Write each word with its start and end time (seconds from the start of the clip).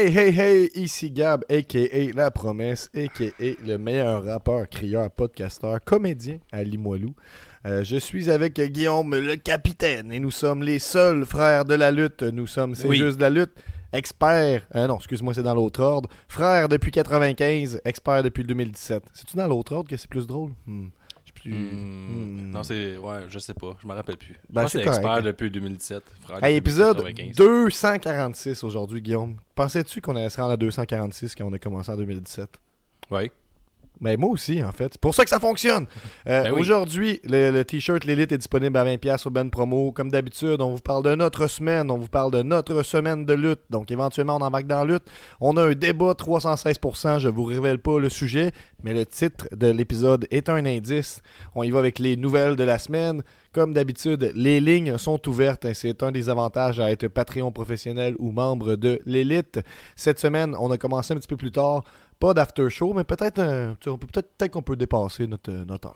Hey, 0.00 0.12
hey, 0.16 0.30
hey, 0.30 0.70
ici 0.76 1.10
Gab, 1.10 1.44
a.k.a. 1.50 2.12
La 2.14 2.30
Promesse, 2.30 2.88
a.k.a. 2.94 3.66
le 3.66 3.78
meilleur 3.78 4.22
rappeur, 4.24 4.68
crieur, 4.68 5.10
podcasteur, 5.10 5.80
comédien 5.84 6.38
à 6.52 6.62
Limoilou. 6.62 7.16
Euh, 7.66 7.82
je 7.82 7.96
suis 7.96 8.30
avec 8.30 8.60
Guillaume, 8.60 9.16
le 9.16 9.34
capitaine, 9.34 10.12
et 10.12 10.20
nous 10.20 10.30
sommes 10.30 10.62
les 10.62 10.78
seuls 10.78 11.26
frères 11.26 11.64
de 11.64 11.74
la 11.74 11.90
lutte. 11.90 12.22
Nous 12.22 12.46
sommes, 12.46 12.76
c'est 12.76 12.86
Oui. 12.86 12.96
juste 12.98 13.16
de 13.16 13.22
la 13.22 13.30
lutte, 13.30 13.50
expert, 13.92 14.62
euh, 14.76 14.86
non, 14.86 14.98
excuse-moi, 14.98 15.34
c'est 15.34 15.42
dans 15.42 15.56
l'autre 15.56 15.82
ordre. 15.82 16.08
Frère 16.28 16.68
depuis 16.68 16.92
95, 16.92 17.80
expert 17.84 18.22
depuis 18.22 18.42
le 18.42 18.46
2017. 18.50 19.02
C'est-tu 19.12 19.36
dans 19.36 19.48
l'autre 19.48 19.72
ordre 19.74 19.90
que 19.90 19.96
c'est 19.96 20.08
plus 20.08 20.28
drôle? 20.28 20.52
Hmm. 20.68 20.90
Plus. 21.40 21.52
Hmm. 21.52 22.50
Non, 22.50 22.62
c'est. 22.62 22.96
Ouais, 22.96 23.20
je 23.28 23.38
sais 23.38 23.54
pas. 23.54 23.76
Je 23.82 23.86
me 23.86 23.92
rappelle 23.94 24.16
plus. 24.16 24.34
Ben, 24.50 24.66
je 24.66 24.78
expert 24.78 25.22
depuis 25.22 25.50
2017. 25.50 26.02
frère, 26.20 26.44
Hey, 26.44 26.56
depuis 26.56 26.70
épisode 26.70 26.96
95. 26.96 27.36
246 27.36 28.64
aujourd'hui, 28.64 29.00
Guillaume. 29.02 29.36
Pensais-tu 29.54 30.00
qu'on 30.00 30.16
allait 30.16 30.30
se 30.30 30.40
rendre 30.40 30.52
à 30.52 30.56
246 30.56 31.34
quand 31.34 31.44
on 31.44 31.52
a 31.52 31.58
commencé 31.58 31.90
en 31.90 31.96
2017? 31.96 32.48
Ouais. 33.10 33.30
Mais 34.00 34.16
moi 34.16 34.30
aussi, 34.30 34.62
en 34.62 34.72
fait. 34.72 34.92
C'est 34.92 35.00
pour 35.00 35.14
ça 35.14 35.24
que 35.24 35.30
ça 35.30 35.40
fonctionne. 35.40 35.86
Euh, 36.28 36.44
Ben 36.44 36.52
oui. 36.52 36.60
Aujourd'hui, 36.60 37.20
le, 37.24 37.50
le 37.50 37.64
t-shirt 37.64 38.04
L'Élite 38.04 38.32
est 38.32 38.38
disponible 38.38 38.76
à 38.76 38.84
20$ 38.84 39.26
au 39.26 39.30
Ben 39.30 39.50
Promo. 39.50 39.92
Comme 39.92 40.10
d'habitude, 40.10 40.60
on 40.60 40.70
vous 40.74 40.80
parle 40.80 41.04
de 41.04 41.14
notre 41.14 41.46
semaine, 41.46 41.90
on 41.90 41.98
vous 41.98 42.08
parle 42.08 42.32
de 42.32 42.42
notre 42.42 42.82
semaine 42.82 43.24
de 43.24 43.34
lutte. 43.34 43.60
Donc, 43.70 43.90
éventuellement, 43.90 44.36
on 44.36 44.40
embarque 44.40 44.66
dans 44.66 44.84
la 44.84 44.94
lutte. 44.94 45.04
On 45.40 45.56
a 45.56 45.64
un 45.64 45.72
débat 45.72 46.12
316%. 46.12 47.18
Je 47.18 47.28
vous 47.28 47.44
révèle 47.44 47.78
pas 47.78 47.98
le 47.98 48.08
sujet, 48.08 48.52
mais 48.82 48.94
le 48.94 49.04
titre 49.06 49.48
de 49.54 49.68
l'épisode 49.68 50.26
est 50.30 50.48
un 50.48 50.64
indice. 50.64 51.20
On 51.54 51.62
y 51.62 51.70
va 51.70 51.78
avec 51.78 51.98
les 51.98 52.16
nouvelles 52.16 52.56
de 52.56 52.64
la 52.64 52.78
semaine. 52.78 53.22
Comme 53.52 53.72
d'habitude, 53.72 54.30
les 54.34 54.60
lignes 54.60 54.98
sont 54.98 55.26
ouvertes. 55.28 55.72
C'est 55.72 56.02
un 56.02 56.12
des 56.12 56.28
avantages 56.28 56.78
à 56.80 56.90
être 56.90 57.08
Patreon 57.08 57.50
professionnel 57.50 58.14
ou 58.18 58.30
membre 58.30 58.76
de 58.76 59.00
l'élite. 59.06 59.60
Cette 59.96 60.18
semaine, 60.18 60.54
on 60.60 60.70
a 60.70 60.76
commencé 60.78 61.14
un 61.14 61.16
petit 61.16 61.26
peu 61.28 61.36
plus 61.36 61.50
tard. 61.50 61.82
Pas 62.20 62.34
d'after 62.34 62.68
show, 62.68 62.92
mais 62.94 63.04
peut-être 63.04 63.36
peut- 63.80 63.96
peut-être 63.96 64.36
peut-être 64.36 64.50
qu'on 64.50 64.62
peut 64.62 64.74
dépasser 64.76 65.26
notre, 65.28 65.52
notre 65.52 65.88
heure. 65.88 65.94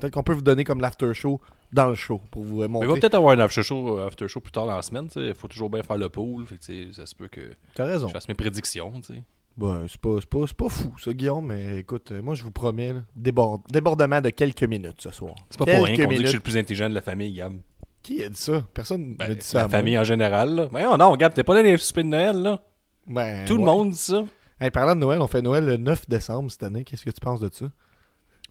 Peut-être 0.00 0.12
qu'on 0.12 0.22
peut 0.22 0.34
vous 0.34 0.42
donner 0.42 0.62
comme 0.64 0.80
l'after 0.80 1.14
show 1.14 1.40
dans 1.72 1.88
le 1.88 1.94
show 1.94 2.20
pour 2.30 2.42
vous 2.44 2.62
euh, 2.62 2.68
Mais 2.68 2.78
il 2.78 2.80
va 2.82 2.86
montrer. 2.86 3.00
peut-être 3.00 3.14
avoir 3.14 3.34
un 3.36 3.40
after 3.40 3.62
show, 3.62 3.98
after 3.98 4.28
show 4.28 4.40
plus 4.40 4.52
tard 4.52 4.66
dans 4.66 4.76
la 4.76 4.82
semaine. 4.82 5.06
tu 5.08 5.14
sais. 5.20 5.28
Il 5.28 5.34
faut 5.34 5.48
toujours 5.48 5.70
bien 5.70 5.82
faire 5.82 5.96
le 5.96 6.08
pool. 6.10 6.44
Fait 6.46 6.56
que, 6.58 6.64
tu 6.64 6.86
sais, 6.86 6.92
ça 6.92 7.06
se 7.06 7.14
peut 7.14 7.28
que 7.28 7.40
T'as 7.74 7.86
raison. 7.86 8.08
je 8.08 8.12
fasse 8.12 8.28
mes 8.28 8.34
prédictions. 8.34 8.92
tu 9.00 9.14
sais. 9.14 9.22
Ben, 9.56 9.86
c'est 9.88 9.98
pas, 9.98 10.16
c'est 10.20 10.28
pas, 10.28 10.44
c'est 10.46 10.56
pas 10.56 10.68
fou, 10.68 10.92
ça, 10.98 11.14
Guillaume, 11.14 11.46
mais 11.46 11.78
écoute, 11.78 12.12
euh, 12.12 12.20
moi, 12.20 12.34
je 12.34 12.42
vous 12.42 12.50
promets, 12.50 12.92
là, 12.92 13.00
débord- 13.16 13.62
débordement 13.70 14.20
de 14.20 14.28
quelques 14.28 14.64
minutes 14.64 15.00
ce 15.00 15.10
soir. 15.10 15.34
C'est 15.48 15.58
pas 15.58 15.64
pour 15.64 15.84
rien 15.86 15.96
qu'on 16.04 16.10
dit 16.12 16.16
que 16.18 16.22
je 16.24 16.26
suis 16.26 16.36
le 16.36 16.42
plus 16.42 16.58
intelligent 16.58 16.90
de 16.90 16.94
la 16.94 17.00
famille, 17.00 17.32
Gab. 17.32 17.54
Qui 18.02 18.22
a 18.22 18.28
dit 18.28 18.36
ça? 18.36 18.62
Personne 18.74 19.14
Ben, 19.14 19.28
n'a 19.30 19.34
dit 19.34 19.40
ça. 19.46 19.60
à 19.60 19.62
la 19.62 19.68
moi. 19.68 19.78
famille 19.78 19.98
en 19.98 20.04
général. 20.04 20.54
Là. 20.54 20.68
Mais 20.72 20.84
non, 20.84 20.98
non, 20.98 21.16
Gab, 21.16 21.32
t'es 21.32 21.42
pas 21.42 21.54
dans 21.54 21.62
les 21.62 21.78
soupers 21.78 22.04
de 22.04 22.08
Noël. 22.10 22.36
là. 22.36 22.60
Ben, 23.06 23.46
Tout 23.46 23.56
le 23.56 23.64
monde 23.64 23.90
dit 23.92 23.96
ça. 23.96 24.24
Hey, 24.58 24.70
parlant 24.70 24.94
de 24.94 25.00
Noël, 25.00 25.20
on 25.20 25.26
fait 25.26 25.42
Noël 25.42 25.66
le 25.66 25.76
9 25.76 26.08
décembre 26.08 26.50
cette 26.50 26.62
année. 26.62 26.82
Qu'est-ce 26.82 27.04
que 27.04 27.10
tu 27.10 27.20
penses 27.20 27.40
de 27.40 27.50
ça? 27.52 27.66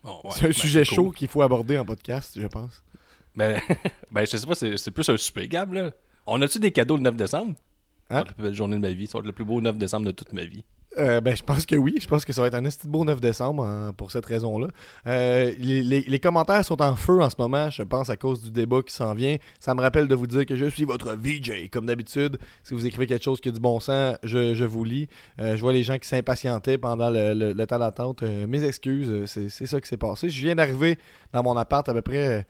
Bon, 0.04 0.22
ouais, 0.24 0.32
c'est 0.36 0.46
un 0.46 0.50
ben, 0.50 0.54
sujet 0.54 0.86
cool. 0.86 0.96
chaud 0.96 1.12
qu'il 1.12 1.28
faut 1.28 1.42
aborder 1.42 1.80
en 1.80 1.86
podcast, 1.86 2.40
je 2.40 2.46
pense. 2.46 2.84
Ben, 3.36 3.60
ben, 4.12 4.26
je 4.26 4.38
sais 4.38 4.46
pas, 4.46 4.54
c'est 4.54 4.78
c'est 4.78 4.92
plus 4.92 5.10
un 5.10 5.18
souper, 5.18 5.48
Gab. 5.48 5.74
Là. 5.74 5.92
On 6.28 6.40
a-tu 6.44 6.60
des 6.60 6.72
cadeaux 6.72 6.98
le 6.98 7.02
9 7.02 7.16
décembre? 7.16 7.56
Hein? 8.12 8.24
La 8.24 8.26
plus 8.26 8.44
belle 8.44 8.54
journée 8.54 8.76
de 8.76 8.82
ma 8.82 8.92
vie. 8.92 9.08
Ça 9.08 9.18
va 9.18 9.20
être 9.22 9.26
le 9.26 9.32
plus 9.32 9.46
beau 9.46 9.62
9 9.62 9.78
décembre 9.80 10.06
de 10.06 10.12
toute 10.12 10.32
ma 10.32 10.44
vie. 10.46 10.64
Euh, 10.98 11.22
ben, 11.22 11.36
je 11.36 11.44
pense 11.44 11.66
que 11.66 11.76
oui. 11.76 11.96
Je 12.02 12.08
pense 12.08 12.26
que 12.26 12.34
ça 12.34 12.42
va 12.42 12.48
être 12.48 12.56
un 12.56 12.62
de 12.62 12.70
beau 12.86 13.04
9 13.04 13.20
décembre 13.20 13.64
hein, 13.66 13.94
pour 13.96 14.12
cette 14.12 14.26
raison-là. 14.26 14.68
Euh, 15.08 15.54
les, 15.58 16.20
commentaires 16.20 16.64
sont 16.64 16.82
en 16.82 16.96
feu 16.96 17.22
en 17.22 17.30
ce 17.30 17.36
moment, 17.38 17.70
je 17.70 17.84
pense, 17.84 18.10
à 18.10 18.18
cause 18.18 18.42
du 18.42 18.52
débat 18.52 18.82
qui 18.82 18.94
s'en 18.94 19.14
vient. 19.14 19.38
Ça 19.60 19.76
me 19.76 19.82
rappelle 19.82 20.08
de 20.08 20.16
vous 20.16 20.28
dire 20.28 20.46
que 20.46 20.56
je 20.56 20.66
suis 20.66 20.86
votre 20.86 21.14
VJ, 21.16 21.70
comme 21.72 21.86
d'habitude. 21.86 22.38
Si 22.64 22.74
vous 22.74 22.86
écrivez 22.86 23.08
quelque 23.08 23.24
chose 23.24 23.42
qui 23.42 23.50
a 23.50 23.52
du 23.52 23.60
bon 23.60 23.80
sens, 23.80 24.16
je, 24.24 24.66
vous 24.66 24.84
lis. 24.84 25.08
Euh, 25.40 25.56
je 25.56 25.62
vois 25.62 25.74
les 25.74 25.84
gens 25.84 25.98
qui 25.98 26.08
s'impatientaient 26.08 26.78
pendant 26.78 27.10
le, 27.10 27.66
temps 27.66 27.80
d'attente. 27.80 28.22
Mes 28.22 28.64
excuses, 28.64 29.26
c'est 29.26 29.50
c'est 29.50 29.66
ça 29.66 29.82
qui 29.82 29.88
s'est 29.88 29.98
passé. 29.98 30.30
Je 30.30 30.42
viens 30.42 30.56
d'arriver 30.56 30.98
dans 31.34 31.44
mon 31.44 31.58
appart 31.58 31.88
à 31.88 31.94
peu 31.94 32.02
près 32.02 32.46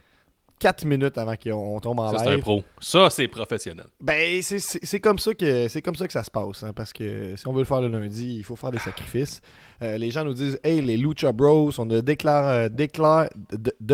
4 0.60 0.86
minutes 0.86 1.18
avant 1.18 1.36
qu'on 1.36 1.80
tombe 1.80 2.00
en 2.00 2.12
Ça, 2.12 2.20
c'est 2.20 2.28
un 2.28 2.32
live. 2.36 2.42
pro. 2.42 2.64
Ça, 2.80 3.10
c'est 3.10 3.28
professionnel. 3.28 3.86
Ben, 4.00 4.42
c'est- 4.42 5.00
comme 5.00 5.20
ça 5.20 5.34
que 5.34 5.80
comme 5.82 5.96
ça 5.96 6.08
que 6.08 6.14
ça 6.14 6.24
se 6.24 6.32
passe, 6.32 6.64
hein, 6.64 6.72
parce 6.74 6.94
que 6.94 7.36
si 7.36 7.48
on 7.48 7.54
veut 7.54 7.60
le 7.60 7.66
faire 7.66 7.82
le 7.82 7.88
lundi, 7.90 8.36
il 8.38 8.44
faut 8.44 8.56
faire 8.56 8.72
des 8.72 8.80
sacrifices. 8.80 9.42
Euh, 9.82 9.98
les 9.98 10.10
gens 10.12 10.24
nous 10.24 10.34
disent, 10.34 10.58
hey, 10.64 10.82
les 10.82 10.96
Lucha 10.98 11.32
Bros, 11.34 11.72
on 11.78 11.90
a 11.90 12.02
déclaré, 12.02 12.66
euh, 12.66 12.70
déclare, 12.70 13.28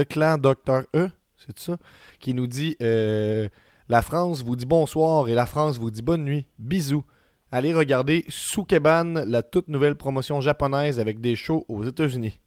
clan 0.10 0.38
Dr. 0.38 0.84
E, 0.96 1.10
c'est 1.38 1.58
ça, 1.58 1.78
qui 2.20 2.34
nous 2.36 2.46
dit, 2.48 2.76
euh, 2.84 3.50
la 3.90 4.02
France 4.04 4.44
vous 4.44 4.56
dit 4.56 4.68
bonsoir 4.68 5.28
et 5.28 5.34
la 5.34 5.48
France 5.48 5.80
vous 5.80 5.90
dit 5.90 6.04
bonne 6.04 6.24
nuit, 6.24 6.46
bisous. 6.60 7.04
Allez 7.52 7.74
regarder 7.74 8.24
Sukeban, 8.30 9.26
la 9.28 9.42
toute 9.44 9.68
nouvelle 9.68 9.96
promotion 9.96 10.40
japonaise 10.40 11.00
avec 11.00 11.20
des 11.20 11.36
shows 11.36 11.66
aux 11.68 11.84
États-Unis. 11.84 12.40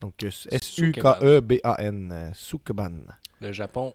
Donc 0.00 0.14
euh, 0.22 0.30
S-U-K-E-B-A-N, 0.50 2.30
Sukeban. 2.34 2.92
Le 3.40 3.52
Japon 3.52 3.94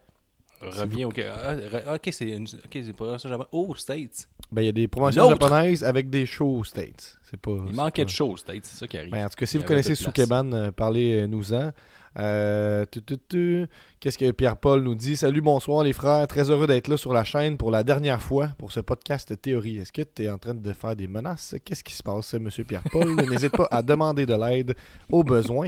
revient 0.62 1.06
au. 1.06 1.12
Ah, 1.18 1.56
re- 1.56 1.96
ok, 1.96 2.10
c'est 2.12 2.30
une... 2.30 2.44
ok, 2.46 2.72
c'est 2.72 2.94
pas 2.94 3.18
ça, 3.20 3.30
Japon. 3.30 3.46
Oh, 3.52 3.76
States. 3.76 4.28
Ben, 4.52 4.62
il 4.62 4.66
y 4.66 4.70
a 4.70 4.72
des 4.72 4.88
promotions 4.88 5.30
japonaises 5.30 5.84
avec 5.84 6.10
des 6.10 6.26
shows 6.26 6.60
aux 6.60 6.64
States. 6.64 7.18
C'est 7.30 7.40
pas. 7.40 7.52
Il 7.68 7.76
manquait 7.76 8.04
pas- 8.04 8.06
de 8.12 8.16
choses, 8.16 8.40
States, 8.40 8.66
c'est 8.66 8.78
ça 8.78 8.88
qui 8.88 8.98
arrive. 8.98 9.12
Ben, 9.12 9.26
en 9.26 9.30
tout 9.30 9.36
cas, 9.38 9.46
si 9.46 9.58
Il 9.58 9.62
vous 9.62 9.68
connaissez. 9.68 9.96
Sukeban, 9.96 10.52
euh, 10.54 10.72
parlez-nous-en. 10.72 11.72
Euh, 12.18 12.86
tu. 13.30 13.68
Qu'est-ce 14.00 14.18
que 14.18 14.32
Pierre-Paul 14.32 14.82
nous 14.84 14.96
dit? 14.96 15.18
Salut, 15.18 15.42
bonsoir 15.42 15.84
les 15.84 15.92
frères. 15.92 16.26
Très 16.28 16.50
heureux 16.50 16.66
d'être 16.66 16.88
là 16.88 16.96
sur 16.96 17.12
la 17.12 17.26
chaîne 17.26 17.58
pour 17.58 17.72
la 17.72 17.84
dernière 17.84 18.22
fois 18.22 18.50
pour 18.58 18.72
ce 18.72 18.80
podcast 18.80 19.40
théorie. 19.42 19.78
Est-ce 19.80 19.92
que 19.92 20.02
tu 20.04 20.24
es 20.24 20.30
en 20.30 20.38
train 20.38 20.54
de 20.54 20.74
faire 20.74 20.96
des 20.96 21.08
menaces? 21.08 21.56
Qu'est-ce 21.66 21.84
qui 21.84 21.94
se 21.94 22.02
passe, 22.04 22.34
monsieur 22.36 22.64
Pierre-Paul? 22.64 23.16
N'hésite 23.30 23.52
pas 23.58 23.68
à 23.70 23.82
demander 23.82 24.26
de 24.26 24.34
l'aide 24.34 24.76
au 25.12 25.24
besoin. 25.26 25.68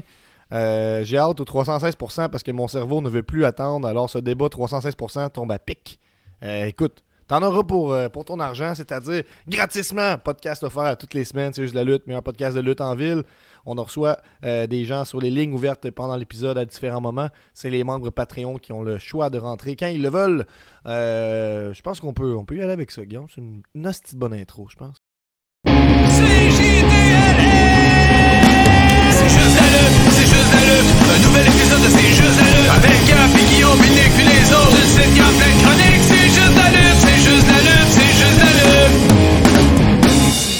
Euh, 0.53 1.03
J'ai 1.03 1.17
hâte 1.17 1.39
au 1.39 1.43
316% 1.45 2.29
parce 2.29 2.43
que 2.43 2.51
mon 2.51 2.67
cerveau 2.67 3.01
ne 3.01 3.09
veut 3.09 3.23
plus 3.23 3.45
attendre. 3.45 3.87
Alors, 3.87 4.09
ce 4.09 4.17
débat 4.17 4.47
316% 4.47 5.31
tombe 5.31 5.51
à 5.51 5.59
pic. 5.59 5.99
Euh, 6.43 6.65
écoute, 6.65 7.03
T'en 7.27 7.43
auras 7.43 7.63
pour, 7.63 7.91
euh, 7.91 8.07
ton 8.07 8.39
argent, 8.39 8.73
c'est-à-dire 8.73 9.23
gratisement. 9.49 10.17
Podcast 10.17 10.63
offert 10.63 10.97
toutes 10.97 11.13
les 11.13 11.25
semaines. 11.25 11.51
C'est 11.51 11.61
juste 11.63 11.75
la 11.75 11.83
lutte, 11.83 12.03
mais 12.07 12.15
un 12.15 12.21
podcast 12.21 12.55
de 12.55 12.61
lutte 12.61 12.79
en 12.79 12.95
ville. 12.95 13.23
On 13.65 13.75
reçoit 13.75 14.19
des 14.41 14.85
gens 14.85 15.03
sur 15.03 15.19
les 15.19 15.29
lignes 15.29 15.51
ouvertes 15.51 15.91
pendant 15.91 16.15
l'épisode 16.15 16.57
à 16.57 16.63
différents 16.63 17.01
moments. 17.01 17.27
C'est 17.53 17.69
les 17.69 17.83
membres 17.83 18.11
Patreon 18.11 18.59
qui 18.59 18.71
ont 18.71 18.81
le 18.81 18.97
choix 18.97 19.29
de 19.29 19.39
rentrer 19.39 19.75
quand 19.75 19.87
ils 19.87 20.01
le 20.01 20.09
veulent. 20.09 20.45
Je 20.85 21.81
pense 21.81 21.99
qu'on 21.99 22.13
peut, 22.13 22.33
on 22.33 22.45
peut 22.45 22.55
y 22.55 22.61
aller 22.61 22.71
avec 22.71 22.91
ça, 22.91 23.03
Guillaume. 23.03 23.27
C'est 23.27 23.41
une, 23.41 23.61
une 23.75 23.91
bonne 24.13 24.33
intro, 24.33 24.69
je 24.69 24.77
pense. 24.77 24.95
Juste. 30.55 30.91
Un 31.07 31.19
nouvel 31.25 31.45
épisode 31.47 31.81
de 31.81 31.89
C'est 31.89 32.13
juste 32.13 32.37
la 32.39 32.47
lutte. 32.55 32.71
Avec 32.77 32.99
Gap 33.07 33.31
et 33.35 33.45
Guillaume, 33.49 33.79
Nick, 33.79 34.11
puis 34.15 34.25
les 34.25 34.47
autres. 34.53 34.77
Y 34.97 35.19
a 35.19 35.29
plein 35.37 35.51
de 35.53 35.59
chroniques. 35.63 36.05
C'est 36.07 36.29
juste 36.29 36.55
la 36.55 36.67
lutte, 36.75 36.99
c'est 37.03 37.19
juste 37.27 37.47
la 37.51 37.59
lutte, 37.67 37.91
c'est 37.95 38.13
juste 38.19 38.39
la 38.43 38.51
lutte. 38.59 38.95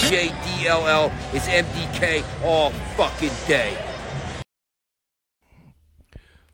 JDLL 0.10 1.06
is 1.34 1.45
MDK 1.48 2.04
all 2.44 2.72
fucking 2.95 3.36
day. 3.48 3.72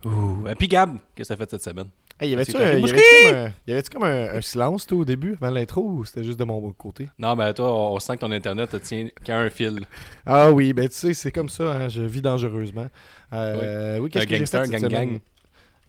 Ouh. 0.05 0.47
Et 0.49 0.55
puis 0.55 0.67
Gab, 0.67 0.97
qu'est-ce 1.15 1.29
que 1.29 1.35
ça 1.35 1.37
fait 1.37 1.49
cette 1.49 1.63
semaine? 1.63 1.87
Hey, 2.19 2.29
y 2.29 2.33
avait-tu 2.33 2.51
C'est 2.51 2.57
un- 2.57 2.61
correct. 2.61 2.77
y 2.77 2.81
Mouski! 2.81 2.95
avait-tu 2.97 3.25
comme, 3.29 3.35
un- 3.37 3.53
y 3.67 3.71
avait-tu 3.71 3.89
comme 3.89 4.03
un, 4.03 4.41
silence 4.41 4.85
toi, 4.87 4.97
au 4.99 5.05
début, 5.05 5.33
avant 5.41 5.49
l'intro, 5.49 5.81
ou 5.83 6.05
c'était 6.05 6.23
juste 6.23 6.39
de 6.39 6.43
mon 6.43 6.71
côté? 6.73 7.09
Non, 7.17 7.35
mais 7.35 7.53
toi, 7.53 7.73
on 7.91 7.99
sent 7.99 8.15
que 8.15 8.21
ton 8.21 8.31
internet 8.31 8.69
te 8.69 8.77
tient 8.77 9.07
qu'à 9.23 9.39
un 9.39 9.49
fil. 9.49 9.81
Ah 10.25 10.51
oui, 10.51 10.73
ben 10.73 10.87
tu 10.87 10.95
sais, 10.95 11.13
c'est 11.13 11.31
comme 11.31 11.49
ça, 11.49 11.71
hein, 11.73 11.89
je 11.89 12.03
vis 12.03 12.21
dangereusement. 12.21 12.87
Euh, 13.33 13.97
oui, 13.99 14.09
qu'est-ce 14.09 14.25
Un 14.25 14.27
que 14.27 14.37
gangster, 14.37 14.65
fait 14.65 14.79
gang, 14.79 14.87
gang. 14.89 15.19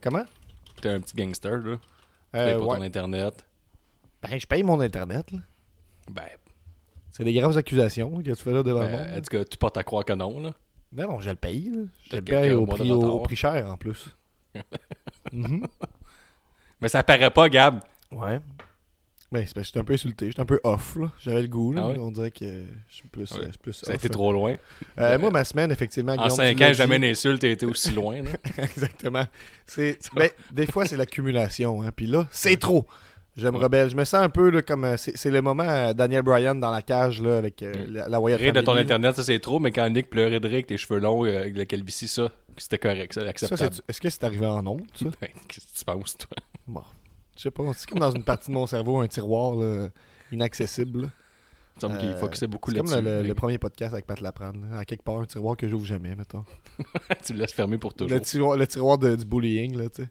Comment? 0.02 0.24
T'es 0.80 0.88
un 0.88 1.00
petit 1.00 1.14
gangster, 1.16 1.58
là. 1.58 1.76
Tu 2.32 2.40
Euh, 2.40 2.44
payes 2.46 2.58
pour 2.58 2.68
ouais. 2.68 2.76
ton 2.78 2.82
internet. 2.82 3.44
Ben, 4.22 4.38
je 4.40 4.46
paye 4.46 4.62
mon 4.62 4.80
Internet, 4.80 5.30
là. 5.30 5.38
Ben, 6.10 6.22
C'est 7.12 7.22
des 7.24 7.32
graves 7.34 7.56
accusations 7.56 8.10
que 8.22 8.30
tu 8.30 8.34
fais 8.34 8.50
là 8.52 8.62
devant 8.62 8.80
ben, 8.80 8.90
monde. 8.90 9.08
en 9.18 9.20
tout 9.20 9.30
cas, 9.38 9.44
tu 9.44 9.56
portes 9.58 9.76
à 9.76 9.84
croire 9.84 10.04
que 10.04 10.14
non, 10.14 10.40
là. 10.40 10.52
Non, 10.92 11.08
non, 11.08 11.20
je 11.20 11.30
le 11.30 11.36
paye. 11.36 11.70
là. 11.70 11.82
Je 12.10 12.16
le 12.16 12.22
paye 12.22 12.52
au 12.52 12.66
prix, 12.66 12.90
au 12.90 13.20
prix 13.20 13.36
cher, 13.36 13.70
en 13.70 13.76
plus. 13.76 14.06
Mhm. 15.32 15.66
Mais 16.84 16.88
ça 16.90 17.02
paraît 17.02 17.30
pas, 17.30 17.48
Gab. 17.48 17.80
Ouais. 18.12 18.38
Ben, 19.32 19.42
c'est 19.46 19.54
parce 19.54 19.64
que 19.64 19.64
j'étais 19.64 19.80
un 19.80 19.84
peu 19.84 19.94
insulté. 19.94 20.26
J'étais 20.26 20.42
un 20.42 20.44
peu 20.44 20.60
off, 20.64 20.96
là. 20.96 21.10
J'avais 21.18 21.40
le 21.42 21.48
goût, 21.48 21.72
là. 21.72 21.80
Ah 21.84 21.88
ouais? 21.88 21.98
On 21.98 22.10
dirait 22.10 22.30
que 22.30 22.44
je 22.88 22.94
suis 22.94 23.08
plus, 23.08 23.30
Ouais. 23.32 23.38
euh, 23.38 23.44
je 23.46 23.50
suis 23.52 23.58
plus 23.58 23.72
Ça 23.72 23.90
a 23.90 23.94
été 23.94 24.08
là. 24.08 24.12
trop 24.12 24.32
loin. 24.32 24.54
Euh, 25.00 25.18
moi, 25.18 25.30
ma 25.30 25.44
semaine, 25.44 25.72
effectivement, 25.72 26.12
En 26.12 26.16
Guillaume, 26.16 26.36
5 26.36 26.54
tu 26.56 26.60
l'as 26.62 26.68
ans, 26.68 26.72
jamais 26.74 26.98
dit. 26.98 27.06
une 27.06 27.10
insulte 27.12 27.42
a 27.42 27.48
été 27.48 27.64
aussi 27.66 27.90
loin, 27.92 28.20
là. 28.22 28.30
Exactement. 28.58 29.24
C'est, 29.66 29.98
ben, 30.14 30.28
des 30.52 30.66
fois, 30.66 30.84
c'est 30.84 30.98
l'accumulation. 30.98 31.82
Hein. 31.82 31.90
Puis 31.96 32.06
là, 32.06 32.28
c'est 32.30 32.58
trop. 32.60 32.86
Je 33.36 33.48
me 33.48 33.56
rebelle. 33.56 33.90
Je 33.90 33.96
me 33.96 34.04
sens 34.04 34.22
un 34.22 34.28
peu 34.28 34.50
là, 34.50 34.62
comme. 34.62 34.84
euh, 34.84 34.96
c'est, 34.96 35.16
c'est 35.16 35.30
le 35.30 35.42
moment 35.42 35.64
euh, 35.66 35.92
Daniel 35.94 36.22
Bryan 36.22 36.54
dans 36.60 36.70
la 36.70 36.82
cage 36.82 37.20
là, 37.20 37.38
avec 37.38 37.60
euh, 37.64 37.72
la, 37.88 38.08
la 38.08 38.20
Wyatt 38.20 38.38
Rire 38.40 38.52
de 38.52 38.60
ton 38.60 38.76
internet, 38.76 39.16
ça 39.16 39.24
c'est 39.24 39.40
trop, 39.40 39.58
mais 39.58 39.72
quand 39.72 39.88
Nick 39.90 40.08
pleurait 40.10 40.38
de 40.38 40.46
rire 40.46 40.54
avec 40.58 40.68
tes 40.68 40.76
cheveux 40.76 41.00
longs, 41.00 41.24
euh, 41.24 41.40
avec 41.40 41.56
la 41.56 41.64
calvitie, 41.66 42.06
ça, 42.06 42.30
c'était 42.56 42.78
correct, 42.78 43.12
ça, 43.14 43.22
Ça, 43.22 43.28
acceptable. 43.30 43.74
c'est- 43.74 43.82
est-ce 43.88 44.00
que 44.00 44.08
c'est 44.10 44.22
arrivé 44.22 44.46
en 44.46 44.62
ça? 44.62 45.06
Ben, 45.20 45.28
Qu'est-ce 45.48 45.66
que 45.66 45.72
tu 45.78 45.84
penses, 45.84 46.16
toi? 46.16 46.28
Bon. 46.66 46.82
Je 47.36 47.42
sais 47.42 47.50
pas. 47.50 47.64
C'est 47.76 47.88
comme 47.88 47.98
dans 48.00 48.10
une 48.12 48.24
partie 48.24 48.48
de 48.50 48.54
mon 48.54 48.66
cerveau, 48.66 49.00
un 49.00 49.08
tiroir 49.08 49.54
là, 49.56 49.88
inaccessible. 50.32 51.02
là. 51.02 51.08
Il 51.82 51.86
Euh, 51.90 52.16
focusait 52.18 52.46
beaucoup 52.46 52.70
C'est 52.70 52.76
comme 52.78 52.94
le, 53.04 53.32
premier 53.34 53.58
podcast 53.58 53.92
avec 53.92 54.06
Pat 54.06 54.20
Laprade. 54.20 54.54
là. 54.70 54.78
À 54.78 54.84
quelque 54.84 55.02
part, 55.02 55.18
un 55.18 55.24
tiroir 55.26 55.56
que 55.56 55.68
j'ouvre 55.68 55.84
jamais, 55.84 56.14
mettons. 56.14 56.44
tu 57.24 57.32
le 57.32 57.40
laisses 57.40 57.52
fermer 57.52 57.78
pour 57.78 57.92
toujours. 57.94 58.16
Le 58.16 58.20
tiroir, 58.22 58.56
le 58.56 58.66
tiroir 58.68 58.96
de- 58.98 59.16
du 59.16 59.24
bullying, 59.24 59.76
là, 59.76 59.88
tu 59.88 60.02
sais. 60.04 60.08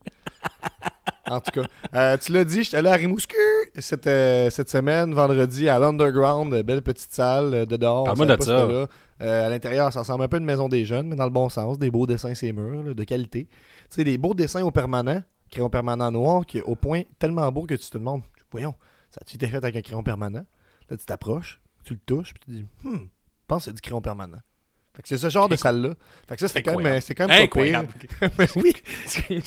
en 1.29 1.39
tout 1.39 1.51
cas, 1.61 1.67
euh, 1.95 2.17
tu 2.17 2.33
l'as 2.33 2.44
dit, 2.44 2.63
j'étais 2.63 2.77
allé 2.77 2.89
à 2.89 2.95
Rimouski 2.95 3.35
cette, 3.79 4.07
euh, 4.07 4.49
cette 4.49 4.69
semaine, 4.69 5.13
vendredi, 5.13 5.69
à 5.69 5.79
l'Underground, 5.79 6.53
belle 6.63 6.81
petite 6.81 7.13
salle 7.13 7.53
euh, 7.53 7.65
de 7.65 7.77
dehors. 7.77 8.03
Parle-moi 8.03 8.25
de 8.35 8.44
ça. 8.44 8.67
là. 8.67 8.88
Euh, 9.21 9.45
à 9.47 9.49
l'intérieur, 9.49 9.94
ça 9.94 10.01
ressemble 10.01 10.23
un 10.25 10.27
peu 10.27 10.35
à 10.35 10.39
une 10.39 10.45
maison 10.45 10.67
des 10.67 10.83
jeunes, 10.83 11.07
mais 11.07 11.15
dans 11.15 11.23
le 11.23 11.29
bon 11.31 11.47
sens. 11.47 11.79
Des 11.79 11.89
beaux 11.89 12.06
dessins, 12.06 12.35
ces 12.35 12.51
murs, 12.51 12.83
là, 12.83 12.94
de 12.94 13.03
qualité. 13.06 13.45
Tu 13.45 13.51
sais, 13.89 14.03
des 14.03 14.17
beaux 14.17 14.33
dessins 14.33 14.63
au 14.63 14.71
permanent, 14.71 15.21
crayon 15.53 15.69
permanent 15.69 16.11
noir, 16.11 16.45
qui 16.45 16.57
est 16.57 16.63
au 16.63 16.75
point 16.75 17.03
tellement 17.19 17.51
beau 17.51 17.65
que 17.65 17.75
tu 17.75 17.89
te 17.89 17.97
demandes, 17.97 18.23
voyons, 18.51 18.75
ça 19.11 19.19
a-tu 19.21 19.35
été 19.35 19.47
fait 19.47 19.57
avec 19.57 19.75
un 19.75 19.81
crayon 19.81 20.03
permanent? 20.03 20.45
Là, 20.89 20.97
tu 20.97 21.05
t'approches, 21.05 21.61
tu 21.85 21.94
le 21.94 22.00
touches, 22.05 22.33
puis 22.33 22.41
tu 22.45 22.51
te 22.51 22.51
dis, 22.57 22.65
hmm, 22.83 22.97
je 23.03 23.45
pense 23.47 23.59
que 23.59 23.65
c'est 23.65 23.73
du 23.73 23.81
crayon 23.81 24.01
permanent. 24.01 24.39
Fait 24.95 25.01
que 25.01 25.07
c'est 25.07 25.17
ce 25.17 25.29
genre 25.29 25.50
de 25.50 25.55
salle-là. 25.55 25.95
Fait 26.29 26.35
que 26.35 26.41
ça, 26.41 26.47
c'est 26.47 26.61
quand 26.61 26.77
même, 26.79 27.01
c'est 27.01 27.15
quand 27.15 27.27
même 27.27 27.47
pas. 27.50 28.29
Ben 28.38 28.47
oui. 28.57 28.73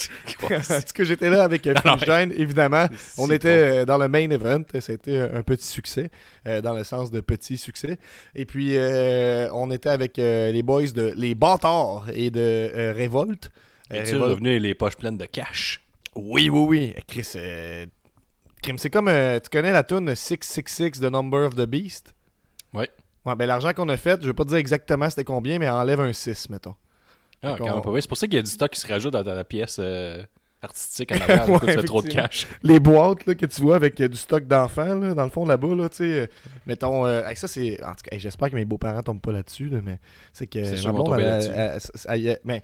Parce 0.48 0.92
que 0.92 1.04
j'étais 1.04 1.30
là 1.30 1.44
avec 1.44 1.64
euh, 1.68 1.74
Phil 1.80 2.04
Gene, 2.04 2.32
évidemment. 2.36 2.86
On 3.16 3.30
était 3.30 3.48
euh, 3.82 3.84
dans 3.84 3.96
le 3.96 4.08
main 4.08 4.28
event. 4.30 4.62
C'était 4.80 5.20
un 5.20 5.42
petit 5.44 5.66
succès, 5.66 6.10
euh, 6.48 6.60
dans 6.60 6.74
le 6.74 6.82
sens 6.82 7.12
de 7.12 7.20
petit 7.20 7.58
succès. 7.58 7.98
Et 8.34 8.44
puis, 8.44 8.76
euh, 8.76 9.48
on 9.52 9.70
était 9.70 9.88
avec 9.90 10.18
euh, 10.18 10.50
les 10.50 10.64
boys 10.64 10.88
de 10.88 11.12
Les 11.16 11.36
Bâtards 11.36 12.06
et 12.12 12.30
de 12.30 12.40
euh, 12.40 12.92
Révolte. 12.92 13.50
Euh, 13.92 14.02
Es-tu 14.02 14.16
Révolte- 14.16 14.30
revenu 14.30 14.58
les 14.58 14.74
poches 14.74 14.96
pleines 14.96 15.16
de 15.18 15.26
cash? 15.26 15.80
Oui, 16.16 16.48
oui, 16.50 16.66
oui. 16.68 16.94
Chris, 17.06 17.28
euh, 17.36 17.86
c'est 18.78 18.90
comme. 18.90 19.08
euh, 19.08 19.38
tu 19.38 19.48
connais 19.50 19.72
la 19.72 19.84
tune 19.84 20.14
666 20.14 21.00
de 21.00 21.08
Number 21.08 21.46
of 21.46 21.54
the 21.54 21.66
Beast? 21.66 22.14
Ouais. 22.72 22.90
Ouais, 23.24 23.34
ben 23.34 23.46
l'argent 23.46 23.72
qu'on 23.72 23.88
a 23.88 23.96
fait, 23.96 24.20
je 24.22 24.26
vais 24.26 24.32
pas 24.34 24.44
te 24.44 24.50
dire 24.50 24.58
exactement 24.58 25.08
c'était 25.10 25.24
combien, 25.24 25.58
mais 25.58 25.68
enlève 25.68 26.00
un 26.00 26.12
6, 26.12 26.48
mettons. 26.48 26.74
Ah, 27.42 27.56
quand 27.58 27.80
vrai. 27.80 28.00
C'est 28.00 28.08
pour 28.08 28.16
ça 28.16 28.26
qu'il 28.26 28.36
y 28.36 28.38
a 28.38 28.42
du 28.42 28.50
stock 28.50 28.70
qui 28.70 28.80
se 28.80 28.86
rajoute 28.86 29.12
dans, 29.12 29.22
dans 29.22 29.34
la 29.34 29.44
pièce 29.44 29.76
euh, 29.78 30.22
artistique 30.62 31.12
en 31.12 31.14
arrière. 31.20 31.48
Ouais, 31.50 31.58
fais 31.58 31.82
trop 31.82 32.02
de 32.02 32.08
cash. 32.08 32.46
les 32.62 32.80
boîtes 32.80 33.26
là, 33.26 33.34
que 33.34 33.46
tu 33.46 33.60
vois 33.60 33.76
avec 33.76 34.00
euh, 34.00 34.08
du 34.08 34.16
stock 34.16 34.46
d'enfants, 34.46 34.96
dans 34.96 35.24
le 35.24 35.30
fond, 35.30 35.44
là-bas, 35.44 35.74
là, 35.74 35.88
tu 35.88 35.96
sais, 35.96 36.20
euh, 36.20 36.26
mettons, 36.66 37.06
hey, 37.06 37.36
ça, 37.36 37.46
c'est, 37.48 37.82
en 37.84 37.94
tout 37.94 38.02
cas, 38.08 38.16
j'espère 38.18 38.50
que 38.50 38.54
mes 38.56 38.64
beaux-parents 38.64 39.02
tombent 39.02 39.20
pas 39.20 39.32
là-dessus, 39.32 39.68
là, 39.68 39.80
mais 39.82 39.98
c'est 40.32 40.46
que, 40.46 40.64
sûr, 40.64 40.92
là-dessus. 41.18 41.50
elle- 41.54 41.80
elle- 42.08 42.26
elle- 42.28 42.40
mais 42.44 42.62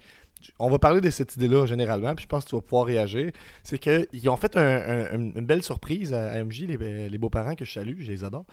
on 0.59 0.69
va 0.69 0.79
parler 0.79 1.01
de 1.01 1.09
cette 1.09 1.35
idée-là, 1.35 1.65
généralement, 1.65 2.15
puis 2.15 2.23
je 2.23 2.27
pense 2.27 2.43
que 2.45 2.49
tu 2.49 2.55
vas 2.55 2.61
pouvoir 2.61 2.85
réagir, 2.85 3.31
c'est 3.63 3.79
qu'ils 3.79 4.29
ont 4.29 4.37
fait 4.37 4.55
un- 4.57 4.61
un- 4.61 5.19
une 5.35 5.45
belle 5.45 5.63
surprise 5.63 6.13
à, 6.13 6.43
MJ, 6.43 6.65
les, 6.67 7.17
beaux-parents 7.17 7.55
que 7.55 7.65
je 7.65 7.71
salue, 7.71 8.01
je 8.01 8.11
les 8.11 8.23
adore, 8.23 8.45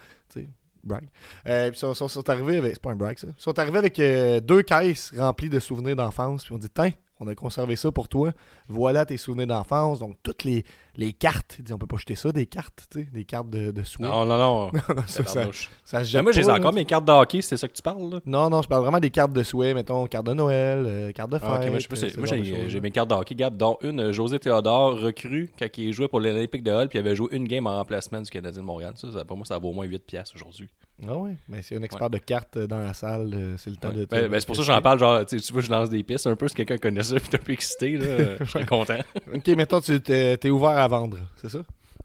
brag. 0.85 1.09
Euh, 1.47 1.71
ils 1.73 1.77
sont 1.77 2.31
arrivés 2.31 2.57
avec, 2.57 2.73
c'est 2.75 2.83
pas 2.83 2.93
un 2.93 2.97
brag, 2.97 3.19
ça, 3.19 3.29
ils 3.29 3.43
sont 3.43 3.59
arrivés 3.59 3.79
avec 3.79 3.99
euh, 3.99 4.41
deux 4.41 4.63
caisses 4.63 5.13
remplies 5.17 5.51
de 5.51 5.61
souvenirs 5.61 5.97
d'enfance, 5.97 6.45
puis 6.45 6.55
on 6.55 6.59
dit, 6.59 6.71
tiens, 6.75 6.93
on 7.21 7.27
a 7.29 7.35
conservé 7.35 7.77
ça 7.77 7.93
pour 7.93 8.09
toi, 8.09 8.33
voilà 8.71 9.05
tes 9.05 9.17
souvenirs 9.17 9.49
d'enfance, 9.49 9.99
donc 9.99 10.17
toutes 10.23 10.45
les, 10.45 10.65
les 10.97 11.13
cartes, 11.13 11.59
on 11.71 11.79
peut 11.79 11.87
pas 11.87 11.97
jeter 11.97 12.15
ça, 12.15 12.33
des 12.33 12.47
cartes, 12.47 12.87
tu 12.91 13.01
sais, 13.01 13.09
des 13.13 13.25
cartes 13.25 13.51
de, 13.51 13.71
de 13.71 13.83
souhaits. 13.83 14.09
Non, 14.09 14.25
non, 14.27 14.39
non. 14.39 14.71
ça, 15.07 15.25
ça, 15.25 15.47
ça 15.85 16.05
se 16.05 16.19
moi, 16.19 16.33
je 16.33 16.41
les 16.41 16.45
ai 16.45 16.49
pas, 16.49 16.59
encore, 16.59 16.73
mes 16.73 16.85
cartes 16.85 17.05
de 17.05 17.13
hockey, 17.13 17.43
c'est 17.43 17.57
ça 17.57 17.69
que 17.69 17.73
tu 17.73 17.83
parles, 17.83 18.11
là? 18.11 18.21
Non, 18.27 18.51
non, 18.51 18.63
je 18.63 18.69
parle 18.69 18.83
vraiment 18.83 19.01
des 19.01 19.11
cartes 19.11 19.33
de 19.33 19.43
souhait, 19.43 19.75
mettons, 19.75 20.07
carte 20.07 20.27
de 20.27 20.35
Noël, 20.35 20.85
euh, 20.87 21.13
carte 21.13 21.31
de 21.31 21.39
fête. 21.39 21.49
Ah, 21.51 21.71
moi, 21.71 21.79
pas, 21.89 22.05
euh, 22.05 22.11
moi, 22.19 22.27
j'ai 22.27 22.71
j'ai 22.71 22.81
mes 22.81 22.91
cartes 22.91 23.11
de 23.11 23.15
hockey, 23.15 23.35
Gab, 23.35 23.57
dont 23.57 23.79
une, 23.83 24.01
euh, 24.01 24.13
José 24.13 24.39
Théodore, 24.39 25.01
recrue, 25.01 25.51
quand 25.59 25.67
il 25.77 25.93
jouait 25.93 26.09
pour 26.09 26.21
l'Olympique 26.21 26.63
de 26.63 26.71
Hull, 26.71 26.89
puis 26.89 26.99
il 26.99 27.01
avait 27.01 27.17
joué 27.17 27.29
une 27.33 27.47
game 27.47 27.67
en 27.67 27.77
remplacement 27.77 28.21
du 28.21 28.31
Canadien 28.31 28.61
de 28.61 28.67
Montréal. 28.67 28.93
Ça, 28.97 29.11
ça, 29.11 29.25
pour 29.25 29.37
moi, 29.37 29.47
ça 29.47 29.59
vaut 29.59 29.71
au 29.71 29.73
moins 29.73 29.87
8 29.87 30.05
piastres 30.05 30.37
aujourd'hui. 30.37 30.69
Ah 31.09 31.17
oui, 31.17 31.31
mais 31.49 31.63
c'est 31.63 31.77
un 31.79 31.83
expert 31.83 32.11
de 32.11 32.19
cartes 32.19 32.59
dans 32.59 32.79
la 32.79 32.93
salle, 32.93 33.55
c'est 33.57 33.71
le 33.71 33.77
temps 33.77 33.91
de... 33.91 34.05
Ben, 34.05 34.29
ben, 34.29 34.39
c'est 34.39 34.47
pour 34.47 34.55
ça 34.55 34.61
que 34.61 34.67
j'en 34.67 34.83
parle, 34.83 34.99
genre, 34.99 35.25
tu 35.25 35.39
vois, 35.51 35.63
je 35.63 35.71
lance 35.71 35.89
des 35.89 36.03
pistes 36.03 36.27
un 36.27 36.37
peu, 36.37 36.47
si 36.47 36.55
quelqu'un 36.55 36.77
connaît 36.77 37.03
ça, 37.03 37.15
puis 37.21 37.31
t'es 37.31 37.39
un 37.39 37.43
peu 37.43 37.53
excité, 37.53 37.97
là, 37.97 38.37
serais 38.67 38.79
content. 38.79 38.99
Ok, 39.35 39.47
mettons, 39.49 39.81
tu 39.81 40.01
t'es 40.01 40.37
t'es 40.37 40.51
ouvert 40.51 40.71
à 40.79 40.89
vendre, 40.89 41.19
c'est 41.37 41.49
ça? 41.51 41.61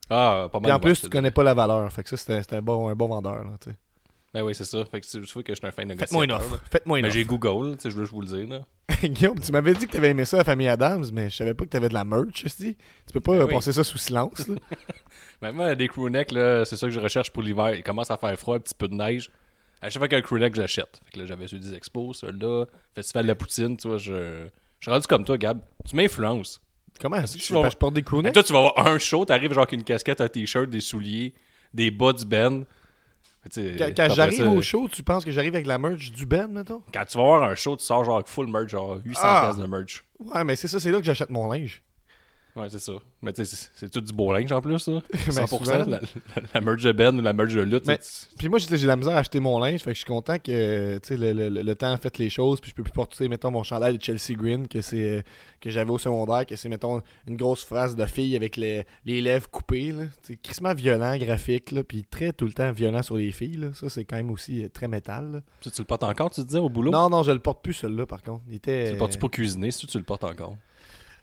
Ah, 0.09 0.47
pas 0.51 0.59
mal. 0.59 0.63
Puis 0.63 0.71
en 0.71 0.79
plus, 0.79 0.95
c'est- 0.95 1.07
tu 1.07 1.09
connais 1.09 1.31
pas 1.31 1.43
la 1.43 1.53
valeur, 1.53 1.91
fait 1.91 2.03
que 2.03 2.09
ça, 2.09 2.17
c'était 2.17 2.41
c'était 2.41 2.57
un 2.57 2.61
bon, 2.61 2.89
un 2.89 2.95
bon 2.95 3.07
vendeur, 3.07 3.43
là, 3.43 3.51
tu 3.61 3.69
sais. 3.71 3.75
Ben 4.33 4.43
oui, 4.43 4.53
c'est 4.53 4.65
ça. 4.65 4.83
Fait 4.83 4.99
que 4.99 5.05
tu 5.05 5.21
tu 5.21 5.33
vois 5.33 5.43
que 5.43 5.53
je 5.53 5.57
suis 5.57 5.65
un 5.67 5.71
fin 5.71 5.83
négociateur. 5.85 6.07
Faites-moi 6.09 6.25
une 6.25 6.31
offre, 6.33 6.59
faites-moi 6.69 6.99
une 6.99 7.03
Mais 7.03 7.07
offre. 7.07 7.17
j'ai 7.17 7.23
Google, 7.25 7.77
tu 7.77 7.83
sais, 7.83 7.89
je 7.91 7.95
veux 7.95 8.05
je 8.05 8.11
vous 8.11 8.19
le 8.21 8.27
dire, 8.27 8.47
là. 8.49 8.65
Guillaume, 9.03 9.39
tu 9.39 9.51
m'avais 9.53 9.73
dit 9.73 9.87
que 9.87 9.93
t'avais 9.93 10.09
aimé 10.09 10.25
ça, 10.25 10.37
la 10.37 10.43
famille 10.43 10.67
Adams, 10.67 11.05
mais 11.13 11.29
je 11.29 11.37
savais 11.37 11.53
pas 11.53 11.63
que 11.63 11.69
t'avais 11.69 11.87
de 11.89 11.93
la 11.93 12.03
merch, 12.03 12.43
aussi. 12.45 12.75
Tu 13.07 13.13
peux 13.13 13.21
pas 13.21 13.31
Ben 13.31 13.41
euh, 13.41 13.45
oui. 13.45 13.53
passer 13.53 13.71
ça 13.71 13.83
sous 13.85 13.97
silence, 13.97 14.45
là. 14.47 14.55
Mais 15.41 15.51
moi, 15.53 15.73
des 15.75 15.87
crewnecks, 15.87 16.31
là, 16.33 16.65
c'est 16.65 16.75
ça 16.75 16.85
que 16.87 16.91
je 16.93 16.99
recherche 16.99 17.31
pour 17.31 17.43
l'hiver. 17.43 17.73
Il 17.75 17.83
commence 17.83 18.11
à 18.11 18.17
faire 18.17 18.37
froid, 18.37 18.57
un 18.57 18.59
petit 18.59 18.75
peu 18.75 18.87
de 18.89 18.93
neige. 18.95 19.29
À 19.81 19.89
chaque 19.89 19.99
fois 19.99 20.07
qu'il 20.09 20.17
y 20.17 20.21
a 20.21 20.23
un 20.23 20.27
crewneck, 20.27 20.53
je 20.55 20.61
l'achète. 20.61 20.99
Fait 21.05 21.11
que 21.13 21.19
là, 21.19 21.25
j'avais 21.27 21.47
su 21.47 21.57
des 21.59 21.73
expos, 21.73 22.17
celui-là, 22.19 22.65
Festival 22.93 23.23
de 23.23 23.27
la 23.29 23.35
Poutine, 23.35 23.77
tu 23.77 23.87
vois, 23.87 23.97
je... 23.97 24.47
Je 24.85 24.91
suis 24.91 24.93
rendu 24.93 25.07
comme 25.07 25.25
toi, 25.25 25.35
Gab. 25.35 25.61
Tu 25.89 25.95
m'influences. 25.95 26.61
Comment? 27.01 27.19
que 27.19 27.25
Je, 27.27 27.37
tu 27.39 27.53
vas- 27.53 27.61
parce 27.63 27.73
que 27.73 27.77
je 27.77 27.79
porte 27.79 27.93
des 27.95 28.01
Et 28.01 28.03
crewnecks? 28.03 28.33
toi, 28.33 28.43
tu 28.43 28.53
vas 28.53 28.59
avoir 28.59 28.85
un 28.87 28.99
show, 28.99 29.25
t'arrives 29.25 29.49
genre 29.51 29.63
avec 29.63 29.71
une 29.71 29.83
casquette, 29.83 30.21
un 30.21 30.27
t-shirt, 30.27 30.69
des 30.69 30.79
souliers, 30.79 31.33
des 31.73 31.89
bas 31.89 32.13
du 32.13 32.23
Ben. 32.23 32.65
Quand, 33.43 34.13
j'arrive 34.13 34.37
ça, 34.43 34.49
au 34.49 34.61
show, 34.61 34.87
tu 34.87 35.01
penses 35.01 35.25
que 35.25 35.31
j'arrive 35.31 35.55
avec 35.55 35.65
la 35.65 35.79
merch 35.79 36.11
du 36.11 36.27
Ben, 36.27 36.47
mettons? 36.47 36.83
Quand 36.93 37.03
tu 37.05 37.17
vas 37.17 37.23
avoir 37.23 37.43
un 37.49 37.55
show, 37.55 37.75
tu 37.75 37.83
sors 37.83 38.03
genre 38.05 38.15
avec 38.17 38.27
full 38.27 38.45
merch, 38.47 38.69
genre 38.69 38.99
800 39.03 39.21
Ah! 39.23 39.53
de 39.57 39.65
merch. 39.65 40.03
Ouais, 40.19 40.43
mais 40.43 40.55
c'est 40.55 40.67
ça, 40.67 40.79
c'est 40.79 40.91
là 40.91 40.99
que 40.99 41.03
j'achète 41.05 41.31
mon 41.31 41.51
linge. 41.51 41.81
Ouais, 42.55 42.67
c'est 42.69 42.79
ça. 42.79 42.93
Mais 43.21 43.33
tu 43.33 43.43
sais, 43.43 43.67
c'est- 43.75 43.89
tout 43.89 43.99
du 43.99 44.13
beau 44.13 44.31
linge 44.31 44.49
en 44.53 44.61
plus, 44.61 44.79
ça. 44.79 44.91
Ben, 45.11 45.45
100%. 45.45 45.47
souvent. 45.57 45.77
la, 45.79 45.85
la, 45.85 45.99
la 46.53 46.61
merch 46.61 46.83
de 46.83 46.91
Ben 46.93 47.17
ou 47.19 47.21
la 47.21 47.33
merch 47.33 47.53
de 47.53 47.61
lutte. 47.61 47.85
Mais- 47.85 47.99
Puis 48.37 48.47
moi, 48.47 48.59
j'ai 48.59 48.77
la 48.87 48.95
misère 48.95 49.13
à 49.15 49.19
acheter 49.19 49.41
mon 49.41 49.59
linge, 49.59 49.81
fait 49.81 49.89
que 49.91 49.95
je 49.95 49.99
suis 49.99 50.05
content 50.05 50.39
que 50.39 50.97
le, 51.09 51.33
le- 51.33 51.49
le 51.63 51.75
temps 51.75 51.91
a 51.91 51.97
fait 51.97 52.17
les 52.17 52.29
choses, 52.29 52.61
puis 52.61 52.69
je 52.71 52.75
peux 52.75 52.83
plus 52.83 52.93
porter, 52.93 53.27
mettons, 53.27 53.51
mon 53.51 53.63
chandail 53.63 53.97
de 53.97 54.01
Chelsea 54.01 54.35
Green 54.37 54.67
que 54.69 54.79
c'est 54.81 55.23
que 55.59 55.69
j'avais 55.69 55.89
au 55.91 55.97
secondaire, 55.97 56.45
que 56.45 56.55
c'est, 56.55 56.69
mettons, 56.69 57.01
une 57.27 57.35
grosse 57.37 57.63
phrase 57.65 57.95
de 57.95 58.05
fille 58.05 58.35
avec 58.37 58.55
les, 58.55 58.85
les 59.03 59.19
lèvres 59.21 59.49
coupées. 59.49 59.93
C'est 60.21 60.37
crissement 60.41 60.73
violent, 60.73 61.17
graphique, 61.17 61.71
là, 61.71 61.83
puis 61.83 62.05
très 62.05 62.31
tout 62.31 62.45
le 62.45 62.53
temps 62.53 62.71
violent 62.71 63.01
sur 63.03 63.17
les 63.17 63.31
filles, 63.31 63.57
là. 63.57 63.67
Ça, 63.73 63.89
c'est 63.89 64.05
quand 64.05 64.15
même 64.15 64.29
aussi 64.31 64.63
euh, 64.63 64.69
très 64.69 64.87
métal, 64.87 65.31
là. 65.33 65.39
Tu, 65.61 65.71
tu 65.71 65.81
le 65.81 65.85
portes 65.85 66.03
encore, 66.03 66.29
tu 66.29 66.41
disais, 66.43 66.59
au 66.59 66.69
boulot? 66.69 66.91
Non, 66.91 67.09
non, 67.09 67.23
je 67.23 67.31
le 67.31 67.39
porte 67.39 67.61
plus, 67.63 67.73
celui-là, 67.73 68.05
par 68.05 68.21
contre. 68.23 68.43
Il 68.47 68.55
était... 68.55 68.85
Tu 68.85 68.91
le 68.93 68.97
portes 68.99 69.17
pour 69.17 69.31
cuisiner, 69.31 69.71
si 69.71 69.87
tu 69.87 69.97
le 69.97 70.03
portes 70.05 70.23
encore? 70.23 70.55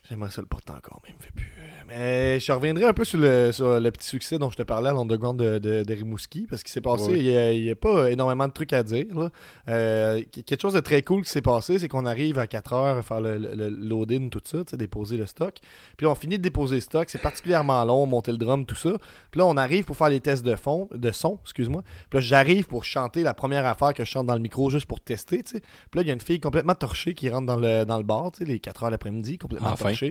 J'aimerais 0.09 0.31
ça 0.31 0.41
le 0.43 0.49
porter 0.49 0.73
encore, 0.73 1.01
mais 1.05 1.11
il 1.11 1.17
me 1.17 1.23
fait 1.23 1.31
plus. 1.33 1.53
euh, 1.61 1.63
Mais 1.87 2.41
je 2.41 2.51
reviendrai 2.51 2.85
un 2.87 2.93
peu 2.93 3.05
sur 3.05 3.21
le, 3.21 3.53
sur 3.53 3.79
le 3.79 3.91
petit 3.93 4.07
succès 4.09 4.37
dont 4.37 4.51
je 4.51 4.57
te 4.57 4.63
parlais 4.65 4.89
à 4.91 4.93
l'underground 4.93 5.39
de, 5.41 5.59
de, 5.61 5.85
de 5.85 5.95
Rimouski, 5.95 6.47
parce 6.51 6.65
qu'il 6.65 6.73
s'est 6.73 6.81
passé, 6.81 7.13
il 7.19 7.63
n'y 7.63 7.71
a, 7.71 7.77
pas 7.77 8.11
énormément 8.11 8.49
de 8.49 8.53
trucs 8.53 8.73
à 8.73 8.83
dire. 8.83 9.07
là. 9.15 9.31
Euh, 9.69 10.21
qu- 10.33 10.43
quelque 10.43 10.61
chose 10.61 10.75
de 10.75 10.81
très 10.81 11.03
cool 11.03 11.23
qui 11.23 11.31
s'est 11.31 11.41
passé, 11.41 11.79
c'est 11.79 11.87
qu'on 11.87 12.05
arrive 12.05 12.41
à 12.41 12.49
4 12.49 12.73
heures 12.73 12.97
à 12.99 13.03
faire 13.03 13.21
le, 13.21 13.39
le, 13.39 13.69
load-in, 13.69 14.29
tout 14.29 14.41
ça, 14.45 14.59
tu 14.65 14.71
sais, 14.73 14.77
déposer 14.77 15.17
le 15.17 15.27
stock. 15.27 15.55
Puis 15.97 16.05
là, 16.05 16.11
on 16.11 16.17
finit 16.17 16.37
de 16.37 16.43
déposer 16.43 16.75
le 16.75 16.81
stock, 16.81 17.09
c'est 17.09 17.23
particulièrement 17.23 17.85
long, 17.85 18.05
monter 18.07 18.33
le 18.33 18.39
drum, 18.39 18.67
tout 18.67 18.75
ça. 18.75 18.91
Puis 19.31 19.39
là, 19.39 19.47
on 19.47 19.57
arrive 19.57 19.85
pour 19.85 19.97
faire 19.97 20.09
les 20.09 20.21
tests 20.21 20.45
de 20.45 20.57
fond, 20.57 20.89
de 20.93 21.13
son, 21.13 21.39
excuse-moi. 21.45 21.83
Puis 22.11 22.19
là, 22.19 22.21
j'arrive 22.21 22.67
pour 22.67 22.83
chanter 22.85 23.23
la 23.23 23.35
première 23.35 23.67
affaire 23.67 23.95
que 23.95 24.05
je 24.05 24.11
chante 24.11 24.27
dans 24.27 24.35
le 24.35 24.41
micro 24.43 24.69
juste 24.69 24.87
pour 24.87 25.01
tester, 25.01 25.45
tu 25.45 25.53
sais. 25.53 25.61
Puis 25.61 25.99
là, 25.99 26.03
il 26.03 26.09
y 26.09 26.11
a 26.11 26.15
une 26.15 26.21
fille 26.21 26.41
complètement 26.41 26.75
torchée 26.75 27.15
qui 27.15 27.31
rentre 27.31 27.47
dans 27.47 27.57
le, 27.57 27.85
dans 27.85 27.99
le 27.99 28.05
bar, 28.05 28.33
tu 28.33 28.39
sais, 28.41 28.45
les 28.45 28.59
4 28.59 28.83
heures 28.83 28.91
l'après-midi, 28.91 29.39
complètement 29.39 29.69
Enfin. 29.71 29.85
torchée. 29.91 30.02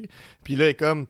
Puis 0.43 0.55
là, 0.55 0.65
elle 0.65 0.71
est 0.71 0.75
comme. 0.75 1.07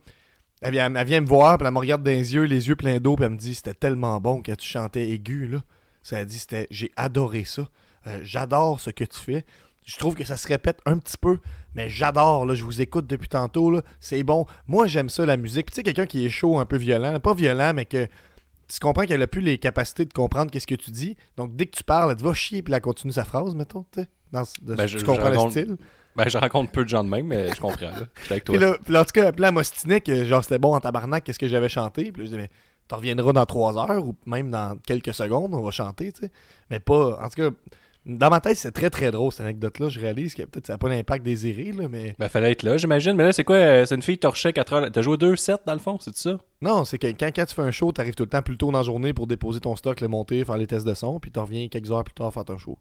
Elle 0.64 0.72
vient, 0.72 0.94
elle 0.94 1.06
vient 1.06 1.20
me 1.20 1.26
voir, 1.26 1.58
puis 1.58 1.66
elle 1.66 1.74
me 1.74 1.78
regarde 1.78 2.02
dans 2.04 2.10
les 2.10 2.34
yeux, 2.34 2.44
les 2.44 2.68
yeux 2.68 2.76
pleins 2.76 2.98
d'eau, 3.00 3.16
puis 3.16 3.24
elle 3.24 3.32
me 3.32 3.36
dit 3.36 3.54
C'était 3.54 3.74
tellement 3.74 4.20
bon 4.20 4.42
que 4.42 4.52
tu 4.52 4.68
chantais 4.68 5.08
aigu, 5.10 5.46
là. 5.48 5.58
Ça 6.04 6.18
a 6.18 6.24
dit 6.24 6.38
c'était 6.38 6.66
J'ai 6.70 6.90
adoré 6.96 7.44
ça. 7.44 7.68
Euh, 8.06 8.20
j'adore 8.22 8.80
ce 8.80 8.90
que 8.90 9.04
tu 9.04 9.18
fais. 9.18 9.44
Je 9.84 9.96
trouve 9.98 10.14
que 10.14 10.24
ça 10.24 10.36
se 10.36 10.46
répète 10.46 10.78
un 10.86 10.98
petit 10.98 11.16
peu, 11.20 11.38
mais 11.74 11.88
j'adore, 11.88 12.46
là. 12.46 12.54
Je 12.54 12.62
vous 12.64 12.80
écoute 12.80 13.08
depuis 13.08 13.28
tantôt, 13.28 13.70
là. 13.72 13.82
C'est 13.98 14.22
bon. 14.22 14.46
Moi, 14.68 14.86
j'aime 14.86 15.08
ça, 15.08 15.26
la 15.26 15.36
musique. 15.36 15.66
Puis 15.66 15.72
tu 15.74 15.76
sais, 15.76 15.82
quelqu'un 15.82 16.06
qui 16.06 16.24
est 16.24 16.28
chaud, 16.30 16.58
un 16.58 16.66
peu 16.66 16.76
violent, 16.76 17.18
pas 17.20 17.34
violent, 17.34 17.72
mais 17.74 17.84
que. 17.86 18.06
Tu 18.72 18.78
comprends 18.80 19.04
qu'elle 19.04 19.20
a 19.20 19.26
plus 19.26 19.42
les 19.42 19.58
capacités 19.58 20.04
de 20.06 20.12
comprendre 20.14 20.50
qu'est-ce 20.50 20.66
que 20.68 20.74
tu 20.76 20.92
dis. 20.92 21.16
Donc, 21.36 21.56
dès 21.56 21.66
que 21.66 21.76
tu 21.76 21.84
parles, 21.84 22.12
elle 22.12 22.16
te 22.16 22.22
va 22.22 22.32
chier, 22.32 22.62
puis 22.62 22.72
elle 22.72 22.80
continue 22.80 23.12
sa 23.12 23.24
phrase, 23.24 23.54
mettons. 23.54 23.84
tu 23.92 24.00
sais. 24.00 24.08
Dans, 24.30 24.44
ce- 24.46 24.54
de- 24.62 24.74
Ben, 24.76 24.86
tu 24.86 24.92
je- 24.94 24.98
je 24.98 25.04
comprends 25.04 25.28
le 25.28 25.36
raconte- 25.36 25.50
style. 25.50 25.76
Ben, 26.16 26.28
je 26.28 26.38
rencontre 26.38 26.70
peu 26.70 26.84
de 26.84 26.88
gens 26.88 27.04
de 27.04 27.08
même, 27.08 27.26
mais 27.26 27.54
je 27.54 27.60
comprends. 27.60 27.86
là. 27.86 28.06
Je 28.16 28.24
suis 28.24 28.32
avec 28.32 28.44
toi. 28.44 28.56
Puis 28.56 28.64
là, 28.64 28.76
puis 28.84 28.92
là, 28.92 29.00
en 29.00 29.04
tout 29.04 29.12
cas, 29.12 29.30
là, 29.30 29.62
elle 29.88 30.02
que 30.02 30.24
genre 30.24 30.44
c'était 30.44 30.58
bon 30.58 30.74
en 30.74 30.80
tabarnak, 30.80 31.24
qu'est-ce 31.24 31.38
que 31.38 31.48
j'avais 31.48 31.68
chanté? 31.68 32.12
Puis 32.12 32.22
là, 32.22 32.26
je 32.26 32.30
disais, 32.30 32.36
mais 32.36 32.50
tu 32.88 32.94
reviendras 32.94 33.32
dans 33.32 33.46
trois 33.46 33.78
heures 33.78 34.06
ou 34.06 34.14
même 34.26 34.50
dans 34.50 34.76
quelques 34.86 35.14
secondes, 35.14 35.54
on 35.54 35.62
va 35.62 35.70
chanter, 35.70 36.12
tu 36.12 36.20
sais. 36.20 36.30
Mais 36.70 36.80
pas. 36.80 37.18
En 37.22 37.28
tout 37.28 37.42
cas, 37.42 37.50
dans 38.04 38.30
ma 38.30 38.40
tête, 38.40 38.56
c'est 38.56 38.72
très 38.72 38.90
très 38.90 39.10
drôle 39.12 39.30
cette 39.30 39.42
anecdote-là. 39.42 39.88
Je 39.88 40.00
réalise 40.00 40.34
que 40.34 40.42
peut-être 40.42 40.66
ça 40.66 40.74
n'a 40.74 40.78
pas 40.78 40.88
l'impact 40.88 41.24
désiré, 41.24 41.72
là, 41.72 41.88
mais. 41.88 42.16
Ben, 42.18 42.28
fallait 42.28 42.52
être 42.52 42.64
là, 42.64 42.76
j'imagine. 42.76 43.14
Mais 43.14 43.24
là, 43.24 43.32
c'est 43.32 43.44
quoi 43.44 43.56
euh, 43.56 43.86
C'est 43.86 43.94
une 43.94 44.02
fille 44.02 44.18
torchée 44.18 44.52
4 44.52 44.72
heures. 44.72 44.90
T'as 44.92 45.02
joué 45.02 45.16
2 45.16 45.36
sets 45.36 45.54
dans 45.64 45.72
le 45.72 45.78
fond, 45.78 45.98
c'est 46.00 46.16
ça? 46.16 46.38
Non, 46.60 46.84
c'est 46.84 46.98
que 46.98 47.06
quand, 47.06 47.30
quand 47.34 47.44
tu 47.44 47.54
fais 47.54 47.62
un 47.62 47.70
show, 47.70 47.92
tu 47.92 48.00
arrives 48.00 48.14
tout 48.14 48.24
le 48.24 48.28
temps 48.28 48.42
plus 48.42 48.56
tôt 48.56 48.72
dans 48.72 48.78
la 48.78 48.84
journée 48.84 49.12
pour 49.12 49.26
déposer 49.26 49.60
ton 49.60 49.76
stock, 49.76 50.00
le 50.00 50.08
monter, 50.08 50.44
faire 50.44 50.56
les 50.56 50.66
tests 50.66 50.86
de 50.86 50.94
son, 50.94 51.20
puis 51.20 51.30
tu 51.30 51.38
reviens 51.38 51.68
quelques 51.68 51.90
heures 51.90 52.04
plus 52.04 52.14
tard 52.14 52.32
faire 52.32 52.44
ton 52.44 52.58
show. 52.58 52.76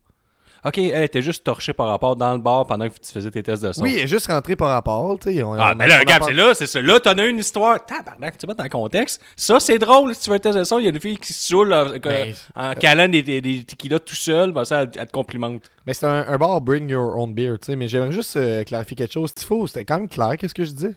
Ok, 0.64 0.78
elle 0.78 1.04
était 1.04 1.24
juste 1.24 1.44
torchée 1.44 1.74
par 1.74 1.88
rapport 1.88 2.16
dans 2.16 2.34
le 2.34 2.40
bar 2.40 2.68
pendant 2.68 2.88
que 2.88 2.94
tu 2.94 3.12
faisais 3.12 3.32
tes 3.32 3.42
tests 3.42 3.64
de 3.64 3.72
son. 3.72 3.82
Oui, 3.82 3.96
elle 3.98 4.04
est 4.04 4.08
juste 4.08 4.28
rentrée 4.28 4.56
par 4.56 4.70
rapport. 4.70 5.18
tu 5.18 5.34
sais, 5.34 5.42
on- 5.42 5.54
Ah, 5.54 5.72
on- 5.74 5.76
mais 5.76 5.88
là, 5.88 5.98
regarde, 6.00 6.24
c'est 6.24 6.34
là, 6.34 6.54
c'est 6.54 6.68
ça. 6.68 6.80
Là, 6.82 7.00
t'en 7.00 7.14
as 7.18 7.26
une 7.26 7.40
histoire. 7.40 7.84
Tabarnak, 7.84 8.38
tu 8.38 8.46
vas 8.46 8.54
dans 8.54 8.64
le 8.64 8.70
contexte. 8.70 9.22
Ça, 9.36 9.60
c'est 9.60 9.80
drôle. 9.80 10.14
Si 10.14 10.22
tu 10.22 10.30
veux 10.30 10.36
un 10.36 10.40
test 10.40 10.56
de 10.60 10.64
son, 10.64 10.78
il 10.78 10.84
y 10.84 10.88
a 10.88 10.92
une 10.92 11.00
fille 11.00 11.18
qui 11.18 11.34
se 11.34 11.48
saoule 11.48 11.74
euh, 11.74 11.98
Ben, 11.98 12.34
en 12.56 12.76
calant 12.76 13.08
des, 13.10 13.24
des, 13.24 13.42
des 13.42 13.64
tequilas 13.64 14.00
tout 14.00 14.14
seul. 14.14 14.52
Ben, 14.52 14.64
ça, 14.64 14.84
elle, 14.84 14.92
elle 14.96 15.08
te 15.08 15.12
complimente. 15.12 15.64
Mais 15.88 15.96
c'est 15.96 16.06
un, 16.06 16.28
un 16.28 16.38
bar 16.38 16.62
Bring 16.62 16.88
Your 16.90 17.18
Own 17.18 17.34
Beer, 17.34 17.56
tu 17.60 17.66
sais. 17.66 17.76
Mais 17.76 17.88
j'aimerais 17.88 18.12
juste 18.12 18.38
euh, 18.38 18.64
clarifier 18.64 18.96
quelque 18.96 19.14
chose. 19.14 19.34
Tifo, 19.34 19.66
c'était 19.66 19.84
quand 19.86 19.98
même 19.98 20.10
clair, 20.10 20.38
qu'est-ce 20.38 20.54
que 20.54 20.64
je 20.66 20.72
dis? 20.74 20.96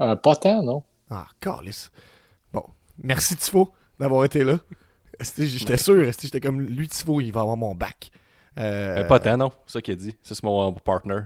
Euh, 0.00 0.16
pas 0.16 0.36
tant, 0.36 0.62
non? 0.62 0.82
Ah, 1.10 1.26
calice. 1.40 1.90
Bon. 2.50 2.64
Merci, 3.02 3.36
Tifo, 3.36 3.72
d'avoir 4.00 4.24
été 4.24 4.42
là. 4.42 4.58
J'étais 5.38 5.76
sûr, 5.76 6.02
j'étais 6.20 6.40
comme 6.40 6.60
lui, 6.62 6.88
Tifo, 6.88 7.20
il 7.20 7.30
va 7.30 7.42
avoir 7.42 7.56
mon 7.58 7.74
bac. 7.74 8.10
Euh, 8.58 9.04
pas 9.04 9.18
tant, 9.20 9.36
non. 9.36 9.52
C'est 9.66 9.74
ça 9.74 9.82
qu'il 9.82 9.92
a 9.94 9.96
dit. 9.96 10.16
C'est 10.22 10.42
mon 10.42 10.72
partner. 10.72 11.20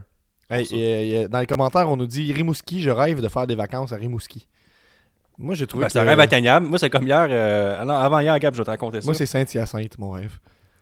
hey, 0.51 0.67
et, 0.73 1.21
et, 1.23 1.29
dans 1.29 1.41
les 1.41 1.47
commentaires, 1.47 1.89
on 1.89 1.97
nous 1.97 2.07
dit 2.07 2.33
Rimouski, 2.33 2.83
je 2.83 2.91
rêve 2.91 3.21
de 3.21 3.29
faire 3.29 3.47
des 3.47 3.55
vacances 3.55 3.93
à 3.93 3.97
Rimouski. 3.97 4.47
Moi, 5.39 5.55
j'ai 5.55 5.67
trouvé 5.67 5.83
Ben, 5.85 5.87
que. 5.87 5.93
c'est 5.93 6.01
un 6.01 6.05
rêve 6.05 6.21
atteignable. 6.21 6.67
Moi, 6.67 6.79
c'est 6.79 6.91
comme 6.91 7.07
hier. 7.07 7.27
euh, 7.31 7.85
non, 7.85 7.95
avant 7.95 8.21
hier, 8.21 8.39
Gab, 8.39 8.53
je 8.55 8.59
vais 8.59 8.65
te 8.65 8.71
raconter 8.71 9.01
ça. 9.01 9.07
Moi, 9.07 9.15
c'est 9.15 9.27
Saint-Hyacinthe, 9.27 9.99
mon 9.99 10.11
rêve. 10.11 10.39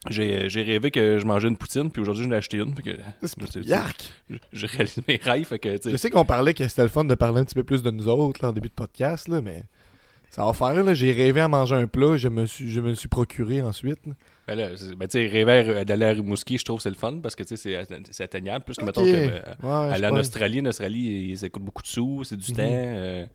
J'ai 0.09 0.49
rêvé 0.63 0.91
que 0.91 1.19
je 1.19 1.25
mangeais 1.27 1.49
une 1.49 1.57
poutine, 1.57 1.91
puis 1.91 2.01
aujourd'hui, 2.03 2.25
j'en 2.25 2.31
ai 2.33 2.37
acheté 2.37 2.59
une. 2.59 2.75
J'ai 4.53 4.67
réalisé 4.67 5.03
mes 5.07 5.17
rêves. 5.23 5.45
Fait 5.45 5.59
que, 5.59 5.73
Je 5.85 5.91
sais, 5.91 5.97
sais 5.99 6.11
qu'on 6.11 6.25
parlait 6.25 6.55
que 6.55 6.67
c'était 6.67 6.83
le 6.83 6.89
fun 6.89 7.05
de 7.05 7.15
parler 7.15 7.41
un 7.41 7.45
petit 7.45 7.55
peu 7.55 7.65
plus 7.65 7.83
de 7.83 7.91
nous 7.91 8.09
autres 8.09 8.41
là, 8.43 8.51
en 8.51 8.53
début 8.53 8.69
de 8.69 8.75
podcast, 8.75 9.29
là, 9.29 9.41
mais 9.41 9.65
ça 10.39 10.45
va 10.47 10.53
faire. 10.53 10.85
Là. 10.85 10.95
J'ai 10.95 11.13
rêvé 11.13 11.41
à 11.41 11.49
manger 11.49 11.75
un 11.77 11.87
plat, 11.87 12.17
je 12.17 12.29
me 12.29 12.47
suis, 12.47 12.71
je 12.71 12.81
me 12.81 12.89
le 12.91 12.95
suis 12.95 13.09
procuré 13.09 13.61
ensuite. 13.63 14.07
là. 14.07 14.13
Ben 14.47 14.55
là, 14.57 14.69
ben, 14.97 15.07
tu 15.09 15.19
sais, 15.19 15.27
rêver 15.27 15.85
d'aller 15.85 16.07
à 16.07 16.11
Rimouski, 16.11 16.57
je 16.59 16.65
trouve 16.65 16.79
que 16.79 16.83
c'est 16.85 16.89
le 16.89 16.95
fun 16.97 17.19
parce 17.23 17.37
que 17.37 17.43
tu 17.43 17.57
sais, 17.57 17.85
c'est 17.87 18.03
c'est 18.11 18.25
atteignable. 18.25 18.65
Plus 18.65 18.77
que, 18.77 18.85
mettons, 18.85 19.03
Ok. 19.03 19.09
que, 19.09 19.13
euh, 19.13 19.41
Ouais, 19.63 19.93
aller 19.95 20.07
en 20.07 20.11
pense. 20.11 20.21
Australie, 20.21 20.61
en 20.61 20.67
Australie, 20.67 21.37
ça 21.37 21.49
coûte 21.51 21.63
beaucoup 21.65 21.83
de 21.83 21.89
sous, 21.89 22.25
c'est 22.25 22.37
du 22.37 22.51
Mhm. 22.53 22.57
temps, 22.57 22.63
euh, 22.67 23.27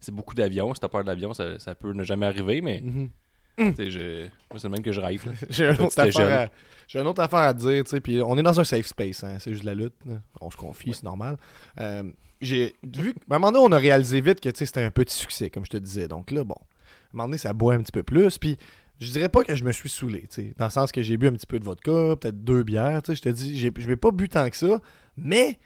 c'est 0.00 0.14
beaucoup 0.14 0.34
d'avions. 0.34 0.72
Si 0.74 0.80
t'as 0.80 0.88
peur 0.88 1.02
de 1.02 1.08
l'avion, 1.08 1.32
ça, 1.34 1.58
ça 1.58 1.74
peut 1.74 1.92
ne 1.92 2.04
jamais 2.04 2.26
arriver, 2.26 2.60
mais 2.60 2.80
Mhm. 2.82 3.10
je- 3.58 4.22
moi, 4.50 4.58
c'est 4.58 4.64
le 4.64 4.68
même 4.70 4.82
que 4.82 4.92
je 4.92 5.00
rêve. 5.00 5.24
J'ai 5.50 5.64
une, 5.70 5.80
autre 5.80 5.98
affaire 5.98 6.40
à- 6.42 6.48
j'ai 6.86 7.00
une 7.00 7.06
autre 7.08 7.20
affaire 7.22 7.40
à 7.40 7.52
te 7.54 7.58
dire, 7.58 8.00
puis 8.02 8.20
on 8.22 8.36
est 8.38 8.42
dans 8.42 8.60
un 8.60 8.64
safe 8.64 8.86
space, 8.86 9.24
hein, 9.24 9.38
c'est 9.40 9.50
juste 9.52 9.64
de 9.64 9.70
la 9.70 9.74
lutte, 9.74 9.94
on 10.40 10.50
se 10.50 10.56
confie, 10.56 10.92
c'est 10.94 11.02
normal. 11.04 11.36
Euh, 11.80 12.04
j'ai 12.40 12.74
vu, 12.82 13.14
à 13.30 13.34
un 13.36 13.38
moment 13.38 13.52
donné, 13.52 13.64
on 13.66 13.72
a 13.72 13.78
réalisé 13.78 14.20
vite 14.20 14.40
que 14.40 14.50
c'était 14.54 14.82
un 14.82 14.90
petit 14.90 15.14
succès, 15.14 15.50
comme 15.50 15.64
je 15.64 15.70
te 15.70 15.76
disais. 15.76 16.08
Donc 16.08 16.30
là, 16.30 16.44
bon, 16.44 16.54
à 16.54 16.56
un 16.56 16.66
moment 17.12 17.24
donné, 17.28 17.38
ça 17.38 17.52
boit 17.52 17.74
un 17.74 17.82
petit 17.82 17.92
peu 17.92 18.02
plus, 18.02 18.38
puis 18.38 18.56
je 19.00 19.10
dirais 19.10 19.28
pas 19.28 19.44
que 19.44 19.54
je 19.54 19.64
me 19.64 19.72
suis 19.72 19.88
saoulé, 19.88 20.28
dans 20.58 20.66
le 20.66 20.70
sens 20.70 20.92
que 20.92 21.02
j'ai 21.02 21.16
bu 21.16 21.28
un 21.28 21.32
petit 21.32 21.46
peu 21.46 21.58
de 21.58 21.64
vodka, 21.64 22.16
peut-être 22.16 22.44
deux 22.44 22.62
bières, 22.62 23.00
je 23.06 23.14
te 23.14 23.28
dis, 23.28 23.58
je 23.58 23.68
vais 23.68 23.96
pas 23.96 24.10
bu 24.10 24.28
tant 24.28 24.48
que 24.48 24.56
ça, 24.56 24.80
mais 25.16 25.58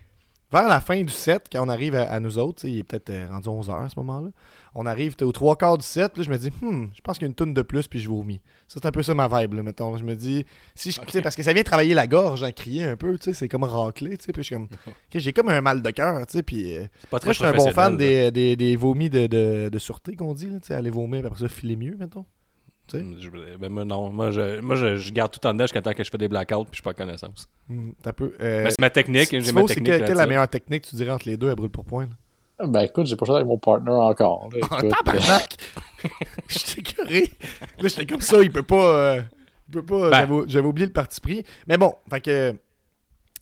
vers 0.52 0.68
la 0.68 0.80
fin 0.80 1.02
du 1.02 1.12
set, 1.12 1.46
quand 1.50 1.66
on 1.66 1.68
arrive 1.68 1.96
à, 1.96 2.04
à 2.04 2.20
nous 2.20 2.38
autres, 2.38 2.64
il 2.64 2.78
est 2.78 2.84
peut-être 2.84 3.10
euh, 3.10 3.28
rendu 3.28 3.48
11h 3.48 3.84
à 3.84 3.88
ce 3.88 3.98
moment-là, 3.98 4.28
on 4.74 4.86
arrive 4.86 5.14
aux 5.22 5.32
trois 5.32 5.56
quarts 5.56 5.78
du 5.78 5.84
set, 5.84 6.16
là, 6.16 6.22
je 6.24 6.30
me 6.30 6.36
dis, 6.38 6.50
hmm, 6.60 6.86
je 6.94 7.00
pense 7.00 7.16
qu'il 7.18 7.22
y 7.22 7.26
a 7.26 7.28
une 7.28 7.34
tonne 7.34 7.54
de 7.54 7.62
plus, 7.62 7.86
puis 7.86 8.00
je 8.00 8.08
vomis. 8.08 8.40
Ça, 8.66 8.80
c'est 8.82 8.86
un 8.86 8.90
peu 8.92 9.02
ça 9.02 9.14
ma 9.14 9.28
vibe, 9.28 9.54
là, 9.54 9.62
mettons. 9.62 9.96
Je 9.96 10.04
me 10.04 10.14
dis, 10.16 10.44
si 10.74 10.90
je, 10.90 11.00
parce 11.20 11.36
que 11.36 11.42
ça 11.42 11.52
vient 11.52 11.62
travailler 11.62 11.94
la 11.94 12.06
gorge, 12.06 12.42
en 12.42 12.50
crier 12.50 12.84
un 12.84 12.96
peu, 12.96 13.16
tu 13.18 13.24
sais, 13.24 13.34
c'est 13.34 13.48
comme 13.48 13.64
racler, 13.64 14.16
tu 14.18 14.24
sais, 14.24 14.32
puis 14.32 14.42
je 14.42 14.46
suis 14.46 14.54
comme, 14.56 14.68
j'ai 15.14 15.32
comme 15.32 15.48
un 15.48 15.60
mal 15.60 15.80
de 15.82 15.90
cœur, 15.90 16.26
tu 16.26 16.38
sais, 16.38 16.42
puis 16.42 16.76
euh, 16.76 16.86
C'est 17.02 17.10
pas 17.10 17.18
très 17.20 17.26
moi, 17.28 17.32
je 17.34 17.38
suis 17.38 17.46
un 17.46 17.52
bon 17.52 17.70
fan 17.70 17.96
des, 17.96 18.30
des, 18.30 18.56
des 18.56 18.76
vomis 18.76 19.10
de, 19.10 19.26
de, 19.26 19.68
de 19.68 19.78
sûreté, 19.78 20.16
qu'on 20.16 20.34
dit, 20.34 20.46
tu 20.48 20.58
sais, 20.62 20.74
aller 20.74 20.90
vomir, 20.90 21.20
puis 21.20 21.26
après 21.28 21.40
ça, 21.40 21.48
filer 21.48 21.76
mieux, 21.76 21.96
mettons. 21.96 22.24
tu 22.88 22.98
sais. 22.98 23.02
là. 23.04 23.10
Je- 23.20 23.56
ben, 23.56 23.68
moi, 23.70 23.84
non. 23.84 24.10
Moi, 24.10 24.30
je, 24.32 24.60
moi 24.60 24.74
je, 24.74 24.96
je 24.96 25.12
garde 25.12 25.30
tout 25.32 25.46
en 25.46 25.52
dedans 25.54 25.64
jusqu'à 25.64 25.82
temps 25.82 25.92
que 25.94 26.02
je 26.02 26.10
fais 26.10 26.18
des 26.18 26.28
blackouts 26.28 26.64
puis 26.64 26.70
je 26.72 26.76
suis 26.76 26.82
pas 26.82 26.90
à 26.90 26.94
connaissance. 26.94 27.48
Hmm, 27.68 27.92
peu. 28.16 28.34
Euh, 28.40 28.64
Ben, 28.64 28.70
c'est 28.70 28.80
ma 28.80 28.90
technique. 28.90 29.28
si 29.28 29.36
ma 29.52 29.62
technique. 29.62 29.86
quelle, 29.86 30.00
quelle 30.00 30.10
est 30.10 30.14
la 30.14 30.26
meilleure 30.26 30.48
technique, 30.48 30.82
tu 30.82 30.96
dirais, 30.96 31.10
entre 31.10 31.28
les 31.28 31.36
deux, 31.36 31.48
à 31.50 31.54
brûle 31.54 31.70
pour 31.70 31.84
point, 31.84 32.06
là? 32.06 32.12
Ben 32.62 32.80
écoute, 32.82 33.06
j'ai 33.06 33.16
pas 33.16 33.26
choisi 33.26 33.36
avec 33.38 33.48
mon 33.48 33.58
partner 33.58 33.90
encore. 33.90 34.48
là, 34.52 34.66
Ah, 34.70 34.78
écoute, 34.78 34.92
tabarnak! 35.04 35.56
J'étais 36.48 36.82
curé. 36.82 37.32
Là, 37.80 37.88
j'étais 37.88 38.06
comme 38.06 38.20
ça, 38.20 38.40
il 38.42 38.52
peut 38.52 38.62
pas. 38.62 38.76
euh, 39.16 39.22
il 39.68 39.72
peut 39.72 39.82
pas. 39.84 40.10
Ben. 40.10 40.18
j'avais- 40.28 40.42
J'avais 40.48 40.66
oublié 40.68 40.86
le 40.86 40.92
parti 40.92 41.20
pris. 41.20 41.44
Mais 41.66 41.76
bon, 41.78 41.94
fait 42.10 42.20
que. 42.20 42.54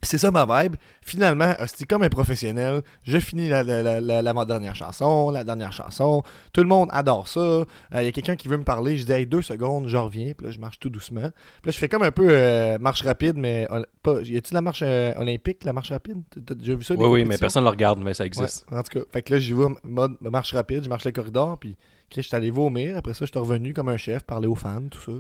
C'est 0.05 0.19
ça 0.19 0.33
ma 0.33 0.45
vibe. 0.45 0.75
Finalement, 1.01 1.55
c'est 1.67 1.87
comme 1.87 2.03
un 2.03 2.09
professionnel. 2.09 2.83
Je 3.05 3.19
finis 3.19 3.49
la, 3.49 3.63
la, 3.63 4.01
la, 4.01 4.45
dernière 4.45 4.75
chanson, 4.75 5.31
la 5.31 5.45
dernière 5.45 5.73
chanson. 5.73 6.25
Tout 6.53 6.63
le 6.63 6.67
monde 6.67 6.89
adore 6.91 7.29
ça. 7.29 7.41
Euh, 7.41 7.65
Il 7.93 8.05
y 8.05 8.09
a 8.09 8.13
quelqu'un 8.13 8.35
qui 8.35 8.49
veut 8.49 8.57
me 8.57 8.65
parler. 8.65 8.99
Je 8.99 9.07
dis, 9.07 9.13
hey, 9.13 9.27
deux 9.27 9.43
secondes, 9.43 9.87
je 9.87 9.97
reviens. 9.97 10.33
Puis 10.37 10.47
là, 10.47 10.53
je 10.53 10.59
marche 10.59 10.81
tout 10.81 10.91
doucement. 10.91 11.21
Puis 11.21 11.67
là, 11.67 11.73
je 11.73 11.79
fais 11.79 11.89
comme 11.89 12.03
un 12.03 12.11
peu 12.11 12.27
euh, 12.31 12.79
marche 12.79 13.03
rapide, 13.03 13.37
mais 13.37 13.69
euh, 13.71 13.85
pas. 14.03 14.21
Y 14.23 14.37
a-tu 14.37 14.55
la 14.55 14.61
marche 14.61 14.83
euh, 14.85 15.15
olympique, 15.19 15.63
la 15.65 15.73
marche 15.73 15.93
rapide? 15.93 16.23
T'as 16.47 16.55
déjà 16.55 16.75
vu 16.75 16.83
ça 16.83 16.95
Oui, 16.95 17.07
oui, 17.07 17.25
mais 17.25 17.39
personne 17.39 17.63
ne 17.63 17.69
le 17.69 17.71
regarde, 17.71 18.01
mais 18.01 18.15
ça 18.15 18.27
existe. 18.27 18.67
Ouais, 18.73 18.79
en 18.79 18.83
tout 18.83 18.99
cas, 18.99 19.05
fait 19.13 19.23
que 19.23 19.35
là, 19.35 19.39
j'y 19.39 19.53
vais, 19.53 19.67
mode 19.85 20.17
marche 20.21 20.53
rapide, 20.53 20.83
je 20.83 20.89
marche 20.89 21.05
le 21.05 21.13
corridor, 21.13 21.59
puis 21.59 21.77
je 22.15 22.21
suis 22.21 22.37
allé 22.37 22.51
vomir. 22.51 22.97
Après 22.97 23.15
ça, 23.15 23.25
je 23.25 23.31
suis 23.31 23.39
revenu 23.39 23.73
comme 23.73 23.89
un 23.89 23.97
chef, 23.97 24.25
parler 24.25 24.49
aux 24.49 24.57
fans, 24.57 24.83
tout 24.91 25.01
ça. 25.01 25.13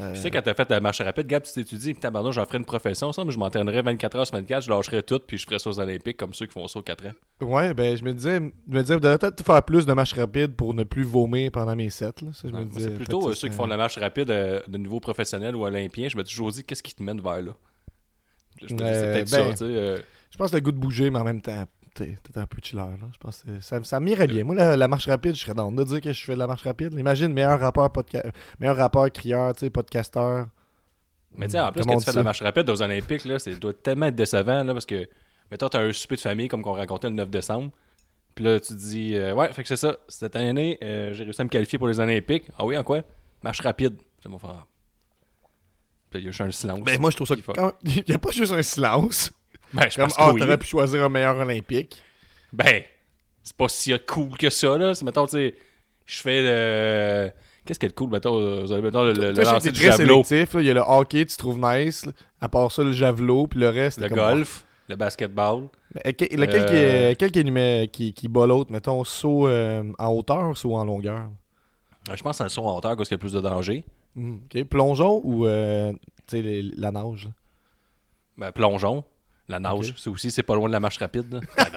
Euh, 0.00 0.14
Tu 0.14 0.20
sais, 0.20 0.30
quand 0.30 0.42
t'as 0.42 0.54
fait 0.54 0.68
la 0.70 0.80
marche 0.80 1.00
rapide, 1.00 1.26
Gab, 1.26 1.42
tu 1.42 1.52
t'es 1.64 1.76
dit, 1.76 1.94
tabarnak, 1.94 2.32
j'en 2.32 2.44
ferais 2.46 2.58
une 2.58 2.64
profession, 2.64 3.12
ça, 3.12 3.24
mais 3.24 3.30
je 3.32 3.38
m'entraînerais 3.38 3.82
24 3.82 4.16
heures 4.16 4.26
sur 4.26 4.36
24, 4.36 4.62
je 4.64 4.70
lâcherais 4.70 5.02
tout, 5.02 5.20
puis 5.26 5.36
je 5.38 5.44
ferais 5.46 5.58
ça 5.58 5.70
aux 5.70 5.78
Olympiques 5.80 6.16
comme 6.16 6.32
ceux 6.34 6.46
qui 6.46 6.52
font 6.52 6.66
ça 6.68 6.78
aux 6.78 6.82
4 6.82 7.06
ans. 7.06 7.12
Ouais, 7.42 7.74
ben, 7.74 7.96
je 7.96 8.04
me 8.04 8.12
disais, 8.12 8.36
je 8.68 8.74
me 8.74 8.80
disais, 8.82 8.94
vous 8.94 9.00
devez 9.00 9.18
peut-être 9.18 9.44
faire 9.44 9.62
plus 9.62 9.86
de 9.86 9.92
marche 9.92 10.12
rapide 10.14 10.54
pour 10.56 10.74
ne 10.74 10.84
plus 10.84 11.04
vomir 11.04 11.50
pendant 11.52 11.76
mes 11.76 11.90
sets. 11.90 12.06
Là. 12.22 12.32
Ça, 12.32 12.42
je 12.44 12.48
Non, 12.48 12.60
me 12.60 12.64
moi, 12.64 12.74
disais, 12.74 12.88
c'est 12.90 12.94
plutôt 12.96 13.28
euh, 13.28 13.34
ceux 13.34 13.48
qui 13.48 13.54
font 13.54 13.64
de 13.64 13.70
la 13.70 13.76
marche 13.76 13.98
rapide 13.98 14.30
euh, 14.30 14.60
de 14.68 14.78
niveau 14.78 15.00
professionnel 15.00 15.54
ou 15.56 15.64
olympien. 15.64 16.08
Je 16.08 16.16
me 16.16 16.22
dis 16.22 16.30
toujours 16.30 16.50
dit, 16.52 16.64
qu'est-ce 16.64 16.82
qui 16.82 16.94
te 16.94 17.02
mène 17.02 17.20
vers 17.20 17.42
là? 17.42 17.52
Je 18.62 18.74
me 18.74 18.78
dis, 18.78 18.84
Euh, 18.84 18.94
c'est 18.94 19.12
peut-être 19.12 19.30
ben, 19.30 19.44
ça, 19.46 19.50
tu 19.52 19.56
sais. 19.58 19.64
euh, 19.64 19.98
Je 20.30 20.36
pense 20.36 20.50
que 20.50 20.56
le 20.56 20.62
goût 20.62 20.72
de 20.72 20.78
bouger, 20.78 21.10
mais 21.10 21.18
en 21.18 21.24
même 21.24 21.40
temps, 21.40 21.64
t'es 21.94 22.16
un 22.36 22.46
peu 22.46 22.58
chiller. 22.62 22.80
Là. 22.82 23.08
Je 23.12 23.18
pense 23.18 23.42
que 23.42 23.60
ça, 23.60 23.82
ça 23.84 24.00
m'irait 24.00 24.26
bien. 24.26 24.44
Moi, 24.44 24.54
la, 24.54 24.76
la 24.76 24.88
marche 24.88 25.06
rapide, 25.08 25.34
je 25.34 25.40
serais 25.40 25.54
dans 25.54 25.70
de 25.72 25.84
dire 25.84 26.00
que 26.00 26.12
je 26.12 26.24
fais 26.24 26.34
de 26.34 26.38
la 26.38 26.46
marche 26.46 26.62
rapide. 26.62 26.92
Imagine, 26.94 27.32
meilleur 27.32 27.58
rappeur, 27.60 27.90
podca... 27.90 28.22
meilleur 28.58 28.76
rappeur, 28.76 29.10
crieur, 29.12 29.54
tu 29.54 29.70
podcasteur. 29.70 30.46
Mais 31.36 31.46
tu 31.46 31.52
sais, 31.52 31.60
en 31.60 31.70
plus, 31.70 31.82
Comment 31.82 31.94
quand 31.94 31.98
tu 32.00 32.04
fais 32.06 32.10
de 32.12 32.16
la 32.16 32.20
ça? 32.20 32.24
marche 32.24 32.42
rapide 32.42 32.68
aux 32.70 32.82
Olympiques, 32.82 33.24
là, 33.24 33.38
c'est 33.38 33.54
doit 33.56 33.72
tellement 33.72 34.06
être 34.06 34.16
décevant, 34.16 34.64
là, 34.64 34.72
parce 34.72 34.86
que, 34.86 35.08
mettons, 35.50 35.68
t'as 35.68 35.80
un 35.82 35.92
souper 35.92 36.16
de 36.16 36.20
famille 36.20 36.48
comme 36.48 36.62
qu'on 36.62 36.72
racontait 36.72 37.08
le 37.08 37.14
9 37.14 37.30
décembre. 37.30 37.70
Puis 38.34 38.44
là, 38.44 38.58
tu 38.60 38.68
te 38.68 38.78
dis, 38.78 39.14
euh, 39.16 39.34
ouais, 39.34 39.52
fait 39.52 39.62
que 39.62 39.68
c'est 39.68 39.76
ça. 39.76 39.96
Cette 40.08 40.34
année, 40.36 40.78
euh, 40.82 41.12
j'ai 41.12 41.24
réussi 41.24 41.40
à 41.40 41.44
me 41.44 41.48
qualifier 41.48 41.78
pour 41.78 41.88
les 41.88 42.00
Olympiques. 42.00 42.44
Ah 42.58 42.64
oui, 42.64 42.76
en 42.76 42.82
quoi? 42.84 43.02
Marche 43.42 43.60
rapide. 43.60 43.96
C'est 44.22 44.28
mon 44.28 44.38
frère. 44.38 44.66
Puis 46.10 46.20
il 46.20 46.24
y 46.24 46.28
a 46.28 46.30
juste 46.32 46.40
un 46.40 46.50
silence. 46.50 46.80
Ben, 46.82 47.00
moi, 47.00 47.10
je 47.10 47.16
trouve 47.16 47.28
ça. 47.28 47.34
Quand- 47.54 47.72
Il 47.84 48.04
n'y 48.08 48.14
a 48.14 48.18
pas 48.18 48.30
juste 48.32 48.52
un 48.52 48.62
silence. 48.62 49.30
Ben, 49.72 49.88
je 49.90 49.96
Comme, 49.96 50.06
pense 50.08 50.16
que 50.16 50.32
oui. 50.34 50.40
t'aurais 50.40 50.58
pu 50.58 50.66
choisir 50.66 51.04
un 51.04 51.08
meilleur 51.08 51.36
olympique. 51.36 52.02
Ben, 52.52 52.82
c'est 53.42 53.56
pas 53.56 53.68
si 53.68 53.92
cool 54.06 54.36
que 54.36 54.50
ça, 54.50 54.76
là. 54.76 54.94
C'est, 54.94 55.04
mettons, 55.04 55.26
tu 55.26 55.32
sais, 55.32 55.54
je 56.06 56.20
fais 56.20 56.42
le. 56.42 57.30
Qu'est-ce 57.64 57.78
qui 57.78 57.86
est 57.86 57.94
cool, 57.94 58.10
mettons, 58.10 58.40
euh, 58.40 58.62
vous 58.62 58.72
avez, 58.72 58.82
mettons, 58.82 59.04
le, 59.04 59.12
le, 59.12 59.32
le 59.32 59.42
lancer 59.44 59.70
du 59.70 59.80
javelot, 59.80 60.24
sélectif. 60.24 60.54
là. 60.54 60.60
Il 60.62 60.66
y 60.66 60.70
a 60.70 60.74
le 60.74 60.80
hockey, 60.84 61.24
tu 61.26 61.36
trouves 61.36 61.58
nice. 61.60 62.06
là. 62.06 62.12
À 62.40 62.48
part 62.48 62.72
ça, 62.72 62.82
le 62.82 62.92
javelot, 62.92 63.46
puis 63.46 63.60
le 63.60 63.68
reste. 63.68 64.00
le 64.00 64.08
comme- 64.08 64.18
golf, 64.18 64.64
le 64.88 64.96
basketball. 64.96 65.68
Mais, 65.94 66.02
euh, 66.06 66.12
que- 66.12 66.24
lequel, 66.36 66.64
qui, 66.66 66.72
Euh, 66.74 67.10
est, 67.10 67.16
quel 67.16 67.30
qui, 67.30 67.38
est 67.40 67.88
qui, 67.92 68.12
qui 68.14 68.28
bat 68.28 68.46
l'autre? 68.46 68.72
Mettons, 68.72 69.04
saut 69.04 69.46
euh, 69.46 69.84
en 69.98 70.08
hauteur, 70.08 70.56
saut 70.56 70.74
en 70.74 70.84
longueur? 70.84 71.28
Euh, 72.08 72.16
Je 72.16 72.22
pense 72.22 72.38
c'est 72.38 72.44
le 72.44 72.48
saut 72.48 72.64
en 72.64 72.76
hauteur 72.78 72.96
parce 72.96 73.08
qu'il 73.08 73.14
y 73.16 73.20
a 73.20 73.20
plus 73.20 73.32
de 73.34 73.40
danger. 73.40 73.84
Ok. 74.16 74.64
Plongeon 74.64 75.20
ou 75.22 75.46
euh, 75.46 75.92
tu 76.26 76.38
sais, 76.38 76.42
les- 76.42 76.62
la 76.62 76.90
nage? 76.90 77.28
Ben, 78.38 78.50
plongeon, 78.52 79.04
la 79.50 79.60
nage, 79.60 79.90
Ok. 79.90 79.94
c'est 79.96 80.10
aussi, 80.10 80.30
c'est 80.30 80.42
pas 80.42 80.54
loin 80.54 80.68
de 80.68 80.72
la 80.72 80.80
marche 80.80 80.98
rapide. 80.98 81.32
Là. 81.34 81.40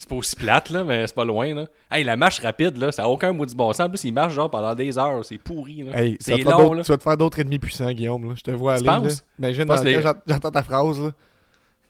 C'est 0.00 0.08
pas 0.08 0.14
aussi 0.14 0.36
plate, 0.36 0.70
là, 0.70 0.84
mais 0.84 1.06
c'est 1.08 1.14
pas 1.14 1.24
loin. 1.24 1.52
Là. 1.54 1.66
Hey, 1.90 2.04
la 2.04 2.16
marche 2.16 2.38
rapide, 2.40 2.76
là, 2.76 2.92
ça 2.92 3.02
a 3.02 3.08
aucun 3.08 3.32
mot 3.32 3.44
du 3.44 3.54
bon 3.56 3.72
sens. 3.72 3.80
En 3.86 3.88
plus, 3.90 4.04
il 4.04 4.12
marche 4.12 4.32
genre 4.32 4.48
pendant 4.48 4.72
des 4.74 4.96
heures. 4.96 5.24
C'est 5.24 5.38
pourri. 5.38 5.82
Là. 5.82 6.00
Hey, 6.00 6.16
ça 6.20 6.36
c'est 6.36 6.44
long. 6.44 6.72
Là. 6.72 6.84
Tu 6.84 6.92
vas 6.92 6.98
te 6.98 7.02
faire 7.02 7.16
d'autres 7.16 7.40
ennemis 7.40 7.58
puissants, 7.58 7.90
Guillaume. 7.90 8.28
là. 8.28 8.34
Je 8.36 8.42
te 8.42 8.52
vois 8.52 8.80
Tu 8.80 8.88
aller. 8.88 9.12
Imagine, 9.40 9.74
les- 9.84 10.00
j'entends 10.00 10.52
ta 10.52 10.62
phrase. 10.62 11.00
Là, 11.00 11.10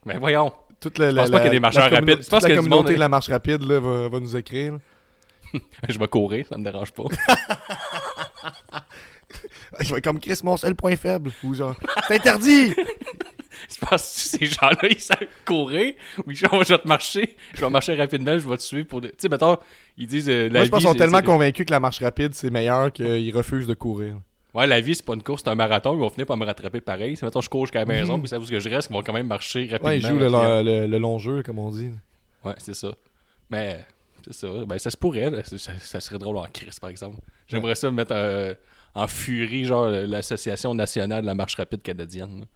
Mais 0.06 0.16
voyons. 0.18 0.50
toute 0.80 0.96
la, 0.98 1.12
pas 1.12 1.24
qu'il 1.26 1.34
y 1.34 1.48
a 1.48 1.50
des 1.50 1.60
marcheurs 1.60 1.90
rapides? 1.90 2.20
Tu 2.20 2.30
penses 2.30 2.40
toute 2.40 2.48
la 2.48 2.56
communauté 2.56 2.82
monde- 2.84 2.94
de 2.94 2.98
la 2.98 3.08
marche 3.10 3.28
rapide 3.28 3.62
là, 3.62 3.78
va, 3.78 4.08
va 4.08 4.20
nous 4.20 4.36
écrire. 4.36 4.78
je 5.88 5.98
vais 5.98 6.08
courir, 6.08 6.46
ça 6.48 6.56
me 6.56 6.64
dérange 6.64 6.92
pas. 6.92 7.04
Je 9.80 9.94
vais 9.94 10.00
comme 10.00 10.18
Chris, 10.18 10.40
mon 10.42 10.56
seul 10.56 10.74
point 10.74 10.96
faible. 10.96 11.30
Ou 11.44 11.54
genre, 11.54 11.74
c'est 12.08 12.14
interdit 12.16 12.74
Tu 13.68 13.80
penses 13.80 14.02
que 14.30 14.38
ces 14.38 14.46
gens-là, 14.46 14.88
ils 14.90 15.00
savent 15.00 15.18
courir? 15.44 15.94
Ou 16.18 16.30
ils 16.30 16.34
disent, 16.34 16.48
je 16.50 16.68
vais 16.72 16.78
te 16.78 16.88
marcher, 16.88 17.36
je 17.54 17.60
vais 17.60 17.70
marcher 17.70 17.94
rapidement, 17.94 18.38
je 18.38 18.48
vais 18.48 18.56
te 18.56 18.62
suivre 18.62 18.86
pour. 18.86 19.00
des- 19.00 19.10
Tu 19.10 19.14
sais, 19.18 19.28
mettons, 19.28 19.56
ils 19.96 20.06
disent. 20.06 20.28
euh, 20.28 20.48
la 20.48 20.60
Moi, 20.60 20.64
je 20.64 20.70
pense 20.70 20.78
qu'ils 20.80 20.86
sont 20.88 20.92
c'est- 20.92 20.98
tellement 20.98 21.18
c'est- 21.18 21.24
convaincus 21.24 21.66
que 21.66 21.70
la 21.72 21.80
marche 21.80 22.00
rapide, 22.00 22.34
c'est 22.34 22.50
meilleur 22.50 22.92
qu'ils 22.92 23.36
refusent 23.36 23.66
de 23.66 23.74
courir. 23.74 24.16
Ouais, 24.54 24.66
la 24.66 24.80
vie, 24.80 24.94
c'est 24.94 25.04
pas 25.04 25.14
une 25.14 25.22
course, 25.22 25.42
c'est 25.44 25.50
un 25.50 25.54
marathon, 25.54 25.94
ils 25.94 26.00
vont 26.00 26.08
finir 26.10 26.26
par 26.26 26.36
me 26.36 26.44
rattraper 26.46 26.80
pareil. 26.80 27.16
Si 27.16 27.24
mettons, 27.24 27.40
je 27.42 27.48
cours 27.50 27.66
jusqu'à 27.66 27.80
la 27.80 27.84
maison, 27.84 28.18
puis 28.18 28.28
ça 28.28 28.38
vous 28.38 28.46
que 28.46 28.58
je 28.58 28.68
reste, 28.68 28.88
ils 28.90 28.94
vont 28.94 29.02
quand 29.02 29.12
même 29.12 29.26
marcher 29.26 29.64
rapidement. 29.70 29.88
Ouais, 29.90 29.98
ils 29.98 30.06
jouent 30.06 30.18
le, 30.18 30.28
là. 30.28 30.62
le- 30.62 30.86
le 30.86 30.98
long 30.98 31.18
jeu, 31.18 31.42
comme 31.42 31.58
on 31.58 31.70
dit. 31.70 31.90
Ouais, 32.44 32.54
c'est 32.58 32.74
ça. 32.74 32.88
Mais, 33.50 33.84
c'est 34.24 34.32
ça. 34.34 34.48
Ben, 34.66 34.78
ça 34.78 34.90
se 34.90 34.96
pourrait. 34.96 35.30
Ça, 35.44 35.72
ça 35.78 36.00
serait 36.00 36.18
drôle 36.18 36.38
en 36.38 36.46
crise, 36.52 36.78
par 36.80 36.90
exemple. 36.90 37.18
J'aimerais 37.46 37.74
ça 37.74 37.90
me 37.90 37.96
mettre 37.96 38.12
euh, 38.14 38.54
en 38.94 39.06
furie, 39.06 39.64
genre 39.66 39.86
l'association 39.88 40.74
nationale 40.74 41.22
de 41.22 41.26
la 41.26 41.34
marche 41.34 41.54
rapide 41.56 41.82
canadienne. 41.82 42.46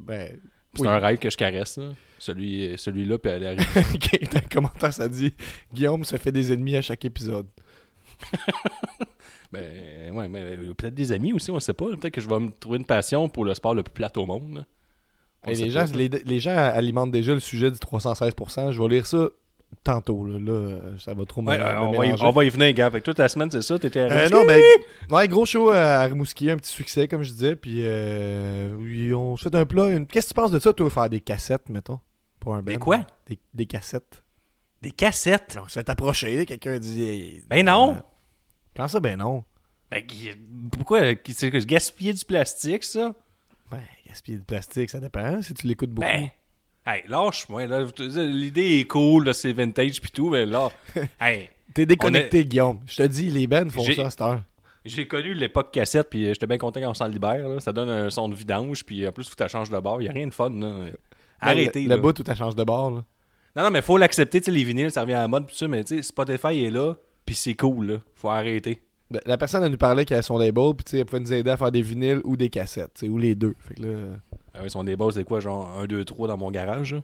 Ben, 0.00 0.38
C'est 0.74 0.82
oui. 0.82 0.88
un 0.88 0.98
rêve 0.98 1.18
que 1.18 1.30
je 1.30 1.36
caresse, 1.36 1.76
là. 1.78 1.90
Celui, 2.18 2.76
celui-là, 2.76 3.18
puis 3.18 3.30
elle 3.30 3.46
arrive. 3.46 3.74
Dans 4.32 4.40
le 4.42 4.52
commentaire, 4.52 4.92
ça 4.92 5.08
dit 5.08 5.32
Guillaume 5.72 6.04
se 6.04 6.16
fait 6.16 6.32
des 6.32 6.52
ennemis 6.52 6.76
à 6.76 6.82
chaque 6.82 7.04
épisode. 7.04 7.46
Ben, 9.50 10.12
ouais, 10.12 10.28
mais 10.28 10.42
euh, 10.42 10.74
peut-être 10.74 10.94
des 10.94 11.10
amis 11.10 11.32
aussi, 11.32 11.50
on 11.50 11.58
sait 11.58 11.72
pas. 11.72 11.86
Peut-être 11.86 12.12
que 12.12 12.20
je 12.20 12.28
vais 12.28 12.38
me 12.38 12.50
trouver 12.50 12.76
une 12.76 12.84
passion 12.84 13.30
pour 13.30 13.46
le 13.46 13.54
sport 13.54 13.74
le 13.74 13.82
plus 13.82 13.94
plate 13.94 14.18
au 14.18 14.26
monde. 14.26 14.66
Et 15.46 15.54
les, 15.54 15.70
gens, 15.70 15.86
les 15.94 16.40
gens 16.40 16.54
alimentent 16.54 17.12
déjà 17.12 17.32
le 17.32 17.40
sujet 17.40 17.70
du 17.70 17.78
316%. 17.78 18.72
Je 18.72 18.82
vais 18.82 18.88
lire 18.88 19.06
ça 19.06 19.28
tantôt. 19.84 20.24
Là, 20.26 20.38
Là, 20.38 20.78
ça 20.98 21.14
va 21.14 21.24
trop 21.24 21.42
Ouais, 21.42 21.58
me 21.58 21.62
euh, 21.64 21.80
on, 21.80 21.90
va 21.92 21.96
y, 22.04 22.08
mélanger. 22.08 22.24
on 22.26 22.30
va 22.30 22.44
y 22.44 22.50
venir, 22.50 22.72
gars. 22.74 22.90
Fait 22.90 23.00
que 23.00 23.04
toute 23.04 23.18
la 23.18 23.28
semaine, 23.28 23.50
c'est 23.50 23.62
ça, 23.62 23.78
t'étais 23.78 24.00
à 24.00 24.04
Euh, 24.12 24.28
non, 24.28 24.44
ben, 24.46 24.62
ouais, 25.10 25.28
gros 25.28 25.46
show 25.46 25.70
à 25.70 26.02
Rimouski, 26.04 26.50
un 26.50 26.56
petit 26.56 26.72
succès, 26.72 27.08
comme 27.08 27.22
je 27.22 27.30
disais. 27.32 27.56
Puis, 27.56 27.82
euh, 27.84 28.74
oui, 28.78 29.12
on 29.14 29.36
se 29.36 29.48
fait 29.48 29.54
un 29.56 29.66
plat. 29.66 29.88
une- 29.88 30.06
Qu'est-ce 30.06 30.28
que 30.28 30.34
tu 30.34 30.40
penses 30.40 30.50
de 30.50 30.58
ça, 30.58 30.72
toi, 30.72 30.88
faire 30.90 31.08
des 31.10 31.20
cassettes, 31.20 31.68
mettons 31.68 32.00
Pour 32.40 32.54
un 32.54 32.62
Des 32.62 32.74
band? 32.76 32.84
quoi? 32.84 33.06
Des, 33.26 33.38
des 33.54 33.66
cassettes. 33.66 34.22
Des 34.82 34.90
cassettes? 34.92 35.58
On 35.62 35.66
se 35.68 35.72
fait 35.74 35.88
approcher, 35.90 36.46
quelqu'un 36.46 36.78
dit. 36.78 37.02
hey, 37.02 37.42
Ben 37.48 37.64
non. 37.66 37.94
euh, 37.96 38.00
Comment 38.76 38.88
ça, 38.88 39.00
ben 39.00 39.16
non? 39.18 39.44
Ben, 39.90 40.04
pourquoi? 40.70 41.00
C'est 41.34 41.50
gaspillais 41.66 42.12
du 42.12 42.24
plastique, 42.24 42.84
ça? 42.84 43.12
Ben, 43.70 43.80
gaspiller 44.06 44.38
du 44.38 44.44
plastique, 44.44 44.88
ça 44.90 45.00
dépend. 45.00 45.20
hein, 45.20 45.42
Si 45.42 45.52
tu 45.54 45.66
l'écoutes 45.66 45.90
beaucoup. 45.90 46.06
Ben, 46.06 46.28
hey, 46.88 47.02
lâche-moi. 47.08 47.66
là. 47.66 47.84
L'idée 48.16 48.80
est 48.80 48.84
cool, 48.86 49.32
c'est 49.34 49.52
vintage 49.52 50.00
pis 50.00 50.10
tout, 50.10 50.30
mais 50.30 50.46
là, 50.46 50.70
hey, 51.20 51.50
T'es 51.74 51.86
déconnecté, 51.86 52.44
Guillaume. 52.44 52.80
Je 52.86 52.96
te 52.96 53.02
dis, 53.04 53.30
les 53.30 53.46
bands 53.46 53.68
font 53.70 53.84
ça 53.84 54.06
à 54.06 54.10
cette 54.10 54.20
heure. 54.22 54.42
j'ai 54.84 55.06
connu 55.06 55.34
l'époque 55.34 55.70
cassette, 55.70 56.08
puis 56.10 56.24
euh, 56.24 56.32
j'étais 56.32 56.46
bien 56.46 56.58
content 56.58 56.80
quand 56.80 56.90
on 56.90 56.94
s'en 56.94 57.06
libère. 57.06 57.46
là. 57.48 57.60
Ça 57.60 57.72
donne 57.72 57.90
un 57.90 58.10
son 58.10 58.28
de 58.28 58.34
vidange, 58.34 58.84
puis 58.84 59.06
en 59.06 59.12
plus, 59.12 59.28
faut 59.28 59.34
que 59.36 59.44
tu 59.44 59.50
changes 59.50 59.70
de 59.70 59.78
bord. 59.78 60.00
Y 60.02 60.08
a 60.08 60.12
rien 60.12 60.26
de 60.26 60.34
fun, 60.34 60.50
là. 60.50 60.86
Arrêtez, 61.40 61.82
Le, 61.82 61.88
là. 61.90 61.96
le 61.96 62.02
bout 62.02 62.18
où 62.18 62.22
tu 62.22 62.34
changes 62.34 62.56
de 62.56 62.64
bord, 62.64 62.90
là. 62.90 63.04
Non, 63.54 63.62
non, 63.64 63.70
mais 63.70 63.82
faut 63.82 63.96
l'accepter, 63.98 64.40
tu 64.40 64.46
sais, 64.46 64.50
les 64.50 64.64
vinyles, 64.64 64.90
ça 64.90 65.02
revient 65.02 65.14
à 65.14 65.20
la 65.22 65.28
mode, 65.28 65.46
tout 65.46 65.54
ça, 65.54 65.68
mais 65.68 65.84
tu 65.84 65.96
sais, 65.96 66.02
Spotify 66.02 66.64
est 66.64 66.70
là, 66.70 66.94
puis 67.26 67.34
c'est 67.34 67.54
cool, 67.54 67.86
là. 67.86 67.96
Faut 68.14 68.30
arrêter. 68.30 68.80
Ben, 69.10 69.20
La 69.26 69.38
personne, 69.38 69.62
elle 69.64 69.70
nous 69.70 69.78
parlait 69.78 70.04
qu'elle 70.04 70.18
a 70.18 70.22
son 70.22 70.38
label, 70.38 70.72
puis 70.74 70.98
elle 70.98 71.04
pouvait 71.06 71.20
nous 71.20 71.32
aider 71.32 71.50
à 71.50 71.56
faire 71.56 71.72
des 71.72 71.82
vinyles 71.82 72.20
ou 72.24 72.36
des 72.36 72.50
cassettes, 72.50 73.04
ou 73.08 73.18
les 73.18 73.34
deux. 73.34 73.54
Fait 73.58 73.74
que 73.74 73.82
là, 73.82 73.98
Ah 74.54 74.60
oui, 74.62 74.70
son 74.70 74.84
débat, 74.84 75.06
c'est 75.12 75.24
quoi, 75.24 75.40
genre 75.40 75.70
1, 75.78 75.86
2, 75.86 76.04
3 76.04 76.28
dans 76.28 76.36
mon 76.36 76.50
garage, 76.50 76.94
là? 76.94 77.00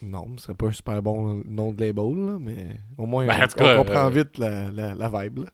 non, 0.00 0.28
ce 0.36 0.44
serait 0.44 0.54
pas 0.54 0.66
un 0.66 0.72
super 0.72 1.02
bon 1.02 1.42
nom 1.44 1.72
de 1.72 1.80
label, 1.80 2.14
là, 2.14 2.38
mais 2.38 2.66
au 2.96 3.06
moins, 3.06 3.26
Ben, 3.26 3.46
cas, 3.48 3.74
on 3.74 3.78
comprend 3.84 4.06
euh, 4.06 4.10
vite 4.10 4.38
la, 4.38 4.70
la, 4.70 4.94
la 4.94 5.08
vibe, 5.08 5.40
là. 5.40 5.46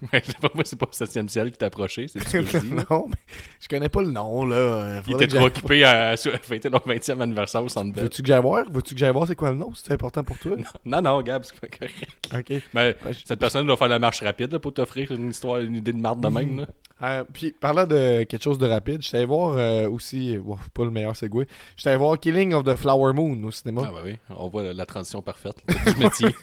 Moi, 0.54 0.62
c'est 0.64 0.78
pas 0.78 0.86
le 0.90 1.06
7 1.06 1.30
ciel 1.30 1.50
qui 1.52 1.58
t'a 1.58 1.66
approché, 1.66 2.08
c'est 2.08 2.20
ce 2.20 2.32
que 2.32 2.42
je 2.44 2.58
dis. 2.58 2.70
non, 2.72 3.06
mais 3.08 3.16
je 3.60 3.68
connais 3.68 3.88
pas 3.88 4.02
le 4.02 4.10
nom, 4.10 4.44
là. 4.44 4.56
Euh, 4.56 5.00
Il 5.06 5.14
était 5.14 5.26
trop 5.28 5.46
occupé 5.46 5.84
à 5.84 6.16
fêter 6.16 6.68
leur 6.68 6.86
20e 6.86 7.20
anniversaire 7.20 7.62
au 7.64 7.68
Centre 7.68 7.92
Bell. 7.92 8.04
Veux-tu 8.04 8.22
que 8.22 8.28
j'aille 8.28 8.42
voir? 8.42 8.64
Veux-tu 8.70 8.94
que 8.94 9.00
j'aille 9.00 9.12
voir 9.12 9.26
c'est 9.26 9.36
quoi 9.36 9.50
le 9.50 9.56
nom? 9.56 9.72
C'est 9.74 9.92
important 9.92 10.24
pour 10.24 10.38
toi? 10.38 10.56
Non, 10.84 11.00
non, 11.02 11.20
Gab, 11.22 11.44
c'est 11.44 11.58
pas 11.60 11.68
correct. 11.68 11.94
ok. 12.34 12.62
Mais 12.74 12.88
Ouais, 13.04 13.12
cette 13.24 13.38
personne 13.38 13.66
doit 13.66 13.76
faire 13.76 13.88
la 13.88 13.98
marche 13.98 14.22
rapide 14.22 14.52
là, 14.52 14.58
pour 14.58 14.72
t'offrir 14.72 15.10
une 15.12 15.30
histoire, 15.30 15.58
une 15.60 15.76
idée 15.76 15.92
de 15.92 15.98
marde 15.98 16.20
de 16.22 16.28
même. 16.28 16.60
Là. 16.60 16.66
Euh, 17.02 17.24
puis, 17.32 17.52
parlant 17.52 17.86
de 17.86 18.24
quelque 18.24 18.42
chose 18.42 18.58
de 18.58 18.66
rapide, 18.66 19.02
je 19.02 19.16
allé 19.16 19.24
voir 19.26 19.56
euh, 19.56 19.88
aussi, 19.88 20.36
euh, 20.36 20.40
wow, 20.40 20.58
pas 20.74 20.84
le 20.84 20.90
meilleur 20.90 21.14
segway, 21.16 21.46
je 21.76 21.82
suis 21.82 21.88
allé 21.88 21.98
voir 21.98 22.18
Killing 22.18 22.54
of 22.54 22.64
the 22.64 22.74
Flower 22.74 23.12
Moon 23.12 23.40
au 23.44 23.50
cinéma. 23.50 23.82
Ah, 23.86 23.90
bah 23.92 24.00
oui, 24.04 24.16
on 24.30 24.48
voit 24.48 24.62
la, 24.64 24.72
la 24.72 24.86
transition 24.86 25.22
parfaite 25.22 25.56
du 25.86 25.96
métier. 26.02 26.28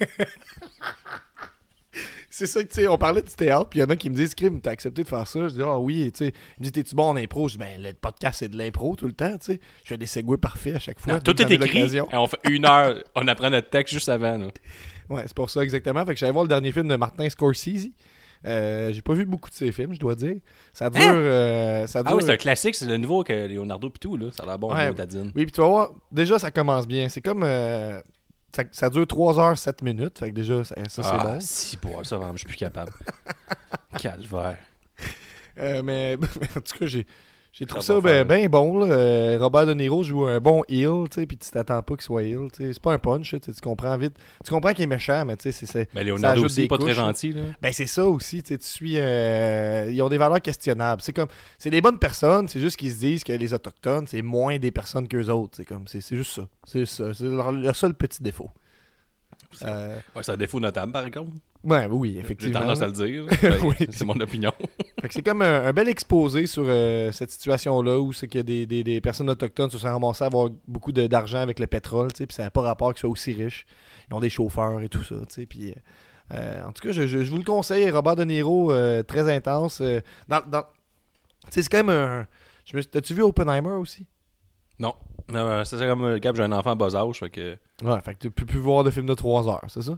C'est 2.37 2.47
ça 2.47 2.61
que, 2.61 2.67
tu 2.67 2.81
sais, 2.81 2.87
on 2.89 2.97
parlait 2.97 3.21
du 3.21 3.31
théâtre, 3.31 3.69
puis 3.69 3.79
il 3.79 3.81
y 3.81 3.85
en 3.85 3.89
a 3.89 3.95
qui 3.95 4.09
me 4.09 4.15
disent, 4.15 4.35
Crime, 4.35 4.59
t'as 4.59 4.71
accepté 4.71 5.03
de 5.03 5.07
faire 5.07 5.25
ça? 5.25 5.47
Je 5.47 5.53
dis, 5.53 5.61
ah 5.61 5.79
oui, 5.79 6.11
tu 6.11 6.25
sais. 6.25 6.33
Il 6.57 6.59
me 6.59 6.63
dit, 6.65 6.71
t'es-tu 6.73 6.93
bon 6.93 7.05
en 7.05 7.15
impro? 7.15 7.47
Je 7.47 7.53
dis, 7.53 7.59
ben, 7.59 7.81
le 7.81 7.93
podcast, 7.93 8.39
c'est 8.39 8.49
de 8.49 8.57
l'impro 8.57 8.97
tout 8.97 9.05
le 9.07 9.13
temps, 9.13 9.37
tu 9.37 9.53
sais. 9.53 9.59
Je 9.85 9.87
fais 9.87 9.97
des 9.97 10.05
segways 10.05 10.35
parfaits 10.37 10.75
à 10.75 10.79
chaque 10.79 10.99
fois. 10.99 11.13
Non, 11.13 11.19
tout 11.21 11.41
est 11.41 11.49
écrit. 11.49 12.01
on 12.11 12.27
fait 12.27 12.39
une 12.49 12.65
heure, 12.65 13.01
on 13.15 13.25
apprend 13.29 13.49
notre 13.49 13.69
texte 13.69 13.93
juste 13.93 14.09
avant. 14.09 14.37
Là. 14.37 14.47
Ouais, 15.09 15.23
c'est 15.25 15.33
pour 15.33 15.49
ça, 15.49 15.61
exactement. 15.63 16.05
Fait 16.05 16.13
que 16.13 16.19
j'allais 16.19 16.33
voir 16.33 16.43
le 16.43 16.49
dernier 16.49 16.73
film 16.73 16.89
de 16.89 16.97
Martin 16.97 17.29
Scorsese. 17.29 17.87
Euh, 18.45 18.91
j'ai 18.91 19.01
pas 19.01 19.13
vu 19.13 19.25
beaucoup 19.25 19.49
de 19.49 19.55
ses 19.55 19.71
films, 19.71 19.93
je 19.93 19.99
dois 19.99 20.15
dire. 20.15 20.35
Ça 20.73 20.89
dure. 20.89 21.01
euh, 21.03 21.87
ça 21.87 22.03
dure 22.03 22.11
Ah 22.11 22.15
oui, 22.17 22.23
c'est 22.25 22.33
un 22.33 22.37
classique, 22.37 22.75
c'est 22.75 22.85
le 22.85 22.97
nouveau 22.97 23.23
que 23.23 23.31
Leonardo 23.47 23.89
pis 23.89 23.99
tout, 23.99 24.17
là. 24.17 24.27
Ça 24.33 24.43
a 24.43 24.45
l'air 24.45 24.59
bon, 24.59 24.73
Ouais. 24.75 24.93
Dadine. 24.93 25.31
Oui, 25.35 25.45
puis 25.45 25.51
tu 25.53 25.61
vas 25.61 25.67
voir, 25.67 25.91
déjà, 26.11 26.37
ça 26.37 26.51
commence 26.51 26.85
bien. 26.85 27.07
C'est 27.07 27.21
comme. 27.21 27.43
euh, 27.43 28.01
ça, 28.55 28.63
ça 28.71 28.89
dure 28.89 29.05
3 29.05 29.39
heures 29.39 29.57
7 29.57 29.81
minutes. 29.81 30.19
Fait 30.19 30.29
que 30.29 30.35
déjà, 30.35 30.63
ça, 30.63 30.75
ça, 30.87 31.03
c'est 31.03 31.09
ah, 31.11 31.23
bon. 31.23 31.37
si, 31.41 31.77
pour 31.77 32.05
ça, 32.05 32.17
vraiment, 32.17 32.33
je 32.33 32.39
suis 32.39 32.47
plus 32.47 32.57
capable. 32.57 32.93
Calvaire. 33.99 34.57
Euh, 35.57 35.81
mais 35.83 36.17
en 36.55 36.61
tout 36.61 36.77
cas, 36.79 36.85
j'ai. 36.85 37.05
J'ai 37.57 37.65
trouvé 37.65 37.83
Ça 37.85 38.01
bien 38.01 38.25
faire. 38.25 38.49
bon. 38.49 38.79
Là. 38.79 38.93
Euh, 38.93 39.37
Robert 39.39 39.65
De 39.65 39.73
Niro 39.73 40.03
joue 40.03 40.25
un 40.25 40.41
bon 40.41 40.63
heel, 40.67 41.07
tu 41.09 41.21
sais, 41.21 41.25
puis 41.25 41.37
tu 41.37 41.49
t'attends 41.49 41.81
pas 41.81 41.95
qu'il 41.95 42.03
soit 42.03 42.23
heel. 42.23 42.49
C'est 42.57 42.77
pas 42.81 42.91
un 42.91 42.99
punch, 42.99 43.33
tu 43.41 43.51
comprends 43.63 43.97
vite. 43.97 44.17
Tu 44.43 44.51
comprends 44.51 44.73
qu'il 44.73 44.83
est 44.83 44.87
méchant, 44.87 45.23
mais 45.25 45.37
tu 45.37 45.53
sais, 45.53 45.65
c'est-. 45.65 45.87
Mais 45.95 46.03
Leonardo 46.03 46.43
aussi, 46.43 46.63
des 46.63 46.67
pas 46.67 46.77
très 46.77 46.87
couches, 46.87 46.95
gentil, 46.95 47.31
là. 47.31 47.43
Ben 47.61 47.71
c'est 47.71 47.85
ça 47.87 48.05
aussi, 48.05 48.43
tu 48.43 48.57
suis. 48.59 48.95
euh, 48.97 49.89
ils 49.89 50.01
ont 50.01 50.09
des 50.09 50.17
valeurs 50.17 50.41
questionnables. 50.41 51.01
C'est 51.01 51.13
comme. 51.13 51.29
C'est 51.57 51.69
des 51.69 51.79
bonnes 51.79 51.97
personnes, 51.99 52.49
c'est 52.49 52.59
juste 52.59 52.75
qu'ils 52.75 52.91
se 52.91 52.99
disent 52.99 53.23
que 53.23 53.31
les 53.31 53.53
Autochtones, 53.53 54.05
c'est 54.07 54.21
moins 54.21 54.57
des 54.59 54.71
personnes 54.71 55.07
qu'eux 55.07 55.29
autres. 55.29 55.53
C'est 55.55 55.65
comme. 55.65 55.87
C'est 55.87 56.01
juste 56.15 56.33
ça. 56.33 56.47
C'est 56.65 56.85
ça. 56.85 57.13
C'est 57.13 57.23
leur, 57.23 57.53
leur 57.53 57.75
seul 57.77 57.93
petit 57.93 58.21
défaut. 58.21 58.49
Euh, 59.63 59.95
Ouais, 60.13 60.23
c'est 60.23 60.31
un 60.33 60.37
défaut 60.37 60.59
notable, 60.59 60.91
par 60.91 61.09
contre. 61.09 61.31
ouais, 61.63 61.87
oui, 61.89 62.13
J'ai 62.15 62.19
effectivement. 62.19 62.59
tendance 62.59 62.81
à 62.81 62.87
le 62.87 62.91
dire. 62.91 63.25
Ben, 63.41 63.59
Oui. 63.63 63.75
C'est 63.91 64.03
mon 64.03 64.19
opinion. 64.19 64.51
Que 65.07 65.13
c'est 65.13 65.21
comme 65.23 65.41
un, 65.41 65.65
un 65.65 65.73
bel 65.73 65.87
exposé 65.89 66.47
sur 66.47 66.63
euh, 66.67 67.11
cette 67.11 67.31
situation-là 67.31 67.99
où 67.99 68.13
c'est 68.13 68.27
a 68.41 68.43
des, 68.43 68.65
des- 68.65 68.83
des 68.83 69.01
personnes 69.01 69.29
autochtones 69.29 69.69
se 69.69 69.77
sont 69.77 69.87
ramassées 69.87 70.23
à 70.23 70.27
avoir 70.27 70.49
beaucoup 70.67 70.91
de- 70.91 71.07
d'argent 71.07 71.39
avec 71.39 71.59
le 71.59 71.67
pétrole, 71.67 72.11
tu 72.13 72.19
sais, 72.19 72.27
puis 72.27 72.35
ça 72.35 72.43
n'a 72.43 72.51
pas 72.51 72.61
rapport 72.61 72.93
qu'ils 72.93 73.01
soient 73.01 73.09
aussi 73.09 73.33
riches. 73.33 73.65
Ils 74.09 74.13
ont 74.15 74.19
des 74.19 74.29
chauffeurs 74.29 74.81
et 74.81 74.89
tout 74.89 75.03
ça, 75.03 75.15
tu 75.27 75.33
sais, 75.33 75.45
puis... 75.45 75.71
euh, 75.71 75.73
euh, 76.33 76.63
en 76.65 76.71
tout 76.71 76.81
cas, 76.81 76.91
je, 76.91 77.05
je- 77.05 77.23
je 77.23 77.29
vous 77.29 77.37
le 77.37 77.43
conseille, 77.43 77.89
Robert 77.91 78.15
De 78.15 78.23
Niro, 78.23 78.71
euh, 78.71 79.03
très 79.03 79.31
intense. 79.31 79.79
euh, 79.81 80.01
dans, 80.27 80.41
dans- 80.47 80.65
c'est 81.49 81.67
quand 81.69 81.83
même 81.83 81.89
un... 81.89 82.27
me- 82.73 82.81
T'as-tu 82.83 83.13
vu 83.13 83.21
Oppenheimer 83.21 83.73
aussi? 83.73 84.07
Non. 84.79 84.95
C'est 85.65 85.77
comme, 85.87 86.17
Gab, 86.19 86.35
j'ai 86.35 86.43
un 86.43 86.51
enfant 86.51 86.71
à 86.71 86.75
bas 86.75 86.95
âge, 86.95 87.19
fait 87.19 87.29
que. 87.29 87.57
Ouais, 87.83 88.01
fait 88.03 88.15
que 88.15 88.19
tu 88.21 88.31
peux 88.31 88.45
plus 88.45 88.59
voir 88.59 88.83
de 88.83 88.89
films 88.91 89.05
de 89.05 89.13
3 89.13 89.47
heures, 89.47 89.63
c'est 89.67 89.81
ça? 89.83 89.97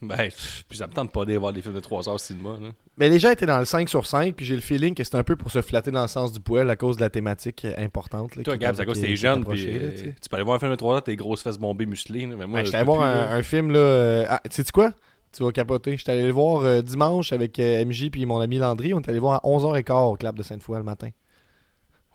Ben, 0.00 0.30
puis 0.68 0.78
ça 0.78 0.86
me 0.86 0.92
tente 0.92 1.10
pas 1.12 1.24
d'aller 1.24 1.38
voir 1.38 1.52
des 1.52 1.60
films 1.60 1.74
de 1.74 1.80
3 1.80 2.08
heures 2.08 2.14
au 2.14 2.18
cinéma, 2.18 2.56
là. 2.60 2.68
Mais 2.98 3.08
les 3.08 3.18
gens 3.18 3.30
étaient 3.30 3.46
dans 3.46 3.58
le 3.58 3.64
5 3.64 3.88
sur 3.88 4.06
5, 4.06 4.34
puis 4.34 4.44
j'ai 4.46 4.54
le 4.54 4.60
feeling 4.60 4.94
que 4.94 5.02
c'est 5.02 5.16
un 5.16 5.24
peu 5.24 5.34
pour 5.34 5.50
se 5.50 5.60
flatter 5.60 5.90
dans 5.90 6.02
le 6.02 6.08
sens 6.08 6.32
du 6.32 6.38
poil 6.40 6.68
à 6.70 6.76
cause 6.76 6.96
de 6.96 7.00
la 7.00 7.10
thématique 7.10 7.64
euh, 7.64 7.74
importante. 7.78 8.36
là, 8.36 8.44
Toi, 8.44 8.56
Gab, 8.56 8.76
c'est 8.76 8.82
à 8.82 8.84
cause 8.84 9.00
que 9.00 9.06
t'es 9.06 9.16
jeune, 9.16 9.44
puis 9.44 9.66
euh, 9.68 9.90
tu 9.90 9.98
sais. 9.98 10.14
tu 10.22 10.28
peux 10.28 10.36
aller 10.36 10.44
voir 10.44 10.56
un 10.56 10.58
film 10.60 10.70
de 10.70 10.76
3 10.76 10.94
heures, 10.96 11.02
tes 11.02 11.16
grosses 11.16 11.42
fesses 11.42 11.58
bombées 11.58 11.86
musclées, 11.86 12.26
là, 12.26 12.36
mais 12.36 12.46
moi, 12.46 12.62
j'étais 12.62 12.76
allé 12.76 12.86
voir 12.86 12.98
plus, 13.00 13.34
un, 13.36 13.42
film 13.42 13.72
là. 13.72 13.78
euh, 13.78 14.24
Ah, 14.28 14.40
sais-tu 14.50 14.70
quoi? 14.70 14.92
Tu 15.32 15.42
vas 15.42 15.50
capoter. 15.52 15.96
J'étais 15.96 16.12
allé 16.12 16.26
le 16.26 16.32
voir 16.32 16.62
euh, 16.62 16.80
dimanche 16.80 17.32
avec 17.32 17.58
euh, 17.58 17.84
MJ 17.84 18.08
puis 18.10 18.24
mon 18.24 18.40
ami 18.40 18.58
Landry. 18.58 18.94
On 18.94 19.00
est 19.00 19.08
allé 19.08 19.18
voir 19.18 19.34
à 19.44 19.48
11h15 19.48 20.12
au 20.12 20.16
Clap 20.16 20.34
de 20.36 20.42
Sainte-Foy 20.42 20.78
le 20.78 20.84
matin. 20.84 21.10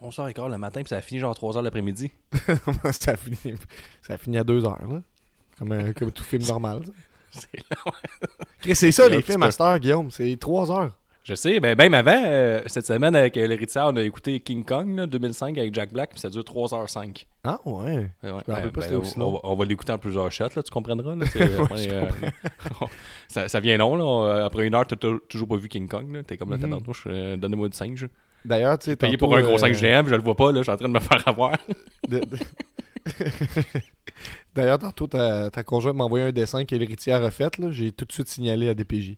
11h15 0.02 0.50
le 0.52 0.58
matin, 0.58 0.82
puis 0.82 0.90
ça 0.90 0.98
a 0.98 1.02
fini 1.02 1.20
genre 1.20 1.36
3h 1.36 1.62
l'après-midi. 1.62 2.12
ça, 2.92 3.12
a 3.12 3.16
fini, 3.18 3.38
ça 4.02 4.14
a 4.16 4.18
fini 4.18 4.38
à 4.38 4.44
2h, 4.44 4.64
là. 4.64 5.02
Comme, 5.60 5.94
comme 5.94 6.12
tout 6.12 6.24
film 6.24 6.44
normal. 6.48 6.82
C'est 8.74 8.92
ça, 8.92 9.10
les 9.10 9.22
films 9.22 9.44
heure, 9.44 9.80
Guillaume. 9.80 10.10
C'est 10.12 10.38
3 10.40 10.72
heures. 10.72 10.92
Je 11.26 11.36
sais, 11.36 11.62
ben 11.62 11.78
même 11.78 11.94
avant, 11.94 12.22
euh, 12.26 12.62
cette 12.66 12.86
semaine 12.86 13.16
avec 13.16 13.38
euh, 13.38 13.48
l'héritière, 13.48 13.86
on 13.88 13.96
a 13.96 14.02
écouté 14.02 14.42
King 14.42 14.66
Kong 14.66 14.94
là, 14.98 15.08
2005 15.08 15.58
avec 15.58 15.74
Jack 15.74 15.94
Black, 15.94 16.10
puis 16.10 16.20
ça 16.20 16.30
dure 16.30 16.42
3h05. 16.44 17.26
Ah, 17.46 17.60
ouais. 17.64 18.10
Ben, 18.22 18.42
pas 18.74 18.82
on, 19.18 19.32
va, 19.32 19.40
on 19.44 19.56
va 19.56 19.64
l'écouter 19.64 19.94
en 19.94 19.98
plusieurs 19.98 20.30
shots, 20.34 20.50
là, 20.54 20.62
tu 20.64 20.70
comprendras. 20.70 21.16
Là, 21.16 21.26
euh, 21.38 21.60
Ouais, 21.68 21.88
euh, 21.90 22.06
ça, 23.30 23.48
ça 23.48 23.60
vient 23.62 23.78
long. 23.78 23.96
Là, 23.96 24.04
On- 24.04 24.46
après 24.46 24.68
une 24.68 24.76
heure, 24.76 24.86
t'as 24.86 24.98
tou- 24.98 25.22
toujours 25.30 25.48
pas 25.48 25.56
vu 25.56 25.70
King 25.70 25.88
Kong. 25.88 26.24
T'es 26.28 26.36
comme 26.36 26.50
là, 26.50 26.58
Mhm. 26.58 26.64
tabarnouche, 26.64 27.06
euh, 27.08 27.38
donnez-moi 27.38 27.70
du 27.70 27.78
singe. 27.78 28.06
D'ailleurs, 28.44 28.78
tu 28.78 28.88
sais. 28.88 28.98
Payé 28.98 29.16
pour 29.16 29.34
un 29.34 29.42
gros 29.42 29.54
euh, 29.56 29.58
5 29.60 29.74
géant, 29.76 30.02
puis 30.04 30.10
je 30.12 30.16
le 30.18 30.22
vois 30.24 30.36
pas, 30.36 30.54
je 30.54 30.62
suis 30.62 30.72
en 30.72 30.76
train 30.76 30.90
de 30.90 30.94
me 30.94 31.00
faire 31.00 31.26
avoir. 31.26 31.54
de- 32.10 32.20
de- 32.20 32.38
D'ailleurs, 34.56 34.80
tantôt, 34.80 35.08
ta, 35.08 35.50
ta 35.50 35.64
conjointe 35.64 35.96
m'a 35.96 36.04
envoyé 36.04 36.26
un 36.26 36.32
dessin 36.32 36.66
que 36.66 36.76
l'héritière 36.76 37.24
a 37.24 37.32
fait. 37.32 37.58
là. 37.58 37.72
J'ai 37.72 37.92
tout 37.92 38.06
de 38.06 38.12
suite 38.12 38.28
signalé 38.28 38.70
à 38.70 38.74
DPJ. 38.74 39.16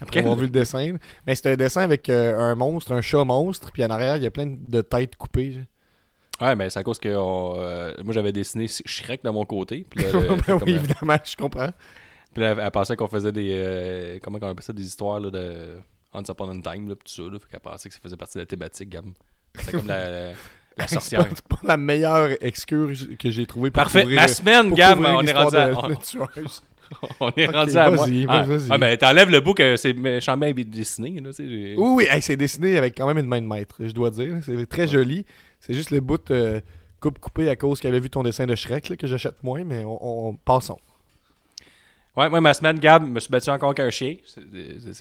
Après 0.00 0.20
avoir 0.20 0.36
vu 0.36 0.44
le 0.44 0.50
dessin. 0.50 0.96
Mais 1.26 1.34
c'était 1.34 1.50
un 1.50 1.56
dessin 1.56 1.82
avec 1.82 2.08
euh, 2.08 2.38
un 2.38 2.54
monstre, 2.54 2.92
un 2.92 3.02
chat 3.02 3.24
monstre, 3.24 3.70
puis 3.72 3.84
en 3.84 3.90
arrière, 3.90 4.16
il 4.16 4.22
y 4.22 4.26
a 4.26 4.30
plein 4.30 4.46
de 4.46 4.80
têtes 4.80 5.16
coupées. 5.16 5.52
genre. 5.52 5.64
Ouais, 6.40 6.56
mais 6.56 6.70
c'est 6.70 6.78
à 6.78 6.82
cause 6.82 6.98
que 6.98 7.14
on, 7.14 7.54
euh, 7.58 7.92
moi 8.02 8.14
j'avais 8.14 8.32
dessiné 8.32 8.66
Shrek 8.66 9.22
de 9.22 9.28
mon 9.28 9.44
côté. 9.44 9.86
Puis 9.90 10.02
là, 10.04 10.10
Ben 10.46 10.58
oui, 10.64 10.72
évidemment, 10.72 11.18
je 11.22 11.36
comprends. 11.36 11.68
puis 12.32 12.42
là, 12.42 12.56
elle, 12.58 12.70
pensait 12.70 12.96
qu'on 12.96 13.08
faisait 13.08 13.32
des. 13.32 13.50
euh, 13.52 14.18
comment 14.22 14.38
on 14.40 14.46
appelle 14.48 14.64
ça 14.64 14.72
Des 14.72 14.86
histoires 14.86 15.20
là, 15.20 15.30
de. 15.30 15.76
Once 16.14 16.28
Upon 16.28 16.48
a 16.48 16.72
Time, 16.72 16.88
là, 16.88 16.94
tout 16.94 17.02
ça. 17.06 17.22
Là, 17.22 17.38
fait 17.38 17.46
qu'elle 17.50 17.60
pensait 17.60 17.88
que 17.90 17.94
ça 17.94 18.00
faisait 18.02 18.16
partie 18.16 18.38
de 18.38 18.42
la 18.42 18.46
thématique, 18.46 18.88
Gab. 18.88 19.04
C'est 19.58 19.72
comme 19.72 19.86
la, 19.86 20.10
la, 20.10 20.32
la 20.76 20.88
sorcière. 20.88 21.28
pas, 21.28 21.34
c'est 21.34 21.48
pas 21.48 21.58
la 21.64 21.76
meilleure 21.76 22.30
excuse 22.40 23.08
que 23.18 23.30
j'ai 23.30 23.46
trouvée 23.46 23.70
pour 23.70 23.82
Parfait. 23.82 24.02
couvrir- 24.02 24.20
Ma 24.20 24.28
semaine, 24.28 24.72
Gab, 24.74 24.98
on 25.00 25.22
est 25.22 25.32
rendu 25.32 25.56
à, 25.56 25.70
on, 27.20 27.28
est 27.36 27.46
Ok, 27.48 27.54
rendu 27.54 27.76
à 27.76 27.90
moi. 27.90 28.04
vas-y, 28.06 28.26
Ah, 28.28 28.42
vas-y. 28.42 28.66
ah, 28.70 28.78
mais 28.78 28.96
t'enlèves 28.96 29.30
le 29.30 29.40
bout 29.40 29.54
que 29.54 29.76
c'est 29.76 29.92
méchant 29.92 30.36
bien 30.36 30.52
dessiné. 30.52 31.20
Là, 31.20 31.30
Oui, 31.38 31.74
oui, 31.78 32.06
hey, 32.10 32.20
c'est 32.22 32.36
dessiné 32.36 32.76
avec 32.78 32.96
quand 32.96 33.06
même 33.06 33.18
une 33.18 33.26
main 33.28 33.40
de 33.40 33.46
maître, 33.46 33.76
je 33.78 33.92
dois 33.92 34.10
dire. 34.10 34.38
C'est 34.44 34.66
très 34.68 34.88
joli. 34.88 35.24
C'est 35.60 35.74
juste 35.74 35.90
le 35.90 36.00
bout 36.00 36.30
euh, 36.30 36.60
coupe 36.98 37.18
coupée 37.18 37.48
à 37.48 37.54
cause 37.56 37.78
qu'elle 37.80 37.92
avait 37.92 38.00
vu 38.00 38.10
ton 38.10 38.22
dessin 38.22 38.46
de 38.46 38.54
Shrek, 38.56 38.88
là, 38.88 38.96
que 38.96 39.06
j'achète 39.06 39.40
moins, 39.42 39.62
mais 39.64 39.84
on, 39.84 40.28
on- 40.30 40.34
passons. 40.34 40.78
Ouais, 42.16 42.28
moi, 42.28 42.40
ma 42.40 42.52
semaine, 42.54 42.78
Gab, 42.80 43.04
je 43.06 43.10
me 43.10 43.20
suis 43.20 43.30
battu 43.30 43.50
encore 43.50 43.68
avec 43.70 43.80
un 43.80 43.90
chien. 43.90 44.16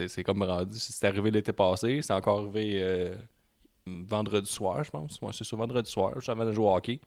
C'est 0.07 0.23
comme 0.23 0.43
rendu. 0.43 0.77
C'est 0.77 1.07
arrivé 1.07 1.31
l'été 1.31 1.53
passé. 1.53 2.01
C'est 2.03 2.13
encore 2.13 2.39
arrivé 2.41 2.79
euh, 2.83 3.15
vendredi 4.07 4.49
soir, 4.51 4.83
je 4.83 4.89
pense. 4.91 5.19
Ouais, 5.21 5.29
c'est 5.33 5.43
ça, 5.43 5.55
vendredi 5.55 5.89
soir, 5.89 6.13
juste 6.15 6.29
avant 6.29 6.45
de 6.45 6.51
jouer 6.51 6.65
au 6.65 6.75
hockey. 6.75 6.99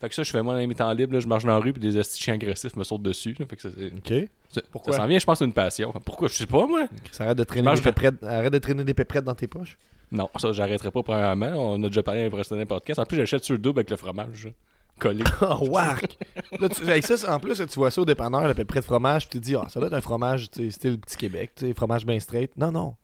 Fait 0.00 0.08
que 0.08 0.14
ça, 0.14 0.22
je 0.22 0.30
fais 0.30 0.42
moi 0.42 0.58
dans 0.58 0.66
mes 0.66 0.74
temps 0.74 0.90
libres, 0.92 1.12
là, 1.12 1.20
je 1.20 1.26
marche 1.28 1.44
dans 1.44 1.50
la 1.52 1.58
rue, 1.58 1.72
puis 1.74 1.80
des 1.82 1.98
esti 1.98 2.22
chiens 2.22 2.34
agressifs 2.34 2.74
me 2.74 2.84
sautent 2.84 3.02
dessus. 3.02 3.36
là. 3.38 3.44
Fait 3.46 3.56
que 3.56 3.62
ça, 3.62 3.68
OK? 3.68 4.28
ça- 4.48 4.62
Pourquoi? 4.72 4.92
Ça 4.94 5.00
s'en 5.00 5.06
vient, 5.06 5.18
je 5.18 5.26
pense, 5.26 5.40
d'une 5.42 5.52
passion. 5.52 5.92
Pourquoi? 6.04 6.28
Je 6.28 6.34
sais 6.34 6.46
pas, 6.46 6.66
moi. 6.66 6.84
Ça 7.12 7.24
arrête 7.24 7.36
de 7.36 7.44
traîner, 7.44 7.74
des 7.74 7.80
péprettes, 7.82 8.22
arrête 8.24 8.52
de 8.52 8.58
traîner 8.58 8.82
des 8.84 8.94
péprettes 8.94 9.24
dans 9.24 9.34
tes 9.34 9.46
poches? 9.46 9.76
Non, 10.10 10.28
ça, 10.38 10.52
j'arrêterai 10.52 10.90
pas 10.90 11.02
premièrement. 11.02 11.52
On 11.74 11.82
a 11.84 11.86
déjà 11.88 12.02
parlé 12.02 12.22
dans 12.22 12.26
un 12.28 12.30
précédent 12.30 12.64
podcast. 12.66 12.98
En 12.98 13.04
plus, 13.04 13.18
j'achète 13.18 13.44
sur 13.44 13.52
le 13.52 13.58
double 13.58 13.80
avec 13.80 13.90
le 13.90 13.96
fromage. 13.96 14.46
là, 14.46 14.50
Collé. 14.98 15.22
Oh, 15.42 15.58
wark! 15.68 16.16
Là, 16.58 16.68
tu, 16.70 16.82
avec 16.82 17.06
ça, 17.06 17.34
en 17.34 17.38
plus, 17.38 17.56
tu 17.58 17.64
vois 17.78 17.90
ça 17.90 18.00
au 18.00 18.04
dépanneur, 18.06 18.48
le 18.48 18.54
péprette 18.54 18.82
de 18.82 18.86
fromage, 18.86 19.28
tu 19.28 19.38
te 19.38 19.44
dis, 19.44 19.54
ah, 19.54 19.66
ça 19.68 19.80
doit 19.80 19.86
être 19.88 19.94
un 19.94 20.00
fromage, 20.00 20.50
tu 20.50 20.64
sais, 20.64 20.70
style 20.70 20.98
Petit 20.98 21.16
Québec, 21.16 21.52
tu 21.56 21.66
sais, 21.68 21.74
fromage 21.74 22.04
bien 22.06 22.18
straight. 22.20 22.50
Non, 22.56 22.72
non. 22.72 22.94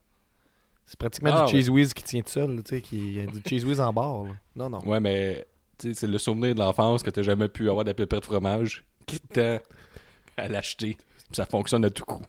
C'est 0.87 0.99
pratiquement 0.99 1.31
Ah, 1.35 1.45
du 1.47 1.51
cheese 1.53 1.69
whiz 1.69 1.93
qui 1.93 2.03
tient 2.05 2.23
tout 2.23 2.31
seul, 2.31 2.63
tu 2.63 2.77
sais, 2.77 2.81
qui 2.81 3.15
y 3.15 3.21
a 3.21 3.27
du 3.27 3.41
cheese 3.47 3.65
whiz 3.65 3.81
en 3.81 3.93
barre. 3.93 4.25
là. 4.25 4.31
Non, 4.55 4.71
non. 4.71 4.79
Ouais, 4.87 5.01
mais 5.01 5.47
c'est 5.79 6.01
le 6.05 6.19
souvenir 6.19 6.55
de 6.55 6.61
l'enfance 6.61 7.03
que 7.03 7.11
t'as 7.11 7.23
jamais 7.23 7.49
pu 7.49 7.69
avoir 7.69 7.85
de 7.85 7.93
pépère 7.93 8.21
de 8.21 8.25
fromage 8.25 8.85
qui 9.07 9.19
t'a 9.21 9.61
à 10.37 10.49
l'acheter. 10.49 10.97
Ça 11.33 11.45
fonctionne 11.45 11.85
à 11.85 11.91
tout 11.91 12.05
coup. 12.05 12.23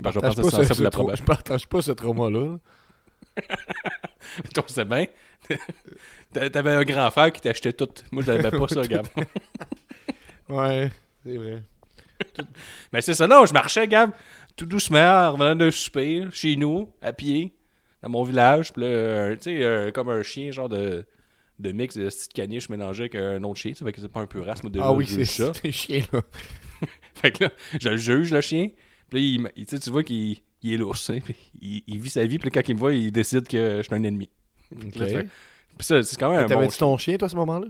Ben, 0.00 0.10
je 0.10 0.14
vais 0.18 0.20
Partage 0.22 0.34
penser 0.36 0.56
pas 0.56 0.64
ça, 0.64 0.74
ce- 0.74 0.82
la 0.82 1.16
partage 1.24 1.68
pas 1.68 1.82
ce 1.82 1.92
trauma-là. 1.92 2.58
Toi, 4.54 4.64
c'est 4.66 4.84
bien. 4.84 5.06
T'a- 6.32 6.50
T'avais 6.50 6.72
un 6.72 6.82
grand 6.84 7.10
frère 7.12 7.32
qui 7.32 7.40
t'achetait 7.40 7.72
tout. 7.72 7.88
Moi, 8.10 8.24
je 8.26 8.32
n'avais 8.32 8.50
pas 8.50 8.66
ça, 8.68 8.82
Gab. 8.88 9.06
Ouais, 10.48 10.90
c'est 11.24 11.36
vrai. 11.36 11.62
Mais 12.92 13.00
c'est 13.02 13.14
ça, 13.14 13.26
là, 13.26 13.44
je 13.46 13.52
marchais, 13.52 13.86
Gab, 13.86 14.10
tout 14.56 14.66
doucement, 14.66 14.98
en 15.28 15.32
revenant 15.32 15.56
d'un 15.56 15.70
souper, 15.70 16.24
chez 16.32 16.56
nous, 16.56 16.90
à 17.02 17.12
pied, 17.12 17.54
dans 18.02 18.08
mon 18.10 18.24
village. 18.24 18.72
Puis 18.72 18.82
là, 18.82 18.88
euh, 18.88 19.36
tu 19.36 19.42
sais, 19.42 19.62
euh, 19.62 19.90
comme 19.90 20.08
un 20.08 20.22
chien, 20.22 20.50
genre 20.50 20.68
de, 20.68 21.04
de 21.58 21.72
mix 21.72 21.96
de 21.96 22.04
petite 22.08 22.32
caniche 22.32 22.68
mélangé 22.68 23.04
avec 23.04 23.14
un 23.16 23.42
autre 23.44 23.60
chien. 23.60 23.72
Tu 23.72 23.78
sais, 23.78 23.84
fait 23.84 23.92
que 23.92 24.00
c'est 24.00 24.08
pas 24.08 24.20
un 24.20 24.26
peu 24.26 24.40
race, 24.40 24.62
moi, 24.62 24.70
déjà, 24.70 24.84
Ah 24.86 24.92
oui, 24.92 25.06
c'est 25.06 25.24
ça. 25.24 25.52
c'est 25.62 25.72
chien, 25.72 26.02
là. 26.12 26.20
Fait 27.14 27.30
que 27.30 27.44
là, 27.44 27.50
je 27.80 27.88
le 27.88 27.96
juge, 27.96 28.32
le 28.32 28.40
chien. 28.40 28.68
Puis 29.08 29.38
là, 29.38 29.50
il 29.56 29.66
tu 29.66 29.90
vois 29.90 30.02
qu'il 30.02 30.36
il 30.62 30.72
est 30.72 30.76
lousse. 30.76 31.10
hein, 31.10 31.18
il, 31.60 31.82
il 31.86 32.00
vit 32.00 32.10
sa 32.10 32.24
vie. 32.26 32.38
Puis 32.38 32.50
là, 32.50 32.60
quand 32.62 32.68
il 32.68 32.74
me 32.74 32.80
voit, 32.80 32.92
il 32.94 33.12
décide 33.12 33.46
que 33.46 33.76
je 33.78 33.82
suis 33.82 33.94
un 33.94 34.02
ennemi. 34.02 34.28
Ok. 34.74 34.96
Là, 34.96 35.06
fait- 35.06 35.28
Puis 35.78 35.86
ça, 35.86 36.02
c'est 36.02 36.18
quand 36.18 36.30
même 36.30 36.40
un 36.40 36.42
bon 36.42 36.48
T'avais-tu 36.48 36.78
ton 36.78 36.96
chien, 36.98 37.16
toi, 37.16 37.26
à 37.26 37.28
ce 37.28 37.36
moment-là? 37.36 37.68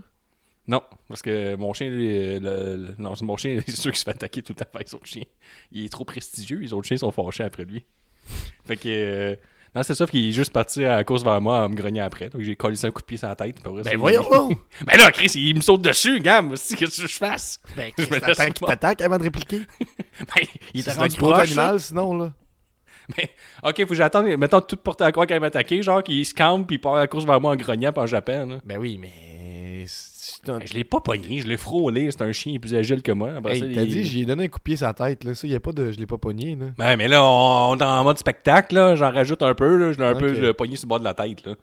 Non, 0.67 0.81
parce 1.07 1.21
que 1.21 1.55
mon 1.55 1.73
chien, 1.73 1.89
lui, 1.89 2.07
euh, 2.09 2.39
le- 2.39 2.75
le- 2.87 2.95
non, 2.97 3.13
mon 3.21 3.37
chien, 3.37 3.59
c'est 3.67 3.75
sûr 3.75 3.91
qu'il 3.91 3.99
se 3.99 4.03
fait 4.03 4.11
attaquer 4.11 4.41
tout 4.41 4.53
par 4.55 4.81
les 4.85 4.95
autres 4.95 5.05
chiens. 5.05 5.23
Il 5.71 5.85
est 5.85 5.89
trop 5.89 6.05
prestigieux, 6.05 6.57
les 6.59 6.73
autres 6.73 6.87
chiens 6.87 6.97
sont 6.97 7.11
fâchés 7.11 7.43
après 7.43 7.65
lui. 7.65 7.85
Fait 8.65 8.75
que, 8.77 8.87
euh, 8.87 9.35
non, 9.75 9.83
c'est 9.83 9.93
ça, 9.93 10.07
qu'il 10.07 10.27
est 10.27 10.31
juste 10.31 10.51
parti 10.53 10.83
à 10.85 10.95
la 10.95 11.03
course 11.03 11.23
vers 11.23 11.39
moi 11.41 11.65
en 11.65 11.69
me 11.69 11.75
grognant 11.75 12.05
après. 12.05 12.29
Donc 12.29 12.41
j'ai 12.41 12.55
collé 12.55 12.77
un 12.83 12.91
coup 12.91 13.01
de 13.01 13.05
pied 13.05 13.17
sur 13.17 13.27
la 13.27 13.35
tête. 13.35 13.55
puis 13.61 13.63
ça, 13.77 13.83
Ben 13.83 13.91
il- 13.91 13.97
voyons! 13.97 14.23
Ben 14.87 14.97
là, 14.97 15.11
Chris, 15.11 15.31
il 15.35 15.55
me 15.55 15.61
saute 15.61 15.81
dessus, 15.81 16.19
gamme. 16.19 16.51
Qu'est-ce 16.51 17.01
que 17.01 17.07
je 17.07 17.15
fasse? 17.17 17.59
Ben, 17.75 17.91
Je 17.97 18.05
qu'il 18.05 18.53
pas. 18.61 18.67
t'attaque 18.67 19.01
avant 19.01 19.17
de 19.17 19.23
répliquer? 19.23 19.61
Ben, 20.19 20.47
il 20.73 20.81
C'est 20.81 20.93
rendu 20.93 21.17
proche. 21.17 21.39
animal, 21.47 21.79
sinon, 21.79 22.17
là. 22.17 22.33
Mais, 23.15 23.29
ok, 23.63 23.81
faut 23.81 23.87
que 23.89 23.93
j'attende, 23.95 24.25
mettons, 24.37 24.61
tout 24.61 24.77
porté 24.77 25.03
à 25.03 25.11
croire 25.11 25.27
qu'elle 25.27 25.39
m'attaquer, 25.41 25.83
genre 25.83 26.01
qu'il 26.01 26.25
se 26.25 26.33
campe 26.33 26.65
puis 26.65 26.77
il 26.77 26.79
part 26.79 26.95
à 26.95 26.99
la 27.01 27.07
course 27.07 27.25
vers 27.25 27.39
moi 27.39 27.51
en 27.51 27.55
grognant 27.55 27.91
pendant 27.93 28.05
que 28.05 28.11
j'appelle. 28.11 28.47
là. 28.49 28.57
Ben 28.65 28.77
oui, 28.79 28.97
mais... 28.99 29.11
un- 30.47 30.59
Ben, 30.59 30.67
je 30.67 30.73
l'ai 30.73 30.83
pas 30.83 30.99
pogné, 30.99 31.41
je 31.41 31.47
l'ai 31.47 31.57
frôlé, 31.57 32.09
c'est 32.11 32.21
un 32.21 32.31
chien 32.31 32.57
plus 32.59 32.73
agile 32.75 33.01
que 33.01 33.11
moi. 33.11 33.31
Hey, 33.45 33.61
t'as 33.61 33.81
il- 33.83 33.87
dit, 33.87 34.03
j'ai 34.03 34.25
donné 34.25 34.45
un 34.45 34.47
coup 34.47 34.59
de 34.59 34.63
pied 34.63 34.75
sur 34.77 34.87
la 34.87 34.93
tête, 34.93 35.23
là. 35.23 35.33
Ça, 35.35 35.47
y 35.47 35.55
a 35.55 35.59
pas 35.59 35.71
de... 35.71 35.91
Je 35.91 35.99
l'ai 35.99 36.05
pas 36.05 36.17
pogné, 36.17 36.55
là. 36.55 36.67
Ouais, 36.77 36.97
mais 36.97 37.07
là, 37.07 37.23
on, 37.23 37.77
est 37.77 37.83
en 37.83 38.03
mode 38.03 38.17
spectacle, 38.17 38.75
là. 38.75 38.95
J'en 38.95 39.11
rajoute 39.11 39.41
un 39.41 39.53
peu, 39.53 39.77
là. 39.77 39.91
Je 39.93 39.99
l'ai 39.99 40.05
un 40.05 40.15
peu 40.15 40.53
pogné 40.53 40.75
sur 40.75 40.85
le 40.85 40.89
bord 40.89 40.99
de 40.99 41.05
la 41.05 41.13
tête, 41.13 41.45
là. 41.45 41.55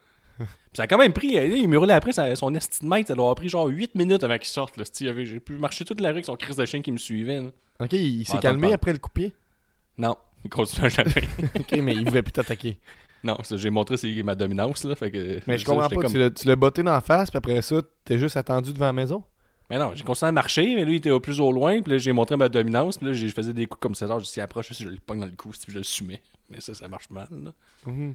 Ça 0.75 0.85
a 0.85 0.87
quand 0.87 0.97
même 0.97 1.13
pris, 1.13 1.37
euh, 1.37 1.47
il 1.47 1.69
me 1.69 1.79
roulait 1.79 1.93
après, 1.93 2.13
ça- 2.13 2.35
son 2.35 2.55
esti 2.55 2.83
de 2.83 2.89
mètre, 2.89 3.09
ça 3.09 3.15
doit 3.15 3.25
avoir 3.25 3.35
pris 3.35 3.51
genre 3.51 3.67
8 3.67 3.95
minutes 3.95 4.25
avant 4.25 4.39
qu'il 4.39 4.49
sorte, 4.49 4.79
là. 4.79 4.85
J'ai 4.99 5.39
pu 5.41 5.53
marcher 5.59 5.85
toute 5.85 6.01
la 6.01 6.09
rue 6.09 6.15
avec 6.15 6.25
son 6.25 6.37
crise 6.37 6.57
de 6.57 6.65
chien 6.65 6.81
qui 6.81 6.91
me 6.93 6.97
suivait, 6.97 7.41
là. 7.43 7.51
OK, 7.81 7.93
il, 7.93 8.25
s'est 8.27 8.39
calmé 8.39 8.73
après 8.73 8.93
le 8.93 8.99
coup 8.99 9.11
de 9.11 9.21
pied? 9.21 9.33
Non, 9.99 10.17
il 10.45 10.51
continue 10.51 10.87
à 10.87 10.89
jamais. 10.89 11.29
OK, 11.59 11.73
mais 11.83 11.95
il 11.95 12.09
voulait 12.09 12.23
plus 12.23 12.33
t'attaquer. 12.33 12.79
Non, 13.25 13.37
ça, 13.43 13.57
j'ai 13.57 13.71
montré 13.71 13.97
c'est 13.97 14.23
ma 14.23 14.35
dominance, 14.35 14.85
là. 14.85 14.95
Fait 14.95 15.11
que, 15.11 15.41
Mais 15.47 15.59
je 15.59 15.65
ça, 15.65 15.73
comprends 15.73 15.89
pas. 15.89 15.95
comme- 16.03 16.13
Tu 16.35 16.47
l'as- 16.49 16.57
botté 16.57 16.83
dans 16.83 16.93
la 16.93 17.01
face, 17.01 17.31
puis 17.31 17.39
après 17.39 17.63
ça, 17.63 17.77
t'es 18.05 18.19
juste 18.19 18.37
attendu 18.37 18.73
devant 18.73 18.87
la 18.87 18.93
maison? 18.93 19.23
Mais 19.71 19.79
non, 19.79 19.93
j'ai 19.95 20.05
continué 20.05 20.29
à 20.29 20.33
marcher, 20.33 20.75
mais 20.75 20.85
lui, 20.85 20.95
il 20.95 20.97
était 20.97 21.11
au 21.11 21.21
plus 21.21 21.41
au 21.41 21.51
loin, 21.51 21.81
puis 21.81 21.93
là, 21.93 21.99
j'ai 21.99 22.13
montré 22.13 22.37
ma 22.37 22.49
dominance, 22.49 22.99
puis 22.99 23.07
là, 23.07 23.13
j'ai- 23.15 23.29
je 23.29 23.33
faisais 23.35 23.53
des 23.55 23.67
coups 23.67 23.81
comme 23.81 23.95
ça, 23.95 24.07
genre, 24.07 24.21
je 24.21 24.27
s'y 24.27 24.41
approche, 24.41 24.73
je 24.73 24.89
le 24.89 24.97
pogne 24.99 25.21
dans 25.21 25.27
le 25.27 25.33
cou, 25.33 25.51
puis 25.51 25.73
je 25.73 25.79
le 25.79 25.83
sumais. 25.85 26.21
Mais 26.51 26.61
ça, 26.61 26.75
ça 26.75 26.89
marche 26.89 27.09
mal, 27.11 27.29
là. 27.31 27.53
Mhm. 27.87 28.15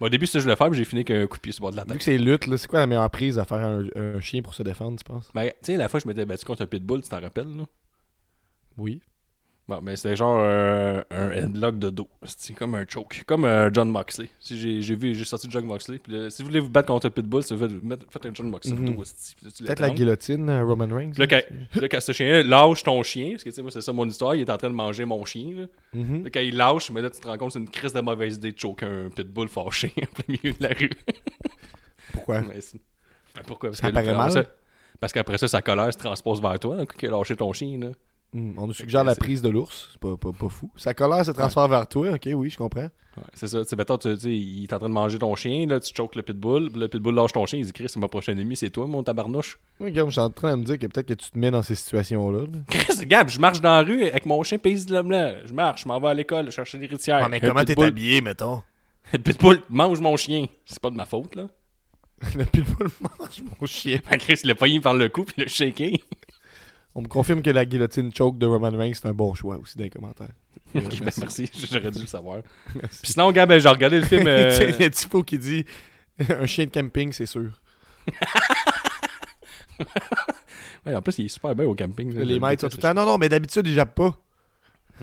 Bon, 0.00 0.06
au 0.06 0.08
début, 0.10 0.26
c'était 0.26 0.40
je 0.40 0.48
le 0.48 0.56
faire, 0.56 0.68
mais 0.70 0.76
j'ai 0.76 0.84
fini 0.84 1.00
avec 1.00 1.10
un 1.12 1.26
coup 1.26 1.36
de 1.36 1.40
pied 1.40 1.52
sur 1.52 1.62
le 1.62 1.66
bord 1.66 1.70
de 1.72 1.76
la 1.76 1.84
Vu 1.84 1.88
tête. 1.90 1.98
que 1.98 2.04
c'est 2.04 2.18
lutte, 2.18 2.56
c'est 2.56 2.66
quoi 2.68 2.80
la 2.80 2.86
meilleure 2.86 3.08
prise 3.10 3.38
à 3.38 3.44
faire 3.44 3.58
un, 3.58 3.84
un 3.94 4.20
chien 4.20 4.42
pour 4.42 4.52
se 4.54 4.62
défendre, 4.62 4.98
tu 4.98 5.04
penses? 5.04 5.30
Ben, 5.34 5.48
tu 5.62 5.72
sais, 5.72 5.76
la 5.76 5.88
fois, 5.88 6.00
je 6.00 6.08
m'étais 6.08 6.24
battu 6.26 6.44
contre 6.44 6.62
un 6.62 6.66
pitbull, 6.66 7.02
tu 7.02 7.08
t'en 7.08 7.20
rappelles, 7.20 7.56
là? 7.56 7.64
Oui. 8.76 9.00
Bon, 9.68 9.80
mais 9.82 9.96
c'était 9.96 10.14
genre 10.14 10.38
euh, 10.40 11.02
un 11.10 11.32
headlock 11.32 11.76
de 11.80 11.90
dos. 11.90 12.08
C'est 12.24 12.54
comme 12.54 12.76
un 12.76 12.84
choke. 12.88 13.24
Comme 13.26 13.44
euh, 13.44 13.68
John 13.72 13.90
Moxley. 13.90 14.28
Si 14.38 14.80
j'ai 14.80 14.94
vu, 14.94 15.12
j'ai 15.16 15.24
sorti 15.24 15.48
John 15.50 15.64
Moxley. 15.64 15.98
Puis 15.98 16.30
si 16.30 16.42
vous 16.42 16.48
voulez 16.48 16.60
vous 16.60 16.68
battre 16.70 16.86
contre 16.86 17.06
un 17.06 17.10
pitbull, 17.10 17.42
faites, 17.42 17.52
un 18.26 18.34
John 18.34 18.48
Moxley 18.48 18.76
tu 18.76 19.64
Peut-être 19.64 19.80
la 19.80 19.90
guillotine, 19.90 20.48
euh, 20.48 20.64
Roman 20.64 20.86
Reigns. 20.94 21.14
Là, 21.18 21.26
quand, 21.26 21.40
là, 21.80 21.88
quand 21.88 22.00
ce 22.00 22.12
chien 22.12 22.44
lâche 22.44 22.84
ton 22.84 23.02
chien, 23.02 23.30
parce 23.32 23.42
que 23.42 23.48
tu 23.48 23.56
sais, 23.56 23.62
moi, 23.62 23.72
c'est 23.72 23.80
ça 23.80 23.92
mon 23.92 24.06
histoire, 24.08 24.36
il 24.36 24.42
est 24.42 24.50
en 24.50 24.56
train 24.56 24.70
de 24.70 24.74
manger 24.74 25.04
mon 25.04 25.24
chien. 25.24 25.52
Là. 25.56 25.66
Là, 26.22 26.30
quand 26.32 26.40
il 26.40 26.56
lâche, 26.56 26.92
mais 26.92 27.02
là, 27.02 27.10
tu 27.10 27.18
te 27.20 27.26
rends 27.26 27.36
compte 27.36 27.48
que 27.48 27.54
c'est 27.54 27.58
une 27.58 27.68
crise 27.68 27.92
de 27.92 28.00
mauvaise 28.00 28.36
idée 28.36 28.52
de 28.52 28.58
choker 28.60 28.88
un 28.88 29.08
pitbull 29.10 29.48
fâché 29.48 29.92
en 30.00 30.06
plein 30.06 30.24
milieu 30.28 30.56
de 30.56 30.62
la 30.62 30.74
rue. 30.78 30.90
Pourquoi? 32.12 32.40
Mais 32.42 32.54
Ben, 33.34 33.42
pourquoi? 33.44 33.70
Parce 33.70 33.80
Ça 33.80 33.88
que 33.88 33.94
paraît 33.94 34.08
après 34.10 34.18
mal? 34.18 34.30
ça- 34.30 34.44
Parce 35.00 35.12
qu'après 35.12 35.38
ça, 35.38 35.48
sa 35.48 35.60
colère 35.60 35.92
se 35.92 35.98
transpose 35.98 36.40
vers 36.40 36.58
toi, 36.60 36.76
un 36.76 36.86
coup 36.86 36.96
qu'il 36.96 37.08
a 37.08 37.12
lâché 37.12 37.34
ton 37.36 37.52
chien. 37.52 37.78
Là. 37.80 37.88
Mhm. 38.32 38.54
On 38.58 38.66
nous 38.66 38.74
suggère 38.74 39.04
la 39.04 39.14
prise 39.14 39.40
de 39.42 39.48
l'ours. 39.48 39.88
C'est 39.92 40.00
pas, 40.00 40.16
pas, 40.16 40.32
pas 40.32 40.48
fou. 40.48 40.70
Sa 40.76 40.92
colère 40.94 41.24
se 41.24 41.30
transfère 41.30 41.68
vers 41.68 41.86
toi. 41.86 42.10
OK, 42.12 42.28
oui, 42.34 42.50
je 42.50 42.58
comprends. 42.58 42.82
Ouais, 43.16 43.22
c'est 43.32 43.48
ça. 43.48 43.62
Tu 43.62 43.68
sais, 43.70 43.76
mettons, 43.76 43.96
tu 43.96 44.14
sais, 44.14 44.36
il 44.36 44.64
est 44.64 44.72
en 44.74 44.78
train 44.78 44.88
de 44.90 44.94
manger 44.94 45.18
ton 45.18 45.34
chien, 45.36 45.66
là, 45.66 45.80
tu 45.80 45.90
choques 45.96 46.16
le 46.16 46.22
pitbull, 46.22 46.68
le 46.74 46.86
pitbull 46.86 47.14
lâche 47.14 47.32
ton 47.32 47.46
chien, 47.46 47.58
il 47.58 47.64
dit 47.64 47.72
Chris, 47.72 47.86
c'est 47.88 47.98
mon 47.98 48.08
prochain 48.08 48.32
ennemi, 48.32 48.56
c'est 48.56 48.68
toi, 48.68 48.86
mon 48.86 49.02
tabarnouche. 49.02 49.58
Oui, 49.80 49.90
Guillaume, 49.90 50.08
je 50.10 50.12
suis 50.14 50.20
en 50.20 50.28
train 50.28 50.50
de 50.54 50.60
me 50.60 50.64
dire 50.66 50.78
que 50.78 50.86
peut-être 50.86 51.06
que 51.06 51.14
tu 51.14 51.30
te 51.30 51.38
mets 51.38 51.50
dans 51.50 51.62
ces 51.62 51.76
situations-là. 51.76 52.40
là. 52.40 52.58
Chris, 52.68 53.06
Gab, 53.06 53.30
je 53.30 53.38
marche 53.40 53.62
dans 53.62 53.70
la 53.76 53.82
rue 53.82 54.02
avec 54.04 54.26
mon 54.26 54.42
chien 54.42 54.58
pays 54.58 54.84
de 54.84 54.92
l'homme 54.92 55.10
là. 55.12 55.46
Je 55.46 55.54
marche, 55.54 55.84
je 55.84 55.88
m'en 55.88 55.98
vais 55.98 56.08
à 56.08 56.14
l'école, 56.14 56.50
chercher 56.50 56.76
l'héritière. 56.76 57.20
Ah, 57.24 57.28
mais 57.30 57.40
Le 57.40 57.48
comment 57.48 57.64
t'es 57.64 57.82
habillé, 57.82 58.20
mettons? 58.20 58.62
Le 59.14 59.18
pitbull 59.18 59.62
mange 59.70 60.00
mon 60.00 60.16
chien. 60.18 60.44
C'est 60.66 60.80
pas 60.80 60.90
de 60.90 60.96
ma 60.96 61.06
faute, 61.06 61.36
là. 61.36 61.46
Le 62.34 62.44
pitbull 62.44 62.88
mange 63.00 63.42
mon 63.60 63.66
chien. 63.66 63.98
Que 63.98 64.16
Chris, 64.16 64.40
il 64.44 64.48
l'a 64.48 64.54
payé 64.54 64.78
par 64.80 64.92
le 64.92 65.08
cou, 65.08 65.24
puis 65.24 65.42
le 65.42 65.48
shaké. 65.48 66.02
On 66.98 67.02
me 67.02 67.08
confirme 67.08 67.42
que 67.42 67.50
la 67.50 67.66
guillotine 67.66 68.10
choke 68.14 68.38
de 68.38 68.46
Roman 68.46 68.70
Reigns, 68.70 68.94
c'est 68.94 69.06
un 69.06 69.12
bon 69.12 69.34
choix 69.34 69.58
aussi 69.58 69.76
dans 69.76 69.84
les 69.84 69.90
commentaires. 69.90 70.32
Ok, 70.74 70.98
ben, 70.98 71.10
merci, 71.18 71.50
j'aurais 71.70 71.90
dû 71.90 72.00
le 72.00 72.06
savoir. 72.06 72.42
Puis 72.72 73.12
sinon, 73.12 73.30
Gab, 73.32 73.48
ben, 73.48 73.58
j'ai 73.58 73.68
regardé 73.68 74.00
le 74.00 74.04
film. 74.04 74.26
euh, 74.26 74.72
Il 74.78 74.82
y 74.82 74.84
a 74.84 74.90
Tifo 74.90 75.22
qui 75.22 75.38
dit 75.38 75.64
un 76.28 76.44
chien 76.46 76.64
de 76.64 76.70
camping, 76.70 77.12
c'est 77.12 77.26
sûr. 77.26 77.50
ouais, 80.86 80.94
en 80.94 81.00
plus, 81.00 81.18
il 81.18 81.26
est 81.26 81.28
super 81.28 81.54
bien 81.54 81.66
au 81.66 81.74
camping. 81.74 82.12
là. 82.14 82.24
Les 82.24 82.40
maîtres 82.40 82.62
sont 82.62 82.68
tout 82.68 82.78
le 82.78 82.82
temps. 82.82 82.94
Non, 82.94 83.06
non, 83.06 83.16
mais 83.16 83.28
d'habitude, 83.28 83.66
ils 83.66 83.74
jappent 83.74 83.94
pas. 83.94 84.18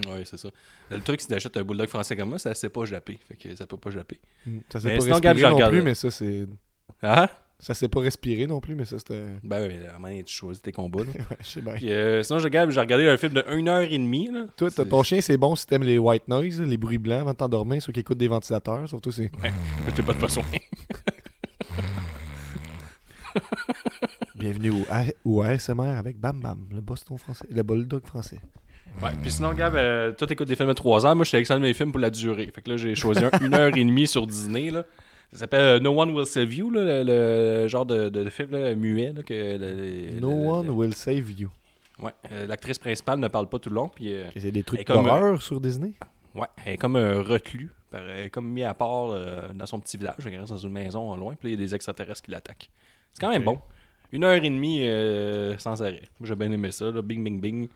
Ouais, 0.08 0.24
c'est 0.26 0.38
ça. 0.38 0.50
Le 0.90 1.00
truc, 1.02 1.22
c'est 1.22 1.30
d'achètes 1.30 1.58
un 1.58 1.64
bulldog 1.64 1.88
français 1.88 2.16
comme 2.16 2.30
moi, 2.30 2.40
ça 2.40 2.54
sait 2.56 2.70
pas 2.70 2.86
japper. 2.86 3.20
Fait 3.28 3.36
que 3.36 3.56
ça 3.56 3.66
peut 3.66 3.78
pas 3.78 3.92
japper. 3.92 4.20
Ça 4.72 4.80
s'est 4.80 4.88
Mais 4.88 4.98
pas 4.98 5.04
sinon, 5.04 5.20
respirer 5.22 5.50
non 5.50 5.70
plus, 5.70 5.82
mais 5.82 5.96
ça, 5.96 6.12
c'est. 6.12 6.48
Ah? 7.02 7.30
Ça 7.60 7.74
s'est 7.74 7.88
pas 7.88 8.02
respiré 8.02 8.46
non 8.46 8.60
plus, 8.60 8.76
mais 8.76 8.84
ça, 8.84 8.98
c'était. 9.00 9.24
Ben 9.44 9.66
oui, 9.70 9.76
mais 10.02 10.24
tu 10.24 10.34
choisis 10.34 10.62
tes 10.62 10.72
combats. 10.74 11.04
Là. 11.06 11.12
Ouais, 11.30 11.38
je 11.40 11.46
sais 11.46 11.62
bien. 11.62 11.74
Puis, 11.76 11.92
euh, 11.94 12.22
sinon, 12.22 12.40
j'ai 12.40 12.46
regardé, 12.46 12.74
j'ai 12.74 12.80
regardé 12.82 13.08
un 13.08 13.16
film 13.18 13.34
de 13.34 13.42
1h30. 13.42 14.32
Là. 14.34 14.46
Toi, 14.58 14.70
ton 14.72 15.02
chien, 15.04 15.22
c'est 15.22 15.38
bon 15.38 15.56
si 15.56 15.66
t'aimes 15.66 15.84
les 15.84 15.98
white 15.98 16.28
noise, 16.28 16.60
les 16.62 16.76
bruits 16.78 16.98
blancs 16.98 17.22
avant 17.22 17.32
de 17.32 17.38
t'endormir, 17.38 17.82
ceux 17.82 17.94
qui 17.94 18.02
écoutent 18.02 18.18
des 18.18 18.28
ventilateurs. 18.28 18.90
Surtout, 18.90 19.12
c'est. 19.12 19.32
J'ai 19.96 20.04
pas 20.04 20.14
de 20.14 20.20
besoin. 20.20 20.44
Bienvenue 24.36 24.72
au, 24.72 24.86
A- 24.92 25.06
au 25.24 25.42
ASMR 25.42 25.98
avec 25.98 26.20
Bam 26.20 26.40
Bam, 26.40 26.66
le 26.74 26.82
Boston 26.82 27.18
français, 27.18 27.46
le 27.50 27.64
bulldog 27.64 28.06
français. 28.06 28.40
Ouais, 29.02 29.10
puis 29.22 29.32
sinon, 29.32 29.54
Gab, 29.54 29.76
euh, 29.76 30.12
toi, 30.12 30.28
t'écoutes 30.28 30.48
des 30.48 30.56
films 30.56 30.68
de 30.70 30.74
3 30.74 31.06
heures. 31.06 31.16
Moi, 31.16 31.24
je 31.26 31.32
sélectionne 31.32 31.62
mes 31.62 31.74
films 31.74 31.92
pour 31.92 32.00
la 32.02 32.10
durée. 32.12 32.52
Fait 32.54 32.62
que 32.62 32.70
là, 32.72 32.78
j'ai 32.78 32.94
choisi 32.94 33.24
un 33.24 33.30
1h30 33.30 34.06
sur 34.06 34.28
Disney. 34.28 34.70
Là. 34.70 34.84
Ça 35.34 35.40
s'appelle 35.40 35.62
euh, 35.62 35.80
No 35.80 36.00
One 36.00 36.12
Will 36.12 36.26
Save 36.26 36.54
You, 36.54 36.70
là, 36.72 37.04
le, 37.04 37.64
le 37.64 37.68
genre 37.68 37.86
de, 37.86 38.10
de 38.10 38.30
film 38.30 38.52
là, 38.52 38.74
muet. 38.76 39.14
Là, 39.14 39.24
que 39.24 39.34
le- 39.58 40.20
No 40.20 40.30
one 40.30 40.70
will 40.70 40.94
save 40.94 41.32
you. 41.32 41.50
Ouais, 42.00 42.12
euh, 42.32 42.48
l'actrice 42.48 42.80
principale 42.80 43.20
ne 43.20 43.28
parle 43.28 43.48
pas 43.50 43.60
tout 43.60 43.70
le 43.70 43.76
long. 43.76 43.90
Puis, 43.90 44.14
euh, 44.14 44.26
C'est 44.36 44.52
des 44.52 44.64
trucs 44.64 44.82
d'horreur 45.16 45.42
sur 45.42 45.60
Disney? 45.60 45.94
Ouais, 46.36 46.48
elle 46.66 46.74
est 46.74 46.78
comme 46.78 46.96
un 46.96 47.22
reclus. 47.22 47.70
Elle 47.94 48.26
est 48.26 48.30
comme 48.30 48.48
mis 48.50 48.64
à 48.64 48.74
part 48.74 49.12
euh, 49.12 49.50
dans 49.54 49.66
son 49.68 49.80
petit 49.80 49.98
village. 49.98 50.16
Elle 50.26 50.40
reste 50.40 50.50
dans 50.52 50.58
une 50.58 50.72
maison 50.72 51.12
en 51.12 51.16
loin. 51.16 51.36
Puis 51.36 51.50
il 51.50 51.52
y 51.52 51.54
a 51.56 51.58
des 51.58 51.76
extraterrestres 51.76 52.24
qui 52.24 52.32
l'attaquent. 52.32 52.70
C'est 53.14 53.22
quand 53.22 53.30
même 53.30 53.44
bon. 53.44 53.60
Une 54.12 54.24
heure 54.24 54.34
et 54.44 54.50
demie 54.50 54.88
euh, 54.88 55.58
sans 55.60 55.82
arrêt. 55.84 56.02
J'ai 56.24 56.36
bien 56.36 56.52
aimé 56.52 56.72
ça. 56.72 56.90
Là. 56.92 57.02
Bing, 57.04 57.24
bing, 57.24 57.40
bing. 57.40 57.68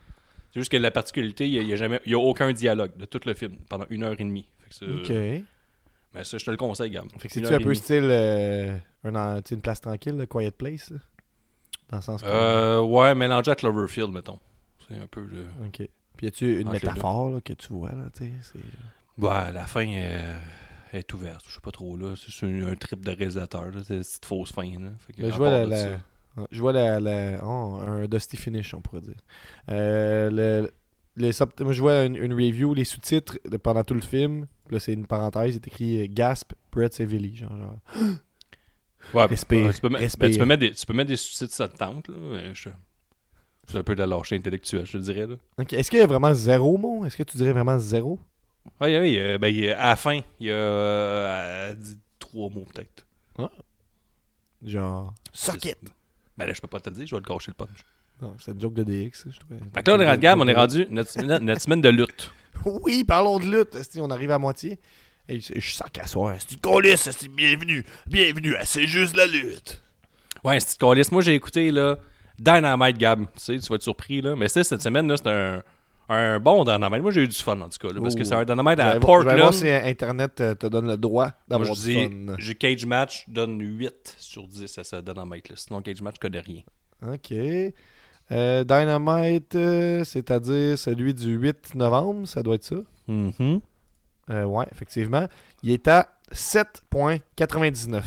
C'est 0.54 0.60
juste 0.62 0.72
que 0.72 0.78
la 0.78 0.90
particularité, 0.92 1.48
il 1.48 1.64
n'y 1.66 1.74
a, 1.74 1.76
jamais- 1.76 2.00
y 2.06 2.14
a 2.16 2.20
aucun 2.20 2.52
dialogue 2.52 2.96
de 2.98 3.06
tout 3.06 3.20
le 3.26 3.34
film 3.36 3.56
pendant 3.70 3.86
une 3.92 4.04
heure 4.04 4.14
et 4.14 4.24
demie. 4.24 4.48
Fait 4.60 4.70
que 4.70 4.76
ça- 4.76 4.86
Ok. 4.86 5.44
Mais 6.18 6.24
ça, 6.24 6.38
je 6.38 6.46
te 6.46 6.52
le 6.52 6.58
conseille, 6.58 6.90
Gab. 6.90 7.06
Fait 7.20 7.28
que 7.28 7.34
c'est-tu 7.34 7.54
un 7.54 7.60
peu 7.60 7.74
style 7.76 8.08
euh, 8.10 8.78
un 9.04 9.42
une 9.52 9.62
place 9.62 9.82
tranquille, 9.82 10.26
Quiet 10.30 10.52
Place, 10.52 10.90
là? 10.90 10.98
Dans 11.90 11.98
le 11.98 12.04
sens. 12.04 12.22
Euh, 12.26 12.82
ouais, 12.82 13.16
mélangé 13.16 13.52
à 13.52 13.56
Cloverfield, 13.56 14.12
mettons. 14.12 14.40
C'est 14.88 14.98
un 14.98 15.08
peu 15.08 15.22
le. 15.22 15.46
Ok. 15.66 15.88
Puis 16.18 16.26
y 16.26 16.28
a-tu 16.28 16.60
une 16.60 16.72
métaphore 16.72 17.30
là, 17.30 17.42
que 17.42 17.54
tu 17.54 17.72
vois, 17.72 17.92
là, 17.92 18.06
tu 18.16 18.26
sais? 18.42 18.60
Ouais, 19.18 19.52
la 19.52 19.66
fin 19.66 19.88
euh, 19.88 20.40
est 20.92 21.14
ouverte. 21.14 21.46
Je 21.48 21.54
sais 21.54 21.62
pas 21.62 21.72
trop, 21.72 21.96
là. 21.96 22.16
C'est 22.18 22.46
un, 22.46 22.68
un 22.68 22.76
trip 22.76 23.06
de 23.06 23.12
réalisateur, 23.12 23.66
là. 23.66 23.82
C'est 23.86 23.96
une 23.96 24.02
petite 24.02 24.26
fausse 24.26 24.52
fin, 24.52 24.64
là. 24.64 24.90
Fait 25.06 25.14
que 25.14 25.22
Là, 25.22 25.28
à 25.28 25.32
je 25.32 25.38
vois 25.38 25.66
la, 25.66 25.98
je 26.52 26.60
vois 26.60 26.74
la, 26.74 27.00
la- 27.00 27.40
oh, 27.46 27.80
un 27.86 28.08
dusty 28.08 28.38
finish, 28.38 28.74
on 28.74 28.82
pourrait 28.82 29.02
dire. 29.02 29.16
Euh, 29.70 30.30
le, 30.32 30.72
les 31.18 31.34
sub- 31.34 31.50
moi, 31.60 31.74
je 31.74 31.82
vois 31.82 32.06
une, 32.06 32.16
une 32.16 32.34
review, 32.34 32.74
les 32.74 32.86
sous-titres 32.86 33.38
pendant 33.64 33.84
tout 33.84 33.94
le 33.94 34.02
film. 34.02 34.48
Là, 34.70 34.80
c'est 34.80 34.94
une 34.94 35.06
parenthèse, 35.08 35.54
c'est 35.56 35.68
écrit 35.68 36.02
euh, 36.04 36.08
Gasp, 36.10 36.54
Brett 36.72 36.94
Sevilly. 36.94 37.36
Genre, 37.36 37.58
genre. 37.58 37.78
Ouais, 39.14 39.26
Respire, 39.30 39.66
ouais, 39.68 39.74
tu, 39.74 39.82
peux 39.82 39.90
mettre, 39.90 40.04
respire. 40.04 40.20
ben, 40.28 40.32
tu, 40.32 40.40
peux 40.40 40.46
mettre 40.46 40.60
des, 40.62 40.72
tu 40.72 40.86
peux 40.86 40.94
mettre 40.94 41.08
des 41.10 41.18
sous-titres, 41.18 41.54
ça 41.54 41.68
te 41.68 41.78
tente, 41.78 42.10
C'est 43.68 43.78
un 43.78 43.84
peu 43.84 43.96
de 43.96 44.00
la 44.00 44.08
lâcheté 44.08 44.36
intellectuelle, 44.36 44.86
je 44.86 44.94
te 44.94 44.98
dirais, 44.98 45.28
là. 45.28 45.36
Est-ce 45.72 45.90
qu'il 45.90 46.00
y 46.00 46.02
a 46.02 46.08
vraiment 46.08 46.34
zéro 46.34 46.78
mot? 46.78 47.06
Est-ce 47.06 47.18
que 47.18 47.24
tu 47.24 47.38
dirais 47.38 47.54
vraiment 47.54 47.80
zéro? 47.80 48.20
Oui, 48.82 48.98
oui, 48.98 49.18
euh, 49.18 49.38
ben, 49.38 49.54
à 49.72 49.90
la 49.90 49.96
fin, 49.96 50.20
il 50.40 50.48
y 50.48 50.52
a 50.52 50.56
euh, 50.56 51.76
trois 52.20 52.50
mots, 52.50 52.66
peut-être. 52.74 53.06
Genre, 54.64 55.14
suck 55.34 55.60
C'est- 55.62 55.72
it 55.72 55.78
Ben 56.38 56.46
là, 56.48 56.54
je 56.54 56.62
peux 56.62 56.68
pas 56.68 56.80
te 56.80 56.90
le 56.90 56.96
dire, 56.96 57.08
je 57.08 57.16
vais 57.16 57.22
te 57.22 57.28
gâcher 57.28 57.52
le 57.52 57.54
punch. 57.54 57.86
Non, 58.22 58.36
c'est 58.40 58.52
une 58.52 58.60
joke 58.62 58.74
de 58.74 58.84
DX. 58.84 59.26
Je 59.30 59.40
trouvais. 59.40 59.60
Fait 59.74 59.84
que 59.84 59.92
là, 59.92 59.98
on 59.98 60.00
est 60.02 60.06
rendu, 60.08 60.20
Gab, 60.20 60.40
on 60.40 60.48
est 60.48 60.54
rendu 60.54 60.88
notre, 60.90 61.22
notre- 61.22 61.62
semaine 61.62 61.82
de 61.82 61.90
lutte. 61.90 62.32
Oui, 62.66 63.04
parlons 63.04 63.38
de 63.40 63.46
lutte. 63.46 63.78
On 64.00 64.10
arrive 64.10 64.32
à 64.32 64.40
moitié. 64.40 64.80
Et 65.30 65.40
je, 65.40 65.54
je 65.60 65.72
sens 65.72 65.88
qu'à 65.92 66.08
soir. 66.08 66.36
C'est 66.40 66.54
une 66.54 66.60
colisse, 66.62 67.10
c'est 67.12 67.28
bienvenue. 67.28 67.86
Bienvenue 68.08 68.56
à 68.56 68.66
C'est 68.66 68.88
juste 68.88 69.16
la 69.16 69.28
lutte. 69.28 69.82
Ouais, 70.44 70.60
c'est 70.60 70.78
calice. 70.80 71.12
Moi, 71.12 71.22
j'ai 71.22 71.36
écouté, 71.36 71.70
là, 71.72 71.98
Dynamite, 72.40 72.98
Gab. 72.98 73.22
Tu 73.22 73.28
sais, 73.38 73.60
tu 73.60 73.68
vas 73.68 73.76
être 73.76 73.84
surpris, 73.84 74.22
là. 74.22 74.36
Mais 74.36 74.48
cette 74.48 74.82
semaine, 74.82 75.08
là, 75.08 75.18
c'est 75.18 75.28
un, 75.28 75.62
un 76.10 76.40
bon 76.40 76.64
Dynamite. 76.64 77.02
Moi, 77.02 77.12
j'ai 77.12 77.24
eu 77.24 77.28
du 77.28 77.36
fun, 77.36 77.60
en 77.60 77.70
tout 77.70 77.78
cas, 77.80 77.94
là, 77.94 78.00
parce 78.02 78.16
que 78.16 78.22
Oh. 78.22 78.24
c'est 78.24 78.34
un 78.36 78.46
Dynamite 78.46 78.80
à 78.80 78.98
voir- 79.00 79.22
je 79.22 79.28
vais 79.28 79.36
voir 79.36 79.50
Portland. 79.50 79.54
si 79.54 79.70
Internet 79.70 80.42
euh, 80.42 80.56
te 80.56 80.66
donne 80.68 80.88
le 80.88 80.98
droit 80.98 81.32
d'avoir 81.48 81.74
je 81.76 81.82
du 81.82 81.88
dis, 82.08 82.26
fun. 82.28 82.36
j'ai 82.40 82.56
Cage 82.56 82.86
Match, 82.86 83.26
donne 83.28 83.60
8 83.62 84.16
sur 84.18 84.48
10 84.48 84.78
à 84.78 84.84
ce 84.84 84.96
Dynamite, 85.02 85.50
là. 85.50 85.56
Sinon, 85.58 85.82
Cage 85.84 86.02
Match, 86.02 86.16
je 86.16 86.20
connais 86.22 86.40
rien. 86.40 86.62
OK. 87.06 87.34
Euh, 88.32 88.64
Dynamite, 88.64 89.56
euh, 89.56 90.04
c'est-à-dire 90.04 90.78
celui 90.78 91.14
du 91.14 91.36
8 91.36 91.76
novembre, 91.76 92.28
ça 92.28 92.44
doit 92.44 92.56
être 92.56 92.66
ça. 92.66 92.76
Mhm. 93.08 93.62
Euh, 94.30 94.44
ouais, 94.44 94.66
effectivement. 94.72 95.28
Il 95.64 95.72
est 95.72 95.88
à 95.88 96.10
7.99. 96.34 98.04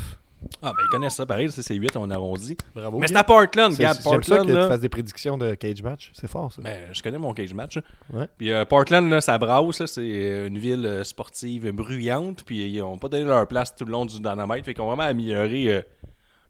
Ah, 0.63 0.73
ben, 0.73 0.83
ils 0.83 0.91
connaissent 0.91 1.17
ça, 1.17 1.27
pareil, 1.27 1.51
c'est 1.51 1.75
8, 1.75 1.97
on 1.97 2.11
arrondit. 2.11 2.57
Bravo. 2.75 2.99
Mais 2.99 3.09
c'est 3.09 3.17
à 3.17 3.25
Portland, 3.25 3.71
Gab. 3.73 3.95
J'aime 3.95 4.03
ça 4.03 4.03
Portland, 4.03 4.47
que 4.47 4.63
tu 4.63 4.69
fasses 4.69 4.81
des 4.81 4.89
prédictions 4.89 5.37
de 5.37 5.55
cage 5.55 5.83
match. 5.83 6.13
C'est 6.15 6.29
fort, 6.29 6.53
ça. 6.53 6.63
Ben, 6.63 6.89
je 6.93 7.03
connais 7.03 7.19
mon 7.19 7.35
cage 7.35 7.53
match. 7.53 7.79
Ouais. 8.13 8.27
Puis 8.39 8.51
Portland, 8.69 9.09
là, 9.11 9.21
ça 9.21 9.37
brasse. 9.39 9.85
C'est 9.87 10.47
une 10.47 10.59
ville 10.59 11.03
sportive 11.05 11.71
bruyante. 11.73 12.43
Puis 12.45 12.71
ils 12.71 12.79
n'ont 12.79 12.97
pas 12.97 13.09
donné 13.09 13.25
leur 13.25 13.47
place 13.49 13.75
tout 13.75 13.85
le 13.85 13.93
long 13.93 14.07
du 14.07 14.17
Dynamite. 14.17 14.65
Fait 14.65 14.73
qu'ils 14.73 14.83
ont 14.83 14.87
vraiment 14.87 15.03
amélioré 15.03 15.85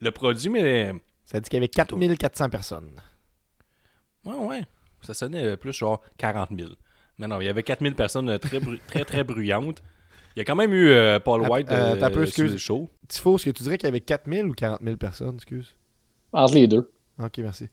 le 0.00 0.11
produit. 0.12 0.50
Mais 0.50 0.92
Ça 1.24 1.40
dit 1.40 1.48
qu'il 1.48 1.56
y 1.56 1.61
avait 1.61 1.68
4400 1.68 2.48
personnes. 2.48 2.90
Ouais, 4.24 4.35
ouais. 4.37 4.62
Ça 5.02 5.14
sonnait 5.14 5.44
euh, 5.44 5.56
plus 5.56 5.72
genre 5.72 6.00
40 6.18 6.50
000. 6.56 6.70
Non, 7.18 7.28
non, 7.28 7.40
il 7.40 7.46
y 7.46 7.48
avait 7.48 7.62
4000 7.62 7.94
personnes 7.94 8.28
euh, 8.30 8.38
très, 8.38 8.59
bru- 8.61 8.80
très, 8.87 9.04
très 9.04 9.24
bruyantes. 9.24 9.83
Il 10.37 10.38
y 10.38 10.42
a 10.42 10.44
quand 10.44 10.56
même 10.56 10.72
eu 10.72 10.88
euh, 10.90 11.18
Paul 11.20 11.42
White 11.48 11.70
euh, 11.70 11.94
euh, 11.94 11.96
t'as 11.98 12.09
peu, 12.11 12.24
sur 12.26 12.44
le 12.44 12.50
excuse. 12.50 12.56
show. 12.62 12.90
Tifo, 13.09 13.37
est-ce 13.37 13.46
que 13.46 13.50
tu 13.50 13.62
dirais 13.62 13.76
qu'il 13.78 13.87
y 13.87 13.88
avait 13.88 14.00
4000 14.00 14.46
ou 14.46 14.52
40 14.54 14.80
000 14.83 14.96
personnes? 14.96 15.35
Excuse? 15.37 15.74
Entre 16.33 16.54
les 16.54 16.66
deux. 16.68 16.90
Ok, 17.22 17.38
merci. 17.38 17.68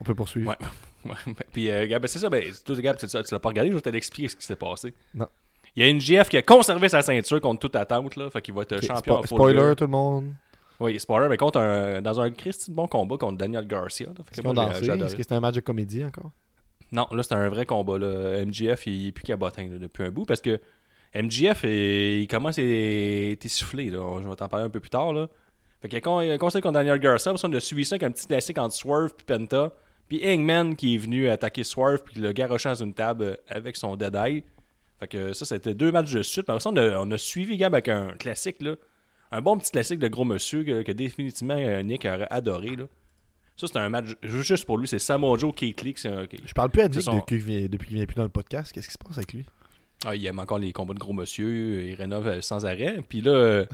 On 0.00 0.04
peut 0.04 0.14
poursuivre. 0.14 0.50
Ouais. 0.50 0.56
Ouais, 1.02 1.14
ben, 1.26 1.34
Puis, 1.50 1.70
euh, 1.70 1.86
Gab, 1.86 2.02
ben, 2.02 2.08
c'est 2.08 2.18
ça, 2.18 2.28
ben, 2.28 2.44
toi, 2.62 2.76
Gab, 2.76 2.94
tu, 2.98 3.06
tu 3.06 3.16
l'as 3.16 3.38
pas 3.38 3.48
regardé, 3.48 3.70
je 3.70 3.74
vais 3.74 3.80
te 3.80 3.88
l'expliquer 3.88 4.28
ce 4.28 4.36
qui 4.36 4.44
s'est 4.44 4.54
passé. 4.54 4.92
Non. 5.14 5.26
Il 5.74 5.82
y 5.82 5.86
a 5.86 5.88
une 5.88 5.98
GF 5.98 6.28
qui 6.28 6.36
a 6.36 6.42
conservé 6.42 6.90
sa 6.90 7.00
ceinture 7.00 7.40
contre 7.40 7.58
toute 7.60 7.74
attente, 7.74 8.16
là. 8.16 8.28
Fait 8.30 8.42
qu'il 8.42 8.52
va 8.52 8.60
être 8.62 8.84
champion. 8.84 9.22
spo- 9.22 9.26
spoiler, 9.26 9.74
tout 9.76 9.84
le 9.84 9.90
monde. 9.90 10.34
Oui, 10.80 10.98
spoiler, 10.98 11.28
mais 11.28 11.36
contre 11.36 11.58
un, 11.60 12.00
dans 12.00 12.20
un 12.20 12.30
Christy 12.30 12.70
de 12.70 12.76
bon 12.76 12.88
combat 12.88 13.16
contre 13.18 13.36
Daniel 13.36 13.66
Garcia. 13.66 14.06
que 14.06 14.22
Est-ce 14.32 14.40
qu'on 14.42 14.54
dansait? 14.54 14.86
que 14.86 15.08
c'était 15.08 15.34
un 15.34 15.40
match 15.40 15.54
de 15.54 15.60
comédie 15.60 16.04
encore? 16.04 16.32
Non, 16.92 17.06
là, 17.12 17.22
c'était 17.22 17.36
un 17.36 17.48
vrai 17.48 17.66
combat. 17.66 17.98
Là. 17.98 18.44
MGF, 18.44 18.86
il 18.86 19.08
est 19.08 19.12
plus 19.12 19.22
cabotin 19.22 19.68
là, 19.68 19.78
depuis 19.78 20.04
un 20.04 20.10
bout 20.10 20.24
parce 20.24 20.40
que 20.40 20.58
MGF, 21.14 21.64
il, 21.64 22.22
il 22.22 22.28
commence 22.28 22.58
à 22.58 22.62
être 22.62 23.44
essoufflé. 23.44 23.90
Là. 23.90 24.20
Je 24.22 24.28
vais 24.28 24.36
t'en 24.36 24.48
parler 24.48 24.66
un 24.66 24.70
peu 24.70 24.80
plus 24.80 24.90
tard. 24.90 25.12
Là. 25.12 25.28
Fait 25.82 26.06
un 26.06 26.38
conseil 26.38 26.60
contre 26.60 26.74
Daniel 26.74 26.98
Garcia. 26.98 27.32
On 27.42 27.52
a 27.52 27.60
suivi 27.60 27.84
ça 27.84 27.94
avec 27.94 28.02
un 28.02 28.10
petit 28.10 28.26
classique 28.26 28.58
entre 28.58 28.74
Swerve 28.74 29.12
et 29.18 29.22
Penta. 29.24 29.72
Puis 30.08 30.20
Hangman 30.24 30.74
qui 30.74 30.96
est 30.96 30.98
venu 30.98 31.28
attaquer 31.28 31.62
Swerve 31.62 32.02
puis 32.04 32.20
le 32.20 32.32
garoché 32.32 32.68
dans 32.68 32.74
une 32.74 32.94
table 32.94 33.38
avec 33.48 33.76
son 33.76 33.96
Dead 33.96 34.14
Eye. 34.14 34.44
Fait 34.98 35.08
que 35.08 35.32
ça, 35.32 35.46
c'était 35.46 35.72
deux 35.72 35.92
matchs 35.92 36.12
de 36.12 36.22
suite. 36.22 36.46
Par 36.46 36.60
ça, 36.60 36.70
on 36.70 36.76
a, 36.76 36.98
on 36.98 37.10
a 37.10 37.18
suivi 37.18 37.56
Gab 37.56 37.74
avec 37.74 37.88
un 37.88 38.08
classique. 38.18 38.60
Là. 38.60 38.74
Un 39.32 39.40
bon 39.42 39.58
petit 39.58 39.70
classique 39.70 39.98
de 40.00 40.08
gros 40.08 40.24
monsieur 40.24 40.64
que, 40.64 40.82
que 40.82 40.92
définitivement 40.92 41.56
euh, 41.56 41.82
Nick 41.82 42.04
aurait 42.04 42.26
adoré. 42.30 42.76
Là. 42.76 42.84
Ça, 43.56 43.66
c'est 43.66 43.78
un 43.78 43.88
match 43.88 44.06
juste 44.22 44.64
pour 44.64 44.78
lui. 44.78 44.88
C'est 44.88 44.98
Lee. 45.82 45.94
qui- 45.94 46.10
qui- 46.28 46.40
Je 46.46 46.52
parle 46.54 46.70
plus 46.70 46.82
à 46.82 46.88
Nick 46.88 47.02
son- 47.02 47.16
depuis 47.16 47.38
qu'il 47.38 47.46
vient, 47.96 48.06
plus 48.06 48.16
dans 48.16 48.22
le 48.24 48.28
podcast. 48.28 48.72
Qu'est-ce 48.72 48.86
qui 48.88 48.92
se 48.94 48.98
passe 48.98 49.18
avec 49.18 49.32
lui? 49.32 49.44
Ah, 50.04 50.16
il 50.16 50.24
aime 50.26 50.38
encore 50.38 50.58
les 50.58 50.72
combats 50.72 50.94
de 50.94 50.98
gros 50.98 51.12
monsieur, 51.12 51.82
il 51.84 51.94
rénove 51.94 52.26
euh, 52.26 52.40
sans 52.40 52.64
arrêt. 52.64 53.00
Puis 53.06 53.20
là, 53.20 53.32
euh, 53.32 53.66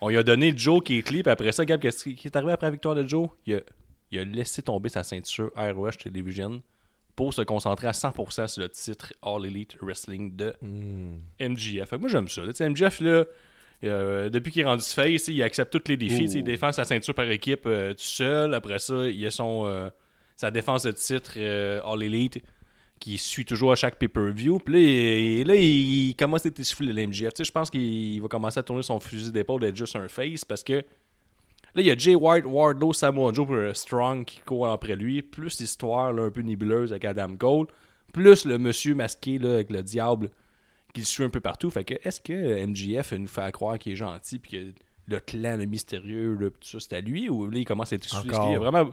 on 0.00 0.08
lui 0.10 0.16
a 0.16 0.22
donné 0.22 0.56
Joe 0.56 0.80
qui 0.82 1.02
clip. 1.02 1.26
Après 1.26 1.50
ça, 1.52 1.64
Gab, 1.64 1.80
qu'est-ce 1.80 2.08
qui 2.08 2.20
est 2.26 2.36
arrivé 2.36 2.52
après 2.52 2.68
la 2.68 2.70
victoire 2.70 2.94
de 2.94 3.06
Joe? 3.06 3.28
Il 3.46 3.56
a, 3.56 3.60
il 4.12 4.18
a 4.20 4.24
laissé 4.24 4.62
tomber 4.62 4.88
sa 4.90 5.02
ceinture 5.02 5.50
ROH 5.56 5.90
Television 6.04 6.62
pour 7.16 7.34
se 7.34 7.42
concentrer 7.42 7.88
à 7.88 7.92
100% 7.92 8.46
sur 8.46 8.62
le 8.62 8.68
titre 8.68 9.12
All 9.22 9.44
Elite 9.44 9.76
Wrestling 9.82 10.36
de 10.36 10.54
Hmm. 10.62 11.16
Fait 11.38 11.48
que 11.86 11.96
moi, 11.96 12.08
j'aime 12.08 12.28
ça. 12.28 12.42
là. 12.44 12.52
MJF, 12.60 13.00
là, 13.00 13.24
euh, 13.84 14.30
depuis 14.30 14.52
qu'il 14.52 14.62
est 14.62 14.66
rendu 14.66 14.84
face, 14.84 15.28
il 15.28 15.42
accepte 15.42 15.72
tous 15.72 15.90
les 15.90 15.96
défis. 15.96 16.24
Il 16.24 16.44
défend 16.44 16.72
sa 16.72 16.84
ceinture 16.84 17.14
par 17.14 17.28
équipe 17.30 17.66
euh, 17.66 17.92
tout 17.92 18.00
seul. 18.00 18.54
Après 18.54 18.78
ça, 18.78 19.08
il 19.08 19.26
a 19.26 19.30
son, 19.30 19.66
euh, 19.66 19.88
sa 20.36 20.50
défense 20.50 20.84
de 20.84 20.92
titre 20.92 21.38
All 21.38 22.02
Elite 22.02 22.42
qui 23.00 23.18
suit 23.18 23.44
toujours 23.44 23.72
à 23.72 23.74
chaque 23.74 23.96
pay-per-view. 23.98 24.60
Puis 24.60 24.74
là, 24.74 24.80
il, 24.80 25.46
là, 25.48 25.54
il 25.56 26.14
commence 26.14 26.46
à 26.46 26.48
être 26.48 26.60
essoufflé. 26.60 26.94
Tu 27.08 27.28
sais, 27.34 27.44
je 27.44 27.50
pense 27.50 27.68
qu'il 27.68 28.22
va 28.22 28.28
commencer 28.28 28.60
à 28.60 28.62
tourner 28.62 28.82
son 28.82 29.00
fusil 29.00 29.32
d'épaule 29.32 29.60
d'être 29.60 29.76
juste 29.76 29.96
un 29.96 30.06
face 30.06 30.44
parce 30.44 30.62
que 30.62 30.74
là, 30.74 30.82
il 31.82 31.86
y 31.86 31.90
a 31.90 31.96
Jay 31.96 32.14
White, 32.14 32.44
Wardlow, 32.46 32.92
Samoa 32.92 33.32
Joe 33.32 33.76
Strong 33.76 34.24
qui 34.24 34.38
court 34.40 34.68
après 34.68 34.94
lui, 34.94 35.20
plus 35.22 35.58
l'histoire 35.58 36.16
un 36.16 36.30
peu 36.30 36.42
nébuleuse 36.42 36.92
avec 36.92 37.04
Adam 37.04 37.34
Cole, 37.36 37.66
plus 38.12 38.44
le 38.44 38.58
monsieur 38.58 38.94
masqué 38.94 39.38
là, 39.38 39.54
avec 39.54 39.70
le 39.70 39.82
diable 39.82 40.30
qui 40.92 41.00
le 41.00 41.06
suit 41.06 41.24
un 41.24 41.30
peu 41.30 41.40
partout. 41.40 41.70
Fait 41.70 41.84
que 41.84 41.94
est-ce 42.06 42.20
que 42.20 42.64
MJF 42.66 43.12
nous 43.12 43.26
fait 43.28 43.50
croire 43.52 43.78
qu'il 43.78 43.92
est 43.92 43.96
gentil 43.96 44.38
puis 44.38 44.50
que 44.50 44.80
le 45.08 45.20
clan, 45.20 45.56
le 45.56 45.64
mystérieux, 45.66 46.34
là, 46.40 46.50
tout 46.50 46.56
ça, 46.68 46.78
c'est 46.80 46.96
à 46.96 47.00
lui 47.00 47.28
ou 47.28 47.48
là, 47.50 47.58
il 47.58 47.64
commence 47.64 47.92
à 47.92 47.96
être? 47.96 48.08
Parce 48.08 48.22
qu'il 48.22 48.52
y 48.52 48.54
a 48.54 48.58
vraiment. 48.58 48.92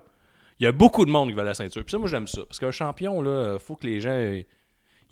Il 0.60 0.64
y 0.66 0.68
a 0.68 0.72
beaucoup 0.74 1.06
de 1.06 1.12
monde 1.12 1.30
qui 1.30 1.36
veut 1.36 1.44
la 1.44 1.54
ceinture. 1.54 1.84
Puis 1.86 1.92
ça, 1.92 1.98
moi, 1.98 2.10
j'aime 2.10 2.28
ça. 2.28 2.46
Parce 2.46 2.60
qu'un 2.60 2.72
champion, 2.72 3.22
là, 3.22 3.58
faut 3.60 3.76
que 3.78 3.88
les 3.88 4.02
gens 4.02 4.42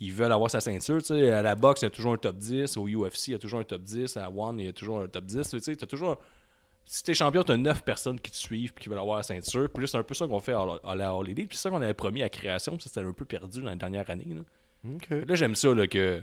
ils 0.00 0.12
veulent 0.12 0.30
avoir 0.32 0.50
sa 0.50 0.60
ceinture. 0.60 0.98
Tu 0.98 1.06
sais, 1.06 1.30
à 1.30 1.42
la 1.42 1.54
boxe, 1.54 1.80
il 1.82 1.86
y 1.86 1.88
a 1.88 1.90
toujours 1.90 2.12
un 2.12 2.18
top 2.18 2.36
10. 2.36 2.76
Au 2.76 2.86
UFC, 2.86 3.28
il 3.28 3.32
y 3.32 3.34
a 3.34 3.38
toujours 3.38 3.58
un 3.60 3.64
top 3.64 3.82
10. 3.82 4.16
À 4.18 4.30
One, 4.30 4.60
il 4.60 4.66
y 4.66 4.68
a 4.68 4.72
toujours 4.72 5.00
un 5.00 5.08
top 5.08 5.24
10. 5.24 5.48
Tu 5.48 5.60
sais, 5.60 5.74
t'as 5.76 5.86
toujours. 5.86 6.18
Si 6.84 7.02
t'es 7.02 7.14
champion, 7.14 7.42
t'as 7.42 7.56
9 7.56 7.82
personnes 7.82 8.18
qui 8.20 8.30
te 8.30 8.36
suivent 8.36 8.72
et 8.76 8.80
qui 8.80 8.88
veulent 8.88 8.98
avoir 8.98 9.16
la 9.18 9.22
ceinture. 9.22 9.68
Puis 9.70 9.88
c'est 9.88 9.96
un 9.98 10.02
peu 10.02 10.14
ça 10.14 10.26
qu'on 10.26 10.40
fait 10.40 10.52
à 10.52 10.94
la- 10.94 11.10
All 11.10 11.28
Elite. 11.28 11.48
Puis 11.48 11.56
c'est 11.56 11.62
ça 11.64 11.70
qu'on 11.70 11.82
avait 11.82 11.94
promis 11.94 12.20
à 12.20 12.26
la 12.26 12.30
création. 12.30 12.72
Puis 12.76 12.82
ça, 12.84 12.90
c'était 12.94 13.06
un 13.06 13.12
peu 13.12 13.24
perdu 13.24 13.60
dans 13.60 13.68
la 13.68 13.76
dernière 13.76 14.08
année. 14.10 14.24
Là. 14.34 14.40
Là, 15.26 15.34
j'aime 15.34 15.54
ça 15.54 15.74
là, 15.74 15.86
que. 15.86 16.22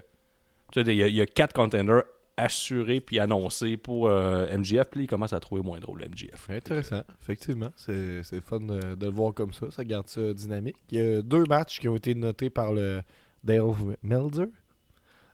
Il 0.75 0.91
y, 0.93 1.03
a- 1.03 1.07
il 1.07 1.15
y 1.15 1.21
a 1.21 1.25
4 1.25 1.53
contenders 1.53 2.03
assurés 2.37 2.99
puis 2.99 3.19
annoncés 3.19 3.77
pour 3.77 4.07
euh, 4.07 4.45
MGF. 4.57 4.85
Puis 4.89 4.99
là, 4.99 5.03
il 5.03 5.07
commence 5.07 5.31
à 5.33 5.39
trouver 5.39 5.61
moins 5.61 5.79
drôle, 5.79 5.99
le 6.01 6.07
MGF. 6.09 6.49
Intéressant, 6.49 7.01
effectivement. 7.21 7.71
C'est 7.77 8.23
fun 8.41 8.59
de, 8.59 8.95
de 8.95 9.05
le 9.05 9.11
voir 9.11 9.33
comme 9.33 9.53
ça. 9.53 9.71
Ça 9.71 9.85
garde 9.85 10.07
ça 10.07 10.33
dynamique. 10.33 10.75
Il 10.91 10.99
y 10.99 11.01
a 11.01 11.21
deux 11.21 11.45
matchs 11.45 11.79
qui 11.79 11.87
ont 11.87 11.95
été 11.95 12.13
notés 12.13 12.49
par 12.49 12.73
le 12.73 13.01
Dale 13.43 13.61
Meltzer. 14.03 14.47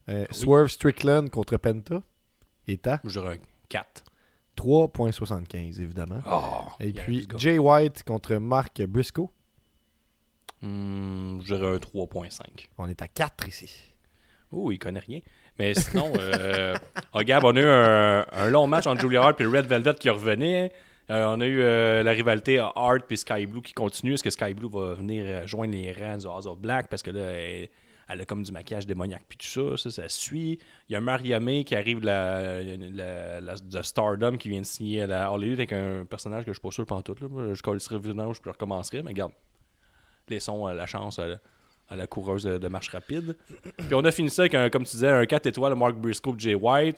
Euh, 0.10 0.26
Swerve 0.32 0.68
Strickland 0.68 1.30
contre 1.30 1.58
Penta 1.58 2.02
est 2.68 2.86
à 2.88 3.00
Je 3.04 3.20
dirais 3.20 3.36
un 3.38 3.46
4. 3.70 4.04
3.75, 4.58 5.80
évidemment. 5.82 6.22
Oh, 6.30 6.66
Et 6.80 6.92
puis. 6.94 7.28
Jay 7.38 7.58
White 7.58 8.04
contre 8.04 8.36
Mark 8.36 8.80
Briscoe. 8.84 9.30
Hmm, 10.62 11.40
je 11.42 11.56
dirais 11.56 11.76
un 11.76 11.78
3.5. 11.78 12.42
On 12.78 12.88
est 12.88 13.02
à 13.02 13.08
4 13.08 13.48
ici. 13.48 13.72
Oh, 14.52 14.72
il 14.72 14.80
connaît 14.80 15.00
rien. 15.00 15.20
Mais 15.60 15.74
sinon, 15.74 16.12
euh, 16.18 16.76
oh, 17.14 17.20
on 17.22 17.56
a 17.56 17.60
eu 17.60 17.66
un, 17.66 18.26
un 18.32 18.50
long 18.50 18.68
match 18.68 18.88
entre 18.88 19.02
Julia 19.02 19.22
Hart 19.24 19.40
et 19.42 19.46
Red 19.46 19.66
Velvet 19.66 19.94
qui 19.96 20.10
revenait. 20.10 20.72
Euh, 21.10 21.26
on 21.28 21.42
a 21.42 21.46
eu 21.46 21.62
euh, 21.62 22.04
la 22.04 22.12
rivalité 22.12 22.60
Hart 22.60 23.02
puis 23.08 23.18
Sky 23.18 23.46
Blue 23.46 23.62
qui 23.62 23.74
continue. 23.74 24.14
Est-ce 24.14 24.24
que 24.24 24.30
Sky 24.30 24.54
Blue 24.54 24.70
va 24.70 24.94
venir 24.94 25.46
joindre 25.48 25.74
les 25.74 25.92
rangs 25.94 26.18
du 26.18 26.28
House 26.28 26.46
of 26.46 26.60
Black? 26.60 26.88
Parce 26.88 27.02
que 27.04 27.12
là, 27.12 27.22
elle, 27.32 27.70
elle 28.08 28.22
a 28.22 28.26
comme 28.26 28.44
du 28.44 28.52
maquillage 28.52 28.86
démoniaque 28.86 29.24
puis 29.28 29.38
tout 29.38 29.48
ça. 29.48 29.78
Ça, 29.78 29.92
ça 29.92 30.10
suit. 30.10 30.60
Il 30.90 30.94
y 30.94 30.96
a 30.96 31.02
Mariamé 31.02 31.64
qui 31.66 31.76
arrive 31.76 32.00
de, 32.02 32.06
la, 32.06 32.62
la- 32.64 33.42
la- 33.42 33.56
de 33.56 33.82
Stardom 33.82 34.38
qui 34.38 34.50
vient 34.50 34.62
de 34.62 34.66
signer 34.66 35.06
la 35.08 35.32
Hollywood 35.32 35.60
avec 35.60 35.74
un 35.74 36.06
personnage 36.06 36.44
que 36.46 36.52
je 36.52 36.56
suis 36.56 36.62
pas 36.62 36.72
sûr 36.72 36.86
pantoute. 36.86 37.20
Là. 37.22 37.28
Moi, 37.30 37.54
Je 37.54 37.62
collerai 37.62 38.00
puis 38.00 38.12
je 38.46 38.50
recommencerai. 38.50 39.02
Mais 39.04 39.10
regarde, 39.12 39.34
laissons 40.30 40.68
la 40.68 40.86
chance 40.86 41.20
à 41.20 41.28
la, 41.28 41.36
à 41.92 41.96
la 41.98 42.08
coureuse 42.08 42.44
de, 42.44 42.58
de 42.58 42.68
marche 42.70 42.90
rapide. 42.90 43.36
Puis 43.78 43.94
on 43.94 44.04
a 44.04 44.12
fini 44.12 44.30
ça 44.30 44.44
avec, 44.44 44.56
un, 44.56 44.70
comme 44.70 44.86
tu 44.86 44.92
disais, 44.92 45.10
un 45.10 45.26
4 45.26 45.48
étoiles, 45.48 45.76
Mark 45.76 45.96
Briscoe, 45.96 46.40
Jay 46.40 46.56
White. 46.56 46.98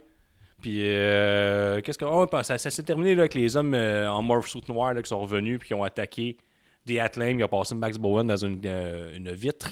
Puis, 0.62 0.79
euh, 0.82 1.82
qu'est-ce 1.82 1.97
que. 1.97 2.06
oh, 2.06 2.25
ça, 2.43 2.58
s'est 2.58 2.84
terminé 2.84 3.15
là, 3.15 3.23
avec 3.23 3.34
les 3.34 3.58
hommes 3.58 3.73
euh, 3.73 4.10
en 4.10 4.21
morph 4.21 4.47
suit 4.47 4.62
noir 4.69 4.93
là, 4.93 5.01
qui 5.01 5.10
sont 5.10 5.19
revenus 5.19 5.60
puis 5.60 5.67
qui 5.67 5.73
ont 5.73 5.84
attaqué 5.84 6.38
des 6.86 6.99
Atlames. 6.99 7.38
Ils 7.39 7.43
ont 7.43 7.49
passé 7.49 7.75
Max 7.75 7.97
Bowen 7.97 8.27
dans 8.27 8.38
une, 8.38 8.62
euh, 8.65 9.17
une 9.17 9.32
vitre. 9.34 9.71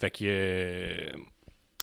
Fait 0.00 0.10
que. 0.10 0.24
euh, 0.24 1.10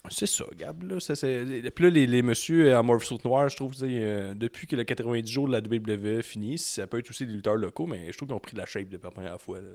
c'est 0.10 0.26
ça, 0.26 0.46
Gab. 0.58 0.84
Là, 0.84 1.00
ça, 1.00 1.14
Puis 1.14 1.84
là, 1.84 1.90
les, 1.90 2.08
les 2.08 2.22
messieurs 2.24 2.76
en 2.76 2.84
morph 2.84 3.04
suit 3.06 3.20
noir, 3.24 3.50
je 3.50 3.56
trouve, 3.56 3.76
depuis 3.78 4.68
que 4.68 4.76
le 4.76 4.84
90 4.84 5.32
jours 5.32 5.48
de 5.48 5.54
la 5.54 5.60
WWE 5.60 6.22
finit, 6.24 6.58
ça 6.58 6.88
peut 6.88 7.00
être 7.00 7.10
aussi 7.10 7.26
des 7.26 7.34
lutteurs 7.34 7.56
locaux, 7.56 7.86
mais 7.86 8.12
je 8.12 8.18
trouve 8.18 8.28
qu'ils 8.30 8.36
ont 8.36 8.40
pris 8.40 8.54
de 8.54 8.60
la 8.60 8.66
shape 8.66 8.90
depuis 8.90 9.06
la 9.06 9.12
première 9.12 9.40
fois. 9.40 9.60
là. 9.62 9.70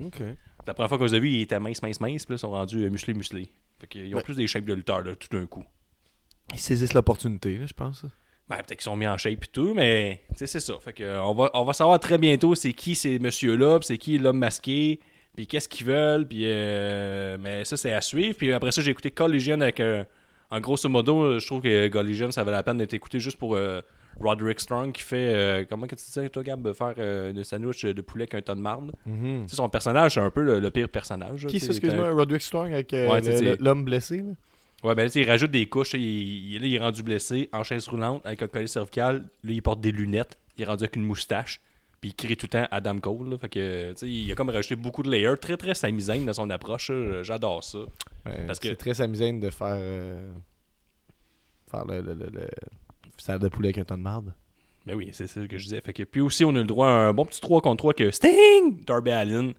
OK. 0.00 0.20
La 0.66 0.74
première 0.74 0.88
fois 0.88 0.98
qu'on 0.98 1.04
les 1.04 1.14
a 1.14 1.18
vus, 1.18 1.30
ils 1.30 1.40
étaient 1.42 1.58
minces, 1.60 1.82
minces, 1.82 2.00
minces, 2.00 2.24
puis 2.24 2.32
là, 2.32 2.36
ils 2.36 2.38
sont 2.40 2.50
rendus 2.50 2.84
euh, 2.84 2.90
musclés, 2.90 3.14
musclés. 3.14 3.50
Fait 3.80 3.86
qu'ils 3.86 4.14
ont 4.14 4.18
Ouais. 4.18 4.22
plus 4.22 4.36
des 4.36 4.46
shapes 4.46 4.64
de 4.64 4.74
lutteurs, 4.74 5.02
là, 5.02 5.16
tout 5.16 5.28
d'un 5.36 5.46
coup. 5.46 5.64
Ils 6.52 6.58
saisissent 6.60 6.94
l'opportunité, 6.94 7.58
là, 7.58 7.66
je 7.66 7.72
pense. 7.72 8.04
Ben, 8.48 8.56
peut-être 8.56 8.68
qu'ils 8.78 8.82
sont 8.82 8.96
mis 8.96 9.06
en 9.06 9.16
shape 9.16 9.44
et 9.44 9.46
tout, 9.48 9.72
mais 9.74 10.22
c'est 10.36 10.46
ça. 10.46 10.74
Fait 10.80 10.92
que, 10.92 11.02
euh, 11.02 11.22
on, 11.22 11.34
va, 11.34 11.50
on 11.54 11.64
va 11.64 11.72
savoir 11.72 11.98
très 12.00 12.18
bientôt 12.18 12.54
c'est 12.54 12.72
qui 12.72 12.94
ces 12.94 13.18
messieurs-là, 13.18 13.78
c'est 13.82 13.98
qui 13.98 14.18
l'homme 14.18 14.38
masqué, 14.38 15.00
puis 15.34 15.46
qu'est-ce 15.46 15.68
qu'ils 15.68 15.86
veulent, 15.86 16.26
puis 16.26 16.42
euh, 16.44 17.38
mais 17.40 17.64
ça, 17.64 17.76
c'est 17.76 17.92
à 17.92 18.00
suivre. 18.00 18.36
Puis 18.36 18.52
après 18.52 18.72
ça, 18.72 18.82
j'ai 18.82 18.90
écouté 18.90 19.10
Collision 19.10 19.60
avec 19.60 19.80
euh, 19.80 20.04
en 20.50 20.60
grosso 20.60 20.88
modo, 20.88 21.38
je 21.38 21.46
trouve 21.46 21.62
que 21.62 21.88
Collision, 21.88 22.30
ça 22.30 22.44
valait 22.44 22.58
la 22.58 22.62
peine 22.62 22.78
d'être 22.78 22.92
écouté 22.94 23.20
juste 23.20 23.38
pour 23.38 23.54
euh, 23.56 23.80
Roderick 24.20 24.60
Strong 24.60 24.92
qui 24.92 25.02
fait, 25.02 25.34
euh, 25.34 25.64
comment 25.68 25.86
que 25.86 25.94
tu 25.94 26.04
disais, 26.04 26.28
toi, 26.28 26.42
Gab, 26.42 26.62
de 26.62 26.72
faire 26.72 26.94
euh, 26.98 27.32
de 27.32 27.42
sandwich 27.42 27.84
de 27.84 28.00
poulet 28.02 28.22
avec 28.24 28.34
un 28.34 28.42
ton 28.42 28.54
de 28.56 28.60
marde. 28.60 28.92
Tu 29.04 29.12
sais, 29.48 29.56
son 29.56 29.68
personnage, 29.68 30.14
c'est 30.14 30.20
un 30.20 30.30
peu 30.30 30.42
le, 30.42 30.60
le 30.60 30.70
pire 30.70 30.88
personnage. 30.88 31.46
Qui, 31.46 31.56
excuse-moi, 31.56 32.10
Roderick 32.12 32.42
Strong 32.42 32.72
avec 32.72 32.92
euh, 32.94 33.08
Ouais, 33.08 33.56
l'homme 33.60 33.84
blessé? 33.84 34.18
là? 34.18 34.32
Ouais, 34.84 34.94
ben 34.96 35.04
là, 35.04 35.08
tu 35.08 35.12
sais, 35.14 35.20
il 35.20 35.30
rajoute 35.30 35.50
des 35.52 35.66
couches. 35.66 35.94
Il, 35.94 36.00
il- 36.00 36.60
là, 36.60 36.66
il 36.66 36.74
est 36.74 36.78
rendu 36.80 37.02
blessé, 37.04 37.48
en 37.52 37.62
chaise 37.62 37.86
roulante, 37.88 38.20
avec 38.26 38.42
un 38.42 38.48
collier 38.48 38.66
cervical. 38.66 39.24
Là, 39.44 39.52
il 39.52 39.62
porte 39.62 39.80
des 39.80 39.92
lunettes. 39.92 40.36
Il 40.58 40.62
est 40.62 40.66
rendu 40.66 40.82
avec 40.84 40.96
une 40.96 41.04
moustache. 41.04 41.60
Puis 42.00 42.10
il 42.10 42.14
crie 42.14 42.36
tout 42.36 42.46
le 42.46 42.50
temps 42.50 42.66
Adam 42.72 42.98
Cole. 42.98 43.30
là. 43.30 43.38
Fait 43.38 43.48
que, 43.48 43.92
tu 43.92 43.98
sais, 43.98 44.08
il 44.10 44.32
a 44.32 44.34
comme 44.34 44.50
rajouté 44.50 44.74
beaucoup 44.74 45.04
de 45.04 45.10
layers. 45.10 45.36
Très, 45.40 45.56
très 45.56 45.74
samizaine 45.74 46.26
dans 46.26 46.32
son 46.32 46.50
approche. 46.50 46.90
J'adore 47.22 47.62
ça. 47.62 47.78
Ouais, 47.78 48.44
Parce 48.46 48.58
c'est 48.60 48.70
que- 48.70 48.74
très 48.74 49.00
amusant 49.00 49.32
de 49.34 49.50
faire, 49.50 49.76
euh, 49.78 50.32
faire 51.70 51.84
le, 51.86 52.00
le, 52.00 52.14
le, 52.14 52.48
salade 53.18 53.42
de 53.42 53.48
poulet 53.48 53.68
avec 53.68 53.78
un 53.78 53.84
ton 53.84 53.96
de 53.96 54.02
marde. 54.02 54.34
Ben 54.86 54.96
oui, 54.96 55.10
c'est 55.12 55.26
ça 55.28 55.46
que 55.46 55.58
je 55.58 55.64
disais. 55.64 55.80
Fait 55.80 55.92
que, 55.92 56.02
puis 56.02 56.20
aussi, 56.20 56.44
on 56.44 56.50
a 56.50 56.58
le 56.58 56.64
droit 56.64 56.88
à 56.88 56.90
un 56.90 57.12
bon 57.12 57.24
petit 57.24 57.40
3 57.40 57.60
contre 57.60 57.76
3 57.78 57.94
que 57.94 58.10
Sting, 58.10 58.84
Darby 58.84 59.10
Allin 59.12 59.52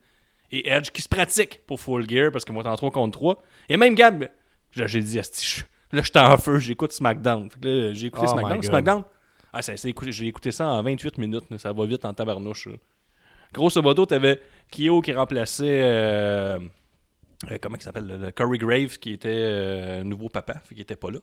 et 0.52 0.70
Edge 0.70 0.90
qui 0.92 1.02
se 1.02 1.08
pratiquent 1.08 1.62
pour 1.66 1.80
Full 1.80 2.10
Gear 2.10 2.32
parce 2.32 2.44
que 2.44 2.52
moi, 2.52 2.64
t'es 2.64 2.70
en 2.70 2.76
3 2.76 2.92
contre 2.92 3.18
3. 3.18 3.42
Et 3.70 3.78
même 3.78 3.96
Gab, 3.96 4.28
j'ai 4.72 5.02
dit, 5.02 5.16
là, 5.18 6.02
j'étais 6.04 6.20
en 6.20 6.38
feu, 6.38 6.60
j'écoute 6.60 6.92
SmackDown. 6.92 7.50
Fait 7.50 7.60
que 7.60 7.68
là, 7.68 7.94
j'ai 7.94 8.08
écouté 8.08 8.26
Oh 8.28 8.32
SmackDown. 8.32 8.62
SmackDown, 8.64 9.04
ah, 9.54 9.62
ça, 9.62 9.78
c'est 9.78 9.90
écouté- 9.90 10.12
j'ai 10.12 10.28
écouté 10.28 10.52
ça 10.52 10.68
en 10.68 10.84
28 10.84 11.18
minutes. 11.20 11.50
là. 11.50 11.58
ça 11.58 11.72
va 11.72 11.86
vite 11.86 12.04
en 12.04 12.14
tabarnouche. 12.14 12.68
là. 12.68 12.74
Grosso 13.54 13.82
modo, 13.82 14.06
t'avais 14.06 14.42
Kyo 14.72 15.02
qui 15.02 15.14
remplaçait. 15.14 15.82
euh, 15.84 16.60
euh, 17.52 17.58
comment 17.62 17.76
il 17.78 17.82
s'appelle 17.84 18.08
le, 18.08 18.32
Corey 18.32 18.58
Graves 18.58 18.98
qui 18.98 19.14
était 19.14 19.30
euh, 19.30 20.04
nouveau 20.04 20.28
papa, 20.28 20.56
qu'il 20.68 20.82
était 20.82 20.96
pas 20.96 21.12
là. 21.12 21.20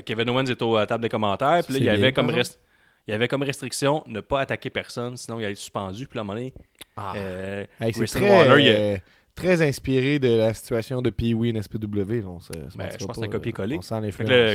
Fait 0.00 0.14
que 0.14 0.14
Kevin 0.14 0.30
Owens 0.30 0.46
était 0.46 0.62
au- 0.62 0.76
à 0.76 0.80
la 0.80 0.86
table 0.86 1.02
des 1.02 1.08
commentaires, 1.10 1.62
puis 1.64 1.74
là, 1.74 1.78
il 1.78 1.84
y 1.84 1.88
avait 1.90 1.98
bien, 1.98 2.12
comme 2.12 2.26
par 2.28 2.36
rest- 2.36 2.58
il 3.06 3.10
y 3.10 3.14
avait 3.14 3.28
comme 3.28 3.42
restriction 3.42 4.02
ne 4.06 4.20
pas 4.20 4.40
attaquer 4.40 4.70
personne, 4.70 5.16
sinon 5.16 5.38
il 5.38 5.44
allait 5.44 5.52
être 5.52 5.58
suspendu. 5.58 6.06
Puis 6.06 6.16
là, 6.16 6.20
à 6.20 6.22
un 6.22 6.26
moment 6.26 6.38
donné, 6.38 6.54
Ah. 6.96 7.12
euh, 7.16 7.66
Hey, 7.80 7.92
très, 7.92 8.30
Waller, 8.48 8.62
il 8.64 8.68
a- 8.68 8.78
euh, 8.78 8.96
très 9.34 9.60
inspiré 9.66 10.18
de 10.18 10.28
la 10.38 10.54
situation 10.54 11.02
de 11.02 11.10
Pee-Wee 11.10 11.52
en 11.56 11.60
SPW. 11.60 12.24
on 12.26 12.40
se- 12.40 12.52
Ben, 12.52 12.88
je 12.98 13.04
pense 13.04 13.08
que 13.08 13.14
c'est 13.14 13.24
un 13.24 13.28
copier-coller. 13.28 13.76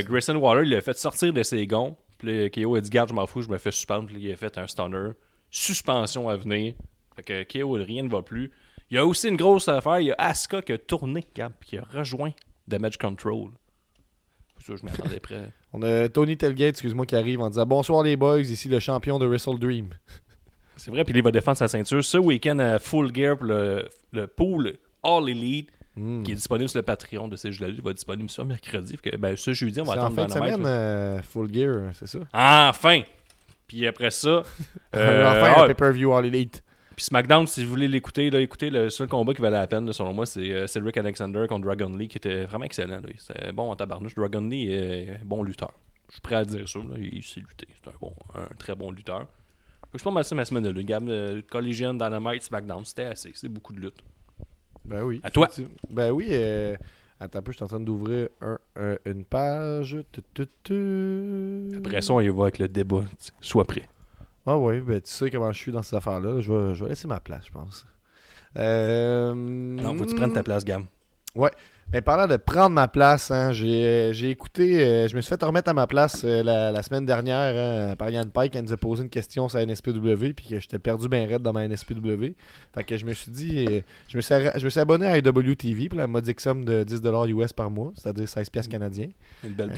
Grayson 0.02 0.34
Waller, 0.36 0.62
il 0.66 0.70
l'a 0.70 0.80
fait 0.80 0.96
sortir 0.98 1.32
de 1.32 1.42
ses 1.42 1.64
gonds. 1.66 1.96
Puis 2.18 2.50
KO 2.50 2.74
a 2.76 2.80
dit 2.80 2.90
Garde, 2.90 3.10
je 3.10 3.14
m'en 3.14 3.26
fous, 3.26 3.42
je 3.42 3.48
me 3.48 3.58
fais 3.58 3.70
suspendre. 3.70 4.06
Puis 4.06 4.14
là, 4.16 4.20
il 4.22 4.32
a 4.32 4.36
fait 4.36 4.56
un 4.58 4.66
stunner. 4.66 5.10
Suspension 5.50 6.28
à 6.28 6.36
venir. 6.36 6.74
Fait 7.14 7.22
que 7.22 7.42
KO, 7.62 7.72
rien 7.72 8.02
ne 8.02 8.08
va 8.08 8.22
plus. 8.22 8.50
Il 8.90 8.96
y 8.96 8.98
a 8.98 9.04
aussi 9.06 9.28
une 9.28 9.36
grosse 9.36 9.68
affaire. 9.68 10.00
Il 10.00 10.06
y 10.06 10.10
a 10.12 10.16
Asuka 10.18 10.62
qui 10.62 10.72
a 10.72 10.78
tourné, 10.78 11.24
Gab, 11.34 11.52
qui 11.64 11.78
a 11.78 11.82
rejoint 11.92 12.32
Damage 12.68 12.98
Control. 12.98 13.50
Ça, 14.66 14.72
je 14.76 14.84
m'attendais 14.84 15.20
près. 15.20 15.50
On 15.72 15.82
a 15.82 16.08
Tony 16.08 16.36
Telgate, 16.36 16.70
excuse-moi, 16.70 17.06
qui 17.06 17.14
arrive 17.16 17.40
en 17.40 17.48
disant 17.48 17.66
Bonsoir 17.66 18.02
les 18.02 18.16
boys, 18.16 18.40
ici 18.40 18.68
le 18.68 18.80
champion 18.80 19.18
de 19.18 19.26
Wrestle 19.26 19.58
Dream. 19.58 19.90
C'est 20.76 20.90
vrai, 20.90 21.04
puis 21.04 21.14
il 21.16 21.22
va 21.22 21.30
défendre 21.30 21.56
sa 21.56 21.68
ceinture 21.68 22.04
ce 22.04 22.18
week-end 22.18 22.58
à 22.58 22.78
Full 22.78 23.14
Gear 23.14 23.36
pour 23.38 23.46
le, 23.46 23.88
le 24.12 24.26
pool 24.26 24.74
All 25.02 25.28
Elite 25.28 25.70
Hmm. 25.98 26.22
qui 26.24 26.32
est 26.32 26.34
disponible 26.34 26.68
sur 26.68 26.78
le 26.78 26.82
Patreon 26.82 27.26
de 27.26 27.36
ces 27.36 27.52
jeux-là. 27.52 27.72
Il 27.74 27.80
va 27.80 27.88
être 27.90 27.96
disponible 27.96 28.28
ce 28.28 28.42
mercredi. 28.42 28.98
Que, 28.98 29.16
ben, 29.16 29.34
ce 29.34 29.54
jeudi, 29.54 29.80
on 29.80 29.84
va 29.84 29.94
C'est 29.94 29.98
en 30.00 30.02
attendre 30.02 30.16
fin 30.16 30.26
de 30.26 30.32
semaine, 30.32 30.66
euh, 30.66 31.22
Full 31.22 31.50
Gear, 31.54 31.90
c'est 31.94 32.06
ça? 32.06 32.18
Enfin! 32.34 33.00
Puis 33.66 33.86
après 33.86 34.10
ça, 34.10 34.42
euh, 34.94 35.52
Enfin, 35.54 35.66
pay-per-view 35.68 36.12
All 36.12 36.26
Elite. 36.26 36.62
Puis 36.96 37.04
SmackDown, 37.04 37.46
si 37.46 37.62
vous 37.62 37.68
voulez 37.70 37.88
l'écouter, 37.88 38.30
là, 38.30 38.40
écoutez, 38.40 38.70
le 38.70 38.88
seul 38.88 39.06
combat 39.06 39.34
qui 39.34 39.42
valait 39.42 39.58
la 39.58 39.66
peine, 39.66 39.92
selon 39.92 40.14
moi, 40.14 40.24
c'est 40.24 40.50
euh, 40.50 40.66
Cedric 40.66 40.96
Alexander 40.96 41.44
contre 41.46 41.66
Dragon 41.66 41.94
Lee, 41.94 42.08
qui 42.08 42.16
était 42.16 42.46
vraiment 42.46 42.64
excellent. 42.64 43.00
C'était 43.18 43.52
bon 43.52 43.70
en 43.70 43.76
tabarnouche. 43.76 44.14
Dragon 44.14 44.40
Lee 44.40 44.72
est 44.72 45.10
un 45.20 45.24
bon 45.24 45.42
lutteur. 45.42 45.72
Je 46.08 46.12
suis 46.14 46.20
prêt 46.22 46.36
à 46.36 46.44
dire 46.46 46.66
ça. 46.68 46.78
Là. 46.78 46.94
Il 46.98 47.22
sait 47.22 47.40
lutter. 47.40 47.68
C'est 47.74 47.90
un, 47.90 47.94
bon, 48.00 48.14
un 48.34 48.46
très 48.58 48.74
bon 48.74 48.90
lutteur. 48.90 49.26
Fait 49.92 49.98
que 49.98 50.22
C'est 50.22 50.34
ma 50.34 50.44
semaine 50.46 50.62
de 50.64 50.70
lutte. 50.70 50.86
Gamme, 50.86 51.08
euh, 51.10 51.42
Collision, 51.50 51.92
Dynamite, 51.92 52.42
SmackDown, 52.44 52.84
c'était 52.84 53.04
assez. 53.04 53.30
C'est 53.34 53.48
beaucoup 53.48 53.74
de 53.74 53.80
lutte. 53.80 54.02
Ben 54.84 55.02
oui. 55.02 55.20
À 55.22 55.30
toi. 55.30 55.48
Ben 55.90 56.10
oui. 56.12 56.28
euh, 56.30 56.76
Attends 57.20 57.38
un 57.38 57.42
peu, 57.42 57.52
je 57.52 57.56
suis 57.56 57.64
en 57.64 57.68
train 57.68 57.80
d'ouvrir 57.80 58.28
un- 58.40 58.58
un- 58.76 58.96
une 59.06 59.24
page. 59.24 59.96
Tu, 60.12 60.20
tu, 60.34 60.44
tu. 60.62 61.76
Après 61.78 62.00
ça, 62.02 62.12
on 62.14 62.20
y 62.20 62.28
va 62.28 62.42
avec 62.44 62.58
le 62.58 62.68
débat. 62.68 63.04
Sois 63.40 63.64
prêt. 63.64 63.88
Ah 64.46 64.56
oui, 64.56 64.80
ben 64.80 65.00
tu 65.00 65.10
sais 65.10 65.30
comment 65.30 65.50
je 65.52 65.58
suis 65.58 65.72
dans 65.72 65.82
ces 65.82 65.96
affaires-là. 65.96 66.40
Je 66.40 66.52
vais, 66.52 66.74
je 66.74 66.84
vais 66.84 66.90
laisser 66.90 67.08
ma 67.08 67.20
place, 67.20 67.42
je 67.46 67.52
pense. 67.52 67.84
Euh, 68.56 69.34
Non, 69.34 69.96
faut 69.96 70.04
que 70.04 70.10
tu 70.10 70.16
prennes 70.16 70.32
ta 70.32 70.42
place, 70.42 70.64
Gamme. 70.64 70.86
Mais 71.92 72.00
parlant 72.00 72.26
de 72.26 72.36
prendre 72.36 72.70
ma 72.70 72.88
place, 72.88 73.30
hein, 73.30 73.52
j'ai 73.52 74.28
écouté, 74.28 74.84
euh, 74.84 75.06
je 75.06 75.14
me 75.14 75.20
suis 75.20 75.28
fait 75.28 75.40
remettre 75.44 75.70
à 75.70 75.72
ma 75.72 75.86
place 75.86 76.22
euh, 76.24 76.42
la, 76.42 76.72
la 76.72 76.82
semaine 76.82 77.06
dernière 77.06 77.90
hein, 77.90 77.94
par 77.94 78.10
Yann 78.10 78.28
Pike 78.28 78.54
qui 78.54 78.62
nous 78.62 78.72
a 78.72 78.76
posé 78.76 79.04
une 79.04 79.08
question 79.08 79.48
sur 79.48 79.58
la 79.58 79.66
NSPW 79.66 80.32
puis 80.34 80.48
que 80.48 80.58
j'étais 80.58 80.80
perdu 80.80 81.08
bien 81.08 81.24
raide 81.28 81.42
dans 81.42 81.52
ma 81.52 81.68
NSPW. 81.68 82.34
Fait 82.74 82.82
que 82.84 82.96
je 82.96 83.04
me 83.06 83.12
suis 83.12 83.30
dit, 83.30 83.66
euh, 83.68 83.80
je, 84.08 84.16
me 84.16 84.20
suis, 84.20 84.34
je 84.56 84.64
me 84.64 84.68
suis 84.68 84.80
abonné 84.80 85.06
à 85.06 85.16
IWTV 85.18 85.88
pour 85.88 85.98
la 85.98 86.08
modique 86.08 86.40
somme 86.40 86.64
de 86.64 86.82
10$ 86.82 87.28
US 87.30 87.52
par 87.52 87.70
mois, 87.70 87.92
c'est-à-dire 87.94 88.24
16$ 88.24 88.50
piastres 88.50 88.70
canadiens. 88.72 89.10
Une 89.44 89.52
belle 89.52 89.70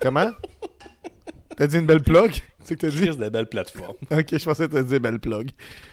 Comment? 0.00 0.30
T'as 1.56 1.66
dit 1.66 1.78
une 1.78 1.86
belle 1.86 2.02
plug? 2.02 2.32
C'est 2.64 2.74
que 2.76 2.86
t'as 2.86 2.90
dit? 2.90 3.06
de 3.16 3.28
belle 3.28 3.46
plateforme. 3.46 3.94
Ok, 4.10 4.26
je 4.32 4.44
pensais 4.44 4.68
que 4.68 4.72
t'as 4.74 4.82
dit 4.82 4.98
belle 4.98 5.20
plug. 5.20 5.50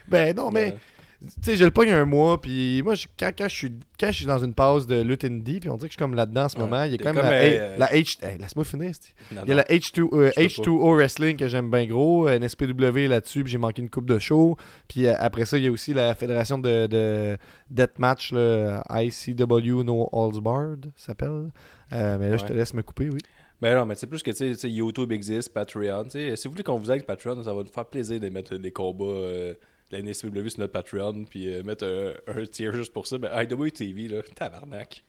Ben 0.07 0.36
non, 0.36 0.49
mais 0.51 0.76
tu 1.22 1.30
sais, 1.41 1.55
je 1.55 1.64
le 1.64 1.72
pogne 1.72 1.91
un 1.91 2.03
mois, 2.03 2.41
puis 2.41 2.82
moi, 2.84 2.95
je- 2.95 3.07
quand, 3.18 3.32
quand, 3.38 3.47
je 3.47 3.55
suis, 3.55 3.72
quand 3.97 4.07
je 4.07 4.11
suis 4.11 4.26
dans 4.26 4.39
une 4.43 4.53
pause 4.53 4.88
de 4.88 5.01
lutte 5.01 5.24
indie, 5.24 5.61
puis 5.61 5.70
on 5.70 5.76
dirait 5.78 5.88
que 5.88 5.93
je 5.93 5.97
suis 5.97 5.97
comme 6.03 6.16
là-dedans 6.16 6.43
en 6.45 6.49
ce 6.49 6.57
Ouais. 6.57 6.64
moment, 6.64 6.84
il 6.84 6.91
y 6.91 6.95
a 6.95 6.97
quand 6.97 7.14
même 7.14 7.24
la, 7.24 7.32
euh, 7.32 7.78
la 7.78 7.88
H... 7.93 8.18
hey, 8.26 8.38
Laisse-moi 8.39 8.66
finir. 8.66 8.91
Non, 9.32 9.41
Il 9.45 9.49
y 9.49 9.51
a 9.53 9.55
la 9.55 9.64
H2, 9.64 10.09
euh, 10.11 10.32
H2O 10.36 10.95
Wrestling 10.97 11.38
que 11.38 11.47
j'aime 11.47 11.72
bien 11.72 11.86
gros, 11.86 12.28
euh, 12.28 12.38
NSPW 12.39 13.07
là-dessus, 13.07 13.43
puis 13.43 13.51
j'ai 13.53 13.57
manqué 13.57 13.82
une 13.82 13.89
coupe 13.89 14.09
de 14.09 14.20
show. 14.20 14.57
Puis 14.89 15.07
euh, 15.07 15.14
après 15.18 15.45
ça, 15.45 15.57
il 15.57 15.64
y 15.64 15.68
a 15.68 15.72
aussi 15.72 15.93
la 15.93 16.14
fédération 16.14 16.57
de, 16.57 16.88
de 16.88 17.38
Deathmatch, 17.70 18.34
là, 18.34 18.84
ICW 18.89 19.84
No 19.84 20.09
Holds 20.11 20.41
Barred, 20.41 20.91
ça 20.97 21.07
s'appelle. 21.07 21.51
Mais 21.91 22.32
là, 22.32 22.36
je 22.38 22.43
te 22.45 22.51
laisse 22.51 22.74
me 22.74 22.82
couper, 22.82 23.09
oui. 23.09 23.20
Ben 23.64 23.76
non, 23.78 23.86
mais 23.86 23.95
c'est 23.95 24.07
plus 24.07 24.22
que 24.22 24.30
tu 24.32 24.36
sais, 24.36 24.49
tu 24.51 24.57
sais, 24.57 24.70
YouTube 24.70 25.14
existe, 25.14 25.53
Patreon. 25.53 26.09
Si 26.09 26.30
vous 26.43 26.51
voulez 26.51 26.64
qu'on 26.64 26.78
vous 26.80 26.91
aide 26.91 27.05
Patreon, 27.05 27.41
ça 27.45 27.53
va 27.53 27.64
nous 27.64 27.70
faire 27.70 27.86
plaisir 27.86 28.20
de 28.20 28.28
mettre 28.28 28.57
des 28.57 28.72
combats 28.72 29.05
euh, 29.05 29.53
de 29.89 29.95
la 29.97 30.01
NSPW 30.01 30.49
sur 30.49 30.59
notre 30.59 30.74
Patreon, 30.74 31.24
puis 31.24 31.47
euh, 31.47 31.64
mettre 31.64 31.86
un, 31.86 32.11
un 32.41 32.45
tier 32.45 32.74
juste 32.74 32.91
pour 32.91 33.07
ça. 33.07 33.18
Ben, 33.18 33.30
IWTV, 33.41 34.09
là, 34.09 34.22
tabarnak. 34.36 35.01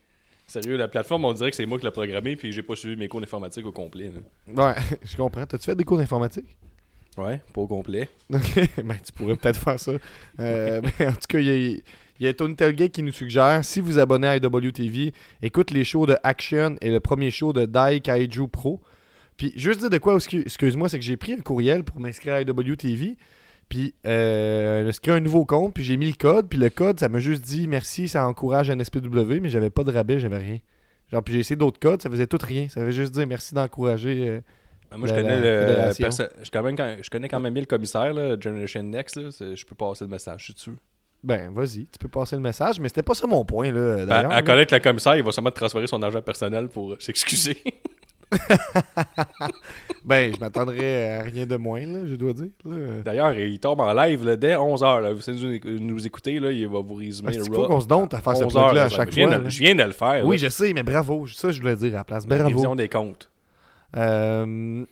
Sérieux, 0.47 0.77
la 0.77 0.87
plateforme, 0.87 1.25
on 1.25 1.33
dirait 1.33 1.51
que 1.51 1.57
c'est 1.57 1.67
moi 1.67 1.79
qui 1.81 1.85
l'ai 1.85 1.91
programmé, 1.91 2.37
puis 2.37 2.53
j'ai 2.53 2.63
pas 2.63 2.77
suivi 2.77 2.95
mes 2.95 3.09
cours 3.09 3.21
d'informatique 3.21 3.67
au 3.67 3.73
complet. 3.73 4.13
là. 4.47 4.69
Ouais, 4.69 4.75
je 5.03 5.17
comprends. 5.17 5.45
T'as-tu 5.47 5.65
fait 5.65 5.75
des 5.75 5.83
cours 5.83 5.99
d'informatique? 5.99 6.47
Ouais, 7.19 7.41
pas 7.53 7.61
au 7.61 7.67
complet. 7.67 8.09
Ok, 8.33 8.55
ben, 8.85 8.99
tu 9.05 9.13
pourrais 9.15 9.35
peut-être 9.35 9.59
faire 9.59 9.81
ça. 9.81 9.93
Euh, 10.39 10.81
mais 11.01 11.09
en 11.09 11.13
tout 11.13 11.27
cas, 11.29 11.39
il 11.41 11.47
y, 11.47 11.75
a- 11.77 11.81
il 12.21 12.27
y 12.27 12.29
a 12.29 12.35
Tony 12.35 12.55
Telgate 12.57 12.93
qui 12.93 13.03
nous 13.03 13.13
suggère 13.13 13.65
si 13.65 13.81
vous 13.81 13.99
abonnez 13.99 14.29
à 14.29 14.37
IWTV, 14.37 15.13
écoute 15.43 15.71
les 15.71 15.85
shows 15.85 16.07
de 16.07 16.17
Action 16.23 16.77
et 16.81 16.91
le 16.91 17.01
premier 17.01 17.31
show 17.31 17.53
de 17.53 17.65
Dai 17.67 18.01
Kaiju 18.01 18.49
Pro. 18.49 18.81
Puis, 19.37 19.53
juste 19.57 19.81
dire 19.81 19.91
de 19.91 19.99
quoi, 19.99 20.17
excu- 20.17 20.43
excuse-moi, 20.43 20.89
c'est 20.89 20.99
que 20.99 21.05
j'ai 21.05 21.17
pris 21.17 21.33
un 21.33 21.41
courriel 21.41 21.83
pour 21.83 21.99
m'inscrire 21.99 22.35
à 22.35 22.43
IWTV. 22.43 23.17
Puis, 23.69 23.95
euh, 24.07 24.87
j'ai 24.93 24.99
créé 25.01 25.15
un 25.15 25.21
nouveau 25.21 25.45
compte, 25.45 25.75
puis 25.75 25.83
j'ai 25.83 25.97
mis 25.97 26.07
le 26.07 26.13
code. 26.17 26.49
Puis, 26.49 26.59
le 26.59 26.71
code, 26.71 27.01
ça 27.01 27.09
m'a 27.09 27.19
juste 27.19 27.43
dit 27.43 27.67
merci, 27.67 28.07
ça 28.07 28.29
encourage 28.29 28.71
NSPW, 28.71 29.41
mais 29.41 29.49
j'avais 29.49 29.71
pas 29.71 29.83
de 29.83 29.91
rabais, 29.91 30.21
j'avais 30.21 30.39
rien. 30.39 30.59
Genre, 31.11 31.23
puis 31.23 31.35
j'ai 31.35 31.41
essayé 31.41 31.57
d'autres 31.57 31.81
codes, 31.81 32.01
ça 32.01 32.09
faisait 32.11 32.27
tout 32.29 32.39
rien. 32.41 32.69
Ça 32.69 32.85
veut 32.85 32.93
juste 32.93 33.13
dire 33.13 33.27
merci 33.27 33.55
d'encourager. 33.55 34.29
euh, 34.29 34.41
Ben, 34.93 34.99
Moi, 34.99 35.09
je 35.09 35.15
connais, 35.15 35.41
le, 35.41 35.67
je, 36.43 36.51
quand 36.77 36.97
je 37.03 37.11
connais 37.11 37.29
quand 37.29 37.41
même 37.41 37.55
bien 37.55 37.63
le 37.63 37.67
commissaire, 37.67 38.15
là, 38.15 38.37
Generation 38.41 38.83
Next. 38.85 39.17
Là, 39.17 39.31
je 39.55 39.65
peux 39.65 39.75
passer 39.75 40.05
le 40.05 40.11
message, 40.11 40.41
je 40.41 40.45
suis 40.45 40.55
dessus. 40.55 40.77
Ben, 41.25 41.51
vas-y, 41.55 41.87
tu 41.87 41.99
peux 41.99 42.09
passer 42.09 42.37
le 42.37 42.43
message, 42.43 42.79
mais 42.79 42.89
c'était 42.89 43.03
pas 43.03 43.15
ça 43.15 43.27
mon 43.27 43.45
point, 43.45 43.73
là. 43.73 43.97
Ben, 43.97 44.07
d'ailleurs, 44.07 44.33
à 44.33 44.43
connaître 44.43 44.75
le 44.75 44.81
commissaire, 44.81 45.17
il 45.17 45.23
va 45.25 45.33
sûrement 45.33 45.51
te 45.51 45.57
transférer 45.57 45.87
son 45.87 46.03
argent 46.03 46.21
personnel 46.23 46.69
pour 46.69 46.93
euh, 46.93 46.97
s'excuser. 47.01 47.57
Ben, 50.05 50.35
je 50.35 50.41
m'attendrais 50.41 51.11
à 51.19 51.23
rien 51.23 51.47
de 51.47 51.57
moins, 51.57 51.81
là, 51.87 52.01
je 52.07 52.15
dois 52.17 52.33
dire. 52.35 52.49
D'ailleurs, 53.05 53.33
il 53.39 53.59
tombe 53.59 53.81
en 53.81 53.93
live 53.95 54.25
là, 54.25 54.37
dès 54.37 54.55
11h. 54.55 55.01
Là. 55.03 55.13
Vous 55.15 55.21
savez 55.23 55.61
nous, 55.65 56.07
écouter, 56.07 56.39
là, 56.41 56.53
il 56.53 56.69
va 56.69 56.81
vous 56.81 56.95
résumer 56.95 57.33
le 57.37 57.43
qu'il 57.43 57.55
faut 57.55 57.67
qu'on 57.67 57.81
se 57.81 57.87
donte 57.87 58.13
à 58.13 58.21
faire 58.21 58.37
ce 58.37 58.45
11 58.45 58.53
plug-là 58.53 58.69
heures, 58.81 58.87
à 58.87 58.89
chaque 58.91 59.13
je 59.13 59.23
fois. 59.27 59.39
de- 59.39 59.49
je 59.49 59.59
viens 59.61 59.75
de 59.75 59.83
le 59.83 59.93
faire. 59.93 60.27
Oui, 60.27 60.37
je 60.37 60.49
sais, 60.49 60.73
mais 60.75 60.83
bravo. 60.83 61.27
Ça, 61.29 61.51
je 61.53 61.61
voulais 61.61 61.77
dire 61.77 61.95
à 61.95 61.99
la 61.99 62.05
place. 62.05 62.25
La 62.29 62.37
Bravo. 62.37 62.49
révision 62.51 62.77
des 62.77 62.89
comptes. 62.89 63.31
Euh, 63.97 64.85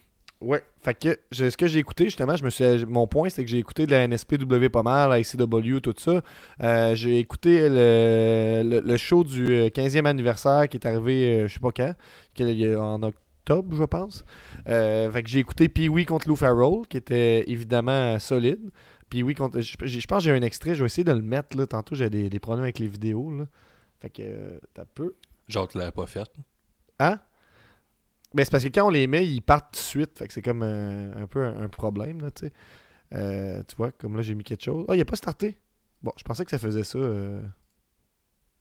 ouais, 0.43 0.63
fait 0.83 0.95
que 0.95 1.19
je- 1.31 1.49
ce 1.51 1.57
que 1.57 1.67
j'ai 1.67 1.79
écouté, 1.79 2.05
justement, 2.05 2.37
je 2.37 2.45
me 2.45 2.51
suis, 2.51 2.65
mon 2.87 3.07
point, 3.07 3.29
c'est 3.31 3.45
que 3.45 3.51
j'ai 3.51 3.59
écouté 3.59 3.87
de 3.87 3.93
la 3.93 4.05
NSPW 4.07 4.69
pas 4.69 4.83
mal, 4.83 5.11
la 5.11 5.19
ICW, 5.21 5.81
tout 5.81 5.95
ça. 5.99 6.23
Euh, 6.63 6.95
j'ai 6.95 7.19
écouté 7.19 7.69
le, 7.69 8.63
le, 8.65 8.81
le 8.81 8.97
show 8.97 9.25
du 9.25 9.47
euh, 9.53 9.69
15e 9.69 10.07
anniversaire 10.07 10.69
qui 10.69 10.77
est 10.77 10.87
arrivé, 10.87 11.43
euh, 11.43 11.49
je 11.49 11.55
sais 11.55 11.61
pas 11.61 11.71
quand, 11.73 11.95
en 12.77 13.03
octobre, 13.03 13.75
je 13.77 13.85
pense. 13.85 14.25
Euh, 14.69 15.11
fait 15.11 15.23
que 15.23 15.29
j'ai 15.29 15.39
écouté 15.41 15.69
Pee-Wee 15.69 16.05
contre 16.07 16.29
Lou 16.29 16.37
Farrell, 16.37 16.87
qui 16.89 16.97
était 16.97 17.45
évidemment 17.51 18.19
solide. 18.19 18.71
Pee-Wee 19.11 19.35
contre. 19.35 19.61
Je, 19.61 19.77
je- 19.83 20.07
pense 20.07 20.19
que 20.19 20.25
j'ai 20.25 20.31
un 20.37 20.43
extrait, 20.43 20.75
je 20.75 20.81
vais 20.81 20.87
essayer 20.87 21.05
de 21.05 21.13
le 21.13 21.21
mettre. 21.23 21.57
Là. 21.57 21.67
Tantôt, 21.67 21.95
j'ai 21.95 22.09
des, 22.09 22.31
des 22.31 22.39
problèmes 22.41 22.63
avec 22.65 22.79
les 22.79 22.87
vidéos. 22.89 23.31
Là. 23.31 23.45
Fait 24.01 24.11
que, 24.11 24.23
euh, 24.23 24.59
t'as 24.75 24.85
peu. 24.87 25.15
Genre, 25.49 25.69
tu 25.69 25.77
l'avais 25.79 25.91
pas 25.93 26.07
fait. 26.07 26.31
Hein? 26.99 27.19
Ben, 28.35 28.45
c'est 28.45 28.51
parce 28.51 28.65
que 28.65 28.69
quand 28.71 28.87
on 28.87 28.91
les 28.91 29.07
met, 29.07 29.27
ils 29.27 29.41
partent 29.43 29.73
tout 29.75 29.79
de 29.81 29.85
suite. 29.85 30.19
Fait 30.19 30.27
que 30.27 30.33
c'est 30.33 30.43
comme 30.43 30.63
un, 30.63 31.17
un 31.17 31.27
peu 31.27 31.45
un, 31.45 31.63
un 31.63 31.69
problème, 31.69 32.21
là, 32.21 32.31
tu 32.31 32.47
sais. 32.47 32.53
Euh, 33.15 33.63
tu 33.69 33.77
vois, 33.77 33.93
comme 33.93 34.17
là, 34.17 34.23
j'ai 34.23 34.35
mis 34.35 34.45
quelque 34.45 34.65
chose. 34.65 34.87
Ah, 34.89 34.95
il 34.95 34.99
n'a 34.99 35.05
pas 35.05 35.17
starté. 35.17 35.59
Bon, 36.03 36.13
je 36.17 36.23
pensais 36.25 36.45
que 36.45 36.51
ça 36.51 36.59
faisait 36.59 36.85
ça. 36.85 36.99
euh. 36.99 37.41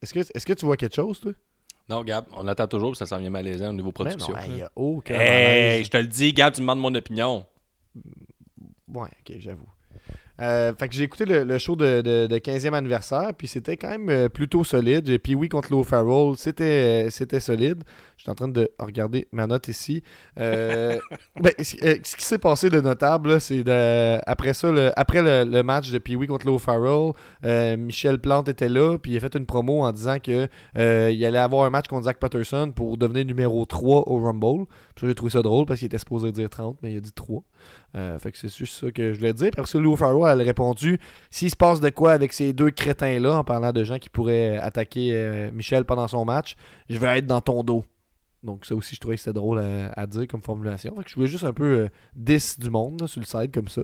Est-ce 0.01 0.13
que, 0.13 0.19
est 0.19 0.45
que 0.45 0.53
tu 0.53 0.65
vois 0.65 0.77
quelque 0.77 0.95
chose, 0.95 1.19
toi? 1.19 1.31
Non, 1.89 2.03
Gab, 2.03 2.25
on 2.33 2.47
attend 2.47 2.67
toujours, 2.67 2.95
ça 2.95 3.05
s'en 3.05 3.17
vient 3.17 3.29
malaisant 3.29 3.69
au 3.69 3.73
niveau 3.73 3.91
Ben 3.91 4.05
production. 4.15 4.33
non, 4.33 4.63
a 4.63 4.71
aucun 4.75 5.15
Hey, 5.15 5.83
je 5.83 5.89
te 5.89 5.97
le 5.97 6.07
dis, 6.07 6.33
Gab, 6.33 6.53
tu 6.53 6.61
me 6.61 6.65
demandes 6.65 6.79
mon 6.79 6.95
opinion. 6.95 7.45
Ouais, 8.87 9.09
ok, 9.19 9.35
j'avoue. 9.39 9.69
Euh, 10.41 10.73
fait 10.73 10.87
que 10.89 10.95
j'ai 10.95 11.03
écouté 11.03 11.25
le, 11.25 11.43
le 11.43 11.57
show 11.59 11.75
de, 11.75 12.01
de- 12.01 12.25
de 12.27 12.39
15e 12.39 12.73
anniversaire, 12.73 13.31
puis 13.37 13.47
c'était 13.47 13.77
quand 13.77 13.89
même 13.89 14.09
euh, 14.09 14.27
plutôt 14.29 14.63
solide. 14.63 15.05
J'ai 15.05 15.19
Pee-Wee 15.19 15.49
contre 15.49 15.71
Low 15.71 15.83
Farrell, 15.83 16.35
c'était, 16.37 17.05
euh, 17.05 17.09
c'était 17.11 17.39
solide. 17.39 17.83
Je 18.17 18.23
suis 18.23 18.31
en 18.31 18.35
train 18.35 18.47
de 18.47 18.69
regarder 18.79 19.27
ma 19.31 19.45
note 19.47 19.67
ici. 19.67 20.03
Euh, 20.39 20.97
ben, 21.41 21.51
ce 21.59 22.15
qui 22.15 22.25
s'est 22.25 22.37
passé 22.39 22.69
de 22.69 22.79
notable, 22.81 23.39
c'est 23.41 23.63
de, 23.63 24.19
après 24.27 24.53
ça, 24.53 24.71
le, 24.71 24.91
après 24.99 25.21
le, 25.21 25.49
le 25.49 25.63
match 25.63 25.91
de 25.91 25.97
Pee-Wee 25.99 26.27
contre 26.27 26.47
Low 26.47 26.57
Farrell, 26.59 27.13
euh, 27.45 27.77
Michel 27.77 28.19
Plante 28.19 28.47
était 28.49 28.69
là, 28.69 28.97
puis 28.97 29.11
il 29.11 29.17
a 29.17 29.19
fait 29.19 29.35
une 29.35 29.45
promo 29.45 29.83
en 29.83 29.91
disant 29.91 30.17
que 30.19 30.47
euh, 30.77 31.11
il 31.11 31.23
allait 31.25 31.37
avoir 31.39 31.65
un 31.65 31.69
match 31.69 31.87
contre 31.87 32.05
Zach 32.05 32.17
Patterson 32.17 32.71
pour 32.75 32.97
devenir 32.97 33.25
numéro 33.25 33.65
3 33.65 34.03
au 34.07 34.19
Rumble. 34.19 34.65
Puis 34.95 35.07
j'ai 35.07 35.15
trouvé 35.15 35.31
ça 35.31 35.41
drôle 35.41 35.65
parce 35.65 35.79
qu'il 35.79 35.85
était 35.87 35.97
supposé 35.97 36.31
dire 36.31 36.49
30, 36.49 36.77
mais 36.81 36.93
il 36.93 36.97
a 36.97 37.01
dit 37.01 37.11
3. 37.13 37.43
Euh, 37.95 38.17
fait 38.19 38.31
que 38.31 38.37
c'est 38.37 38.55
juste 38.55 38.79
ça 38.79 38.89
que 38.91 39.11
je 39.13 39.17
voulais 39.19 39.33
dire. 39.33 39.51
Parce 39.55 39.73
que 39.73 39.77
Lou 39.77 39.95
Farrell 39.97 40.39
a 40.41 40.43
répondu 40.43 40.97
s'il 41.29 41.49
se 41.49 41.55
passe 41.57 41.81
de 41.81 41.89
quoi 41.89 42.13
avec 42.13 42.31
ces 42.33 42.53
deux 42.53 42.71
crétins-là, 42.71 43.37
en 43.39 43.43
parlant 43.43 43.71
de 43.73 43.83
gens 43.83 43.99
qui 43.99 44.09
pourraient 44.09 44.57
attaquer 44.57 45.11
euh, 45.13 45.51
Michel 45.51 45.83
pendant 45.85 46.07
son 46.07 46.23
match, 46.25 46.55
je 46.89 46.97
vais 46.97 47.17
être 47.19 47.25
dans 47.27 47.41
ton 47.41 47.63
dos. 47.63 47.83
Donc, 48.43 48.65
ça 48.65 48.73
aussi, 48.73 48.95
je 48.95 48.99
trouvais 48.99 49.17
que 49.17 49.21
c'était 49.21 49.33
drôle 49.35 49.59
à, 49.59 49.91
à 49.95 50.07
dire 50.07 50.25
comme 50.27 50.41
formulation. 50.41 50.95
Fait 50.97 51.03
que 51.03 51.09
je 51.11 51.15
voulais 51.15 51.27
juste 51.27 51.43
un 51.43 51.53
peu 51.53 51.63
euh, 51.63 51.87
10 52.15 52.57
du 52.57 52.71
monde 52.71 52.99
là, 53.01 53.07
sur 53.07 53.19
le 53.19 53.25
site 53.27 53.53
comme 53.53 53.67
ça. 53.67 53.81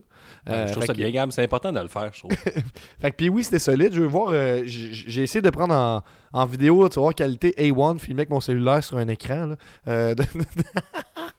Euh, 0.50 0.66
je 0.66 0.72
trouve 0.72 0.86
ça 0.86 0.94
que- 0.94 0.98
bien, 0.98 1.12
Gab, 1.12 1.30
c'est 1.30 1.44
important 1.44 1.72
de 1.72 1.80
le 1.80 1.88
faire, 1.88 2.10
je 2.12 2.20
trouve. 2.22 2.32
fait 3.00 3.12
que 3.12 3.16
puis 3.16 3.30
oui, 3.30 3.44
c'était 3.44 3.60
solide. 3.60 3.94
Je 3.94 4.02
veux 4.02 4.08
voir. 4.08 4.30
euh, 4.32 4.64
J'ai 4.66 5.22
essayé 5.22 5.44
de 5.44 5.50
prendre 5.52 5.76
en, 5.76 6.02
en 6.34 6.46
vidéo, 6.48 6.82
là, 6.82 6.90
tu 6.90 6.98
voir, 7.00 7.14
qualité 7.14 7.54
A1, 7.60 8.00
filmé 8.00 8.22
avec 8.22 8.32
mon 8.32 8.40
cellulaire 8.40 8.84
sur 8.84 8.98
un 8.98 9.08
écran. 9.10 9.46
Là, 9.46 9.56
euh, 9.90 10.16
de- 10.16 10.24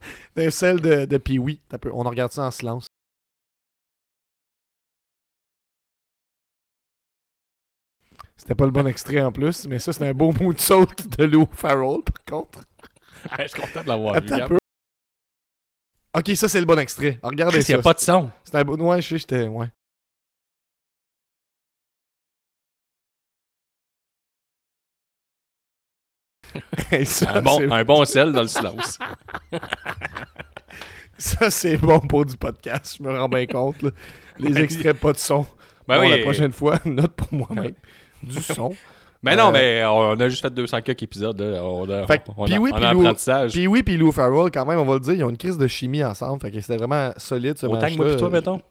d'un 0.35 0.49
celle 0.49 0.81
de, 0.81 1.05
de 1.05 1.17
Pee-Wee. 1.17 1.61
On 1.91 2.03
regarde 2.03 2.31
ça 2.31 2.43
en 2.43 2.51
silence. 2.51 2.87
C'était 8.37 8.55
pas 8.55 8.65
le 8.65 8.71
bon 8.71 8.87
extrait 8.87 9.21
en 9.21 9.31
plus, 9.31 9.67
mais 9.67 9.79
ça, 9.79 9.91
c'est 9.93 10.07
un 10.07 10.13
beau 10.13 10.31
mot 10.31 10.53
de 10.53 10.59
saute 10.59 11.07
de 11.17 11.25
Lou 11.25 11.47
Farrell, 11.51 12.01
par 12.03 12.23
contre. 12.25 12.59
je 13.39 13.47
suis 13.47 13.61
content 13.61 13.83
de 13.83 13.87
l'avoir 13.89 14.21
vu, 14.21 14.27
peu. 14.47 14.57
Ok, 16.17 16.31
ça, 16.35 16.47
c'est 16.49 16.59
le 16.59 16.65
bon 16.65 16.79
extrait. 16.79 17.19
Regardez 17.21 17.57
Il 17.57 17.59
n'y 17.59 17.65
ça. 17.65 17.75
a 17.75 17.81
pas 17.81 17.93
de 17.93 17.99
son. 17.99 18.31
C'est 18.43 18.55
un 18.55 18.63
bon. 18.63 18.79
Ouais, 18.81 19.01
je 19.01 19.09
sais, 19.09 19.17
j'étais. 19.19 19.47
Ouais. 19.47 19.67
ça, 27.05 27.31
Un 27.35 27.41
bon, 27.41 27.71
un 27.71 27.83
bon 27.83 28.05
sel 28.05 28.31
dans 28.31 28.41
le 28.41 28.47
silence. 28.47 28.97
Ça, 31.17 31.49
c'est 31.51 31.75
bon 31.77 31.99
pour 31.99 32.25
du 32.25 32.37
podcast, 32.37 32.95
je 32.97 33.03
me 33.03 33.17
rends 33.17 33.27
bien 33.27 33.45
compte. 33.45 33.81
là. 33.81 33.89
Les 34.39 34.57
extraits, 34.61 34.97
pas 34.97 35.11
de 35.11 35.17
son. 35.17 35.45
Ben 35.87 35.97
Bon, 35.97 36.01
oui. 36.03 36.11
La 36.11 36.17
prochaine 36.19 36.53
fois, 36.53 36.79
note 36.85 37.11
pour 37.11 37.27
moi-même. 37.33 37.73
Du 38.23 38.41
son. 38.41 38.73
Ben 39.21 39.35
non, 39.35 39.49
Euh, 39.49 39.51
mais 39.51 39.83
on 39.85 40.11
a 40.17 40.29
juste 40.29 40.41
fait 40.41 40.49
200 40.53 40.81
quelques 40.81 41.03
épisodes. 41.03 41.41
On 41.61 41.89
a, 41.89 42.07
Fait 42.07 42.19
que, 42.19 42.23
on 42.37 42.45
a, 42.49 42.57
oui, 42.57 42.71
on 42.73 42.77
a 42.81 42.93
Lou- 42.93 43.01
apprentissage. 43.01 43.51
Puis 43.51 43.67
oui, 43.67 43.83
puis 43.83 43.97
Lou 43.97 44.13
Farrell, 44.13 44.49
quand 44.49 44.65
même, 44.65 44.79
on 44.79 44.85
va 44.85 44.93
le 44.93 45.01
dire, 45.01 45.13
ils 45.13 45.23
ont 45.25 45.29
une 45.29 45.35
crise 45.35 45.57
de 45.57 45.67
chimie 45.67 46.01
ensemble. 46.05 46.39
Fait 46.41 46.51
que 46.51 46.61
c'était 46.61 46.77
vraiment 46.77 47.11
solide 47.17 47.57
ce 47.57 47.65
Autant 47.65 47.87
que 47.89 47.95
moi 47.97 48.05
match-là. 48.05 48.13
pis 48.13 48.17
toi, 48.17 48.29
mettons. 48.29 48.61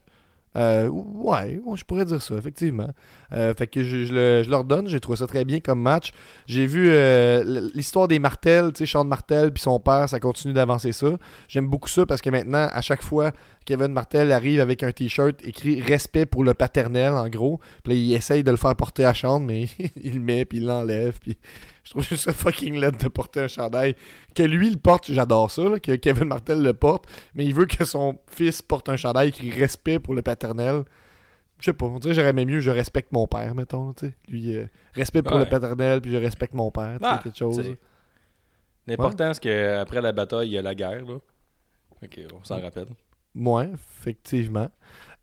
Euh, 0.56 0.88
ouais, 0.88 1.60
je 1.74 1.84
pourrais 1.84 2.04
dire 2.04 2.22
ça, 2.22 2.34
effectivement. 2.34 2.88
Euh, 3.32 3.54
fait 3.54 3.66
que 3.66 3.84
je, 3.84 4.12
le- 4.12 4.42
je 4.42 4.50
leur 4.50 4.64
donne, 4.64 4.88
j'ai 4.88 4.98
trouvé 4.98 5.18
ça 5.18 5.26
très 5.26 5.44
bien 5.44 5.60
comme 5.60 5.80
match. 5.80 6.12
J'ai 6.46 6.66
vu 6.66 6.88
euh, 6.90 7.68
l'histoire 7.74 8.08
des 8.08 8.18
Martel, 8.18 8.72
tu 8.72 8.78
sais, 8.78 8.86
Sean 8.90 9.04
Martel 9.04 9.52
puis 9.52 9.62
son 9.62 9.78
père, 9.78 10.08
ça 10.08 10.18
continue 10.18 10.54
d'avancer 10.54 10.92
ça. 10.92 11.08
J'aime 11.48 11.68
beaucoup 11.68 11.88
ça 11.88 12.06
parce 12.06 12.22
que 12.22 12.30
maintenant, 12.30 12.68
à 12.72 12.80
chaque 12.80 13.02
fois, 13.02 13.32
Kevin 13.66 13.88
Martel 13.88 14.32
arrive 14.32 14.60
avec 14.60 14.82
un 14.82 14.90
t-shirt 14.92 15.36
écrit 15.44 15.82
respect 15.82 16.24
pour 16.24 16.42
le 16.42 16.54
paternel, 16.54 17.12
en 17.12 17.28
gros. 17.28 17.60
Puis 17.84 17.92
là, 17.92 17.98
il 17.98 18.12
essaye 18.14 18.42
de 18.42 18.50
le 18.50 18.56
faire 18.56 18.74
porter 18.74 19.04
à 19.04 19.12
Sean, 19.14 19.40
mais 19.40 19.68
il 20.02 20.14
le 20.14 20.20
met, 20.20 20.44
puis 20.46 20.58
il 20.58 20.64
l'enlève. 20.66 21.18
Puis 21.20 21.36
je 21.88 21.92
trouve 21.92 22.04
juste 22.04 22.24
ça 22.24 22.32
fucking 22.34 22.78
laid 22.78 22.98
de 23.02 23.08
porter 23.08 23.40
un 23.40 23.48
chandail. 23.48 23.94
Que 24.34 24.42
lui 24.42 24.68
le 24.70 24.76
porte, 24.76 25.10
j'adore 25.10 25.50
ça, 25.50 25.62
là, 25.64 25.80
que 25.80 25.96
Kevin 25.96 26.24
Martel 26.28 26.62
le 26.62 26.74
porte, 26.74 27.06
mais 27.34 27.46
il 27.46 27.54
veut 27.54 27.64
que 27.64 27.84
son 27.86 28.18
fils 28.30 28.60
porte 28.60 28.90
un 28.90 28.96
chandail 28.98 29.32
qui 29.32 29.50
respect 29.50 29.98
pour 29.98 30.14
le 30.14 30.20
paternel. 30.20 30.84
Je 31.60 31.64
sais 31.64 31.72
pas, 31.72 31.86
on 31.86 31.98
dirait 31.98 32.12
j'aurais 32.14 32.28
aimé 32.28 32.44
mieux, 32.44 32.60
je 32.60 32.70
respecte 32.70 33.10
mon 33.10 33.26
père, 33.26 33.54
mettons, 33.54 33.94
tu 33.94 34.06
sais. 34.08 34.14
Lui, 34.28 34.54
euh, 34.56 34.66
respect 34.92 35.22
pour 35.22 35.32
Ouais. 35.36 35.44
le 35.44 35.48
paternel, 35.48 36.00
puis 36.02 36.12
je 36.12 36.16
respecte 36.18 36.52
mon 36.54 36.70
père, 36.70 36.98
Ah, 37.02 37.20
quelque 37.24 37.36
chose. 37.38 37.74
L'important, 38.86 39.32
c'est 39.34 39.40
qu'après 39.40 40.00
la 40.00 40.12
bataille, 40.12 40.48
il 40.48 40.52
y 40.52 40.58
a 40.58 40.62
la 40.62 40.74
guerre. 40.74 41.04
Là. 41.04 41.16
Ok, 42.02 42.20
on 42.38 42.44
s'en 42.44 42.60
rappelle. 42.60 42.86
Ouais, 43.38 43.70
effectivement. 44.00 44.68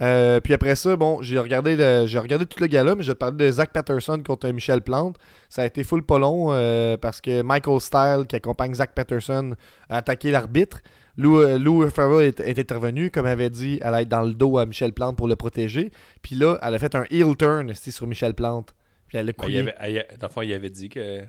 Euh, 0.01 0.41
puis 0.41 0.53
après 0.53 0.76
ça, 0.76 0.95
bon, 0.97 1.22
j'ai 1.22 1.39
regardé 1.39 1.76
le, 1.78 2.05
j'ai 2.05 2.20
regardé 2.20 2.45
tout 2.45 2.59
le 2.59 2.68
gala, 2.68 2.95
mais 2.95 3.03
je 3.03 3.13
parler 3.13 3.38
de 3.45 3.51
Zach 3.51 3.72
Patterson 3.72 4.22
contre 4.26 4.49
Michel 4.49 4.82
Plante. 4.82 5.18
Ça 5.49 5.61
a 5.61 5.66
été 5.66 5.84
full 5.86 6.03
pas 6.03 6.20
long 6.20 6.51
euh, 6.51 6.97
parce 6.97 7.22
que 7.22 7.41
Michael 7.41 7.80
Style, 7.80 8.26
qui 8.28 8.36
accompagne 8.36 8.74
Zach 8.74 8.91
Patterson, 8.93 9.55
a 9.89 9.97
attaqué 9.97 10.32
l'arbitre. 10.32 10.80
Lou, 11.18 11.39
euh, 11.39 11.57
Lou 11.57 11.89
Farrell 11.89 12.28
est, 12.28 12.41
est 12.41 12.59
intervenu, 12.59 13.09
comme 13.09 13.26
avait 13.26 13.49
dit, 13.49 13.80
elle 13.82 13.93
allait 13.93 14.01
être 14.03 14.09
dans 14.09 14.24
le 14.24 14.34
dos 14.34 14.57
à 14.57 14.66
Michel 14.66 14.91
Plante 14.91 15.16
pour 15.16 15.30
le 15.30 15.38
protéger. 15.38 15.91
Puis 16.22 16.36
là, 16.36 16.57
elle 16.61 16.74
a 16.76 16.80
fait 16.80 16.93
un 16.93 17.05
heel 17.09 17.38
turn 17.38 17.74
sur 17.74 18.05
Michel 18.05 18.34
Plante. 18.34 18.76
Puis 19.07 19.18
elle 19.18 19.30
a 19.30 19.32
Ben, 19.32 19.34
coulé. 19.34 19.53
il 19.53 19.59
avait, 19.59 19.76
elle- 19.80 20.07
dans 20.20 20.28
le 20.28 20.34
fond, 20.34 20.41
il 20.41 20.53
avait 20.53 20.70
dit 20.70 20.89
que. 20.89 21.22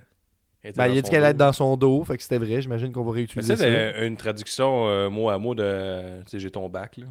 Elle 0.67 0.75
Ben, 0.75 0.89
il 0.89 0.99
a 0.99 1.03
dit 1.03 1.11
qu'elle 1.11 1.23
allait 1.23 1.31
être 1.31 1.37
dans 1.37 1.53
son 1.53 1.77
dos, 1.77 2.05
fait 2.05 2.17
que 2.17 2.23
c'était 2.23 2.39
vrai. 2.39 2.61
J'imagine 2.61 2.93
qu'on 2.93 3.05
va 3.05 3.13
réutiliser 3.13 3.57
ça, 3.57 3.63
ça. 3.63 3.69
c'est 3.69 4.07
une 4.07 4.17
traduction 4.17 4.89
euh, 4.89 5.09
mot 5.09 5.31
à 5.31 5.39
mot 5.39 5.55
de. 5.55 6.23
J'ai 6.33 6.51
ton 6.51 6.69
bac. 6.69 6.97
Là. 6.97 7.07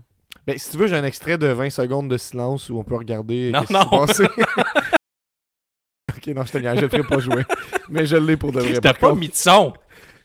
Ben, 0.45 0.57
si 0.57 0.69
tu 0.71 0.77
veux, 0.77 0.87
j'ai 0.87 0.95
un 0.95 1.03
extrait 1.03 1.37
de 1.37 1.47
20 1.47 1.69
secondes 1.69 2.09
de 2.09 2.17
silence 2.17 2.69
où 2.69 2.77
on 2.77 2.83
peut 2.83 2.95
regarder. 2.95 3.51
Non, 3.51 3.63
non. 3.69 3.85
passé. 4.05 4.25
ok, 6.15 6.27
non, 6.27 6.43
je 6.45 6.51
te 6.51 6.57
niaise, 6.57 6.75
je 6.75 6.81
le 6.81 6.89
ferai 6.89 7.03
pas 7.03 7.19
jouer. 7.19 7.43
Mais 7.89 8.05
je 8.05 8.17
l'ai 8.17 8.37
pour 8.37 8.51
de 8.51 8.59
vrai. 8.59 8.79
T'as 8.79 8.93
pas 8.93 9.09
contre. 9.09 9.19
mis 9.19 9.29
de 9.29 9.35
son. 9.35 9.73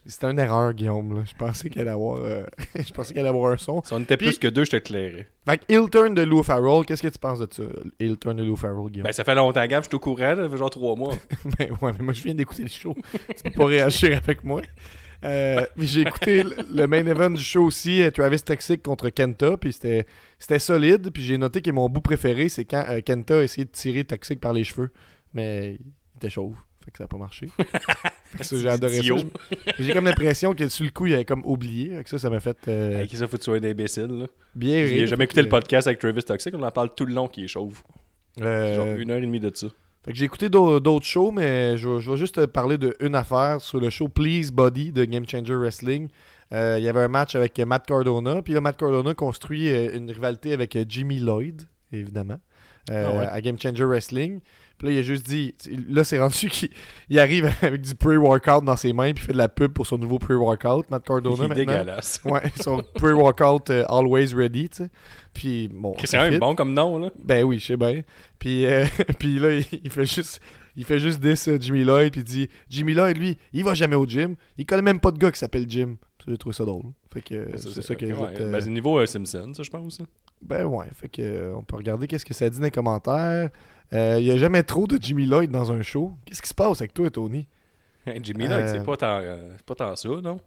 C'était 0.07 0.29
une 0.31 0.39
erreur, 0.39 0.73
Guillaume. 0.73 1.15
là. 1.15 1.23
Je 1.31 1.35
pensais 1.37 1.69
qu'elle 1.69 1.83
allait 1.83 1.91
avoir, 1.91 2.17
euh, 2.23 2.45
je 2.75 2.91
pensais 2.93 3.13
qu'elle 3.13 3.21
allait 3.27 3.37
avoir 3.37 3.53
un 3.53 3.57
son. 3.59 3.83
Si 3.85 3.93
on 3.93 4.01
était 4.01 4.17
Puis- 4.17 4.29
plus 4.29 4.39
que 4.39 4.49
deux, 4.49 4.65
je 4.65 4.71
te 4.71 4.77
clairais. 4.77 5.29
Fait 5.47 5.59
que 5.59 5.87
Turn 5.89 6.15
de 6.15 6.23
Lou 6.23 6.43
Farrell, 6.43 6.85
qu'est-ce 6.87 7.03
que 7.03 7.09
tu 7.09 7.19
penses 7.19 7.39
de 7.39 7.49
ça? 7.51 7.63
Heel 7.99 8.17
Turn 8.17 8.37
de 8.37 8.43
Lou 8.45 8.57
Farrell, 8.57 8.91
Guillaume. 8.91 9.05
Ben, 9.05 9.13
ça 9.13 9.25
fait 9.25 9.35
longtemps, 9.35 9.67
Gab, 9.67 9.83
je 9.85 9.89
suis 9.89 9.97
au 9.97 10.01
courant, 10.01 10.35
là, 10.35 10.45
ça 10.45 10.49
fait 10.49 10.57
genre 10.57 10.71
trois 10.71 10.97
mois. 10.97 11.15
Ben 11.59 11.71
ouais, 11.83 11.93
mais 11.99 12.05
moi 12.05 12.13
je 12.15 12.23
viens 12.23 12.35
d'écouter 12.35 12.63
le 12.63 12.69
show. 12.69 12.95
tu 13.13 13.43
peux 13.45 13.51
pas 13.51 13.67
réagir 13.67 14.17
avec 14.17 14.43
moi. 14.45 14.63
Euh, 15.23 15.67
j'ai 15.77 16.01
écouté 16.01 16.45
le- 16.73 16.87
main 16.87 17.05
event 17.07 17.29
du 17.31 17.43
show 17.43 17.63
aussi, 17.65 18.03
euh, 18.03 18.11
Travis 18.11 18.41
Toxic 18.41 18.83
contre 18.83 19.11
Kenta, 19.11 19.59
puis 19.59 19.75
c'était 19.75 20.07
c'était 20.39 20.59
solide. 20.59 21.11
Puis 21.13 21.23
j'ai 21.23 21.37
noté 21.37 21.61
que 21.61 21.71
mon 21.71 21.91
bout 21.91 22.01
préféré, 22.01 22.49
c'est 22.49 22.65
quand 22.65 22.85
euh, 22.89 23.03
Kenta 23.03 23.39
a 23.41 23.43
essayé 23.43 23.67
de 23.67 23.71
tirer 23.71 24.05
Toxic 24.05 24.41
par 24.41 24.55
les 24.55 24.65
cheveux, 24.65 24.91
mais 25.35 25.75
il 25.75 25.87
était 26.17 26.31
chauve, 26.31 26.57
fait 26.91 26.93
que 26.93 26.99
ça 26.99 27.05
a 27.05 27.09
pas 27.09 27.17
marché. 27.17 27.49
J'ai 28.53 28.69
adoré 28.69 28.93
ça. 28.95 28.99
Idiot. 29.01 29.17
J'ai 29.79 29.93
comme 29.93 30.05
l'impression 30.05 30.55
que 30.55 30.69
sur 30.69 30.85
le 30.85 30.91
coup, 30.91 31.07
il 31.07 31.15
avait 31.15 31.25
comme 31.25 31.43
oublié. 31.45 31.97
Fait 31.97 32.05
que 32.05 32.11
ça, 32.11 32.19
ça 32.19 32.31
m'a 32.31 32.41
fait 32.41 32.57
euh, 32.69 33.05
Qui 33.07 33.17
ça 33.17 33.27
faut 33.27 33.37
que 33.37 33.43
tu 33.43 33.45
sois 33.47 33.57
un 33.57 33.65
imbécile, 33.65 34.07
là? 34.07 34.27
bien 34.55 34.85
rire. 34.85 34.99
J'ai 35.01 35.07
jamais 35.07 35.25
écouté 35.25 35.43
le 35.43 35.49
podcast 35.49 35.87
avec 35.87 35.99
Travis 35.99 36.23
Toxic, 36.23 36.55
on 36.55 36.63
en 36.63 36.71
parle 36.71 36.91
tout 36.95 37.07
le 37.07 37.15
long 37.15 37.29
qui 37.29 37.45
est 37.45 37.49
chauve. 37.49 37.81
Euh, 38.41 38.77
Genre 38.77 38.87
une 38.99 39.11
heure 39.11 39.19
et 39.19 39.23
demie 39.23 39.41
de 39.41 39.51
ça. 39.55 39.67
Fait 40.05 40.13
que 40.13 40.17
j'ai 40.19 40.25
écouté 40.25 40.49
d'au- 40.49 40.81
d'autres 40.81 41.05
shows, 41.07 41.31
mais 41.31 41.77
je, 41.77 41.89
vais- 41.89 42.01
je 42.01 42.11
vais 42.11 42.17
juste 42.17 42.37
te 42.37 42.47
parler 42.47 42.79
d'une 42.79 43.15
affaire 43.15 43.61
sur 43.61 43.81
le 43.81 43.91
show 43.91 44.09
Please 44.09 44.51
Body 44.53 44.93
de 44.93 45.05
Game 45.05 45.29
Changer 45.29 45.55
Wrestling. 45.57 46.09
Euh, 46.53 46.77
Il 46.79 46.85
y 46.85 46.89
avait 46.89 47.01
un 47.01 47.09
match 47.09 47.35
avec 47.35 47.59
Matt 47.59 47.87
Cardona, 47.87 48.41
puis 48.43 48.55
là, 48.55 48.61
Matt 48.61 48.77
Cardona 48.79 49.15
construit 49.15 49.69
euh, 49.69 49.95
une 49.97 50.11
rivalité 50.11 50.53
avec 50.53 50.77
Jimmy 50.89 51.19
Lloyd, 51.19 51.63
évidemment, 51.93 52.41
euh, 52.91 53.07
Ah 53.13 53.19
ouais. 53.19 53.27
à 53.27 53.41
Game 53.41 53.59
Changer 53.61 53.85
Wrestling. 53.85 54.41
Puis 54.81 54.89
là, 54.89 54.95
il 54.95 54.99
a 54.99 55.03
juste 55.03 55.27
dit, 55.27 55.55
là, 55.91 56.05
c'est 56.05 56.19
rendu 56.19 56.49
qu'il 56.49 56.71
il 57.11 57.19
arrive 57.19 57.53
avec 57.61 57.83
du 57.83 57.95
pre-workout 57.95 58.65
dans 58.65 58.77
ses 58.77 58.95
mains, 58.95 59.13
puis 59.13 59.23
il 59.23 59.27
fait 59.27 59.33
de 59.35 59.39
la 59.39 59.51
pub 59.51 59.73
pour 59.75 59.87
son 59.87 59.99
nouveau 59.99 60.19
pre-workout, 60.19 60.91
Matt 60.91 61.05
Cardona 61.05 61.45
Il 61.45 61.53
est 61.53 61.55
dégueulasse. 61.67 62.19
Ouais, 62.25 62.41
son 62.63 62.83
pre-workout 62.95 63.69
euh, 63.69 63.85
always 63.91 64.33
ready, 64.35 64.71
tu 64.71 64.85
sais. 64.85 64.91
Puis 65.35 65.69
bon, 65.69 65.95
C'est 66.03 66.17
quand 66.17 66.31
même 66.31 66.41
bon 66.41 66.55
comme 66.55 66.73
nom, 66.73 66.99
là. 66.99 67.11
Ben 67.23 67.45
oui, 67.45 67.59
je 67.59 67.67
sais 67.67 67.77
bien. 67.77 68.01
Puis, 68.39 68.65
euh, 68.65 68.87
puis 69.19 69.39
là, 69.39 69.57
il, 69.57 69.67
il 69.85 69.91
fait 69.91 70.07
juste. 70.07 70.41
Il 70.77 70.85
fait 70.85 71.01
juste 71.01 71.21
diss 71.21 71.49
euh, 71.49 71.59
Jimmy 71.61 71.85
Lloyd, 71.85 72.13
puis 72.13 72.21
il 72.21 72.25
dit 72.25 72.49
Jimmy 72.71 72.95
Lloyd, 72.95 73.19
lui, 73.19 73.37
il 73.53 73.65
va 73.65 73.75
jamais 73.75 73.97
au 73.97 74.07
gym. 74.07 74.37
Il 74.57 74.65
connaît 74.65 74.81
même 74.83 75.01
pas 75.01 75.11
de 75.11 75.19
gars 75.19 75.31
qui 75.33 75.39
s'appelle 75.39 75.67
Jim. 75.69 75.97
J'ai 76.27 76.39
trouvé 76.39 76.55
ça 76.55 76.65
drôle. 76.65 76.85
Fait 77.13 77.21
que 77.21 77.35
euh, 77.35 77.47
c'est 77.57 77.83
ça 77.83 77.95
qui 77.97 78.07
ouais, 78.07 78.13
euh, 78.41 78.53
Ben, 78.53 78.61
c'est 78.61 78.69
le 78.69 78.73
niveau 78.75 78.99
euh, 78.99 79.05
Simpson, 79.05 79.53
ça, 79.55 79.63
je 79.65 79.69
pense. 79.69 80.01
hein. 80.01 80.05
Ben 80.43 80.65
ouais, 80.65 80.87
fait 80.95 81.09
que 81.09 81.21
euh, 81.23 81.55
on 81.57 81.63
peut 81.63 81.77
regarder 81.77 82.07
qu'est-ce 82.07 82.25
que 82.25 82.33
ça 82.33 82.49
dit 82.49 82.59
dans 82.59 82.65
les 82.65 82.71
commentaires. 82.71 83.51
Euh, 83.93 84.17
Il 84.21 84.27
y 84.27 84.31
a 84.31 84.37
jamais 84.37 84.63
trop 84.63 84.87
de 84.87 84.99
Jimmy 85.01 85.27
Lloyd 85.27 85.51
dans 85.51 85.73
un 85.73 85.83
show. 85.83 86.13
Qu'est-ce 86.25 86.43
qui 86.43 86.49
se 86.49 86.55
passe 86.55 86.81
avec 86.81 86.95
toi, 86.95 87.11
Tony? 87.11 87.47
Hey, 88.07 88.21
Jimmy 88.23 88.47
Lloyd, 88.47 88.65
Euh, 88.67 88.73
c'est 88.73 88.85
pas, 88.85 88.97
tant, 88.97 89.19
euh, 89.21 89.37
c'est 89.57 89.67
pas 89.67 89.75
tant 89.75 89.97
ça, 89.97 90.09
non? 90.09 90.41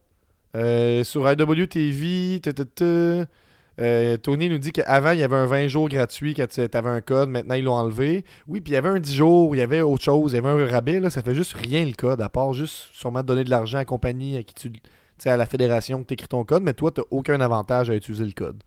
Sur 1.04 1.30
IWTV, 1.32 2.40
ta, 2.42 2.54
ta, 2.54 2.66
ta, 2.66 4.18
Tony 4.18 4.50
nous 4.50 4.60
dit 4.60 4.72
qu'avant, 4.72 5.12
il 5.12 5.20
y 5.20 5.24
avait 5.24 5.36
un 5.36 5.46
20 5.48 5.68
jours 5.68 5.90
gratuit 5.90 6.36
quand 6.36 6.48
tu 6.48 6.62
avais 6.62 6.90
un 6.90 7.02
code. 7.02 7.30
Maintenant, 7.30 7.56
ils 7.56 7.64
l'ont 7.64 7.74
enlevé. 7.74 8.24
Oui, 8.48 8.62
puis 8.62 8.72
il 8.72 8.76
y 8.76 8.78
avait 8.78 8.90
un 8.90 9.00
10 9.00 9.16
jours, 9.16 9.56
il 9.56 9.60
y 9.60 9.62
avait 9.62 9.82
autre 9.82 10.04
chose, 10.04 10.34
il 10.34 10.36
y 10.36 10.38
avait 10.38 10.50
un 10.50 10.68
rabais. 10.68 11.00
Là, 11.00 11.10
ça 11.10 11.22
fait 11.24 11.34
juste 11.36 11.54
rien 11.54 11.84
le 11.86 11.94
code, 11.94 12.22
à 12.22 12.30
part 12.30 12.54
juste 12.54 12.90
sûrement 12.94 13.24
donner 13.24 13.44
de 13.44 13.50
l'argent 13.50 13.78
à 13.78 13.82
la 13.82 13.86
compagnie 13.86 14.38
à 14.38 14.44
qui 14.44 14.54
tu. 14.54 14.72
tu 14.72 14.80
sais, 15.18 15.30
à 15.32 15.38
la 15.38 15.46
fédération 15.48 16.02
que 16.04 16.08
tu 16.08 16.14
écris 16.14 16.28
ton 16.28 16.44
code, 16.44 16.62
mais 16.64 16.74
toi, 16.74 16.92
tu 16.92 17.02
n'as 17.02 17.08
aucun 17.12 17.42
avantage 17.42 17.90
à 17.90 17.96
utiliser 17.96 18.26
le 18.26 18.32
code. 18.34 18.62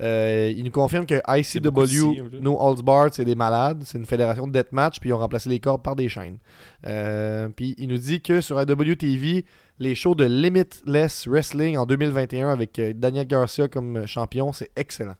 Euh, 0.00 0.52
il 0.56 0.64
nous 0.64 0.70
confirme 0.70 1.06
que 1.06 1.20
ICW. 1.26 2.40
No 2.40 2.56
Holds 2.60 2.82
Barred, 2.82 3.14
c'est 3.14 3.24
des 3.24 3.34
malades. 3.34 3.82
C'est 3.84 3.98
une 3.98 4.06
fédération 4.06 4.46
de 4.46 4.52
deathmatch, 4.52 5.00
puis 5.00 5.10
ils 5.10 5.12
ont 5.12 5.18
remplacé 5.18 5.48
les 5.48 5.60
cordes 5.60 5.82
par 5.82 5.96
des 5.96 6.08
chaînes. 6.08 6.38
Euh, 6.86 7.48
puis 7.48 7.74
il 7.78 7.88
nous 7.88 7.98
dit 7.98 8.20
que 8.20 8.40
sur 8.40 8.60
IWTV, 8.60 9.44
les 9.80 9.94
shows 9.94 10.14
de 10.14 10.24
Limitless 10.24 11.26
Wrestling 11.26 11.76
en 11.76 11.86
2021 11.86 12.50
avec 12.50 12.78
euh, 12.78 12.92
Daniel 12.94 13.26
Garcia 13.26 13.68
comme 13.68 14.06
champion, 14.06 14.52
c'est 14.52 14.70
excellent. 14.76 15.16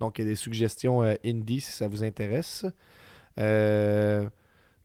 Donc, 0.00 0.18
il 0.18 0.24
y 0.24 0.28
a 0.28 0.30
des 0.30 0.36
suggestions 0.36 1.02
euh, 1.02 1.14
indie 1.24 1.60
si 1.60 1.72
ça 1.72 1.88
vous 1.88 2.04
intéresse. 2.04 2.66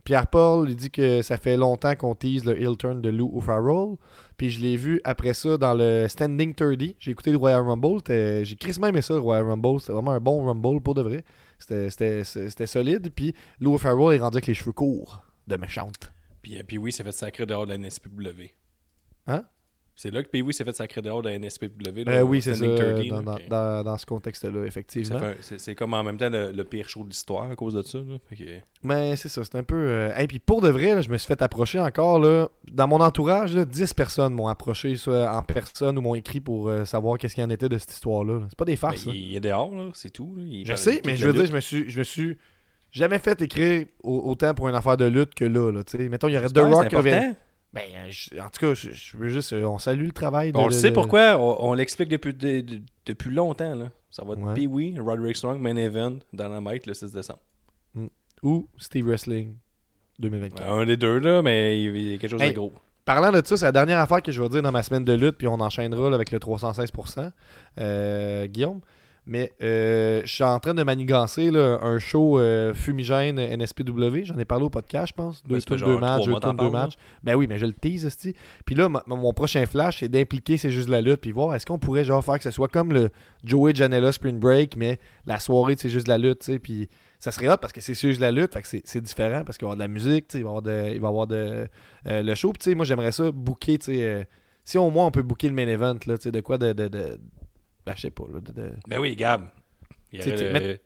Pierre-Paul, 0.03 0.69
il 0.69 0.75
dit 0.75 0.91
que 0.91 1.21
ça 1.21 1.37
fait 1.37 1.55
longtemps 1.55 1.95
qu'on 1.95 2.13
tease 2.13 2.43
le 2.45 2.59
heel 2.61 2.75
turn 2.77 3.01
de 3.01 3.09
Lou 3.09 3.31
O'Farrell. 3.33 3.95
Puis 4.37 4.49
je 4.49 4.59
l'ai 4.61 4.77
vu 4.77 4.99
après 5.03 5.33
ça 5.33 5.57
dans 5.57 5.73
le 5.73 6.07
Standing 6.07 6.53
30. 6.55 6.95
J'ai 6.99 7.11
écouté 7.11 7.31
le 7.31 7.37
Royal 7.37 7.61
Rumble. 7.61 8.01
J'ai 8.07 8.55
crissement 8.55 8.87
aimé 8.87 9.01
ça, 9.01 9.13
le 9.13 9.19
Royal 9.19 9.45
Rumble. 9.45 9.79
C'était 9.79 9.93
vraiment 9.93 10.11
un 10.11 10.19
bon 10.19 10.45
Rumble 10.45 10.81
pour 10.81 10.95
de 10.95 11.01
vrai. 11.01 11.23
C'était- 11.59 12.65
solide. 12.65 13.11
Puis 13.15 13.33
Lou 13.59 13.75
O'Farrell 13.75 14.15
est 14.17 14.19
rendu 14.21 14.37
avec 14.37 14.47
les 14.47 14.53
cheveux 14.53 14.71
courts 14.73 15.23
de 15.47 15.55
méchante. 15.57 16.11
Puis, 16.41 16.57
euh, 16.57 16.63
puis 16.67 16.77
oui, 16.77 16.91
s'est 16.91 17.03
fait 17.03 17.11
sacrer 17.11 17.45
dehors 17.45 17.65
de 17.65 17.71
la 17.71 17.77
NSPW. 17.77 18.51
Hein? 19.27 19.45
C'est 19.95 20.09
là 20.11 20.23
que 20.23 20.29
oui 20.41 20.53
s'est 20.55 20.63
fait 20.63 20.75
sacrer 20.75 21.01
dehors 21.03 21.21
de 21.21 21.29
la 21.29 21.35
NSPW. 21.37 21.67
Euh, 21.99 22.03
là, 22.05 22.25
oui, 22.25 22.41
c'est 22.41 22.55
ça, 22.55 22.65
Standing 22.65 23.09
30, 23.09 23.23
dans, 23.25 23.31
dans- 23.33 23.37
dans- 23.47 23.83
dans 23.83 23.97
ce 23.97 24.05
contexte-là, 24.07 24.65
effectivement. 24.65 25.19
C'est 25.39 25.75
comme 25.75 25.93
en 25.93 26.03
même 26.03 26.17
temps 26.17 26.31
le, 26.31 26.51
le 26.51 26.63
pire 26.63 26.89
show 26.89 27.03
de 27.03 27.09
l'histoire 27.09 27.51
à 27.51 27.55
cause 27.55 27.75
de 27.75 27.83
ça. 27.83 27.99
Là. 27.99 28.15
Mais 28.81 29.15
c'est 29.15 29.29
ça, 29.29 29.43
c'est 29.43 29.55
un 29.55 29.63
peu. 29.63 30.09
Et 30.17 30.25
puis 30.27 30.39
pour 30.39 30.61
de 30.61 30.69
vrai, 30.69 30.95
là, 30.95 31.01
je 31.01 31.09
me 31.09 31.17
suis 31.17 31.27
fait 31.27 31.41
approcher 31.43 31.79
encore. 31.79 32.17
Là, 32.19 32.49
dans 32.71 32.87
mon 32.87 33.01
entourage, 33.01 33.55
là, 33.55 33.65
10 33.65 33.93
personnes 33.93 34.33
m'ont 34.33 34.47
approché 34.47 34.95
soit 34.95 35.31
en 35.31 35.43
personne 35.43 35.97
ou 35.97 36.01
m'ont 36.01 36.15
écrit 36.15 36.39
pour 36.41 36.69
euh, 36.69 36.85
savoir 36.85 37.17
qu'est-ce 37.19 37.35
qu'il 37.35 37.43
en 37.43 37.49
était 37.51 37.69
de 37.69 37.77
cette 37.77 37.91
histoire-là. 37.91 38.39
là. 38.39 38.45
C'est 38.49 38.57
pas 38.57 38.65
des 38.65 38.73
Ben, 38.73 38.77
farces. 38.77 39.05
il, 39.05 39.35
est 39.35 39.39
dehors, 39.39 39.71
c'est 39.93 40.09
tout. 40.09 40.35
Il 40.39 40.65
Je 40.65 40.73
sais, 40.75 41.01
mais 41.05 41.15
je 41.15 41.27
veux 41.27 41.33
dire, 41.33 41.45
je 41.45 41.53
me 41.53 41.59
suis, 41.61 41.89
je 41.89 41.99
me 41.99 42.03
suis 42.03 42.37
jamais 42.91 43.19
fait 43.19 43.39
écrire 43.43 43.85
au- 44.03 44.21
autant 44.31 44.55
pour 44.55 44.67
une 44.69 44.75
affaire 44.75 44.97
de 44.97 45.05
lutte 45.05 45.35
que 45.35 45.45
là. 45.45 45.71
là. 45.71 45.81
Mettons, 46.09 46.27
il 46.29 46.33
y 46.33 46.37
aurait 46.37 46.49
The 46.49 46.57
Ouais, 46.57 46.63
Rock 46.63 46.87
qui 46.87 46.95
revient. 46.95 47.33
Ben, 47.73 47.83
je- 48.09 48.39
en 48.39 48.49
tout 48.49 48.59
cas, 48.59 48.73
je, 48.75 48.91
je 48.91 49.17
veux 49.17 49.29
juste. 49.29 49.51
euh, 49.53 49.65
on 49.65 49.79
salue 49.79 50.05
le 50.05 50.11
travail 50.11 50.51
de. 50.51 50.57
On 50.57 50.67
le 50.67 50.71
sait 50.73 50.89
de- 50.91 50.93
pourquoi, 50.95 51.37
on, 51.39 51.69
on 51.69 51.73
l'explique 51.73 52.09
depuis, 52.09 52.33
de- 52.33 52.61
de- 52.61 52.81
depuis 53.07 53.31
longtemps. 53.31 53.73
Là. 53.75 53.85
Ça 54.11 54.23
va 54.23 54.33
être 54.33 54.41
Ouais. 54.41 54.53
Pee-Wee, 54.53 54.99
Roderick 54.99 55.35
Strong, 55.35 55.59
Main 55.59 55.75
Event, 55.77 56.17
Dynamite 56.33 56.85
le 56.85 56.93
6 56.93 57.11
décembre. 57.11 57.39
Ou 58.43 58.67
Steve 58.77 59.05
Wrestling 59.07 59.55
2024. 60.19 60.69
Un 60.69 60.85
des 60.85 60.97
deux, 60.97 61.17
là, 61.19 61.41
mais 61.41 61.81
il 61.81 61.95
il 61.95 62.11
y 62.11 62.13
a 62.13 62.17
quelque 62.17 62.29
chose 62.31 62.41
Hey. 62.41 62.51
de 62.51 62.55
gros. 62.57 62.73
Parlant 63.05 63.31
de 63.31 63.41
ça, 63.45 63.57
c'est 63.57 63.65
la 63.65 63.71
dernière 63.71 63.99
affaire 63.99 64.21
que 64.21 64.31
je 64.31 64.41
vais 64.41 64.49
dire 64.49 64.61
dans 64.61 64.71
ma 64.71 64.83
semaine 64.83 65.03
de 65.03 65.13
lutte, 65.13 65.37
puis 65.37 65.47
on 65.47 65.55
enchaînera 65.59 66.09
là, 66.09 66.15
avec 66.15 66.31
le 66.31 66.39
316%, 66.39 67.31
euh, 67.79 68.45
Guillaume? 68.47 68.81
Mais 69.25 69.53
euh, 69.61 70.21
je 70.25 70.33
suis 70.33 70.43
en 70.43 70.59
train 70.59 70.73
de 70.73 70.83
manigancer 70.83 71.49
là, 71.49 71.79
un 71.81 71.97
show 71.97 72.39
euh, 72.39 72.73
fumigène 72.73 73.39
NSPW. 73.39 74.23
J'en 74.25 74.37
ai 74.37 74.43
parlé 74.45 74.65
au 74.65 74.69
podcast, 74.69 75.07
je 75.09 75.13
pense. 75.13 75.41
Deux 75.43 75.55
tours, 75.65 75.77
deux 75.87 75.93
matchs, 76.01 76.19
deux 76.25 76.31
tours, 76.41 76.53
deux. 76.65 76.69
Ben 77.23 77.35
oui, 77.35 77.47
mais 77.47 77.57
je 77.57 77.65
le 77.65 77.73
tease, 77.73 78.05
esti. 78.05 78.35
Puis 78.65 78.75
là, 78.75 78.89
mon 79.07 79.33
prochain 79.33 79.65
flash, 79.65 79.99
c'est 80.01 80.09
d'impliquer 80.09 80.57
C'est 80.57 80.71
juste 80.71 80.89
la 80.89 80.99
lutte, 81.01 81.21
puis 81.21 81.31
voir 81.31 81.55
est-ce 81.55 81.65
qu'on 81.65 81.79
pourrait 81.79 82.03
genre 82.03 82.23
faire 82.23 82.37
que 82.37 82.43
ce 82.43 82.51
soit 82.51 82.67
comme 82.67 82.91
le 82.91 83.11
Joey 83.45 83.73
Janela 83.73 84.11
Spring 84.11 84.39
Break, 84.39 84.75
mais 84.75 84.99
la 85.25 85.39
soirée 85.39 85.75
de 85.75 85.79
C'est 85.79 85.89
juste 85.89 86.07
la 86.09 86.17
lutte, 86.17 86.39
tu 86.39 86.51
sais. 86.53 86.59
Puis 86.59 86.89
ça 87.19 87.31
serait 87.31 87.47
hot 87.47 87.57
parce 87.61 87.71
que 87.71 87.79
c'est 87.79 87.93
juste 87.93 88.19
la 88.19 88.31
lutte, 88.31 88.53
fait 88.53 88.61
que 88.61 88.67
c'est- 88.67 88.81
c'est 88.83 88.99
différent 88.99 89.43
parce 89.45 89.57
qu'il 89.57 89.65
va 89.65 89.71
y 89.71 89.73
avoir 89.73 89.77
de 89.77 89.83
la 89.83 89.87
musique, 89.87 90.25
il 90.33 90.39
va 90.43 90.49
y 90.49 90.49
avoir, 90.49 90.61
de, 90.61 90.91
il 90.93 90.99
va 90.99 91.07
avoir 91.07 91.27
de, 91.27 91.67
euh, 92.07 92.21
le 92.21 92.35
show. 92.35 92.51
Puis, 92.51 92.75
moi, 92.75 92.83
j'aimerais 92.83 93.13
ça 93.13 93.31
booker, 93.31 93.77
si 94.65 94.77
au 94.77 94.89
moins 94.89 95.05
on 95.07 95.11
peut 95.11 95.21
booker 95.21 95.47
le 95.47 95.53
main 95.53 95.67
event, 95.67 95.95
là, 96.05 96.17
tu 96.17 96.23
sais, 96.23 96.31
de 96.31 96.41
quoi 96.41 96.57
de. 96.57 96.73
de, 96.73 96.89
de 96.89 97.19
ben, 97.85 97.93
je 97.95 98.01
sais 98.01 98.11
pas, 98.11 98.23
là, 98.33 98.39
de- 98.39 98.51
de- 98.51 98.73
Ben 98.87 98.99
oui, 98.99 99.15
Gab. 99.15 99.43
Il 100.11 100.21
y 100.25 100.29
le- 100.29 100.53
met- 100.53 100.81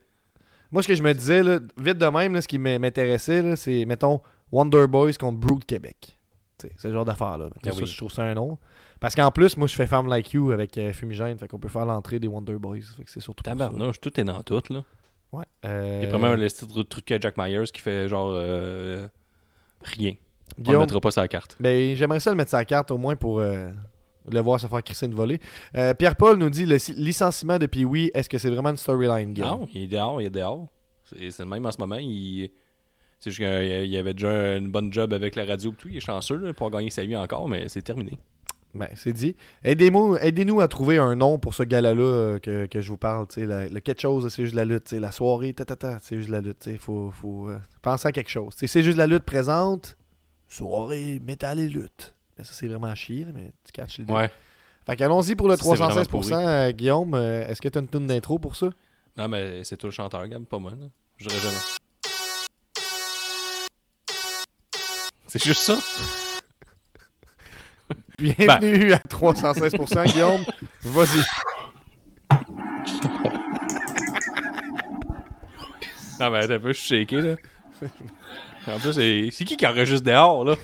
Moi, 0.71 0.83
ce 0.83 0.87
que 0.87 0.95
je 0.95 1.03
me 1.03 1.13
disais, 1.13 1.43
là, 1.43 1.59
vite 1.77 1.97
de 1.97 2.05
même, 2.07 2.33
là, 2.33 2.41
ce 2.41 2.47
qui 2.47 2.57
m'in- 2.57 2.79
m'intéressait, 2.79 3.41
là, 3.41 3.55
c'est, 3.55 3.85
mettons, 3.85 4.21
Wonder 4.51 4.85
Boys 4.87 5.13
contre 5.19 5.37
Brood 5.39 5.65
Québec. 5.65 6.17
C'est 6.59 6.71
ce 6.79 6.91
genre 6.91 7.05
d'affaire-là. 7.05 7.49
Ah 7.55 7.59
Ça, 7.71 7.75
oui. 7.77 7.85
Je 7.85 7.97
trouve 7.97 8.11
ça 8.11 8.23
un 8.23 8.33
nom. 8.33 8.57
Parce 8.99 9.13
qu'en 9.13 9.31
plus, 9.31 9.57
moi, 9.57 9.67
je 9.67 9.75
fais 9.75 9.85
Femme 9.85 10.07
Like 10.07 10.33
You 10.33 10.51
avec 10.51 10.75
euh, 10.77 10.91
Fumigène, 10.91 11.37
fait 11.37 11.47
qu'on 11.47 11.59
peut 11.59 11.67
faire 11.69 11.85
l'entrée 11.85 12.19
des 12.19 12.27
Wonder 12.27 12.55
Boys. 12.55 12.79
Fait 12.97 13.03
que 13.03 13.11
c'est 13.11 13.19
surtout. 13.19 13.43
Tabarnouche, 13.43 13.99
tout 14.01 14.19
est 14.19 14.23
dans 14.23 14.41
tout, 14.41 14.61
là. 14.71 14.83
Ouais. 15.33 15.43
Il 15.63 15.67
y 15.67 15.71
Euh, 15.71 16.03
a 16.03 16.07
probablement 16.07 16.35
le 16.75 16.83
truc 16.83 17.11
à 17.11 17.19
Jack 17.19 17.37
Myers 17.37 17.65
qui 17.71 17.81
fait 17.81 18.07
genre 18.07 18.31
euh, 18.33 19.07
rien. 19.83 20.13
On 20.57 20.61
ne 20.61 20.65
Guillaume, 20.65 20.81
mettra 20.81 20.99
pas 21.01 21.09
la 21.17 21.27
carte. 21.27 21.57
Ben, 21.59 21.95
j'aimerais 21.95 22.19
ça 22.21 22.31
le 22.31 22.37
mettre 22.37 22.55
la 22.55 22.65
carte 22.65 22.89
au 22.89 22.97
moins 22.97 23.15
pour 23.15 23.39
euh, 23.39 23.69
le 24.31 24.39
voir 24.41 24.59
se 24.59 24.67
faire 24.67 24.83
crisser 24.83 25.05
une 25.05 25.15
volée. 25.15 25.39
Euh, 25.75 25.93
Pierre-Paul 25.93 26.37
nous 26.37 26.49
dit 26.49 26.65
le 26.65 26.77
licenciement 26.95 27.57
de 27.57 27.65
Pee-Wee, 27.65 28.11
est-ce 28.13 28.29
que 28.29 28.37
c'est 28.37 28.49
vraiment 28.49 28.69
une 28.69 28.77
storyline? 28.77 29.33
Non, 29.37 29.67
il 29.73 29.83
est 29.83 29.87
dehors, 29.87 30.21
il 30.21 30.25
est 30.27 30.29
dehors. 30.29 30.67
C'est 31.05 31.31
c'est 31.31 31.43
le 31.43 31.49
même 31.49 31.65
en 31.65 31.71
ce 31.71 31.77
moment. 31.79 31.97
Il... 31.99 32.49
C'est 33.19 33.31
juste 33.31 33.39
qu'il 33.39 33.97
avait 33.97 34.13
déjà 34.13 34.57
une 34.57 34.69
bonne 34.69 34.93
job 34.93 35.11
avec 35.13 35.35
la 35.35 35.45
radio 35.45 35.71
et 35.71 35.75
tout. 35.75 35.87
Il 35.89 35.97
est 35.97 36.01
chanceux 36.01 36.37
là, 36.37 36.53
pour 36.53 36.69
gagner 36.69 36.89
sa 36.91 37.03
vie 37.03 37.15
encore, 37.15 37.49
mais 37.49 37.67
c'est 37.67 37.81
terminé. 37.81 38.19
Ben, 38.75 38.89
c'est 38.95 39.13
dit. 39.13 39.35
Aidez-nous 39.63 40.17
aidez 40.17 40.45
à 40.59 40.67
trouver 40.67 40.99
un 40.99 41.15
nom 41.15 41.39
pour 41.39 41.55
ce 41.55 41.63
gala-là 41.63 42.03
euh, 42.03 42.39
que, 42.39 42.67
que 42.67 42.79
je 42.79 42.89
vous 42.89 42.97
parle. 42.97 43.25
la- 43.37 43.69
le 43.69 43.79
quelque 43.79 44.01
chose, 44.01 44.31
c'est 44.31 44.43
juste 44.43 44.53
la 44.53 44.65
lutte. 44.65 44.91
La 44.91 45.11
soirée, 45.11 45.53
ta, 45.53 45.65
ta, 45.65 45.75
ta, 45.75 45.99
c'est 46.03 46.17
juste 46.17 46.29
la 46.29 46.41
lutte. 46.41 46.67
Il 46.67 46.77
faut, 46.77 47.09
faut 47.09 47.49
euh, 47.49 47.57
penser 47.81 48.09
à 48.09 48.11
quelque 48.11 48.29
chose. 48.29 48.53
C'est 48.55 48.83
juste 48.83 48.97
la 48.97 49.07
lutte 49.07 49.23
présente. 49.23 49.97
Soirée, 50.47 51.19
métal 51.25 51.59
et 51.59 51.69
lutte. 51.69 52.13
Ben, 52.37 52.43
ça, 52.43 52.53
c'est 52.53 52.67
vraiment 52.67 52.93
chier, 52.95 53.25
mais 53.33 53.51
tu 53.65 53.71
catches 53.71 53.97
l'idée. 53.97 54.13
Ouais. 54.13 54.29
Fait 54.85 54.95
qu'allons-y 54.95 55.35
pour 55.35 55.47
le 55.49 55.57
Ça, 55.57 55.63
c'est 55.63 55.75
vraiment 55.75 56.01
316%, 56.01 56.07
pourri. 56.09 56.33
euh, 56.33 56.71
Guillaume. 56.71 57.13
Euh, 57.15 57.47
Est-ce 57.47 57.61
que 57.61 57.67
tu 57.67 57.77
as 57.77 57.81
une 57.81 57.87
tune 57.89 58.07
d'intro 58.07 58.39
pour 58.39 58.55
ça? 58.55 58.69
Non, 59.17 59.27
mais 59.27 59.63
c'est 59.63 59.75
toi 59.77 59.87
le 59.89 59.93
chanteur, 59.93 60.25
Gab, 60.27 60.45
pas 60.45 60.59
moi. 60.59 60.71
Je 61.17 61.27
dirais 61.27 61.39
jamais. 61.41 61.57
C'est 65.27 65.43
juste 65.43 65.61
ça? 65.63 65.77
Bienvenue 68.19 68.93
à 68.93 68.97
316%, 68.99 70.11
Guillaume. 70.13 70.43
Vas-y. 70.83 71.21
Non, 76.19 76.31
mais 76.31 76.39
attends 76.39 76.53
un 76.53 76.59
peu, 76.59 76.73
shaké, 76.73 77.21
là. 77.21 77.35
En 78.67 78.79
plus, 78.79 78.93
c'est 79.31 79.45
qui 79.45 79.55
qui 79.57 79.65
enregistre 79.65 80.05
dehors, 80.05 80.43
là? 80.43 80.55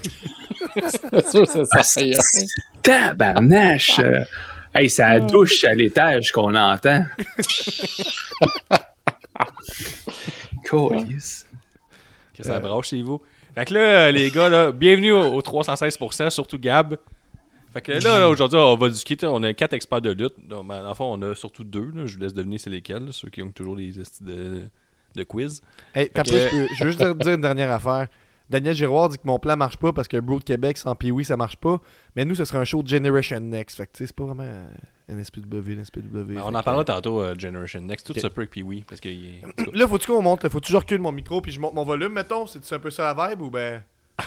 C'est 0.76 1.30
sûr, 1.30 1.48
c'est 1.48 1.66
ça. 1.66 2.02
y 2.02 2.12
est. 2.12 2.48
Tabarnache! 2.82 4.00
euh, 4.00 4.24
Hey, 4.76 4.90
c'est 4.90 5.04
la 5.04 5.20
douche 5.20 5.64
à 5.66 5.76
l'étage 5.76 6.32
qu'on 6.32 6.56
entend. 6.56 7.06
Câlisse. 10.64 11.48
Que 12.36 12.44
ça 12.44 12.60
branche 12.60 12.88
chez 12.90 13.04
vous. 13.04 13.22
Fait 13.54 13.66
que 13.66 13.74
là, 13.76 14.12
les 14.12 14.32
gars, 14.32 14.50
là, 14.50 14.72
bienvenue 14.72 15.12
au, 15.12 15.36
au 15.36 15.42
316%, 15.42 16.32
surtout 16.32 16.58
Gab. 16.58 16.98
Fait 17.72 17.82
que 17.82 17.92
là, 17.92 18.20
là, 18.20 18.30
aujourd'hui, 18.30 18.58
on 18.58 18.76
va 18.76 18.90
discuter. 18.90 19.28
On 19.28 19.44
a 19.44 19.54
quatre 19.54 19.74
experts 19.74 20.02
de 20.02 20.12
lutte. 20.12 20.34
Donc, 20.48 20.68
dans 20.68 20.88
le 20.88 20.94
fond, 20.96 21.14
on 21.14 21.22
a 21.22 21.36
surtout 21.36 21.64
deux. 21.64 21.92
là. 21.94 22.08
Je 22.08 22.16
vous 22.16 22.22
laisse 22.24 22.34
deviner 22.34 22.58
c'est 22.58 22.72
lesquels, 22.72 23.06
là, 23.06 23.12
ceux 23.12 23.30
qui 23.30 23.44
ont 23.44 23.52
toujours 23.52 23.76
les 23.76 24.00
estis 24.00 24.24
de, 25.16 25.24
quiz. 25.24 25.62
Hey, 25.96 26.10
je, 26.16 26.22
peux- 26.22 26.68
je 26.76 26.84
veux 26.84 26.90
juste 26.92 27.00
te 27.00 27.24
dire 27.24 27.34
une 27.34 27.42
dernière 27.42 27.72
affaire. 27.72 28.08
Daniel 28.50 28.76
Giroir 28.76 29.10
dit 29.10 29.18
que 29.18 29.24
mon 29.26 29.40
plan 29.40 29.56
marche 29.58 29.78
pas 29.78 29.94
parce 29.94 30.08
que 30.08 30.18
Bro 30.20 30.40
de 30.40 30.44
Québec 30.44 30.78
sans 30.78 30.94
Pee-Wee, 30.96 31.24
ça 31.26 31.38
marche 31.38 31.56
pas. 31.56 31.80
Mais 32.16 32.26
nous, 32.26 32.36
ce 32.36 32.46
serait 32.46 32.60
un 32.60 32.66
show 32.66 32.84
de 32.84 32.88
Generation 32.88 33.40
Next. 33.40 33.78
Fait 33.78 33.86
que 33.88 33.92
c'est 33.94 34.14
pas 34.14 34.26
vraiment 34.26 34.44
un 35.10 35.24
SPW, 35.24 35.80
un 35.80 35.84
SPW. 35.84 36.02
Ben, 36.34 36.42
on 36.44 36.54
en 36.54 36.60
que- 36.60 36.64
parlera 36.66 36.84
tantôt, 36.86 37.22
euh, 37.22 37.36
Generation 37.38 37.82
Next. 37.82 38.06
Tout 38.06 38.12
Ok. 38.14 38.20
se 38.20 38.28
peut 38.28 38.42
avec 38.42 38.52
Pee-Wee. 38.52 38.84
Parce 38.88 39.00
que. 39.02 39.10
Là, 39.74 39.88
faut-tu 39.88 40.08
qu'on 40.08 40.22
monte? 40.22 40.48
Faut-tu 40.50 40.68
que 40.68 40.72
je 40.74 40.78
recule 40.78 41.00
mon 41.00 41.12
micro 41.12 41.42
puis 41.42 41.52
je 41.52 41.60
monte 41.60 41.74
mon 41.74 41.86
volume, 41.86 42.12
mettons? 42.14 42.46
C'est 42.46 42.74
un 42.74 42.80
peu 42.80 42.92
ça 42.92 43.14
la 43.16 43.30
vibe 43.30 43.42
ou 43.42 43.50
ben? 43.50 43.82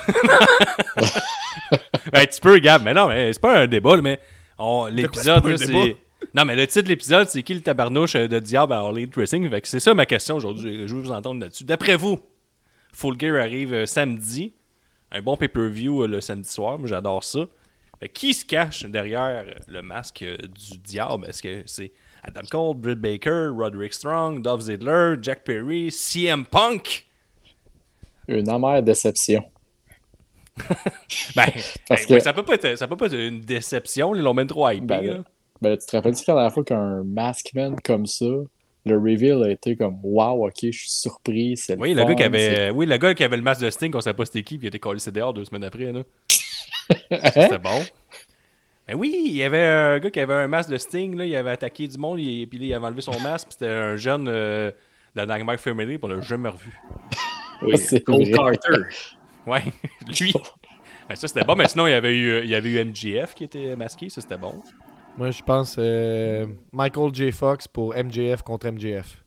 Ben, 2.13 2.27
tu 2.27 2.41
peux, 2.41 2.59
Gab. 2.59 2.83
Mais 2.83 2.95
non, 2.95 3.09
mais 3.09 3.33
c'est 3.33 3.41
pas 3.41 3.61
un 3.61 3.67
débat, 3.67 3.97
là, 3.97 4.03
mais 4.03 4.21
on- 4.59 4.87
l'épisode, 4.87 5.57
c'est 5.57 5.97
Non, 6.35 6.45
mais 6.45 6.57
le 6.57 6.67
titre 6.67 6.85
de 6.85 6.89
l'épisode, 6.89 7.29
c'est 7.29 7.43
qui 7.43 7.55
le 7.55 7.61
tabarnouche 7.61 8.15
euh, 8.15 8.29
de 8.29 8.39
diable 8.39 8.73
à? 8.73 8.83
Fait 8.95 9.61
que 9.61 9.69
c'est 9.69 9.81
ça 9.81 9.95
ma 9.95 10.07
question 10.07 10.37
aujourd'hui. 10.37 10.87
Je 10.87 10.95
veux 10.95 11.03
vous 11.03 11.13
entendre 11.13 11.41
là-dessus. 11.41 11.65
D'après 11.65 11.97
vous, 11.97 12.21
Full 12.93 13.19
Gear 13.19 13.37
arrive 13.37 13.75
euh, 13.75 13.87
samedi. 13.87 14.55
Un 15.13 15.23
bon 15.23 15.37
pay-per-view 15.37 16.03
euh, 16.03 16.09
le 16.09 16.21
samedi 16.21 16.49
soir. 16.49 16.79
Moi, 16.79 16.89
j'adore 16.89 17.23
ça. 17.23 17.41
Fait 18.01 18.09
qui 18.09 18.35
se 18.35 18.45
cache 18.45 18.85
derrière 18.85 19.45
le 19.67 19.83
masque 19.83 20.25
du 20.25 20.79
diable? 20.79 21.27
Est-ce 21.29 21.43
que 21.43 21.63
c'est 21.67 21.93
Adam 22.23 22.43
Cole, 22.51 22.77
Britt 22.77 22.99
Baker, 22.99 23.49
Roderick 23.57 23.95
Strong, 23.95 24.43
Dolph 24.43 24.63
Ziggler, 24.63 25.17
Jack 25.23 25.45
Perry, 25.45 25.91
CM 25.91 26.45
Punk? 26.45 27.07
Une 28.29 28.49
amère 28.49 28.83
déception. 28.83 29.45
Ben, 31.37 31.45
Parce 31.89 32.07
ben, 32.07 32.17
que- 32.17 32.21
ça, 32.23 32.33
peut 32.33 32.43
pas 32.43 32.55
être, 32.55 32.77
ça 32.77 32.89
peut 32.89 32.97
pas 32.97 33.07
être 33.07 33.15
une 33.19 33.41
déception. 33.41 34.15
Ils 34.15 34.23
l'ont 34.23 34.33
même 34.35 34.47
trop 34.47 34.69
hypé. 34.71 34.87
Ben, 34.87 35.07
là. 35.07 35.19
Ben, 35.61 35.77
tu 35.77 35.87
te 35.87 35.97
rappelles-tu 35.97 36.25
la 36.29 36.35
dernière 36.35 36.53
fois 36.53 36.65
qu'un 36.65 37.03
Maskman 37.05 37.77
comme 37.85 38.07
ça, 38.07 38.27
le 38.85 38.99
reveal 38.99 39.43
a 39.43 39.51
été 39.51 39.77
comme 39.77 39.99
Wow, 40.03 40.47
ok, 40.47 40.55
je 40.63 40.71
suis 40.71 40.91
surpris. 40.91 41.57
c'est 41.57 41.79
Oui, 41.79 41.95
le 41.95 42.03
fun, 42.03 42.09
gars 42.09 42.15
qui 42.15 42.23
avait, 42.23 42.71
oui, 42.71 42.87
le 42.87 42.97
gars 42.97 43.15
qui 43.15 43.25
avait 43.25 43.37
le 43.37 43.43
masque 43.43 43.63
de 43.63 43.71
Sting, 43.71 43.93
on 43.95 44.01
savait 44.01 44.15
pas 44.17 44.25
c'était 44.25 44.43
qui, 44.43 44.59
puis 44.59 44.67
il 44.67 44.69
était 44.69 44.79
collé 44.79 45.01
dehors 45.13 45.35
deux 45.35 45.45
semaines 45.45 45.65
après. 45.65 45.93
Là. 45.93 46.03
Hein? 47.11 47.31
C'était 47.35 47.59
bon. 47.59 47.83
Mais 48.87 48.95
oui, 48.95 49.23
il 49.27 49.35
y 49.37 49.43
avait 49.43 49.67
un 49.67 49.99
gars 49.99 50.11
qui 50.11 50.21
avait 50.21 50.35
un 50.35 50.47
masque 50.47 50.71
de 50.71 50.79
Sting, 50.79 51.17
là, 51.17 51.25
il 51.25 51.35
avait 51.35 51.51
attaqué 51.51 51.89
du 51.89 51.99
monde, 51.99 52.21
il, 52.21 52.47
puis 52.47 52.59
là, 52.61 52.65
il 52.65 52.75
avait 52.75 52.87
enlevé 52.87 53.01
son 53.01 53.19
masque, 53.19 53.49
puis 53.49 53.57
c'était 53.59 53.73
un 53.73 53.97
jeune 53.97 54.29
euh, 54.29 54.71
de 55.15 55.23
la 55.23 55.27
Nightmare 55.27 55.59
Family, 55.59 55.99
puis 55.99 56.01
on 56.05 56.09
l'a 56.09 56.21
jamais 56.21 56.49
revu. 56.49 56.79
Oui, 57.63 57.79
C'est 57.79 58.03
Cole. 58.03 58.31
Carter. 58.31 58.83
Ouais, 59.47 59.63
lui. 60.21 60.33
Ben, 61.09 61.15
ça, 61.15 61.29
c'était 61.29 61.45
bon, 61.45 61.55
mais 61.55 61.69
sinon, 61.69 61.87
il 61.87 61.91
y 61.91 61.95
avait 61.95 62.15
eu, 62.15 62.43
il 62.43 62.51
y 62.51 62.55
avait 62.57 62.69
eu 62.69 62.85
MGF 62.85 63.35
qui 63.35 63.45
était 63.45 63.77
masqué, 63.77 64.09
ça, 64.09 64.21
c'était 64.21 64.37
bon. 64.37 64.61
Moi, 65.17 65.31
je 65.31 65.43
pense 65.43 65.77
euh, 65.79 66.47
Michael 66.73 67.15
J. 67.15 67.33
Fox 67.33 67.67
pour 67.69 67.95
MJF 67.95 68.43
contre 68.43 68.69
MJF. 68.71 69.23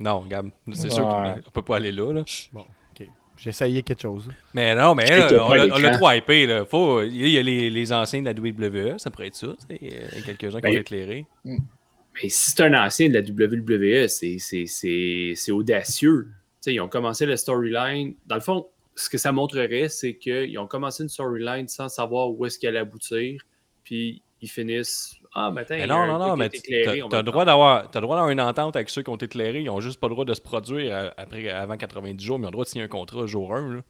Non, 0.00 0.24
Gab, 0.28 0.50
c'est 0.72 0.90
sûr 0.90 1.02
qu'on 1.04 1.50
peut 1.52 1.62
pas 1.62 1.76
aller 1.76 1.92
là. 1.92 2.12
là. 2.12 2.24
Bon, 2.52 2.60
ok. 2.60 3.06
J'ai 3.36 3.50
essayé 3.50 3.82
quelque 3.82 4.02
chose. 4.02 4.28
Mais 4.54 4.74
non, 4.74 4.94
mais 4.94 5.06
là, 5.08 5.28
on 5.44 5.54
l'a- 5.54 5.66
l'a 5.78 5.96
trop 5.96 6.10
hypé. 6.10 6.46
Là. 6.46 6.64
Faut, 6.64 7.02
il 7.02 7.28
y 7.28 7.38
a 7.38 7.42
les, 7.42 7.68
les 7.70 7.92
anciens 7.92 8.20
de 8.22 8.26
la 8.26 8.32
WWE, 8.32 8.98
ça 8.98 9.10
pourrait 9.10 9.28
être 9.28 9.34
ça. 9.36 9.48
tu 9.68 9.76
sais, 9.76 9.80
euh, 9.92 10.20
Quelques-uns 10.24 10.58
qui 10.58 10.62
Ben, 10.62 10.76
ont 10.76 10.80
éclairé. 10.80 11.26
Mais 11.44 12.28
si 12.28 12.50
c'est 12.50 12.62
un 12.62 12.74
ancien 12.84 13.08
de 13.08 13.14
la 13.14 13.20
WWE, 13.22 14.08
c'est- 14.08 14.38
c'est 14.38 14.66
c'est- 14.66 15.32
c'est 15.36 15.52
audacieux. 15.52 16.28
Tu 16.30 16.32
sais, 16.60 16.74
ils 16.74 16.80
ont 16.80 16.88
commencé 16.88 17.26
le 17.26 17.36
storyline. 17.36 18.14
Dans 18.26 18.34
le 18.36 18.40
fond, 18.40 18.66
ce 18.96 19.08
que 19.08 19.18
ça 19.18 19.30
montrerait, 19.30 19.88
c'est 19.88 20.14
qu'ils 20.16 20.58
ont 20.58 20.66
commencé 20.66 21.02
une 21.04 21.08
storyline 21.08 21.68
sans 21.68 21.88
savoir 21.88 22.30
où 22.30 22.44
est-ce 22.46 22.58
qu'elle 22.58 22.70
allait 22.70 22.80
aboutir. 22.80 23.40
Puis 23.84 24.22
ils 24.40 24.48
finissent. 24.48 25.14
Ah, 25.34 25.50
mais 25.52 25.62
attends, 25.62 25.74
Mais 25.74 25.78
il 25.78 25.80
y 25.80 25.84
a 25.84 25.86
non, 25.86 26.06
non, 26.06 26.18
non, 26.18 26.36
mais 26.36 26.46
été 26.46 26.60
tu 26.60 26.74
as 26.74 26.94
le 26.94 27.22
droit 27.22 27.44
d'avoir 27.44 27.90
t'as 27.90 28.00
le 28.00 28.04
droit 28.04 28.16
d'avoir 28.16 28.30
une 28.30 28.40
entente 28.40 28.76
avec 28.76 28.88
ceux 28.88 29.02
qui 29.02 29.10
ont 29.10 29.16
été 29.16 29.26
éclairés. 29.26 29.60
Ils 29.60 29.70
ont 29.70 29.80
juste 29.80 30.00
pas 30.00 30.08
le 30.08 30.14
droit 30.14 30.24
de 30.24 30.34
se 30.34 30.40
produire 30.40 31.12
après, 31.16 31.48
avant 31.48 31.76
90 31.76 32.24
jours, 32.24 32.38
mais 32.38 32.44
ils 32.44 32.46
ont 32.46 32.50
le 32.50 32.52
droit 32.52 32.64
de 32.64 32.70
signer 32.70 32.84
un 32.84 32.88
contrat 32.88 33.26
jour 33.26 33.54
1. 33.54 33.76
Là. 33.76 33.82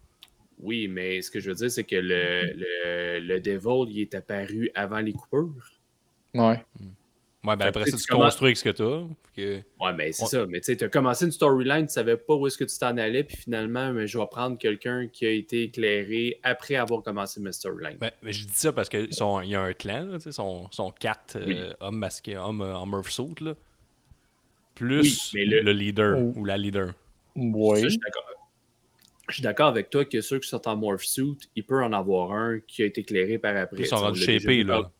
Oui, 0.61 0.89
mais 0.89 1.23
ce 1.23 1.31
que 1.31 1.39
je 1.39 1.51
veux 1.51 1.55
dire, 1.55 1.71
c'est 1.71 1.85
que 1.85 1.97
le, 1.97 2.53
le, 2.57 3.21
le 3.21 3.41
Devil, 3.41 3.91
il 3.91 4.01
est 4.01 4.15
apparu 4.15 4.71
avant 4.75 4.99
les 4.99 5.13
coupures. 5.13 5.53
Ouais. 6.35 6.63
Ouais, 7.45 7.55
ben 7.57 7.67
après 7.67 7.85
ça, 7.87 7.97
tu 7.97 8.03
tu 8.03 8.09
commences- 8.09 8.25
construis 8.35 8.47
avec 8.49 8.57
ce 8.57 8.65
que 8.65 8.71
t'as. 8.71 9.05
Que... 9.37 9.57
Ouais, 9.81 9.93
mais 9.97 10.11
c'est 10.13 10.25
Ouais. 10.25 10.29
ça. 10.29 10.47
Mais 10.47 10.59
tu 10.61 10.65
sais, 10.67 10.77
tu 10.77 10.85
as 10.85 10.89
commencé 10.89 11.25
une 11.25 11.31
storyline, 11.31 11.87
tu 11.87 11.93
savais 11.93 12.17
pas 12.17 12.35
où 12.35 12.47
est-ce 12.49 12.59
que 12.59 12.65
tu 12.65 12.77
t'en 12.79 12.97
allais, 12.97 13.23
puis 13.23 13.37
finalement, 13.37 13.93
mais 13.93 14.09
je 14.09 14.19
vais 14.19 14.27
prendre 14.27 14.59
quelqu'un 14.59 15.07
qui 15.07 15.25
a 15.25 15.31
été 15.31 15.63
éclairé 15.63 16.41
après 16.43 16.75
avoir 16.75 17.03
commencé 17.03 17.41
ma 17.41 17.53
storyline. 17.53 17.97
Ben, 18.01 18.11
mais 18.23 18.33
je 18.33 18.45
dis 18.45 18.53
ça 18.55 18.73
parce 18.73 18.89
qu'il 18.89 19.09
y 19.11 19.55
a 19.55 19.63
un 19.63 19.73
clan, 19.73 20.09
tu 20.15 20.21
sais, 20.23 20.33
sont, 20.33 20.69
sont 20.73 20.91
quatre 20.91 21.37
euh, 21.37 21.45
Oui. 21.47 21.57
hommes 21.81 21.99
masqués, 21.99 22.37
hommes 22.37 22.61
en 22.63 22.87
Murph 22.87 23.11
suit, 23.11 23.35
là. 23.41 23.55
Plus 24.75 25.01
Oui, 25.01 25.19
mais 25.35 25.45
le... 25.45 25.61
le- 25.63 25.73
leader 25.73 26.17
Oh. 26.19 26.33
ou 26.37 26.45
la 26.45 26.57
leader. 26.57 26.89
Ça, 26.89 26.93
Oui. 27.37 27.81
je 27.83 27.89
suis 27.89 27.99
d'accord. 27.99 28.25
Je 29.29 29.35
suis 29.35 29.43
d'accord 29.43 29.69
avec 29.69 29.91
toi 29.91 30.05
que 30.07 30.21
ceux 30.23 30.39
qui 30.41 30.49
sont 30.49 30.67
en 30.67 30.75
morph 30.77 31.05
suit, 31.05 31.37
il 31.55 31.63
peut 31.65 31.83
en 31.85 31.93
avoir 31.93 32.33
un 32.33 32.61
qui 32.67 32.83
a 32.83 32.87
été 32.87 33.03
éclairé 33.03 33.39
par 33.39 33.55
après. 33.57 33.83
Ils 33.83 33.87
sont 33.87 33.97
Tu 33.97 34.03
rendus 34.03 34.21
shapés, 34.23 34.65
là. 34.65 34.91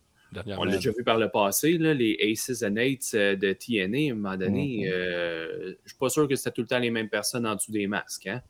On 0.59 0.65
l'a 0.65 0.77
déjà 0.77 0.91
vu 0.91 1.03
par 1.05 1.17
le 1.19 1.29
passé, 1.29 1.79
là, 1.79 1.95
les 1.95 2.17
Aces 2.21 2.63
and 2.63 2.77
Eights 2.77 3.13
euh, 3.15 3.35
de 3.37 3.53
TNA, 3.53 4.11
à 4.11 4.13
un 4.13 4.15
moment 4.15 4.37
donné. 4.37 4.85
Mhm. 4.87 4.93
euh, 4.93 5.73
je 5.85 5.89
suis 5.91 5.99
pas 5.99 6.09
sûr 6.11 6.29
que 6.29 6.37
c'était 6.37 6.51
tout 6.51 6.61
le 6.63 6.67
temps 6.67 6.79
les 6.79 6.91
mêmes 6.91 7.09
personnes 7.09 7.47
en 7.47 7.55
dessous 7.55 7.73
des 7.73 7.87
masques. 7.87 8.27
Hein? 8.27 8.43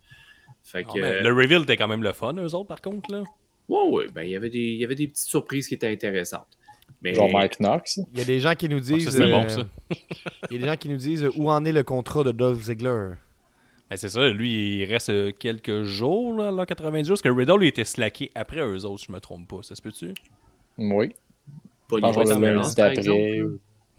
Fait 0.65 0.85
Ah, 0.89 0.93
que, 0.93 1.01
mais 1.01 1.23
Le 1.23 1.33
reveal 1.33 1.63
était 1.63 1.77
quand 1.77 1.89
même 1.89 2.03
le 2.03 2.13
fun, 2.13 2.35
eux 2.37 2.55
autres, 2.55 2.67
par 2.69 2.81
contre. 2.81 3.11
Là. 3.13 3.23
ouais, 3.69 3.89
ouais, 3.91 4.07
ben, 4.13 4.23
il 4.23 4.31
y 4.31 4.37
avait 4.37 4.51
des- 4.51 4.59
il 4.59 4.77
y 4.81 4.85
avait 4.85 4.95
des 4.97 5.07
petites 5.09 5.29
surprises 5.29 5.69
qui 5.69 5.75
étaient 5.75 5.91
intéressantes. 5.91 6.47
Mais, 7.03 7.15
Genre 7.15 7.31
Mike 7.31 7.59
Knox. 7.61 8.01
Il 8.13 8.19
y 8.19 8.23
a 8.23 8.25
des 8.25 8.41
gens 8.41 8.55
qui 8.55 8.69
nous 8.69 8.79
Ah, 8.79 8.83
ça, 8.85 8.95
disent. 8.95 9.11
c'est 9.11 9.23
euh, 9.23 9.31
bon, 9.31 9.49
ça. 9.49 9.63
Il 10.51 10.55
y 10.55 10.57
a 10.57 10.61
des 10.63 10.67
gens 10.67 10.77
qui 10.77 10.89
nous 10.89 10.97
disent 10.97 11.23
euh, 11.25 11.31
où 11.37 11.49
en 11.51 11.65
est 11.65 11.71
le 11.73 11.85
contrat 11.85 12.25
de 12.25 12.33
Dolph 12.33 12.61
Ziggler? 12.61 13.11
Ben, 13.89 13.97
c'est 13.97 14.09
ça, 14.09 14.29
lui, 14.29 14.81
il 14.81 14.85
reste 14.87 15.11
euh, 15.11 15.31
quelques 15.39 15.83
jours, 15.85 16.35
là, 16.37 16.51
là, 16.51 16.67
90 16.67 17.07
jours, 17.07 17.15
parce 17.15 17.23
que 17.23 17.29
Riddle, 17.29 17.63
il 17.63 17.69
était 17.69 17.85
slacké 17.85 18.31
après 18.35 18.61
eux 18.61 18.85
autres, 18.85 19.01
si 19.01 19.07
je 19.07 19.13
me 19.13 19.21
trompe 19.21 19.47
pas. 19.49 19.63
Ça 19.63 19.75
se 19.77 19.81
peut-tu? 19.83 20.13
Oui. 20.77 21.15
Pas 21.89 21.97
Je 21.97 22.01
pense 22.03 22.17
niveau 22.17 22.25
que 22.25 22.29
le 22.29 22.35
différence, 22.37 22.67
lundi 22.67 22.75
par 22.77 22.95
d'après. 22.95 23.43
Ouais, 23.43 23.49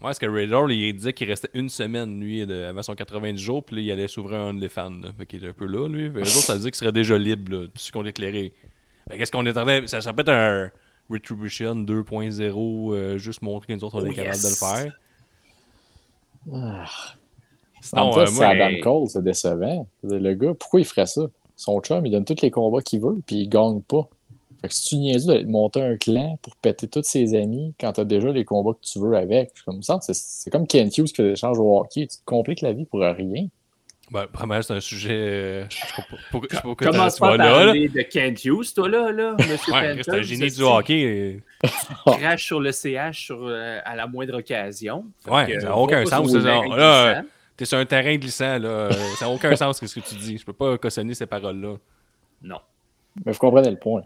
parce 0.00 0.18
que 0.18 0.26
Riddle, 0.26 0.72
il 0.72 0.94
disait 0.94 1.12
qu'il 1.12 1.28
restait 1.28 1.50
une 1.52 1.68
semaine, 1.68 2.18
lui, 2.20 2.46
de- 2.46 2.64
avant 2.64 2.82
son 2.82 2.94
90 2.94 3.38
jours, 3.42 3.62
puis 3.62 3.76
là, 3.76 3.82
il 3.82 3.90
allait 3.92 4.08
s'ouvrir 4.08 4.40
un 4.40 4.50
OnlyFans. 4.50 5.00
Fait 5.18 5.26
qu'il 5.26 5.38
était 5.40 5.48
un 5.48 5.52
peu 5.52 5.66
là, 5.66 5.88
lui. 5.88 6.08
Autres, 6.08 6.26
ça 6.26 6.54
veut 6.54 6.60
dire 6.60 6.70
qu'il 6.70 6.78
serait 6.78 6.92
déjà 6.92 7.18
libre, 7.18 7.52
là, 7.52 7.66
tout 7.66 7.72
ce 7.76 7.92
qu'on 7.92 8.06
éclairé. 8.06 8.54
Fait 9.10 9.18
qu'est-ce 9.18 9.30
qu'on 9.32 9.44
est 9.44 9.58
en 9.58 9.64
train. 9.64 9.86
Ça, 9.86 10.00
ça 10.00 10.12
peut 10.14 10.22
être 10.22 10.30
un 10.30 10.70
Retribution 11.10 11.74
2.0, 11.74 12.94
euh, 12.94 13.18
juste 13.18 13.42
montrer 13.42 13.66
que 13.66 13.72
nous 13.74 13.84
autres, 13.84 13.96
on 14.00 14.04
Oh, 14.04 14.06
est 14.06 14.14
capable 14.14 14.36
yes. 14.36 14.42
de 14.42 14.48
le 14.48 14.54
faire. 14.54 14.92
Ah. 16.52 16.84
Sinon, 17.82 18.18
euh, 18.18 18.26
c'est 18.26 18.44
Adam 18.44 18.78
Cole, 18.82 19.08
c'est 19.08 19.22
décevant. 19.22 19.86
Le 20.02 20.34
gars, 20.34 20.54
pourquoi 20.58 20.80
il 20.80 20.86
ferait 20.86 21.06
ça? 21.06 21.22
Son 21.56 21.80
chum, 21.80 22.04
il 22.06 22.12
donne 22.12 22.24
tous 22.24 22.40
les 22.42 22.50
combats 22.50 22.80
qu'il 22.82 23.00
veut, 23.00 23.18
puis 23.26 23.36
il 23.36 23.48
gagne 23.48 23.82
pas. 23.82 24.08
Fait 24.60 24.68
que 24.68 24.74
si 24.74 24.88
tu 24.90 24.96
niaises 24.96 25.26
de 25.26 25.42
monter 25.44 25.82
un 25.82 25.96
clan 25.96 26.38
pour 26.42 26.54
péter 26.56 26.86
tous 26.86 27.02
ses 27.04 27.34
amis 27.34 27.74
quand 27.80 27.92
t'as 27.92 28.04
déjà 28.04 28.30
les 28.30 28.44
combats 28.44 28.72
que 28.74 28.86
tu 28.86 28.98
veux 28.98 29.14
avec, 29.16 29.52
comme 29.64 29.82
ça, 29.82 29.98
c'est- 30.02 30.12
c'est 30.14 30.50
comme 30.50 30.66
Ken 30.66 30.88
Hughes 30.88 31.04
qui 31.06 31.14
fait 31.14 31.22
des 31.24 31.32
échanges 31.32 31.58
au 31.58 31.78
hockey. 31.78 32.06
Tu 32.06 32.18
te 32.18 32.24
compliques 32.24 32.60
la 32.60 32.72
vie 32.72 32.84
pour 32.84 33.00
rien. 33.00 33.46
ben, 34.12 34.26
premièrement, 34.32 34.60
c'est 34.62 34.74
un 34.74 34.80
sujet. 34.80 35.12
euh, 35.12 35.64
je 35.70 35.76
sais 35.76 35.86
pas 35.96 36.02
pourquoi- 36.32 36.48
tu 36.48 36.56
pas 36.90 36.90
vas 36.90 37.04
à 37.26 37.36
là. 37.36 37.36
là. 37.36 37.64
parler 37.66 37.88
de 37.88 38.02
Kent 38.02 38.44
Hughes, 38.44 38.74
toi, 38.74 38.88
là, 38.88 39.12
là, 39.12 39.36
monsieur 39.38 39.72
Ouais, 39.72 39.96
c'est 40.02 40.10
un 40.10 40.22
génie 40.22 40.50
du 40.50 40.62
hockey. 40.62 41.40
crache 42.06 42.44
sur 42.44 42.58
le 42.60 42.72
CH 42.72 43.26
sur, 43.26 43.38
euh, 43.46 43.78
à 43.84 43.94
la 43.94 44.06
moindre 44.08 44.38
occasion? 44.38 45.04
Ouais, 45.28 45.46
que, 45.46 45.60
ça 45.60 45.68
n'a 45.68 45.76
aucun 45.76 46.04
sens. 46.06 46.32
là. 46.34 47.22
T'es 47.56 47.64
sur 47.66 47.78
un 47.78 47.84
terrain 47.86 48.16
glissant, 48.16 48.58
là. 48.58 48.90
Ça 49.18 49.26
n'a 49.26 49.30
aucun 49.30 49.54
sens 49.54 49.78
ce 49.80 49.94
que 49.94 50.00
tu 50.00 50.14
dis. 50.16 50.38
Je 50.38 50.44
peux 50.44 50.52
pas 50.54 50.76
cautionner 50.78 51.14
ces 51.14 51.26
paroles-là. 51.26 51.76
Non. 52.42 52.58
Mais 53.24 53.32
vous 53.32 53.38
comprenez 53.38 53.70
le 53.70 53.76
point. 53.78 54.02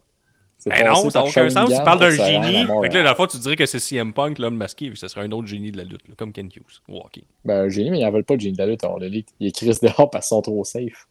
Ben 0.67 0.87
non, 0.87 1.11
ça 1.11 1.21
n'a 1.21 1.27
aucun 1.27 1.51
sens. 1.51 1.71
Tu 1.71 1.85
parles 1.85 2.01
d'un 2.01 2.11
génie. 2.11 2.67
Fait 2.83 2.89
que 2.89 2.95
là, 2.95 3.03
dans 3.03 3.11
le 3.11 3.15
fond, 3.17 3.27
tu 3.27 3.39
dirais 3.39 3.57
que 3.57 3.67
c'est 3.67 3.79
CM 3.79 4.13
Punk, 4.13 4.39
l'homme 4.39 4.57
masqué, 4.57 4.91
ce 4.95 5.09
serait 5.09 5.23
un 5.23 5.33
autre 5.33 5.47
génie 5.47 5.73
de 5.73 5.77
la 5.77 5.85
lutte, 5.85 6.09
là, 6.09 6.15
comme 6.17 6.33
Ken 6.33 6.47
Hughes. 6.47 6.81
hockey. 6.89 7.25
Ben, 7.45 7.65
un 7.65 7.69
génie, 7.69 7.91
mais 7.91 8.01
ils 8.01 8.05
n'en 8.05 8.11
veulent 8.11 8.25
pas 8.25 8.37
de 8.37 8.41
génie 8.41 8.55
de 8.55 8.63
la 8.63 8.67
lutte. 8.67 8.85
Alors, 8.85 8.99
le 8.99 9.09
lit, 9.09 9.27
il 9.41 9.49
est 9.49 9.53
Chris 9.53 9.79
dehors 9.83 10.11
parce 10.11 10.27
qu'ils 10.27 10.37
sont 10.37 10.43
trop 10.43 10.65
safe. 10.65 11.07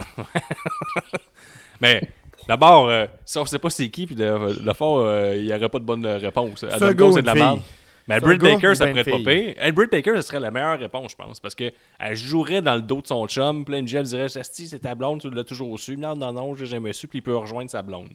Mais 1.80 2.02
D'abord, 2.48 2.88
euh, 2.88 3.06
si 3.24 3.38
on 3.38 3.44
sait 3.44 3.58
pas 3.58 3.70
c'est 3.70 3.88
qui, 3.90 4.06
puis 4.06 4.16
le 4.16 4.72
fond, 4.74 5.04
euh, 5.04 5.36
il 5.36 5.44
n'y 5.44 5.54
aurait 5.54 5.68
pas 5.68 5.78
de 5.78 5.84
bonne 5.84 6.06
réponse. 6.06 6.64
Adam 6.64 6.94
Cole, 6.94 7.12
c'est 7.12 7.22
de 7.22 7.26
la 7.26 7.34
merde. 7.34 7.60
Mais 8.08 8.18
Britt 8.18 8.40
Baker, 8.40 8.74
ça 8.74 8.88
pourrait 8.88 9.00
être 9.02 9.10
pas 9.10 9.18
pire. 9.18 9.54
Hey, 9.56 9.70
Britt 9.70 9.90
Baker, 9.92 10.16
ce 10.16 10.22
serait 10.22 10.40
la 10.40 10.50
meilleure 10.50 10.80
réponse, 10.80 11.12
je 11.12 11.16
pense. 11.16 11.38
Parce 11.38 11.54
qu'elle 11.54 11.72
jouerait 12.14 12.60
dans 12.60 12.74
le 12.74 12.82
dos 12.82 13.00
de 13.00 13.06
son 13.06 13.28
chum. 13.28 13.64
Plein 13.64 13.82
de 13.82 13.88
gel 13.88 14.04
dirait 14.04 14.36
Asti, 14.36 14.66
c'est 14.66 14.80
ta 14.80 14.96
blonde, 14.96 15.20
tu 15.20 15.30
l'as 15.30 15.44
toujours 15.44 15.78
su. 15.78 15.96
Non, 15.96 16.16
non, 16.16 16.32
non, 16.32 16.56
j'ai 16.56 16.66
jamais 16.66 16.92
su. 16.92 17.06
Puis 17.06 17.20
il 17.20 17.22
peut 17.22 17.36
rejoindre 17.36 17.70
sa 17.70 17.82
blonde. 17.82 18.08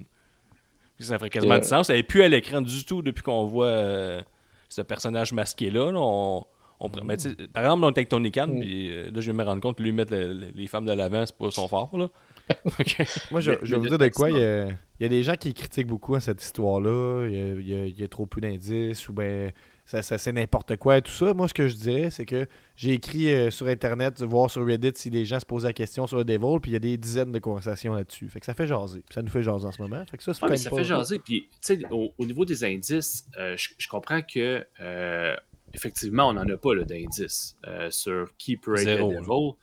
Puis 0.98 1.06
ça 1.06 1.18
ferait 1.18 1.30
quasiment 1.30 1.54
Yeah. 1.56 1.62
du 1.62 1.68
sens. 1.68 1.90
Elle 1.90 1.98
n'est 1.98 2.04
plus 2.04 2.24
à 2.24 2.28
l'écran 2.30 2.62
du 2.62 2.86
tout 2.86 3.02
depuis 3.02 3.22
qu'on 3.24 3.46
voit 3.46 3.66
euh, 3.68 4.22
ce 4.70 4.82
personnage 4.82 5.34
masqué-là. 5.34 5.92
là. 5.92 6.00
On, 6.00 6.46
on 6.80 6.90
mais 7.04 7.18
par 7.54 7.64
exemple, 7.64 7.84
on 7.84 7.90
est 7.90 7.98
avec 7.98 8.10
Tony 8.10 8.32
Khan, 8.32 8.48
puis 8.60 8.92
euh, 8.92 9.06
là, 9.12 9.22
je 9.22 9.32
vais 9.32 9.38
me 9.38 9.44
rendre 9.44 9.62
compte 9.62 9.78
que 9.78 9.84
lui 9.84 9.92
mettre 9.92 10.14
le- 10.14 10.34
le- 10.34 10.52
les 10.56 10.68
femmes 10.68 10.86
de 10.86 10.92
l'avant, 10.94 11.26
c'est 11.26 11.36
pas 11.38 11.52
son 11.52 11.68
fort. 11.68 11.90
Là. 11.98 12.08
Moi, 13.32 13.40
je, 13.42 13.52
vais 13.52 13.78
vous 13.78 13.88
dire 13.90 13.98
de 13.98 14.08
quoi. 14.10 14.30
Il 14.30 14.38
y, 14.38 14.44
a, 14.44 14.66
il 14.68 14.76
y 15.02 15.06
a 15.06 15.10
des 15.10 15.24
gens 15.24 15.36
qui 15.36 15.54
critiquent 15.54 15.88
beaucoup 15.88 16.16
à 16.16 16.20
cette 16.20 16.44
histoire-là. 16.44 17.28
Il 17.28 17.34
y 17.34 17.42
a, 17.42 17.46
il 17.56 17.68
y 17.70 17.74
a- 17.74 17.86
il 17.88 18.00
y 18.00 18.04
a 18.04 18.08
trop 18.08 18.26
peu 18.26 18.40
d'indices 18.42 19.08
ou 19.10 19.14
ben 19.14 19.52
ça, 19.86 20.02
ça 20.02 20.18
c'est 20.18 20.32
n'importe 20.32 20.76
quoi 20.78 20.98
et 20.98 21.02
tout 21.02 21.12
ça. 21.12 21.34
Moi, 21.34 21.48
ce 21.48 21.54
que 21.54 21.68
je 21.68 21.76
dirais, 21.76 22.10
c'est 22.10 22.26
que 22.26 22.48
j'ai 22.76 22.94
écrit 22.94 23.32
euh, 23.32 23.52
sur 23.52 23.68
Internet, 23.68 24.22
voir 24.24 24.50
sur 24.50 24.66
Reddit 24.66 24.94
si 24.96 25.10
les 25.10 25.26
gens 25.26 25.40
se 25.40 25.46
posent 25.46 25.64
la 25.66 25.74
question 25.74 26.08
sur 26.08 26.18
le 26.18 26.24
Devil, 26.24 26.60
puis 26.62 26.72
il 26.72 26.74
y 26.74 26.78
a 26.78 26.80
des 26.80 26.98
dizaines 26.98 27.32
de 27.32 27.40
conversations 27.40 27.94
là-dessus. 27.94 28.28
Fait 28.30 28.40
que 28.40 28.46
ça 28.46 28.54
fait 28.54 28.68
jaser. 28.68 29.02
Puis 29.02 29.14
ça 29.14 29.22
nous 29.22 29.30
fait 29.30 29.44
jaser 29.44 29.66
en 29.66 29.72
ce 29.72 29.82
moment. 29.82 30.04
Fait 30.10 30.18
que 30.18 30.24
ça, 30.24 30.34
mais 30.50 30.58
ça 30.58 30.70
fait 30.72 30.84
jaser. 30.84 31.20
Puis, 31.20 31.50
tu 31.52 31.58
sais, 31.62 31.80
au, 31.92 32.14
au 32.18 32.26
niveau 32.26 32.46
des 32.46 32.64
indices, 32.64 33.28
euh, 33.38 33.56
je, 33.58 33.70
je 33.78 33.88
comprends 33.88 34.22
que, 34.22 34.66
euh, 34.80 35.36
effectivement, 35.74 36.30
on 36.30 36.34
n'en 36.34 36.50
a 36.50 36.58
pas 36.58 36.76
d'indices 36.76 37.56
euh, 37.68 37.90
sur 37.92 38.36
qui 38.38 38.58
peut 38.58 38.76
être 38.76 38.86
Zéro, 38.86 39.12
le 39.12 39.18
Devil. 39.18 39.54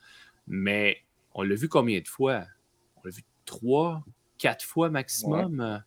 Mais 0.47 0.97
on 1.33 1.41
l'a 1.43 1.55
vu 1.55 1.67
combien 1.67 1.99
de 1.99 2.07
fois? 2.07 2.45
On 2.97 3.01
l'a 3.03 3.11
vu 3.11 3.23
trois, 3.45 4.03
quatre 4.37 4.63
fois 4.63 4.89
maximum? 4.89 5.83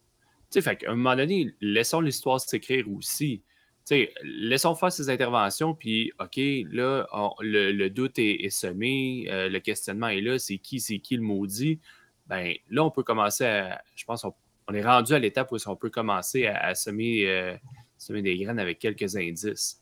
Tu 0.51 0.61
sais, 0.61 0.63
fait 0.63 0.77
qu'à 0.77 0.93
un 0.93 0.95
moment 0.95 1.17
donné, 1.17 1.55
laissons 1.61 2.01
l'histoire 2.01 2.41
s'écrire 2.41 2.87
aussi. 2.91 3.43
Tu 3.89 3.95
sais, 3.95 4.13
laissons 4.25 4.75
faire 4.75 4.91
ses 4.91 5.11
interventions, 5.11 5.73
puis 5.75 6.13
OK, 6.19 6.41
là, 6.73 7.07
on- 7.13 7.35
le, 7.41 7.71
le 7.71 7.89
doute 7.89 8.19
est, 8.19 8.45
est 8.45 8.51
semé, 8.51 9.27
euh, 9.31 9.49
le 9.49 9.61
questionnement 9.61 10.09
est 10.09 10.21
là, 10.21 10.39
c'est 10.41 10.59
qui, 10.59 10.81
c'est 10.81 10.99
qui 10.99 11.17
le 11.17 11.23
maudit? 11.23 11.79
Ben 12.27 12.53
là, 12.69 12.83
on 12.85 12.91
peut 12.91 13.05
commencer 13.05 13.45
à. 13.45 13.81
Je 13.95 14.05
pense 14.05 14.23
qu'on 14.23 14.35
on 14.69 14.75
est 14.75 14.83
rendu 14.83 15.13
à 15.13 15.21
l'étape 15.21 15.53
où 15.53 15.57
on 15.67 15.77
peut 15.77 15.91
commencer 15.91 16.47
à, 16.47 16.59
à 16.59 16.75
semer, 16.75 17.29
euh, 17.29 17.55
semer 17.97 18.23
des 18.23 18.37
graines 18.37 18.59
avec 18.59 18.81
quelques 18.81 19.15
indices. 19.17 19.81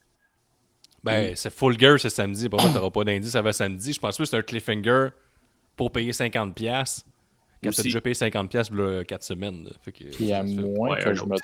Ben, 1.02 1.34
c'est 1.36 1.52
Full 1.52 1.78
Gear 1.78 1.98
ce 1.98 2.08
samedi. 2.10 2.48
Pour 2.50 2.60
moi, 2.60 2.70
t'auras 2.72 2.90
pas 2.90 3.04
d'indice 3.04 3.34
avant 3.34 3.52
samedi. 3.52 3.92
Je 3.94 4.00
pense 4.00 4.16
pas 4.18 4.24
que 4.24 4.28
c'est 4.28 4.36
un 4.36 4.42
cliffhanger 4.42 5.08
pour 5.76 5.90
payer 5.92 6.12
50$. 6.12 6.52
piastres, 6.52 7.04
Quand 7.06 7.10
t'as 7.62 7.68
Aussi. 7.70 7.82
déjà 7.84 8.00
payé 8.02 8.14
50$ 8.14 8.48
piastres, 8.48 8.74
là, 8.74 9.04
4 9.04 9.22
semaines. 9.22 9.64
là. 9.64 9.70
Fait 9.82 9.92
que, 9.92 10.04
Puis 10.04 10.32
à 10.32 10.42
moins 10.42 10.96
que 10.96 11.14
je 11.14 11.24
me 11.24 11.36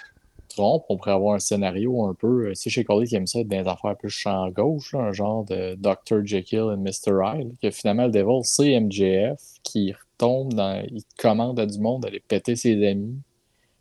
trompe, 0.50 0.84
on 0.88 0.96
pourrait 0.96 1.12
avoir 1.12 1.34
un 1.34 1.38
scénario 1.38 2.04
un 2.06 2.14
peu. 2.14 2.48
euh, 2.48 2.54
Si 2.54 2.68
chez 2.70 2.84
Collie 2.84 3.08
qui 3.08 3.16
aime 3.16 3.26
ça, 3.26 3.42
dans 3.42 3.62
des 3.62 3.68
affaires 3.68 3.96
plus 3.96 4.10
champ 4.10 4.48
gauche, 4.50 4.92
là, 4.92 5.00
un 5.00 5.12
genre 5.12 5.44
de 5.44 5.74
Dr. 5.76 6.24
Jekyll 6.24 6.72
et 6.74 6.76
Mr. 6.76 7.12
Hyde, 7.24 7.54
que 7.62 7.70
finalement 7.70 8.04
le 8.06 8.10
Devil, 8.12 8.40
c'est 8.44 8.78
MJF 8.80 9.40
qui 9.62 9.92
retombe 9.92 10.52
dans. 10.54 10.84
Il 10.90 11.02
commande 11.18 11.58
à 11.60 11.66
du 11.66 11.78
monde 11.78 12.02
d'aller 12.02 12.20
péter 12.26 12.56
ses 12.56 12.86
amis. 12.86 13.16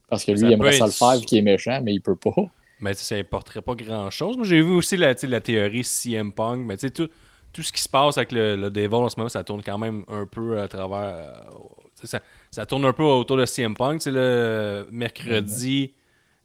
Parce 0.07 0.25
que 0.25 0.31
lui, 0.31 0.39
Ça 0.39 0.47
il 0.47 0.53
aimerait 0.53 0.71
peut 0.71 0.77
ça 0.77 0.85
le 0.85 0.89
être- 0.91 0.97
faire 0.97 1.19
vu 1.19 1.25
qu'il 1.25 1.37
est 1.37 1.41
méchant, 1.43 1.81
mais 1.83 1.93
il 1.93 2.01
peut 2.01 2.15
pas. 2.15 2.31
Mais 2.79 2.93
tu 2.93 2.99
sais, 2.99 3.03
ça 3.05 3.15
n'importerait 3.17 3.61
pas 3.61 3.75
grand-chose. 3.75 4.37
Moi, 4.37 4.45
j'ai 4.45 4.61
vu 4.61 4.71
aussi 4.71 4.95
la, 4.97 5.13
tu 5.13 5.21
sais, 5.21 5.27
la 5.27 5.41
théorie 5.41 5.83
CM 5.83 6.31
Punk. 6.31 6.65
Mais 6.65 6.77
tu 6.77 6.87
sais, 6.87 6.91
tout, 6.91 7.09
tout 7.53 7.61
ce 7.61 7.71
qui 7.73 7.81
se 7.81 7.89
passe 7.89 8.17
avec 8.17 8.31
le, 8.31 8.55
le 8.55 8.69
Devil 8.71 8.95
en 8.95 9.09
ce 9.09 9.17
moment, 9.19 9.29
ça 9.29 9.43
tourne 9.43 9.61
quand 9.61 9.77
même 9.77 10.03
un 10.07 10.25
peu 10.25 10.59
à 10.61 10.67
travers. 10.67 10.97
euh, 11.15 11.31
tu 11.99 12.01
sais, 12.01 12.07
ça, 12.07 12.21
ça 12.51 12.65
tourne 12.65 12.85
un 12.85 12.93
peu 12.93 13.03
autour 13.03 13.35
de 13.37 13.45
CM 13.45 13.75
Punk. 13.75 13.99
Tu 13.99 14.05
sais, 14.05 14.11
le 14.11 14.87
mercredi, 14.91 15.93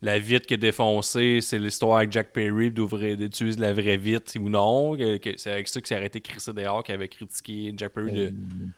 la 0.05 0.19
vitre 0.19 0.47
qui 0.47 0.55
est 0.55 0.59
défoncée, 0.59 1.41
c'est 1.41 1.59
l'histoire 1.59 1.97
avec 1.99 2.13
Jack 2.13 2.33
Perry 2.33 2.71
d'utiliser 2.71 3.59
la 3.61 3.73
vraie 3.73 3.97
vitre 3.97 4.33
ou 4.39 4.49
non. 4.49 4.97
que- 4.97 5.17
que 5.17 5.31
c'est 5.37 5.51
avec 5.53 5.67
ça 5.69 5.81
qu'il 5.81 5.87
s'est 5.89 5.97
arrêté 5.97 6.21
crissé 6.21 6.53
dehors, 6.53 6.83
qui 6.85 6.93
avait 6.93 7.09
critiqué 7.09 7.73
Jack 7.77 7.93
Perry 7.93 8.13
de, 8.13 8.33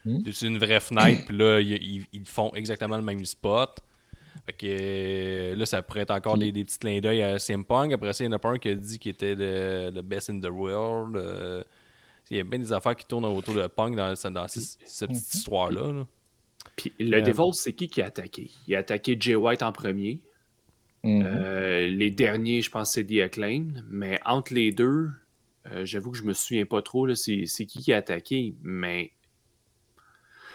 d'utiliser 0.05 0.47
une 0.47 0.59
vraie 0.59 0.81
fenêtre. 0.81 1.25
Puis 1.27 1.37
là, 1.37 1.61
ils, 1.61 2.05
font 2.27 2.53
exactement 2.55 2.97
le 2.97 3.03
même 3.03 3.25
spot. 3.25 3.79
Fait 4.47 4.53
que 4.53 4.67
euh, 4.69 5.57
là, 5.57 5.67
ça 5.67 5.83
pourrait 5.83 6.03
être 6.03 6.13
encore 6.13 6.39
des, 6.39 6.53
des 6.53 6.65
petits 6.65 6.79
clins 6.79 7.01
d'œil 7.01 7.23
à 7.23 7.39
CM 7.41 7.65
Punk. 7.65 7.93
Après 7.93 8.13
ça, 8.13 8.23
il 8.23 8.29
y 8.29 8.31
en 8.31 8.33
a 8.33 8.39
pas 8.39 8.51
un 8.51 8.59
qui 8.59 8.69
a 8.69 8.75
dit 8.77 8.99
qu'il 8.99 9.11
était 9.11 9.35
le, 9.35 9.91
le 9.93 10.03
best 10.03 10.31
in 10.31 10.39
the 10.39 10.49
world. 10.51 11.17
Euh, 11.17 11.65
il 12.31 12.37
y 12.37 12.41
a 12.41 12.45
bien 12.45 12.59
des 12.61 12.73
affaires 12.73 12.95
qui 12.95 13.05
tournent 13.07 13.25
autour 13.25 13.55
de 13.55 13.67
Punk 13.67 13.97
dans, 13.97 14.15
dans 14.31 14.47
ce- 14.49 14.61
cette 14.85 15.09
petite 15.11 15.35
histoire-là. 15.35 15.93
là. 15.93 16.07
Puis 16.77 16.93
le 17.01 17.21
Devil, 17.23 17.53
c'est 17.55 17.73
qui 17.73 17.89
qui 17.89 18.03
a 18.03 18.07
attaqué? 18.07 18.51
Il 18.69 18.77
a 18.77 18.81
attaqué 18.81 19.17
Jay 19.19 19.35
White 19.35 19.63
en 19.63 19.73
premier. 19.73 20.21
Mhm. 21.05 21.23
Euh, 21.27 21.87
les 21.89 22.11
derniers, 22.11 22.63
je 22.63 22.71
pense, 22.71 22.93
c'est 22.93 23.05
The 23.05 23.21
Acclaim. 23.21 23.69
Mais 23.91 24.19
entre 24.25 24.55
les 24.55 24.73
deux, 24.73 25.11
euh, 25.73 25.85
j'avoue 25.85 26.11
que 26.11 26.19
je 26.19 26.25
me 26.25 26.33
souviens 26.33 26.67
pas 26.67 26.83
trop, 26.83 27.07
là, 27.07 27.15
c'est 27.15 27.45
qui 27.47 27.79
qui 27.81 27.93
a 27.93 27.99
attaqué. 27.99 28.55
Mais 28.63 29.13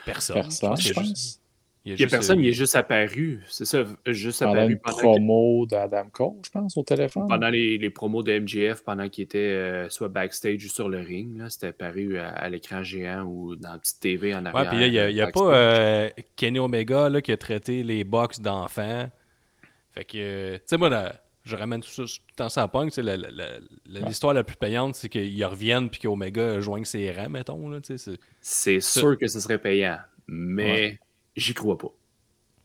Personne. 0.05 0.35
Personne, 0.41 0.75
je 0.77 0.81
juste- 0.83 0.95
pense. 0.95 1.41
il 1.85 1.89
y 1.91 1.93
a 1.93 1.95
juste, 1.95 2.09
personne, 2.11 2.39
euh, 2.39 2.41
il 2.43 2.47
est 2.49 2.53
juste 2.53 2.75
apparu. 2.75 3.41
C'est 3.47 3.65
ça, 3.65 3.83
juste 4.07 4.39
Pendant 4.39 4.53
apparu 4.61 4.77
pendant, 4.77 4.97
que- 4.97 5.01
promo 5.01 5.65
d'Adam 5.67 6.05
Cole, 6.11 6.33
je 6.43 6.49
pense, 6.49 6.75
au 6.77 6.83
téléphone. 6.83 7.27
pendant 7.27 7.49
les, 7.49 7.77
les 7.77 7.89
promos 7.91 8.23
de 8.23 8.31
MJF, 8.39 8.83
pendant 8.83 9.07
qu'il 9.09 9.23
était 9.23 9.37
euh, 9.37 9.89
soit 9.89 10.09
backstage 10.09 10.65
ou 10.65 10.69
sur 10.69 10.89
le 10.89 10.99
ring. 10.99 11.37
là, 11.37 11.49
C'était 11.49 11.67
apparu 11.67 12.17
à, 12.17 12.29
à 12.29 12.49
l'écran 12.49 12.83
géant 12.83 13.23
ou 13.25 13.55
dans 13.55 13.73
la 13.73 13.77
petite 13.79 13.99
TV 13.99 14.33
en 14.33 14.43
arrière. 14.45 14.63
Ouais, 14.63 14.69
puis 14.69 14.79
là, 14.79 14.87
il 14.87 14.91
n'y 14.91 14.99
a, 14.99 15.09
y 15.11 15.21
a 15.21 15.27
pas 15.31 15.55
euh, 15.55 16.09
Kenny 16.35 16.57
Omega 16.59 17.07
là, 17.09 17.21
qui 17.21 17.31
a 17.31 17.37
traité 17.37 17.83
les 17.83 18.03
box 18.03 18.39
d'enfants. 18.41 19.07
Fait 19.93 20.05
que, 20.05 20.17
euh, 20.17 20.57
tu 20.57 20.63
sais, 20.67 20.77
moi, 20.77 20.89
là, 20.89 21.13
je 21.43 21.55
ramène 21.55 21.81
tout 21.81 21.89
ça 21.89 22.03
tout 22.03 22.35
temps 22.35 22.49
ça 22.49 22.67
Punk. 22.67 22.89
tu 22.91 22.95
sais, 22.95 23.01
la- 23.03 23.17
la- 23.17 23.31
la- 23.31 23.45
la- 23.87 23.99
L'histoire 24.07 24.33
la 24.33 24.43
plus 24.43 24.55
payante, 24.55 24.95
c'est 24.95 25.09
qu'ils 25.09 25.43
reviennent 25.45 25.89
puis 25.89 25.99
qu'Omega 25.99 26.59
joigne 26.61 26.85
ses 26.85 27.11
rangs, 27.11 27.29
mettons. 27.29 27.79
C'est- 27.83 28.79
sûr 28.79 29.17
que 29.17 29.27
ce 29.27 29.39
serait 29.39 29.57
payant, 29.57 29.97
mais 30.27 30.99
j'y 31.35 31.53
crois 31.53 31.77
pas. 31.77 31.89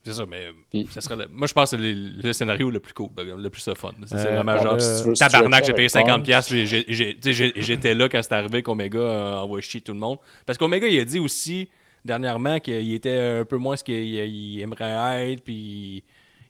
C'est 0.04 0.12
ça, 0.12 0.24
mais 0.24 0.50
Puis- 0.70 0.86
ça 0.92 1.00
serait 1.00 1.16
le- 1.16 1.26
moi 1.32 1.48
je 1.48 1.52
pense 1.52 1.72
que 1.72 1.76
c'est 1.76 1.82
le, 1.82 1.92
le 2.22 2.32
scénario 2.32 2.70
le 2.70 2.78
plus 2.78 2.94
cool, 2.94 3.08
le 3.16 3.50
plus 3.50 3.68
fun. 3.74 3.90
C'est 4.04 4.14
Euh, 4.14 4.36
vraiment 4.36 4.56
genre 4.62 4.74
a- 4.74 4.78
Si 4.78 5.02
tu 5.02 5.08
veux 5.08 5.14
tabarnak, 5.14 5.64
j'ai 5.64 5.72
payé 5.72 5.86
avec 5.86 5.90
50$, 5.90 6.06
Punk, 6.18 6.24
piastres, 6.24 6.52
j'ai- 6.52 6.66
j'ai- 6.66 6.84
j'ai- 6.86 7.14
tu 7.16 7.22
sais, 7.22 7.32
j'ai- 7.32 7.52
j'étais 7.56 7.92
là 7.92 8.08
quand 8.08 8.22
c'est 8.22 8.32
arrivé 8.32 8.62
qu'Omega 8.62 9.00
euh, 9.00 9.34
envoie 9.38 9.60
chier 9.62 9.80
tout 9.80 9.92
le 9.92 9.98
monde. 9.98 10.18
Parce 10.44 10.58
qu'Omega 10.58 10.86
il 10.86 11.00
a 11.00 11.04
dit 11.04 11.18
aussi 11.18 11.68
dernièrement 12.04 12.60
qu'il 12.60 12.94
était 12.94 13.18
un 13.40 13.44
peu 13.44 13.56
moins 13.56 13.76
ce 13.76 13.82
qu'il 13.82 13.96
il 13.96 14.60
aimerait 14.60 15.32
être, 15.32 15.42
puis 15.42 16.04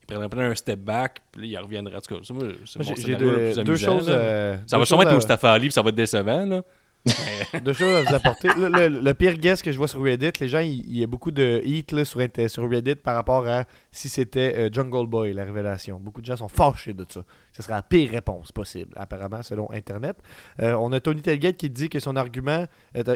prendrait 0.07 0.45
un 0.47 0.55
step 0.55 0.81
back, 0.81 1.21
puis 1.33 1.43
là, 1.43 1.47
il 1.49 1.65
reviendrait. 1.65 1.97
En 1.97 2.01
tout 2.01 2.15
cas, 2.17 2.21
ça, 2.25 2.33
moi, 2.35 2.45
c'est 2.65 2.79
Moi, 2.79 2.87
mon 2.89 2.95
j'ai- 2.95 2.97
J'ai 2.97 3.03
scénario 3.03 3.27
le 3.31 3.37
deux, 3.37 3.37
plus 3.37 3.55
deux 3.55 3.61
amusant, 3.73 3.99
choses. 3.99 4.09
là. 4.09 4.15
euh, 4.15 4.57
Ça 4.67 4.77
deux 4.77 4.81
va 4.81 4.87
sûrement 4.87 5.03
être 5.03 5.15
Mustafa 5.15 5.53
Ali, 5.53 5.67
puis 5.67 5.73
ça 5.73 5.83
va 5.83 5.89
être 5.91 5.95
décevant. 5.95 6.45
Là. 6.47 6.63
Deux 7.63 7.73
choses 7.73 7.95
à 7.95 8.03
vous 8.03 8.15
apporter. 8.17 8.49
Le, 8.59 8.69
le- 8.69 9.01
le 9.01 9.15
pire 9.15 9.35
guess 9.35 9.63
que 9.63 9.71
je 9.71 9.79
vois 9.79 9.87
sur 9.87 10.03
Reddit, 10.03 10.33
les 10.41 10.49
gens, 10.49 10.59
il 10.59 10.81
il 10.89 10.99
y 10.99 11.05
a 11.05 11.07
beaucoup 11.07 11.31
de 11.31 11.63
là, 11.93 12.05
sur, 12.05 12.19
Reddit 12.69 12.97
par 12.97 13.15
rapport 13.15 13.47
à 13.47 13.63
si 13.93 14.09
c'était 14.09 14.55
euh, 14.57 14.69
Jungle 14.73 15.07
Boy, 15.07 15.33
la 15.33 15.45
révélation. 15.45 16.01
Beaucoup 16.01 16.21
de 16.21 16.27
gens 16.27 16.37
sont 16.37 16.49
fâchés 16.49 16.95
de 16.95 17.07
ça. 17.09 17.21
Ce 17.53 17.63
serait 17.63 17.75
la 17.75 17.83
pire 17.83 18.11
réponse 18.11 18.51
possible, 18.51 18.91
apparemment, 18.97 19.41
selon 19.45 19.71
Internet. 19.71 20.17
Euh, 20.61 20.73
on 20.75 20.91
a 20.93 20.99
Tony 20.99 21.23
Telgate 21.23 21.57
qui 21.57 21.71
dit 21.71 21.89
que 21.89 22.01
son 22.01 22.17
argument, 22.17 22.65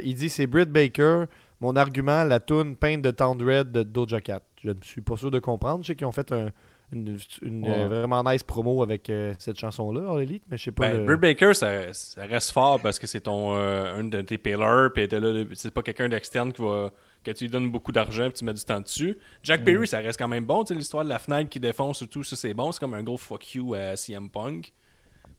il 0.04 0.14
dit 0.14 0.28
c'est 0.28 0.46
Britt 0.46 0.70
Baker, 0.70 1.24
mon 1.60 1.74
argument, 1.74 2.22
la 2.22 2.38
toune 2.38 2.76
peinte 2.76 3.02
de 3.02 3.10
Red 3.44 3.72
de 3.72 3.82
Doja 3.82 4.20
Cat. 4.20 4.40
Je 4.62 4.68
ne 4.70 4.74
suis 4.82 5.00
pas 5.00 5.16
sûr 5.16 5.32
de 5.32 5.40
comprendre. 5.40 5.82
Je 5.82 5.88
sais 5.88 5.96
qu'ils 5.96 6.06
ont 6.06 6.12
fait 6.12 6.30
un- 6.30 6.50
une, 6.92 7.18
une, 7.42 7.62
Ouais. 7.64 7.70
euh, 7.78 7.88
vraiment 7.88 8.22
nice 8.24 8.42
promo 8.42 8.82
avec 8.82 9.08
euh, 9.10 9.34
cette 9.38 9.58
chanson-là, 9.58 10.10
en 10.10 10.18
Elite, 10.18 10.42
mais 10.50 10.56
je 10.58 10.64
sais 10.64 10.72
pas. 10.72 10.88
Ben, 10.88 10.98
le- 10.98 11.04
Britt 11.04 11.20
Baker, 11.20 11.54
ça, 11.54 11.92
ça 11.92 12.24
reste 12.26 12.50
fort 12.50 12.80
parce 12.80 12.98
que 12.98 13.06
c'est 13.06 13.20
ton 13.22 13.54
euh, 13.56 13.94
un 14.00 14.04
de 14.04 14.20
tes 14.22 14.38
pillars, 14.38 14.90
puis 14.92 15.08
c'est 15.54 15.70
pas 15.72 15.82
quelqu'un 15.82 16.08
d'externe 16.08 16.52
qui 16.52 16.62
va 16.62 16.90
que 17.22 17.30
tu 17.32 17.44
lui 17.44 17.50
donnes 17.50 17.70
beaucoup 17.70 17.92
d'argent 17.92 18.24
puis 18.30 18.38
tu 18.38 18.44
mets 18.46 18.54
du 18.54 18.64
temps 18.64 18.80
dessus. 18.80 19.18
Jack 19.42 19.62
Perry, 19.62 19.86
ça 19.86 19.98
reste 19.98 20.18
quand 20.18 20.26
même 20.28 20.44
bon, 20.46 20.64
tu 20.64 20.68
sais 20.72 20.74
l'histoire 20.78 21.04
de 21.04 21.10
la 21.10 21.18
fenêtre 21.18 21.50
qui 21.50 21.60
défonce 21.60 22.00
et 22.00 22.06
tout, 22.06 22.24
ça 22.24 22.34
c'est 22.34 22.54
bon, 22.54 22.72
c'est 22.72 22.80
comme 22.80 22.94
un 22.94 23.02
gros 23.02 23.18
fuck 23.18 23.54
you 23.54 23.74
à 23.74 23.94
CM 23.94 24.30
Punk. 24.30 24.72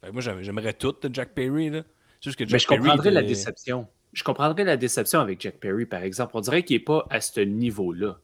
Que 0.03 0.11
moi 0.11 0.21
j'aime- 0.21 0.41
j'aimerais 0.43 0.73
tout 0.73 0.93
de 1.01 1.13
Jack 1.13 1.29
Perry 1.33 1.69
là. 1.71 1.81
C'est 2.19 2.29
juste 2.29 2.37
que 2.37 2.45
Jack 2.45 2.53
Mais 2.53 2.59
je 2.59 2.67
Perry 2.67 2.81
comprendrais 2.81 3.09
la 3.11 3.23
déception. 3.23 3.87
Je 4.13 4.23
comprendrais 4.23 4.63
la 4.63 4.77
déception 4.77 5.21
avec 5.21 5.41
Jack 5.41 5.55
Perry, 5.55 5.85
par 5.87 6.03
exemple. 6.03 6.31
On 6.35 6.41
dirait 6.41 6.61
qu'il 6.63 6.75
n'est 6.77 6.83
pas 6.83 7.07
à 7.09 7.19
ce 7.19 7.39
niveau-là. 7.41 8.17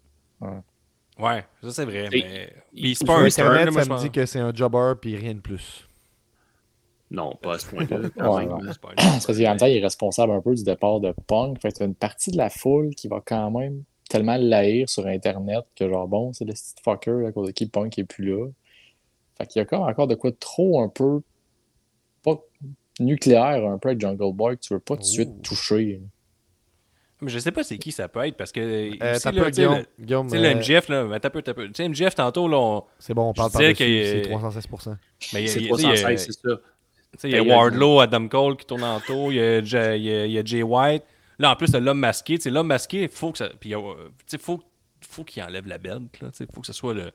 Ouais, 1.20 1.44
ça 1.64 1.72
c'est 1.72 1.86
vrai, 1.86 2.08
Et- 2.12 2.22
mais 2.24 2.54
il- 2.74 2.82
puis 2.82 2.96
c'est 2.96 3.06
pas 3.06 3.18
un 3.18 3.26
Internet, 3.26 3.70
turn, 3.70 3.84
ça 3.84 3.94
me 3.94 4.00
dit 4.00 4.12
que 4.12 4.26
c'est 4.26 4.40
un 4.40 4.54
jobber 4.54 4.94
puis 5.02 5.16
rien 5.16 5.34
de 5.34 5.40
plus. 5.40 5.88
Non, 7.10 7.36
pas 7.42 7.56
à 7.56 7.60
ce 7.60 7.68
point-là. 7.68 7.98
Ouais, 7.98 8.48
Parce 8.98 9.26
qu'en 9.26 9.34
même 9.34 9.58
temps, 9.58 9.66
il 9.66 9.78
est 9.78 9.82
responsable 9.84 10.34
un 10.34 10.42
peu 10.42 10.54
du 10.54 10.64
départ 10.64 11.00
de 11.00 11.14
Punk. 11.26 11.62
Fait 11.62 11.72
que 11.72 11.78
t'as 11.78 11.86
une 11.86 11.96
partie 11.96 12.32
de 12.32 12.38
la 12.38 12.50
foule 12.50 12.94
qui 12.96 13.08
va 13.08 13.22
quand 13.26 13.50
même 13.50 13.84
tellement 14.10 14.36
l'haïr 14.38 14.90
sur 14.90 15.08
Internet 15.08 15.64
que 15.76 15.88
genre 15.90 16.08
bon, 16.08 16.34
c'est 16.34 16.46
le 16.46 16.54
petit 16.54 16.76
fucker 16.84 17.26
à 17.28 17.32
cause 17.32 17.48
de 17.48 17.52
qui 17.52 17.66
Punk 17.66 17.98
est 17.98 18.04
plus 18.04 18.26
là. 18.26 18.48
Fait 19.38 19.48
qu'il 19.48 19.60
y 19.60 19.62
a 19.62 19.66
comme 19.66 19.82
encore 19.84 20.08
de 20.08 20.16
quoi 20.16 20.32
de 20.32 20.36
trop 20.38 20.82
un 20.82 20.90
peu 20.90 21.22
pas 22.24 22.42
nucléaire 23.00 23.66
un 23.70 23.78
peu 23.78 23.90
avec 23.90 24.02
Jungle 24.02 24.34
Boy 24.34 24.58
que 24.58 24.62
tu 24.64 24.74
veux 24.74 24.80
pas 24.80 24.96
tout 24.96 25.02
de 25.02 25.06
suite 25.08 25.42
toucher. 25.44 26.02
Mais 27.22 27.32
je 27.32 27.40
sais 27.40 27.52
pas 27.52 27.64
c'est 27.64 27.78
qui 27.80 27.92
ça 27.92 28.08
peut 28.08 28.24
être 28.26 28.38
parce 28.38 28.52
que. 28.52 28.60
Euh, 28.60 29.14
aussi, 29.14 29.24
t'as 29.24 29.32
là, 29.32 29.44
peu, 29.44 29.48
tu 29.52 29.56
sais, 29.56 29.62
Guillaume. 29.64 29.78
le- 30.00 30.06
Guillaume, 30.06 30.30
euh, 30.34 30.56
MGF, 30.56 30.90
là, 30.90 31.04
mais 31.06 31.20
t'as 31.20 31.30
peu, 31.32 31.42
t'as 31.42 31.54
peu. 31.56 31.66
Tu 31.68 31.74
sais, 31.76 31.86
MGF, 31.90 32.14
tantôt, 32.16 32.48
là, 32.48 32.58
on- 32.58 32.84
c'est 33.00 33.14
bon, 33.16 33.30
on 33.30 33.34
parle 33.34 33.52
dessus. 33.72 33.74
qu'il- 33.74 34.06
C'est 34.06 34.22
316%. 34.22 34.98
mais 35.34 35.42
il 35.42 35.46
y 35.46 35.50
a- 35.50 35.52
C'est 35.52 35.60
il 35.62 35.66
y 35.66 35.72
a- 35.72 35.76
tu 35.76 35.82
sais, 35.82 35.82
il 35.82 35.90
y 35.90 35.92
a- 35.92 35.96
316, 35.96 36.26
c'est 36.26 36.32
ça. 36.50 36.56
tu 36.58 37.18
sais, 37.18 37.30
il 37.30 37.32
y 37.32 37.38
a. 37.38 37.42
Wardlow, 37.58 38.00
Adam 38.02 38.28
Cole 38.28 38.56
qui 38.58 38.66
tourne 38.68 38.84
en 38.84 39.00
tour, 39.00 39.32
il 39.32 39.38
y 39.38 39.42
a, 39.42 39.64
Jay- 39.64 39.98
il 40.00 40.04
y 40.06 40.12
a- 40.14 40.26
il 40.28 40.32
y 40.34 40.38
a 40.40 40.44
Jay 40.46 40.62
White. 40.62 41.04
Là, 41.40 41.52
en 41.52 41.56
plus, 41.56 41.72
t'as 41.72 41.80
l'homme 41.80 42.00
masqué. 42.00 42.36
Tu 42.38 42.44
sais, 42.44 42.50
l'homme 42.52 42.68
masqué, 42.68 43.04
il 43.04 43.10
faut 43.10 43.32
que 43.32 43.38
ça. 43.40 43.50
Puis, 43.60 43.70
il 43.72 43.76
euh, 43.76 43.80
tu 44.20 44.24
sais, 44.28 44.38
faut, 44.38 44.62
faut 45.02 45.24
qu'il 45.24 45.42
enlève 45.42 45.68
la 45.68 45.78
belt, 45.80 46.20
là. 46.22 46.30
Tu 46.30 46.38
sais, 46.38 46.48
faut 46.54 46.62
que 46.62 46.68
ce 46.68 46.74
soit 46.74 46.94
le, 46.94 47.12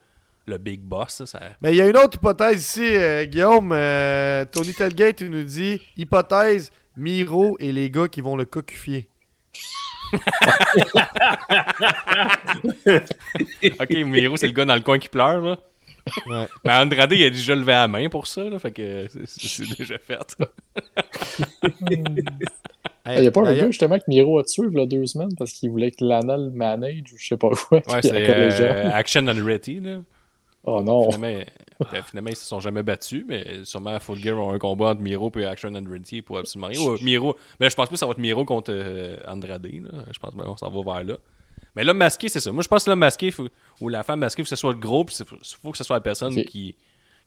le 0.46 0.58
big 0.58 0.80
boss, 0.80 1.10
ça, 1.10 1.26
ça- 1.26 1.40
Mais 1.60 1.72
il 1.74 1.76
y 1.76 1.80
a 1.80 1.88
une 1.88 1.96
autre 1.96 2.16
hypothèse 2.16 2.60
ici, 2.60 2.96
euh, 2.96 3.24
Guillaume. 3.24 3.70
Euh, 3.72 4.44
Tony 4.50 4.72
Telgate 4.74 5.20
il 5.20 5.30
nous 5.30 5.44
dit 5.44 5.80
hypothèse 5.96 6.72
Miro 6.96 7.56
et 7.60 7.70
les 7.70 7.88
gars 7.90 8.08
qui 8.08 8.20
vont 8.20 8.34
le 8.36 8.44
cocufier. 8.44 9.08
Ok, 13.80 13.90
Miro, 14.06 14.36
c'est 14.36 14.46
le 14.46 14.52
gars 14.52 14.64
dans 14.64 14.74
le 14.74 14.80
coin 14.80 14.98
qui 14.98 15.08
pleure, 15.08 15.40
là. 15.40 15.56
Ouais. 16.26 16.48
Mais 16.64 16.72
Andrade, 16.72 17.12
il 17.12 17.24
a 17.24 17.30
déjà 17.30 17.54
levé 17.54 17.72
la 17.72 17.86
main 17.86 18.08
pour 18.08 18.26
ça, 18.26 18.42
là. 18.44 18.58
Fait 18.58 18.72
que 18.72 19.06
c'est- 19.24 19.78
déjà 19.78 19.98
fait. 19.98 20.18
Il 23.04 23.20
n'y 23.20 23.26
a 23.26 23.30
pas 23.32 23.40
un 23.40 23.54
gars 23.54 23.66
justement 23.66 23.98
que 23.98 24.04
Miro 24.06 24.38
a 24.38 24.44
tué 24.44 24.62
il 24.70 24.78
y 24.78 24.80
a 24.80 24.86
deux 24.86 25.06
semaines 25.06 25.34
parce 25.36 25.50
qu'il 25.52 25.70
voulait 25.70 25.90
que 25.90 26.04
Lana 26.04 26.36
le 26.36 26.50
manage 26.50 27.12
ou 27.12 27.16
je 27.18 27.26
sais 27.26 27.36
pas 27.36 27.48
quoi. 27.50 27.78
Ouais, 27.88 28.00
c'est 28.00 28.12
euh, 28.30 28.90
Action 28.92 29.26
and 29.26 29.44
Ready, 29.44 29.80
là. 29.80 29.98
Oh 30.64 30.80
non. 30.82 31.10
Finalement, 31.10 31.44
ben, 31.92 32.02
finalement, 32.02 32.30
ils 32.30 32.36
se 32.36 32.44
sont 32.46 32.60
jamais 32.60 32.82
battus, 32.82 33.24
mais 33.26 33.64
sûrement 33.64 33.98
Full 33.98 34.18
Gear 34.18 34.36
va 34.36 34.52
un 34.52 34.58
combat 34.58 34.90
entre 34.90 35.00
Miro 35.00 35.30
et 35.36 35.44
Action 35.44 35.74
and 35.74 35.84
Ready 35.90 36.22
pour 36.22 36.38
absolument 36.38 36.68
rien. 36.68 36.80
Ou, 36.80 36.98
Miro, 37.02 37.36
mais 37.58 37.68
je 37.68 37.74
pense 37.74 37.86
pas 37.88 37.92
que 37.92 37.98
ça 37.98 38.06
va 38.06 38.12
être 38.12 38.18
Miro 38.18 38.44
contre 38.44 38.70
euh, 38.72 39.16
Andrade. 39.26 39.66
Là. 39.66 40.04
Je 40.12 40.18
pense 40.18 40.34
qu'on 40.34 40.56
s'en 40.56 40.70
va 40.70 40.94
vers 40.94 41.04
là. 41.04 41.16
Mais 41.74 41.84
l'homme 41.84 41.96
masqué, 41.96 42.28
c'est 42.28 42.38
ça. 42.40 42.52
Moi, 42.52 42.62
je 42.62 42.68
pense 42.68 42.84
que 42.84 42.90
l'homme 42.90 43.00
masqué 43.00 43.30
faut- 43.30 43.48
ou 43.80 43.88
la 43.88 44.02
femme 44.04 44.20
masquée, 44.20 44.42
il 44.42 44.44
faut 44.44 44.50
que 44.50 44.56
ce 44.56 44.60
soit 44.60 44.72
le 44.72 44.78
gros, 44.78 45.04
puis 45.04 45.16
il 45.18 45.24
faut, 45.60 45.72
que 45.72 45.78
ce 45.78 45.84
soit 45.84 45.96
la 45.96 46.00
personne 46.00 46.34
qui, 46.44 46.76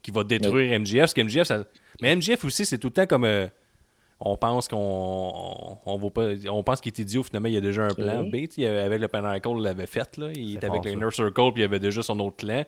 qui 0.02 0.12
va 0.12 0.24
détruire 0.24 0.80
MJF. 0.80 1.00
Parce 1.00 1.14
que 1.14 1.44
ça... 1.44 1.64
Mais 2.02 2.16
MJF 2.16 2.46
aussi, 2.46 2.66
c'est 2.66 2.78
tout 2.78 2.88
le 2.88 2.94
temps 2.94 3.08
comme. 3.08 3.26
euh, 3.26 3.48
on 4.22 4.38
pense 4.38 4.70
qu'on 4.70 4.78
on, 4.78 5.78
on 5.86 5.98
vaut 5.98 6.10
pas 6.10 6.30
on 6.50 6.64
pense 6.64 6.80
qu'il 6.80 6.90
est 6.94 7.00
idiot 7.00 7.24
finalement 7.24 7.50
il 7.50 7.54
y 7.54 7.58
a 7.58 7.62
déjà 7.62 7.84
un 7.84 7.94
plan. 7.94 8.24
B 8.24 8.36
avec 8.64 9.02
le 9.02 9.08
Pinnacle 9.10 9.50
il 9.58 9.62
l'avait 9.62 9.88
fait 9.88 10.16
là 10.18 10.30
il 10.34 10.56
était 10.56 10.68
avec 10.68 10.86
le. 10.86 10.92
Inner 10.92 11.12
Circle 11.12 11.52
puis 11.52 11.64
il 11.64 11.66
avait 11.66 11.80
déjà 11.82 12.02
son 12.02 12.18
autre 12.22 12.38
clan 12.38 12.64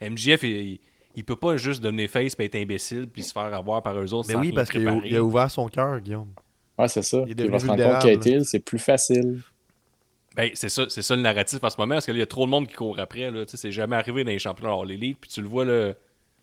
MJF 0.00 0.42
il, 0.42 0.80
il 1.16 1.24
peut 1.24 1.36
pas 1.36 1.56
juste 1.56 1.82
donner 1.82 2.08
face 2.08 2.36
puis 2.36 2.46
être 2.46 2.56
imbécile 2.56 3.08
puis 3.08 3.22
se 3.22 3.32
faire 3.32 3.52
avoir 3.54 3.82
par 3.82 3.98
eux 3.98 4.12
autres 4.14 4.28
Mais 4.28 4.34
sans 4.34 4.40
oui, 4.40 4.52
parce 4.52 4.70
qu'il 4.70 4.86
a, 4.88 5.22
ouvert 5.22 5.50
son 5.50 5.68
cœur, 5.68 6.00
Guillaume. 6.00 6.32
Ouais, 6.78 6.88
c'est 6.88 7.02
ça. 7.02 7.24
Il 7.26 7.40
est 7.40 7.44
Il, 7.44 7.50
va 7.50 7.58
se 7.58 7.66
rendre 7.66 7.98
compte 7.98 8.44
c'est 8.44 8.60
plus 8.60 8.78
facile. 8.78 9.40
Ben, 10.36 10.50
c'est 10.54 10.68
ça, 10.68 10.84
c'est 10.88 11.02
ça 11.02 11.16
le 11.16 11.22
narratif 11.22 11.58
en 11.62 11.70
ce 11.70 11.76
moment, 11.76 11.96
parce 11.96 12.06
qu'il 12.06 12.16
y 12.16 12.22
a 12.22 12.26
trop 12.26 12.46
de 12.46 12.50
monde 12.50 12.68
qui 12.68 12.74
court 12.74 12.98
après. 12.98 13.30
Là. 13.30 13.44
Tu 13.44 13.50
sais, 13.50 13.56
C'est 13.56 13.72
jamais 13.72 13.96
arrivé 13.96 14.22
dans 14.22 14.30
les 14.30 14.38
championnats 14.38 14.74
All 14.80 14.90
Elite, 14.90 15.18
puis 15.20 15.28
tu 15.28 15.42
le 15.42 15.48
vois 15.48 15.64
là, 15.64 15.92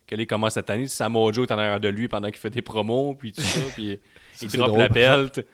que 0.05 0.15
les 0.15 0.27
commence 0.27 0.53
cette 0.53 0.69
année. 0.69 0.87
Samoa 0.87 1.31
Joe 1.31 1.47
est 1.47 1.53
en 1.53 1.57
arrière 1.57 1.79
de 1.79 1.87
lui 1.87 2.07
pendant 2.07 2.27
qu'il 2.27 2.37
fait 2.37 2.49
des 2.49 2.61
promos, 2.61 3.15
puis 3.15 3.31
tout 3.31 3.41
ça, 3.41 3.61
puis 3.73 3.97
il 4.41 4.47
drop 4.49 4.67
drôle, 4.67 4.79
la 4.79 4.89
belt. 4.89 5.45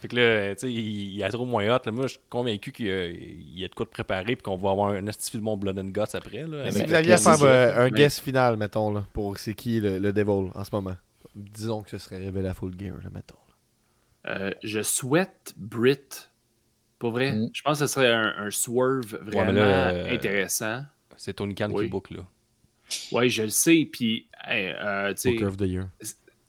Fait 0.00 0.08
que 0.08 0.16
là, 0.16 0.54
tu 0.54 0.60
sais, 0.62 0.72
il, 0.72 1.14
il 1.16 1.22
a 1.24 1.28
trop 1.28 1.44
moins 1.44 1.64
hot. 1.74 1.80
là. 1.84 1.92
Moi, 1.92 2.04
je 2.06 2.12
suis 2.12 2.20
convaincu 2.30 2.72
qu'il 2.72 2.86
y 2.86 2.90
a, 2.90 3.06
il 3.06 3.58
y 3.58 3.64
a 3.64 3.68
de 3.68 3.74
quoi 3.74 3.84
de 3.84 3.90
préparer, 3.90 4.34
puis 4.36 4.42
qu'on 4.42 4.56
va 4.56 4.70
avoir 4.70 4.88
un 4.92 5.06
estifi 5.06 5.36
de 5.36 5.42
mon 5.42 5.56
Blood 5.56 5.78
and 5.78 5.88
Guts 5.90 6.14
après. 6.14 6.38
Là, 6.42 6.46
Mais 6.48 6.58
avec- 6.60 6.72
si 6.72 6.78
mais- 6.80 6.86
vous 6.86 6.94
aviez 6.94 7.12
à 7.12 7.16
mais 7.16 7.22
faire 7.22 7.36
c'est- 7.36 7.44
euh, 7.46 7.84
un 7.84 7.90
guess 7.90 8.18
final, 8.20 8.56
mettons, 8.56 8.92
là, 8.92 9.04
pour 9.12 9.36
c'est 9.38 9.54
qui 9.54 9.78
le, 9.80 9.98
le 9.98 10.12
Devil 10.12 10.50
en 10.54 10.64
ce 10.64 10.70
moment. 10.72 10.96
Disons 11.34 11.82
que 11.82 11.90
ce 11.90 11.98
serait 11.98 12.18
révélé 12.18 12.48
à 12.48 12.54
Full 12.54 12.74
Gear, 12.78 12.96
là, 13.04 13.10
mettons. 13.14 13.36
Euh, 14.26 14.50
je 14.62 14.82
souhaite 14.82 15.54
Brit. 15.56 15.98
Pour 16.98 17.12
vrai, 17.12 17.32
Mm. 17.32 17.50
je 17.54 17.62
pense 17.62 17.78
que 17.80 17.86
ce 17.86 17.92
serait 17.94 18.12
un, 18.12 18.34
un 18.38 18.50
swerve 18.50 19.18
vraiment 19.22 19.52
là, 19.52 19.90
euh, 19.90 20.14
intéressant. 20.14 20.82
C'est 21.16 21.34
Tony 21.34 21.54
Khan 21.54 21.68
Oui. 21.72 21.84
qui 21.84 21.90
book, 21.90 22.10
là. 22.10 22.22
Oui, 23.12 23.30
je 23.30 23.42
le 23.44 23.48
sais. 23.50 23.88
Puis, 23.90 24.26
hey, 24.46 24.72
euh, 24.74 25.10
tu 25.14 25.20
sais, 25.20 25.30
Booker 25.32 25.44
of 25.46 25.56
the 25.56 25.62
Year. 25.62 25.86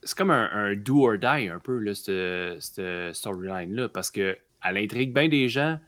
C'est 0.03 0.17
comme 0.17 0.31
un, 0.31 0.49
un 0.51 0.75
do 0.75 1.05
or 1.07 1.17
die 1.17 1.49
un 1.49 1.59
peu, 1.59 1.77
là, 1.79 1.93
cette, 1.93 2.61
cette 2.61 3.15
storyline-là, 3.15 3.89
parce 3.89 4.11
que 4.11 4.37
elle 4.63 4.77
intrigue 4.77 5.13
bien 5.13 5.27
des 5.27 5.49
gens, 5.49 5.79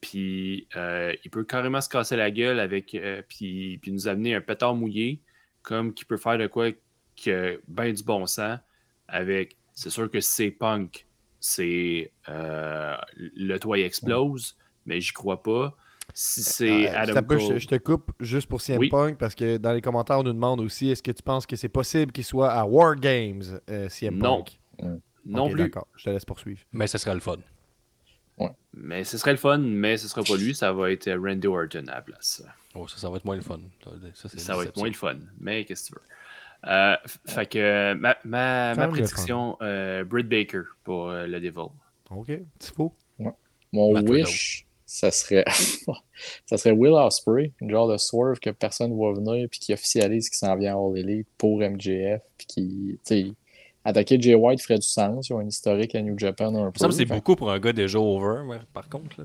puis 0.00 0.66
euh, 0.76 1.14
il 1.24 1.30
peut 1.30 1.44
carrément 1.44 1.80
se 1.80 1.88
casser 1.88 2.16
la 2.16 2.30
gueule 2.30 2.58
avec, 2.58 2.94
euh, 2.94 3.22
puis, 3.28 3.78
puis 3.78 3.92
nous 3.92 4.08
amener 4.08 4.34
un 4.34 4.40
pétard 4.40 4.74
mouillé, 4.74 5.20
comme 5.62 5.92
qui 5.92 6.04
peut 6.04 6.16
faire 6.16 6.38
de 6.38 6.46
quoi 6.46 6.70
que 7.22 7.60
ben 7.68 7.92
du 7.92 8.02
bon 8.02 8.26
sens, 8.26 8.58
avec, 9.08 9.56
c'est 9.74 9.90
sûr 9.90 10.10
que 10.10 10.20
si 10.20 10.32
c'est 10.32 10.50
punk, 10.50 11.06
c'est 11.38 12.12
euh, 12.28 12.96
le 13.16 13.58
toit 13.58 13.78
explose, 13.78 14.56
mais 14.86 15.00
j'y 15.00 15.12
crois 15.12 15.42
pas. 15.42 15.76
Si 16.14 16.42
c'est 16.42 16.88
Euh, 16.88 16.98
Adam 16.98 17.14
ça 17.14 17.22
peut, 17.22 17.36
Cole- 17.38 17.54
je, 17.54 17.58
je 17.58 17.68
te 17.68 17.74
coupe 17.76 18.12
juste 18.20 18.48
pour 18.48 18.60
CM 18.60 18.78
Oui. 18.78 18.88
Punk 18.88 19.16
parce 19.18 19.34
que 19.34 19.56
dans 19.56 19.72
les 19.72 19.80
commentaires, 19.80 20.18
on 20.18 20.22
nous 20.22 20.32
demande 20.32 20.60
aussi 20.60 20.90
est-ce 20.90 21.02
que 21.02 21.10
tu 21.12 21.22
penses 21.22 21.46
que 21.46 21.56
c'est 21.56 21.68
possible 21.68 22.12
qu'il 22.12 22.24
soit 22.24 22.50
à 22.50 22.64
War 22.64 22.96
Games, 22.96 23.42
euh, 23.70 23.88
CM 23.88 24.16
Non. 24.18 24.42
Punk? 24.44 24.58
Non 25.26 25.44
Ok, 25.44 25.52
plus. 25.52 25.58
D'accord, 25.64 25.86
je 25.96 26.04
te 26.04 26.10
laisse 26.10 26.24
poursuivre. 26.24 26.60
Mais 26.72 26.86
ce 26.86 26.96
serait 26.98 27.14
le 27.14 27.20
fun. 27.20 27.36
Mais 28.72 29.04
ce 29.04 29.18
serait 29.18 29.32
le 29.32 29.36
fun, 29.36 29.58
mais 29.58 29.96
ce 29.98 30.08
sera 30.08 30.22
pas 30.22 30.36
lui, 30.36 30.54
ça 30.54 30.72
va 30.72 30.90
être 30.92 31.10
Randy 31.12 31.46
Orton 31.48 31.84
à 31.88 31.96
la 31.96 32.00
place. 32.02 32.42
Oh, 32.74 32.86
ça, 32.88 32.96
ça 32.98 33.10
va 33.10 33.16
être 33.16 33.24
moins 33.24 33.34
le 33.36 33.42
fun. 33.42 33.58
Ça, 34.14 34.28
c'est 34.28 34.38
Ça 34.40 34.56
va 34.56 34.62
être 34.64 34.76
moins 34.76 34.86
le 34.88 34.94
fun, 34.94 35.16
mais 35.40 35.64
qu'est-ce 35.64 35.90
que 35.90 35.94
tu 35.96 36.00
veux? 36.00 36.70
Euh, 36.72 36.96
fait 37.26 37.46
que 37.46 37.58
euh, 37.58 37.94
ma, 37.96 38.16
ma, 38.24 38.74
ma 38.76 38.88
prédiction, 38.88 39.56
euh, 39.60 40.04
Britt 40.04 40.28
Baker 40.28 40.62
pour 40.84 41.08
euh, 41.08 41.26
le 41.26 41.40
Devil. 41.40 41.68
Ok, 42.10 42.26
petit 42.58 42.72
faux. 42.74 42.94
Mon 43.72 43.92
Matt 43.92 44.08
wish, 44.08 44.66
ça 44.90 45.12
serait 45.12 45.44
ça 46.46 46.56
serait 46.56 46.72
Will 46.72 46.92
Ospreay, 46.92 47.52
une 47.60 47.70
genre 47.70 47.86
de 47.86 47.96
swerve 47.96 48.40
que 48.40 48.50
personne 48.50 48.90
ne 48.90 48.96
voit 48.96 49.12
venir 49.12 49.48
puis 49.48 49.60
qui 49.60 49.72
officialise 49.72 50.28
qu'il 50.28 50.38
s'en 50.38 50.56
vient 50.56 50.76
à 50.76 50.80
All 50.80 50.98
Elite 50.98 51.28
pour 51.38 51.60
MJF 51.60 52.20
puis 52.36 52.46
qui, 52.46 52.98
tu 53.06 53.32
attaquer 53.84 54.20
Jay 54.20 54.34
White 54.34 54.60
ferait 54.60 54.80
du 54.80 54.86
sens. 54.86 55.28
Ils 55.28 55.32
ont 55.32 55.38
un 55.38 55.46
historique 55.46 55.94
à 55.94 56.02
New 56.02 56.18
Japan 56.18 56.54
un 56.56 56.72
peu. 56.72 56.84
que 56.84 56.90
c'est 56.90 57.04
beaucoup 57.04 57.36
pour 57.36 57.52
un 57.52 57.60
gars 57.60 57.72
déjà 57.72 58.00
over, 58.00 58.42
mais 58.48 58.58
par 58.74 58.88
contre. 58.88 59.20
Là, 59.20 59.24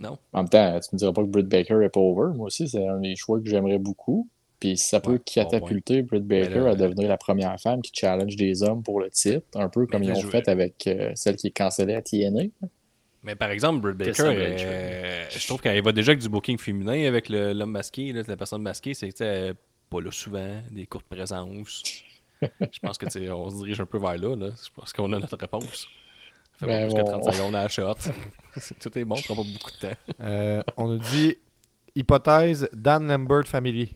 non. 0.00 0.18
En 0.32 0.38
même 0.40 0.48
temps, 0.48 0.80
tu 0.80 0.88
me 0.94 0.98
diras 0.98 1.12
pas 1.12 1.22
que 1.22 1.28
Britt 1.28 1.46
Baker 1.46 1.80
est 1.84 1.88
pas 1.88 2.00
over. 2.00 2.34
Moi 2.34 2.46
aussi, 2.46 2.68
c'est 2.68 2.84
un 2.84 2.98
des 2.98 3.14
choix 3.14 3.38
que 3.40 3.48
j'aimerais 3.48 3.78
beaucoup. 3.78 4.28
Puis 4.58 4.76
ça 4.76 5.00
peut 5.00 5.12
Ouais, 5.12 5.18
bon 5.18 5.24
catapulter 5.24 6.02
Britt 6.02 6.24
Baker 6.24 6.60
là, 6.60 6.70
à 6.70 6.74
devenir 6.74 7.08
la 7.08 7.16
première 7.16 7.58
femme 7.60 7.82
qui 7.82 7.92
challenge 7.94 8.34
des 8.34 8.64
hommes 8.64 8.82
pour 8.82 9.00
le 9.00 9.10
titre, 9.10 9.46
un 9.54 9.68
peu 9.68 9.86
comme 9.86 10.02
ils 10.02 10.12
ont 10.12 10.28
fait 10.28 10.48
avec 10.48 10.86
euh, 10.88 11.12
celle 11.14 11.36
qui 11.36 11.48
est 11.48 11.56
cancellée 11.56 11.94
à 11.94 12.02
TNA. 12.02 12.44
Mais 13.22 13.36
par 13.36 13.50
exemple, 13.50 13.80
Britt 13.80 13.96
Baker, 13.98 14.22
euh, 14.36 15.26
je 15.30 15.46
trouve 15.46 15.60
qu'elle 15.60 15.80
va 15.82 15.92
déjà 15.92 16.10
avec 16.12 16.22
du 16.22 16.28
booking 16.28 16.58
féminin 16.58 17.06
avec 17.06 17.28
l'homme 17.28 17.70
masqué, 17.70 18.12
là, 18.12 18.22
la 18.26 18.36
personne 18.36 18.62
masquée, 18.62 18.94
c'est 18.94 19.08
que 19.08 19.12
tu 19.12 19.18
sais, 19.18 19.26
elle 19.26 19.50
est 19.50 19.54
pas 19.88 20.00
là 20.00 20.10
souvent, 20.10 20.60
des 20.70 20.86
courtes 20.86 21.06
présences. 21.06 21.82
je 22.42 22.78
pense 22.80 22.98
que 22.98 23.30
on 23.30 23.50
se 23.50 23.56
dirige 23.56 23.80
un 23.80 23.86
peu 23.86 23.98
vers 23.98 24.16
là. 24.18 24.34
là. 24.34 24.50
Je 24.50 24.68
pense 24.74 24.92
qu'on 24.92 25.12
a 25.12 25.18
notre 25.20 25.36
réponse. 25.36 25.86
Ça 26.58 26.66
fait 26.66 26.66
Ben, 26.66 26.86
plus 26.88 26.96
que 26.96 27.02
bon. 27.02 27.20
30 27.20 27.34
secondes 27.34 27.54
à 27.54 27.62
la 27.62 27.68
shot. 27.68 27.94
Tout 28.80 28.98
est 28.98 29.04
bon, 29.04 29.16
ça 29.16 29.22
prend 29.22 29.36
pas 29.36 29.48
beaucoup 29.48 29.70
de 29.70 29.76
temps. 29.88 29.96
Euh, 30.20 30.62
on 30.76 30.88
nous 30.88 30.98
dit 30.98 31.36
hypothèse 31.94 32.68
Dan 32.72 33.06
Lambert 33.06 33.46
Family. 33.46 33.94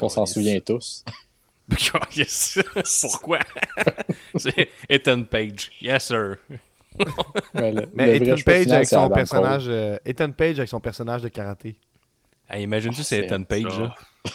On 0.00 0.08
s'en 0.08 0.26
souvient 0.26 0.58
tous. 0.60 1.04
Yes. 2.16 2.58
Pourquoi? 3.02 3.38
c'est 4.36 4.70
Ethan 4.88 5.22
Page. 5.22 5.70
Yes, 5.80 6.06
sir. 6.06 6.38
Mais, 7.54 7.72
le- 7.72 7.88
Mais 7.94 8.18
le 8.18 8.26
Ethan 8.28 8.42
Page 8.44 8.68
avec 8.68 8.86
c'est 8.86 8.94
son 8.96 9.08
personnage, 9.10 9.64
euh, 9.68 9.96
Ethan 10.04 10.30
Page 10.32 10.58
avec 10.58 10.68
son 10.68 10.80
personnage 10.80 11.22
de 11.22 11.28
karaté. 11.28 11.76
Hey, 12.48 12.64
Imagine-tu, 12.64 13.02
c'est 13.02 13.20
c'est 13.20 13.26
Ethan 13.26 13.42
Page. 13.44 13.70
ça. 13.70 13.80
là. 13.80 13.94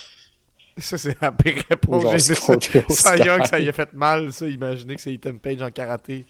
Ça, 0.77 0.97
c'est 0.97 1.21
la 1.21 1.31
pire 1.31 1.63
réponse. 1.69 2.03
Genre 2.03 2.59
ça. 2.89 3.15
Young, 3.15 3.45
ça 3.45 3.59
y 3.61 3.69
a 3.69 3.71
fait 3.71 3.93
mal, 3.93 4.33
ça. 4.33 4.45
Imaginez 4.45 4.95
que 4.97 5.01
c'est 5.01 5.13
Ethan 5.13 5.37
Page 5.37 5.61
en 5.61 5.71
karaté. 5.71 6.25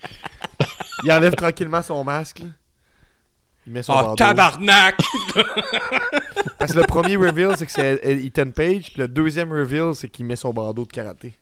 Il 1.03 1.11
enlève 1.11 1.33
tranquillement 1.33 1.81
son 1.81 2.03
masque. 2.03 2.39
là. 2.41 2.45
Il 3.65 3.73
met 3.73 3.81
son 3.81 3.93
Oh, 3.93 4.01
bandeau. 4.03 4.15
tabarnak! 4.17 4.97
Parce 6.59 6.73
que 6.73 6.77
le 6.79 6.85
premier 6.85 7.15
reveal, 7.17 7.57
c'est 7.57 7.65
que 7.65 7.71
c'est 7.71 7.99
Ethan 8.03 8.51
Page. 8.51 8.91
Puis 8.93 8.99
le 9.01 9.07
deuxième 9.07 9.51
reveal, 9.51 9.95
c'est 9.95 10.09
qu'il 10.09 10.25
met 10.27 10.35
son 10.35 10.53
bandeau 10.53 10.85
de 10.85 10.91
karaté. 10.91 11.33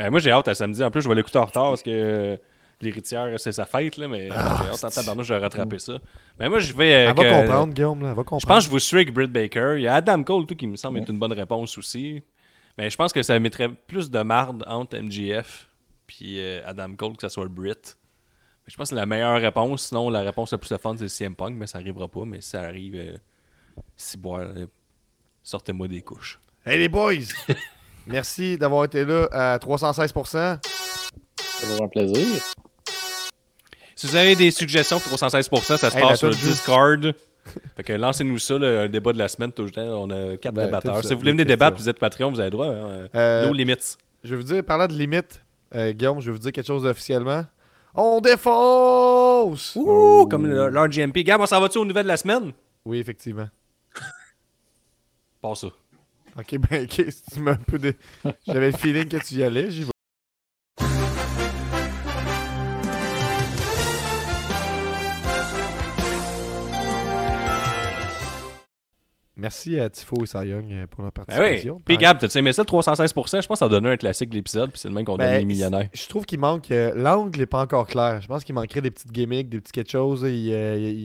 Euh, 0.00 0.10
moi, 0.10 0.18
j'ai 0.18 0.32
hâte 0.32 0.48
à 0.48 0.54
samedi. 0.56 0.82
En 0.82 0.90
plus, 0.90 1.02
je 1.02 1.08
vais 1.08 1.14
l'écouter 1.14 1.38
en 1.38 1.44
retard 1.44 1.68
parce 1.68 1.84
que 1.84 1.90
euh, 1.90 2.36
l'héritière, 2.80 3.38
c'est 3.38 3.52
sa 3.52 3.64
fête, 3.64 3.96
là, 3.96 4.08
mais 4.08 4.30
euh, 4.30 4.34
j'ai 4.34 4.84
hâte 4.84 5.22
je 5.22 5.34
vais 5.34 5.40
rattraper 5.40 5.78
ça. 5.78 5.98
Mais 6.38 6.48
moi, 6.48 6.58
je 6.58 6.72
vais. 6.72 6.90
Elle 6.90 7.14
va 7.14 7.22
euh, 7.22 7.40
comprendre, 7.42 7.74
Guillaume. 7.74 8.02
Là. 8.02 8.10
Elle 8.10 8.16
va 8.16 8.22
comprendre. 8.22 8.40
Je 8.42 8.46
pense 8.46 8.58
que 8.58 8.64
je 8.64 8.70
vous 8.70 8.78
suis 8.78 8.96
avec 8.96 9.12
Britt 9.12 9.30
Baker. 9.30 9.74
Il 9.76 9.82
y 9.82 9.88
a 9.88 9.94
Adam 9.94 10.22
Cole, 10.22 10.46
tout, 10.46 10.56
qui 10.56 10.66
me 10.66 10.76
semble 10.76 10.98
être 10.98 11.10
une 11.10 11.18
bonne 11.18 11.32
réponse 11.32 11.76
aussi. 11.78 12.22
Mais 12.78 12.88
je 12.88 12.96
pense 12.96 13.12
que 13.12 13.22
ça 13.22 13.38
mettrait 13.38 13.68
plus 13.68 14.10
de 14.10 14.22
marde 14.22 14.64
entre 14.66 14.96
MGF 14.96 15.70
puis 16.10 16.40
euh, 16.40 16.60
Adam 16.66 16.96
Cole 16.96 17.16
que 17.16 17.22
ce 17.22 17.28
soit 17.28 17.44
le 17.44 17.50
Britt. 17.50 17.96
Mais 18.64 18.72
je 18.72 18.76
pense 18.76 18.90
que 18.90 18.96
la 18.96 19.06
meilleure 19.06 19.40
réponse, 19.40 19.86
sinon 19.86 20.10
la 20.10 20.22
réponse 20.22 20.50
la 20.50 20.58
plus 20.58 20.76
fun, 20.76 20.96
c'est 20.98 21.08
CM 21.08 21.36
Punk, 21.36 21.54
mais 21.54 21.68
ça 21.68 21.78
arrivera 21.78 22.08
pas. 22.08 22.24
Mais 22.24 22.40
si 22.40 22.50
ça 22.50 22.62
arrive, 22.62 22.96
euh, 22.96 23.16
si 23.96 24.18
boire, 24.18 24.48
sortez-moi 25.44 25.86
des 25.86 26.02
couches. 26.02 26.40
Hey 26.66 26.78
les 26.78 26.88
boys! 26.88 27.14
Merci 28.08 28.58
d'avoir 28.58 28.86
été 28.86 29.04
là 29.04 29.28
à 29.30 29.58
316%. 29.58 30.58
C'est 31.36 31.66
toujours 31.66 31.84
un 31.84 31.88
plaisir. 31.88 32.42
Si 34.00 34.06
vous 34.06 34.16
avez 34.16 34.34
des 34.34 34.50
suggestions 34.50 34.98
pour 34.98 35.12
316%, 35.12 35.76
ça 35.76 35.90
se 35.90 35.94
Hey, 35.96 36.02
passe 36.02 36.18
sur 36.20 36.28
le 36.28 36.34
Discord. 36.34 37.12
Fait 37.76 37.82
que 37.82 37.92
lancez-nous 37.92 38.38
ça, 38.38 38.56
le 38.56 38.88
débat 38.88 39.12
de 39.12 39.18
la 39.18 39.28
semaine. 39.28 39.52
tout 39.52 39.62
le 39.64 39.70
temps. 39.70 39.82
On 39.82 40.08
a 40.08 40.38
quatre 40.38 40.54
Ben, 40.54 40.64
débatteurs. 40.64 41.04
Si 41.04 41.12
vous 41.12 41.18
voulez 41.18 41.32
venir 41.32 41.44
débattre, 41.44 41.76
vous 41.76 41.86
êtes 41.86 41.98
Patreon, 41.98 42.30
vous 42.30 42.40
avez 42.40 42.48
droit. 42.48 42.68
Hein. 42.68 43.08
Euh, 43.14 43.46
No 43.46 43.52
limits. 43.52 43.96
Je 44.24 44.30
vais 44.30 44.36
vous 44.36 44.42
dire, 44.54 44.64
parlant 44.64 44.86
de 44.86 44.94
limite, 44.94 45.42
euh, 45.74 45.92
Guillaume, 45.92 46.18
je 46.20 46.26
vais 46.30 46.32
vous 46.32 46.38
dire 46.38 46.50
quelque 46.52 46.66
chose 46.66 46.86
officiellement. 46.86 47.44
On 47.94 48.22
défonce! 48.22 49.76
Ouh, 49.76 50.26
comme 50.30 50.46
le- 50.46 50.68
leur 50.70 50.88
GMP. 50.88 51.22
Gab, 51.22 51.40
on 51.42 51.46
s'en 51.46 51.60
va-tu 51.60 51.76
aux 51.76 51.84
nouvelles 51.84 52.04
de 52.04 52.08
la 52.08 52.16
semaine? 52.16 52.52
Oui, 52.86 53.00
effectivement. 53.00 53.48
Pas 55.42 55.54
ça. 55.56 55.66
Ok, 56.38 56.56
ben, 56.70 56.84
ok, 56.84 57.04
si 57.10 57.22
tu 57.34 57.40
m'as 57.40 57.52
un 57.52 57.56
peu 57.56 57.78
de... 57.78 57.92
J'avais 58.46 58.70
le 58.70 58.76
feeling 58.78 59.08
que 59.08 59.18
tu 59.18 59.34
y 59.34 59.42
allais, 59.42 59.70
j'y 59.70 59.82
vais. 59.84 59.90
Merci 69.40 69.80
à 69.80 69.88
Tifo 69.88 70.22
et 70.22 70.26
Cy 70.26 70.36
Young 70.48 70.70
euh, 70.70 70.86
pour 70.86 71.02
leur 71.02 71.12
Ben 71.12 71.22
oui. 71.28 71.34
participation. 71.34 71.82
Puis 71.84 71.96
Gab, 71.96 72.18
t'as 72.18 72.28
aimé 72.38 72.52
ça, 72.52 72.62
le 72.62 72.66
316%? 72.66 73.06
Je 73.08 73.12
pense 73.14 73.46
que 73.46 73.54
ça 73.56 73.64
a 73.64 73.68
donné 73.68 73.88
un 73.90 73.96
classique 73.96 74.28
de 74.30 74.34
l'épisode, 74.36 74.70
puis 74.70 74.78
c'est 74.78 74.88
le 74.88 74.94
même 74.94 75.04
qu'on 75.04 75.16
Ben, 75.16 75.30
donne 75.30 75.38
les 75.38 75.44
millionnaires. 75.44 75.88
Je 75.92 76.06
trouve 76.08 76.26
qu'il 76.26 76.38
manque. 76.38 76.70
euh, 76.70 76.92
L'angle 76.94 77.38
n'est 77.40 77.46
pas 77.46 77.60
encore 77.62 77.86
clair. 77.86 78.20
Je 78.20 78.26
pense 78.28 78.44
qu'il 78.44 78.54
manquerait 78.54 78.82
des 78.82 78.90
petites 78.90 79.10
gimmicks, 79.12 79.48
des 79.48 79.60
petits 79.60 79.72
quelque 79.72 79.90
chose. 79.90 80.22
Euh, 80.24 80.28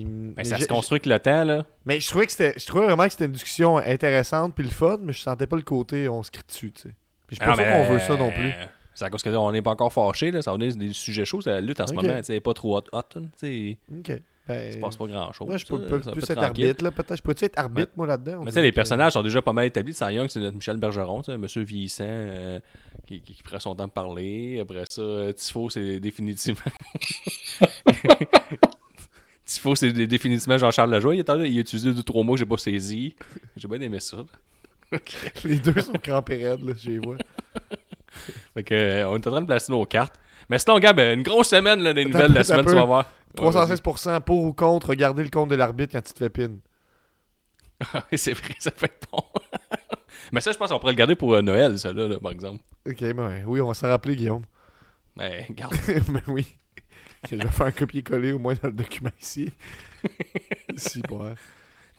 Ben, 0.04 0.34
mais 0.38 0.44
ça 0.44 0.58
se 0.60 0.68
construit 0.68 0.98
avec 0.98 1.06
le 1.06 1.20
temps, 1.20 1.44
là. 1.44 1.66
Mais 1.86 2.00
je 2.00 2.10
trouvais 2.10 2.28
que. 2.28 2.34
Je 2.34 2.66
trouvais 2.66 2.86
vraiment 2.86 3.06
que 3.06 3.12
c'était 3.12 3.26
une 3.26 3.32
discussion 3.32 3.78
intéressante 3.78 4.54
puis 4.56 4.66
le 4.66 4.72
fun, 4.72 4.98
mais 5.02 5.14
je 5.14 5.22
sentais 5.22 5.48
pas 5.48 5.56
le 5.56 5.62
côté 5.62 6.10
on 6.10 6.22
se 6.24 6.32
crie 6.32 6.44
dessus, 6.48 6.72
tu 6.72 6.82
sais. 6.90 6.96
Puis 7.28 7.38
je 7.38 7.42
Ah 7.44 7.56
pas 7.56 7.64
qu'on 7.64 7.92
veut 7.94 8.00
ça 8.00 8.16
non 8.18 8.32
plus. 8.32 8.52
C'est 8.94 9.04
à 9.04 9.10
cause 9.10 9.24
qu'on 9.24 9.52
n'est 9.52 9.62
pas 9.62 9.72
encore 9.72 9.92
fâché, 9.92 10.32
là. 10.32 10.42
Ça 10.42 10.54
en 10.54 10.60
est 10.62 10.78
des 10.78 10.94
sujets 10.94 11.26
chauds, 11.26 11.42
c'est 11.42 11.50
la 11.50 11.60
lutte 11.62 11.82
en 11.82 11.88
ce 11.88 11.94
moment. 11.94 12.22
Sais, 12.24 12.40
pas 12.40 12.54
trop 12.54 12.78
hot, 12.78 12.84
hot. 12.94 13.02
Tu 13.14 13.20
sais, 13.38 13.78
Ok. 13.98 14.22
Ben, 14.48 14.68
il 14.68 14.74
se 14.74 14.78
passe 14.78 14.96
pas 14.96 15.08
grand-chose. 15.08 15.48
moi, 15.48 15.58
je 15.58 15.66
peux, 15.66 15.80
ça, 15.80 16.12
peux 16.12 16.12
plus 16.20 16.30
être 16.30 16.38
arbitre, 16.44 16.84
là, 16.84 16.92
peut-être. 16.92 17.16
Je 17.18 17.22
peux-tu 17.24 17.46
être 17.46 17.58
arbitre, 17.58 17.92
moi, 17.96 18.06
là-dedans? 18.06 18.42
Mais 18.42 18.52
tu 18.52 18.54
sais, 18.54 18.62
les 18.62 18.70
que- 18.70 18.76
personnages 18.76 19.14
sont 19.14 19.24
déjà 19.24 19.42
pas 19.42 19.54
mal 19.54 19.66
établis. 19.66 19.94
Cy 19.96 20.06
Young, 20.14 20.28
c'est 20.30 20.40
notre 20.40 20.56
Michel 20.56 20.78
Bergeron, 20.78 21.24
tu 21.24 21.32
un 21.32 21.38
monsieur 21.40 21.64
vieillissant 21.64 22.04
euh, 22.08 22.60
qui, 23.08 23.22
qui, 23.22 23.34
qui 23.34 23.42
prend 23.42 23.60
son 23.60 23.74
temps 23.76 23.88
de 23.88 23.92
parler. 23.92 24.60
Après 24.62 24.84
ça, 24.88 25.02
euh, 25.02 25.32
Tifo, 25.34 25.70
c'est 25.72 26.00
définitivement. 26.00 26.60
Tifo, 29.46 29.76
c'est 29.76 29.92
dé- 29.94 30.08
définitivement 30.08 30.58
Jean-Charles 30.58 30.90
Lajoie. 30.92 31.16
Il, 31.16 31.20
est 31.20 31.30
il 31.30 31.58
a 31.58 31.62
utilisé 31.62 31.94
deux, 31.94 32.04
trois 32.04 32.24
mots 32.24 32.34
que 32.34 32.40
j'ai 32.40 32.46
pas 32.46 32.58
saisi. 32.58 33.16
J'ai 33.58 33.68
bien 33.68 33.80
aimé 33.82 34.00
ça. 34.00 34.18
Les 35.44 35.58
deux 35.58 35.80
sont 35.82 35.94
crampés 35.94 36.38
raides, 36.48 36.64
là, 36.64 36.74
je 36.78 36.90
les 36.90 37.00
vois. 37.00 37.18
Fait 38.54 38.64
que, 38.64 38.74
euh, 38.74 39.10
on 39.10 39.16
est 39.18 39.28
en 39.28 39.32
train 39.32 39.42
de 39.42 39.46
placer 39.46 39.72
nos 39.72 39.86
cartes. 39.86 40.14
Mais 40.50 40.58
sinon, 40.60 40.80
Gab, 40.80 41.00
une 41.00 41.24
grosse 41.24 41.50
semaine 41.50 41.82
là, 41.82 41.94
des 41.94 42.06
nouvelles 42.06 42.30
de 42.30 42.36
la 42.36 42.44
semaine, 42.44 42.66
tu 42.66 42.74
vas 42.74 42.86
voir. 42.86 43.12
Ouais, 43.40 43.50
316% 43.52 44.22
pour 44.22 44.44
ou 44.44 44.54
contre, 44.54 44.90
regardez 44.90 45.24
le 45.24 45.30
compte 45.30 45.50
de 45.50 45.56
l'arbitre 45.56 45.94
quand 45.94 46.02
tu 46.02 46.14
te 46.14 46.20
fais 46.20 46.30
pin. 46.30 46.56
vas-y. 47.94 48.18
c'est 48.18 48.34
vrai, 48.34 48.56
ça 48.60 48.72
fait 48.72 48.94
bon. 49.12 49.24
Mais 50.32 50.42
ça, 50.42 50.52
je 50.52 50.58
pense 50.58 50.70
qu'on 50.70 50.80
pourrait 50.80 50.94
le 50.94 50.98
garder 50.98 51.16
pour 51.16 51.34
euh, 51.34 51.42
Noël, 51.42 51.78
ça, 51.78 51.94
là, 51.94 52.08
là, 52.08 52.20
par 52.20 52.32
exemple. 52.32 52.64
Ok, 52.90 53.00
ben 53.14 53.44
oui, 53.46 53.62
on 53.62 53.68
va 53.68 53.74
s'en 53.74 53.88
rappeler, 53.88 54.16
Guillaume. 54.16 54.44
Mais 55.18 55.46
garde. 55.52 55.76
ben 56.08 56.22
oui. 56.28 56.46
Je 57.30 57.36
vais 57.36 57.48
faire 57.48 57.66
un 57.68 57.72
copier-coller 57.72 58.32
au 58.34 58.40
moins 58.40 58.54
dans 58.62 58.68
le 58.70 58.74
document 58.74 59.10
ici. 59.22 59.52
si, 60.78 61.02
bon. 61.02 61.26
hein. 61.26 61.36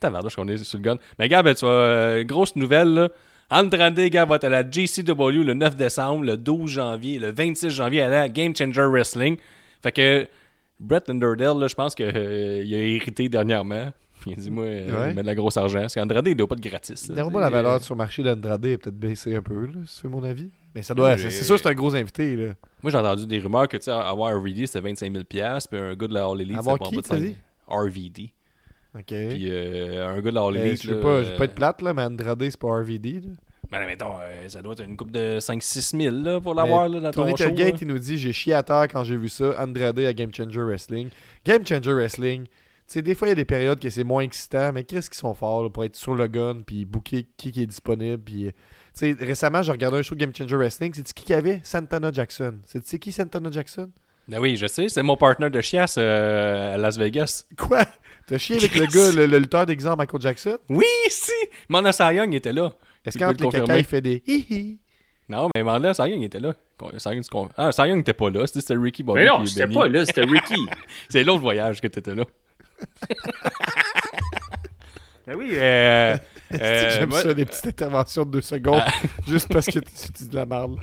Tabarnouche, 0.00 0.38
on 0.38 0.46
est 0.48 0.58
sur 0.58 0.78
le 0.78 0.84
gun. 0.84 0.98
Mais 1.18 1.28
Gab, 1.28 1.52
tu 1.54 1.64
vois, 1.64 1.72
euh, 1.72 2.24
grosse 2.24 2.54
nouvelle, 2.56 2.88
là. 2.94 3.08
Andrade, 3.50 3.98
Gab, 3.98 4.28
va 4.28 4.36
être 4.36 4.44
à 4.44 4.48
la 4.48 4.68
JCW 4.68 5.42
le 5.44 5.54
9 5.54 5.76
décembre, 5.76 6.24
le 6.24 6.36
12 6.36 6.70
janvier, 6.70 7.18
le 7.18 7.30
26 7.32 7.70
janvier 7.70 8.02
à 8.02 8.08
la 8.08 8.28
Game 8.28 8.54
Changer 8.54 8.86
Wrestling. 8.86 9.36
Fait 9.82 9.92
que 9.92 10.28
Brett 10.78 11.08
Underdale, 11.08 11.58
là, 11.58 11.68
je 11.68 11.74
pense 11.74 11.94
qu'il 11.94 12.06
a 12.06 12.12
hérité 12.18 13.28
dernièrement. 13.28 13.92
Il 14.26 14.32
a 14.32 14.36
dit, 14.36 14.50
moi, 14.50 14.64
euh, 14.64 14.86
Ouais. 14.86 15.10
je 15.10 15.14
mets 15.14 15.22
de 15.22 15.26
la 15.26 15.34
grosse 15.36 15.56
argent. 15.56 15.80
Parce 15.80 15.94
qu'Andrade, 15.94 16.26
il 16.26 16.34
doit 16.34 16.48
pas 16.48 16.56
de 16.56 16.60
gratis. 16.68 17.08
là. 17.08 17.14
Néanmoins, 17.14 17.40
la 17.42 17.50
valeur 17.50 17.74
euh, 17.74 17.78
sur 17.78 17.94
le 17.94 17.98
marché 17.98 18.22
d'Andrade 18.24 18.64
est 18.66 18.76
peut-être 18.78 18.98
baissée 18.98 19.36
un 19.36 19.42
peu, 19.42 19.68
c'est 19.86 20.08
mon 20.08 20.22
avis. 20.24 20.50
Mais 20.74 20.82
ça 20.82 20.94
doit. 20.94 21.10
Ouais, 21.14 21.18
c'est 21.18 21.30
sûr, 21.44 21.58
c'est 21.58 21.68
un 21.68 21.74
gros 21.74 21.94
invité, 21.94 22.34
là. 22.34 22.54
Moi, 22.82 22.90
j'ai 22.90 22.98
entendu 22.98 23.26
des 23.26 23.38
rumeurs 23.38 23.68
que, 23.68 23.76
tu 23.76 23.84
sais, 23.84 23.90
avoir 23.92 24.34
RVD, 24.36 24.66
c'était 24.66 24.80
25 24.80 25.12
000 25.12 25.24
puis 25.24 25.40
un 25.40 25.94
gars 25.94 26.08
de 26.08 26.14
la 26.14 26.26
All 26.26 26.40
Elite, 26.40 26.58
Avoir 26.58 26.76
c'était 26.78 26.96
pas 26.96 27.02
de 27.02 27.06
t'as 27.08 27.16
5 27.16 27.22
dit? 27.22 27.36
RVD. 27.68 28.32
Ok. 28.94 29.04
Puis 29.06 29.48
euh, 29.50 30.08
un 30.08 30.20
gars 30.20 30.30
de 30.30 30.34
la 30.34 30.42
All 30.42 30.54
Ben, 30.54 30.66
Elite. 30.66 30.82
je 30.82 30.88
je 30.88 30.94
veux 30.94 31.04
euh, 31.06 31.36
pas 31.38 31.44
être 31.44 31.54
plate, 31.54 31.82
là, 31.82 31.94
mais 31.94 32.02
Andrade, 32.02 32.42
c'est 32.42 32.56
pas 32.58 32.68
RVD. 32.80 33.12
Là. 33.20 33.20
Ben, 33.70 33.84
mettons, 33.86 34.14
euh, 34.20 34.48
ça 34.48 34.62
doit 34.62 34.74
être 34.74 34.84
une 34.84 34.96
coupe 34.96 35.10
de 35.10 35.38
5-6 35.40 36.00
000 36.00 36.16
là, 36.16 36.40
pour 36.40 36.54
l'avoir 36.54 36.88
là, 36.88 37.00
dans 37.00 37.10
Tony 37.10 37.32
ton 37.32 37.36
show. 37.36 37.44
Tailgate, 37.44 37.82
il 37.82 37.88
nous 37.88 37.98
dit 37.98 38.16
J'ai 38.18 38.32
chié 38.32 38.54
à 38.54 38.62
terre 38.62 38.86
quand 38.90 39.02
j'ai 39.04 39.16
vu 39.16 39.28
ça. 39.28 39.60
Andrade 39.62 39.98
à 39.98 40.12
Game 40.12 40.32
Changer 40.32 40.62
Wrestling. 40.62 41.08
Game 41.44 41.66
Changer 41.66 41.92
Wrestling, 41.92 42.44
tu 42.44 42.52
sais, 42.86 43.02
des 43.02 43.16
fois, 43.16 43.26
il 43.26 43.30
y 43.30 43.32
a 43.32 43.36
des 43.36 43.44
périodes 43.44 43.80
que 43.80 43.90
c'est 43.90 44.04
moins 44.04 44.22
excitant, 44.22 44.72
mais 44.72 44.84
qu'est-ce 44.84 45.10
qu'ils 45.10 45.18
sont 45.18 45.34
forts 45.34 45.64
là, 45.64 45.70
pour 45.70 45.82
être 45.84 45.96
sur 45.96 46.14
le 46.14 46.28
gun, 46.28 46.62
puis 46.64 46.84
booker 46.84 47.26
qui, 47.36 47.50
qui 47.50 47.62
est 47.62 47.66
disponible. 47.66 48.22
Puis, 48.22 48.46
euh, 48.46 48.50
tu 48.96 49.16
sais, 49.16 49.16
récemment, 49.18 49.60
j'ai 49.62 49.72
regardé 49.72 49.98
un 49.98 50.02
show 50.02 50.14
de 50.14 50.20
Game 50.20 50.32
Changer 50.32 50.54
Wrestling. 50.56 50.92
C'est 50.94 51.12
qui 51.12 51.24
qu'il 51.24 51.34
y 51.34 51.38
avait? 51.38 51.60
Santana 51.64 52.12
Jackson. 52.12 52.58
C'est 52.64 52.98
qui 53.00 53.10
Santana 53.10 53.50
Jackson? 53.50 53.90
Ben 54.28 54.38
oui, 54.38 54.56
je 54.56 54.66
sais, 54.66 54.88
c'est 54.88 55.02
mon 55.02 55.16
partner 55.16 55.50
de 55.50 55.60
chiasse 55.60 55.96
euh, 55.98 56.74
à 56.74 56.76
Las 56.76 56.96
Vegas. 56.96 57.44
Quoi? 57.56 57.84
T'as 58.28 58.38
chié 58.38 58.56
avec 58.56 58.74
le 58.74 58.86
gars, 58.86 59.12
le, 59.12 59.26
le 59.26 59.38
lutteur 59.38 59.66
d'exemple 59.66 59.98
Michael 59.98 60.20
Jackson? 60.20 60.58
Oui, 60.68 60.84
si! 61.08 61.32
Manda 61.68 61.90
Young 62.12 62.34
était 62.34 62.52
là. 62.52 62.72
Est-ce 63.06 63.18
qu'entre 63.18 63.38
le 63.40 63.44
les 63.44 63.50
caca, 63.50 63.60
confirmer. 63.60 63.80
il 63.80 63.84
fait 63.84 64.00
des 64.00 64.22
hi 64.26 64.46
hi? 64.50 64.78
Non, 65.28 65.48
mais 65.54 65.62
Manda 65.62 65.92
Young 66.06 66.22
était 66.22 66.38
là. 66.40 66.54
Con- 66.78 67.48
Ah, 67.56 67.70
n'était 67.86 68.12
pas 68.12 68.30
là, 68.30 68.46
c'était 68.46 68.74
Ricky 68.74 69.02
Bobby. 69.02 69.20
Mais 69.20 69.26
non, 69.26 69.44
c'était 69.46 69.66
pas 69.66 69.88
là, 69.88 70.04
c'était 70.06 70.22
Ricky. 70.24 70.66
C'est 71.08 71.24
l'autre 71.24 71.40
voyage 71.40 71.80
que 71.80 71.88
t'étais 71.88 72.14
là. 72.14 72.24
ben 75.26 75.34
oui, 75.36 75.50
euh, 75.54 76.16
euh, 76.60 76.90
J'aime 76.98 77.08
moi- 77.08 77.22
ça, 77.22 77.32
les 77.32 77.44
petites 77.44 77.66
interventions 77.66 78.24
de 78.24 78.30
deux 78.30 78.40
secondes, 78.42 78.82
juste 79.26 79.48
parce 79.52 79.66
que 79.66 79.78
tu, 79.80 79.84
tu 80.06 80.12
dis 80.12 80.28
de 80.28 80.36
la 80.36 80.46
merde. 80.46 80.78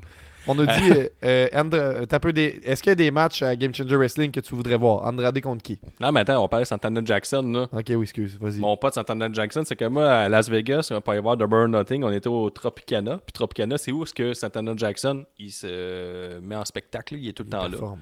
On 0.48 0.60
a 0.60 0.66
dit, 0.66 0.92
euh, 1.24 1.48
euh, 1.54 2.20
peu 2.20 2.34
des... 2.34 2.60
est-ce 2.64 2.84
qu'il 2.84 2.92
y 2.92 2.94
a 2.94 2.96
des 2.96 3.12
matchs 3.12 3.42
à 3.42 3.56
Game 3.56 3.74
Changer 3.74 3.96
Wrestling 3.96 4.32
que 4.32 4.40
tu 4.40 4.56
voudrais 4.56 4.78
voir? 4.78 5.06
Andrade 5.06 5.40
contre 5.42 5.64
qui? 5.64 5.80
Non, 6.00 6.12
mais 6.12 6.22
attends, 6.22 6.44
on 6.44 6.48
parlait 6.48 6.64
de 6.64 6.68
Santana 6.68 7.02
Jackson, 7.04 7.44
là. 7.44 7.68
Ok, 7.72 7.86
oui, 7.90 8.04
excuse, 8.04 8.38
vas-y. 8.40 8.60
Mon 8.60 8.76
pote 8.76 8.94
Santana 8.94 9.30
Jackson, 9.32 9.64
c'est 9.66 9.76
que 9.76 9.86
moi, 9.86 10.10
à 10.10 10.30
Las 10.30 10.50
Vegas, 10.50 10.90
on 10.92 11.02
peut 11.02 11.16
y 11.16 11.20
voir 11.20 11.38
The 11.38 11.44
Burn 11.44 11.72
Nothing, 11.72 12.04
on 12.04 12.12
était 12.12 12.28
au 12.28 12.50
Tropicana. 12.50 13.18
Puis 13.18 13.32
Tropicana, 13.34 13.78
c'est 13.78 13.92
où 13.92 14.04
est-ce 14.04 14.14
que 14.14 14.34
Santana 14.34 14.74
Jackson, 14.76 15.26
il 15.40 15.52
se 15.52 16.40
met 16.40 16.56
en 16.56 16.66
spectacle, 16.66 17.16
il 17.16 17.30
est 17.30 17.34
tout 17.34 17.44
le 17.44 17.50
Il 17.50 17.52
temps 17.52 17.64
là. 17.64 17.70
performe. 17.70 18.00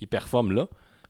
Il 0.00 0.08
performe 0.08 0.52
là. 0.52 0.66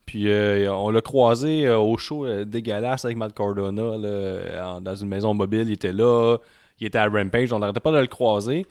Puis 0.06 0.30
euh, 0.30 0.72
on 0.72 0.90
l'a 0.90 1.00
croisé 1.00 1.66
euh, 1.66 1.78
au 1.78 1.98
show 1.98 2.24
euh, 2.24 2.44
dégueulasse 2.44 3.04
avec 3.04 3.16
Matt 3.16 3.34
Cardona, 3.34 3.96
là, 3.98 4.80
dans 4.80 4.94
une 4.94 5.08
maison 5.08 5.34
mobile. 5.34 5.64
Il 5.66 5.72
était 5.72 5.92
là, 5.92 6.38
il 6.78 6.86
était 6.86 6.98
à 6.98 7.08
Rampage, 7.08 7.52
on 7.52 7.58
n'arrêtait 7.58 7.80
pas 7.80 7.90
de 7.90 7.98
le 7.98 8.06
croiser. 8.06 8.66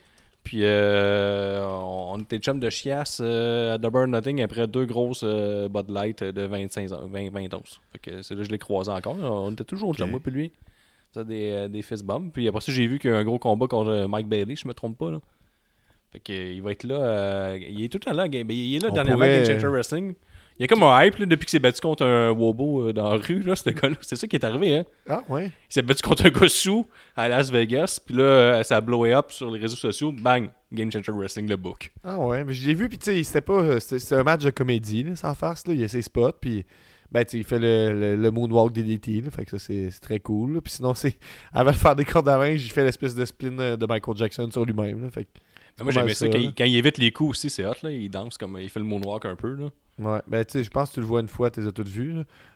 Puis 0.45 0.59
euh, 0.61 1.65
on, 1.67 2.19
était 2.21 2.37
chum 2.37 2.59
de 2.59 2.69
chiasse 2.69 3.19
euh, 3.21 3.73
à 3.73 3.77
The 3.79 3.91
Burn 3.91 4.11
Nothing 4.11 4.41
après 4.43 4.67
deux 4.67 4.85
grosses 4.85 5.21
euh, 5.23 5.67
Bud 5.67 5.89
Light 5.89 6.23
de 6.23 6.43
25 6.43 6.91
ans- 6.91 7.07
20, 7.07 7.31
20 7.31 7.53
onces. 7.55 7.81
Fait 7.91 7.97
que 7.99 8.21
c'est 8.21 8.35
là 8.35 8.41
que 8.41 8.45
je 8.47 8.51
l'ai 8.51 8.59
croisé 8.59 8.91
encore. 8.91 9.17
On 9.19 9.51
était 9.51 9.63
toujours 9.63 9.93
chum, 9.95 10.11
moi 10.11 10.19
puis 10.21 10.31
lui. 10.31 10.51
Ça, 11.13 11.23
des, 11.23 11.67
des 11.67 11.81
fist 11.81 12.05
bumps. 12.05 12.31
Puis 12.31 12.47
après 12.47 12.61
ça, 12.61 12.71
j'ai 12.71 12.85
vu 12.87 12.99
qu'il 12.99 13.09
y 13.09 13.13
a 13.13 13.17
eu 13.17 13.19
un 13.19 13.23
gros 13.23 13.39
combat 13.39 13.67
contre 13.67 14.05
Mike 14.07 14.27
Bailey, 14.27 14.55
je 14.55 14.67
me 14.67 14.73
trompe 14.73 14.97
pas. 14.97 15.09
Là. 15.11 15.19
Fait 16.11 16.19
que, 16.19 16.33
il 16.33 16.61
va 16.61 16.71
être 16.73 16.83
là. 16.83 17.55
il 17.57 17.83
est 17.83 17.89
tout 17.89 17.97
le 17.97 18.05
temps 18.05 18.13
là. 18.13 18.27
Il 18.27 18.75
est 18.75 18.79
là 18.79 18.91
dernièrement 18.91 19.25
pourrait- 19.25 19.45
Changer 19.45 19.67
Wrestling. 19.67 20.13
Il 20.57 20.61
y 20.61 20.63
a 20.63 20.67
comme 20.67 20.83
un 20.83 21.03
hype 21.03 21.17
là, 21.17 21.25
depuis 21.25 21.45
qu'il 21.45 21.51
s'est 21.51 21.59
battu 21.59 21.81
contre 21.81 22.05
un 22.05 22.31
Wobo 22.31 22.87
euh, 22.87 22.93
dans 22.93 23.09
la 23.09 23.17
rue, 23.17 23.41
là, 23.43 23.55
ce 23.57 23.69
gars-là. 23.69 23.95
C'est 24.01 24.15
ça 24.15 24.25
qui 24.25 24.37
est 24.37 24.45
arrivé, 24.45 24.77
hein. 24.77 24.85
Ah, 25.09 25.21
ouais. 25.27 25.47
Il 25.47 25.73
s'est 25.73 25.81
battu 25.81 26.01
contre 26.01 26.25
un 26.25 26.29
gars 26.29 26.47
sous 26.47 26.87
à 27.15 27.27
Las 27.27 27.51
Vegas, 27.51 27.99
puis 28.05 28.15
là, 28.15 28.23
euh, 28.23 28.63
ça 28.63 28.77
a 28.77 28.81
blowé 28.81 29.13
up 29.13 29.31
sur 29.31 29.51
les 29.51 29.59
réseaux 29.59 29.75
sociaux. 29.75 30.13
Bang! 30.13 30.49
Game 30.71 30.89
Changer 30.91 31.11
Wrestling, 31.11 31.47
le 31.49 31.57
book. 31.57 31.91
Ah, 32.05 32.17
ouais, 32.19 32.43
mais 32.45 32.53
je 32.53 32.65
l'ai 32.67 32.73
vu, 32.73 32.87
puis 32.87 32.97
tu 32.97 33.05
sais, 33.05 33.23
c'était 33.23 33.41
pas... 33.41 33.53
euh, 33.61 33.79
C'était 33.81 34.15
un 34.15 34.23
match 34.23 34.43
de 34.43 34.49
comédie, 34.49 35.03
là, 35.03 35.15
sans 35.17 35.35
farce, 35.35 35.67
là. 35.67 35.73
Il 35.73 35.81
y 35.81 35.83
a 35.83 35.87
ses 35.87 36.01
spots, 36.01 36.31
puis... 36.39 36.65
Ben, 37.11 37.23
tu 37.23 37.37
il 37.37 37.43
fait 37.43 37.59
le, 37.59 37.93
le, 37.93 38.15
le 38.15 38.31
moonwalk 38.31 38.73
DDT, 38.73 39.21
là, 39.21 39.31
fait 39.31 39.45
que 39.45 39.51
ça, 39.57 39.59
c'est 39.59 39.91
très 40.01 40.19
cool. 40.19 40.61
Puis 40.61 40.73
sinon, 40.73 40.93
c'est... 40.95 41.17
Avant 41.53 41.71
de 41.71 41.75
faire 41.75 41.95
des 41.95 42.03
cordes 42.05 42.27
à 42.29 42.37
main, 42.37 42.55
j'ai 42.55 42.69
fait 42.69 42.83
l'espèce 42.83 43.13
de 43.13 43.23
spin 43.25 43.51
de 43.77 43.85
Michael 43.85 44.15
Jackson 44.17 44.49
sur 44.51 44.63
lui-même, 44.65 45.09
fait 45.11 45.25
que... 45.25 45.29
Mais 45.77 45.83
moi, 45.85 45.91
j'aimais 45.91 46.13
ça. 46.13 46.25
ça, 46.25 46.31
Quand, 46.31 46.37
il, 46.39 46.53
quand 46.53 46.63
il 46.65 46.75
évite 46.77 46.97
les 46.97 47.11
coups 47.11 47.31
aussi, 47.31 47.49
c'est 47.49 47.65
hot, 47.65 47.73
là. 47.83 47.91
Il 47.91 48.09
danse 48.09 48.37
comme. 48.37 48.57
Il 48.61 48.69
fait 48.69 48.79
le 48.79 48.85
moonwalk 48.85 49.25
un 49.25 49.35
peu, 49.35 49.55
là. 49.55 49.69
Ouais, 49.97 50.21
ben 50.27 50.43
tu 50.43 50.51
sais, 50.53 50.63
je 50.65 50.69
pense 50.69 50.89
que 50.89 50.95
tu 50.95 50.99
le 50.99 51.05
vois 51.05 51.21
une 51.21 51.29
fois, 51.29 51.49
tu 51.49 51.61
les 51.61 51.67
as 51.67 51.71
toutes 51.71 51.87
vues. 51.87 52.15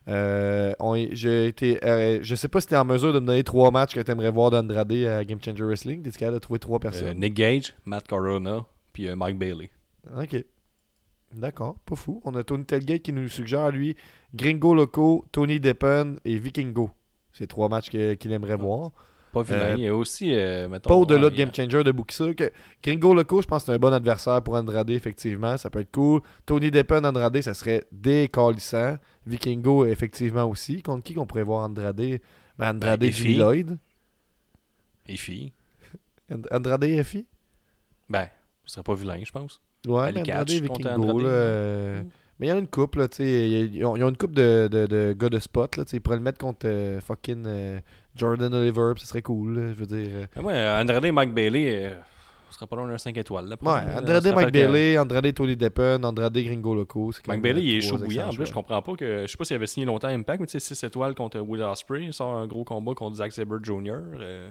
Euh, 0.09 0.73
on 0.79 0.95
j'ai 1.11 1.47
été, 1.47 1.79
euh, 1.85 2.19
je 2.21 2.35
sais 2.35 2.49
pas 2.49 2.59
si 2.59 2.67
tu 2.67 2.73
es 2.73 2.77
en 2.77 2.83
mesure 2.83 3.13
de 3.13 3.19
me 3.19 3.25
donner 3.27 3.45
trois 3.45 3.71
matchs 3.71 3.95
que 3.95 4.01
tu 4.01 4.11
aimerais 4.11 4.29
voir 4.31 4.51
d'Andrade 4.51 4.91
à 4.91 5.23
Game 5.23 5.39
Changer 5.41 5.63
Wrestling. 5.63 6.03
T'es 6.03 6.11
capable 6.11 6.35
de 6.35 6.39
trouver 6.39 6.59
trois 6.59 6.77
Euh, 6.77 6.79
personnes? 6.79 7.17
Nick 7.19 7.33
Gage, 7.35 7.73
Matt 7.85 8.07
Corona, 8.09 8.65
puis 8.91 9.07
euh, 9.07 9.15
Mike 9.15 9.37
Bailey. 9.37 9.69
Ok. 10.17 10.43
D'accord, 11.33 11.75
pas 11.85 11.95
fou. 11.95 12.21
On 12.25 12.33
a 12.35 12.43
Tony 12.43 12.65
Telgate 12.65 13.03
qui 13.03 13.13
nous 13.13 13.29
suggère, 13.29 13.71
lui, 13.71 13.95
Gringo 14.33 14.73
Loco, 14.73 15.25
Tony 15.31 15.59
Deppen 15.59 16.17
et 16.25 16.37
Vikingo. 16.39 16.89
C'est 17.31 17.47
trois 17.47 17.69
matchs 17.69 17.89
que- 17.89 18.15
qu'il 18.15 18.31
aimerait 18.33 18.57
voir. 18.57 18.91
Pas 19.31 19.43
vilain. 19.43 19.59
Euh, 19.59 19.75
Il 19.77 19.83
y 19.83 19.87
a 19.87 19.95
aussi, 19.95 20.33
euh, 20.33 20.67
mettons. 20.67 20.89
Pas 20.89 20.95
au-delà 20.95 21.25
ouais, 21.25 21.31
de 21.31 21.35
Game 21.35 21.53
Changer 21.53 21.83
de 21.83 21.91
Bukisa. 21.91 22.33
Que 22.33 22.51
Gringo 22.83 23.13
Loco, 23.13 23.41
je 23.41 23.47
pense 23.47 23.63
que 23.63 23.67
c'est 23.67 23.75
un 23.75 23.79
bon 23.79 23.93
adversaire 23.93 24.41
pour 24.41 24.55
Andrade, 24.55 24.89
effectivement. 24.89 25.55
Ça 25.57 25.69
peut 25.69 25.81
être 25.81 25.91
cool. 25.91 26.21
Tony 26.45 26.71
Deppen, 26.71 27.05
Andrade, 27.05 27.39
ça 27.41 27.53
serait 27.53 27.85
décalissant. 27.91 28.97
Vikingo, 29.27 29.85
effectivement 29.85 30.45
aussi. 30.45 30.81
Contre 30.81 31.03
qui 31.03 31.13
qu'on 31.13 31.27
pourrait 31.27 31.43
voir 31.43 31.65
Andrade? 31.65 31.95
Ben, 31.97 32.19
Andrade, 32.59 32.99
Ben, 32.99 33.11
Jimmy 33.11 33.29
Effie. 33.31 33.37
Lloyd. 33.39 33.77
Et. 35.07 35.15
And- 36.31 36.41
Andrade 36.51 36.83
et 36.83 37.03
FI 37.03 37.25
Ben, 38.09 38.27
ce 38.65 38.73
serait 38.75 38.83
pas 38.83 38.95
vilain, 38.95 39.19
je 39.23 39.31
pense. 39.31 39.61
Ouais, 39.87 40.11
mais 40.11 40.21
Andrade, 40.21 40.49
Vikingo. 40.49 41.19
Là, 41.19 41.27
euh, 41.29 42.03
Mais 42.39 42.47
il 42.47 42.49
y 42.49 42.51
en 42.53 42.55
a 42.55 42.59
une 42.59 42.67
couple, 42.67 42.99
là, 42.99 43.07
tu 43.07 43.17
sais. 43.17 43.49
Ils 43.49 43.85
ont, 43.85 43.95
une 43.95 44.17
couple 44.17 44.33
de, 44.33 44.67
de, 44.71 44.85
de 44.87 45.13
gars 45.17 45.29
de 45.29 45.39
spot, 45.39 45.77
là, 45.77 45.85
tu 45.85 45.91
sais. 45.91 45.97
Ils 45.97 46.01
pourraient 46.01 46.17
le 46.17 46.23
mettre 46.23 46.39
contre 46.39 46.65
euh, 46.67 46.99
fucking 47.01 47.43
euh, 47.45 47.79
Jordan 48.19 48.53
Oliver, 48.53 48.93
ce 48.97 49.07
serait 49.07 49.21
cool, 49.21 49.57
là, 49.59 49.73
je 49.73 49.79
veux 49.79 49.85
dire. 49.85 50.07
euh. 50.13 50.25
Mais 50.35 50.41
moi, 50.41 50.53
Andrade 50.81 51.05
et 51.05 51.11
Mike 51.11 51.33
Bailey, 51.33 51.85
euh, 51.85 51.89
ce 52.49 52.55
serait 52.55 52.67
pas 52.67 52.75
loin 52.75 52.87
d'un 52.87 52.97
5 52.97 53.17
étoiles. 53.17 53.45
Là, 53.47 53.55
Ouais, 53.61 53.67
là. 53.85 53.99
Andrade, 53.99 54.23
Mike 54.25 54.35
rappelle 54.35 54.45
que 54.51 54.51
Bailey, 54.51 54.97
Andrade, 54.99 55.33
Tony 55.33 55.55
Deppen, 55.55 56.03
Andrade, 56.05 56.37
Gringo 56.37 56.75
Loco. 56.75 57.11
Mike 57.27 57.41
Bailey, 57.41 57.61
il 57.63 57.77
est 57.77 57.81
chaud 57.81 57.97
bouillant. 57.97 58.27
En 58.29 58.33
plus, 58.33 58.45
je 58.45 58.53
comprends 58.53 58.81
pas 58.81 58.95
que. 58.95 59.21
Je 59.23 59.27
sais 59.27 59.37
pas 59.37 59.43
s'il 59.45 59.55
avait 59.55 59.67
signé 59.67 59.85
longtemps 59.85 60.07
à 60.07 60.11
Impact, 60.11 60.41
mais 60.41 60.47
tu 60.47 60.59
sais, 60.59 60.75
6 60.75 60.83
étoiles 60.85 61.15
contre 61.15 61.39
Will 61.39 61.61
Ospreay. 61.63 62.05
Il 62.05 62.13
sort 62.13 62.35
un 62.35 62.47
gros 62.47 62.63
combat 62.63 62.93
contre 62.93 63.15
Zack 63.17 63.31
Sabre 63.31 63.59
Jr. 63.63 63.93
euh, 64.19 64.49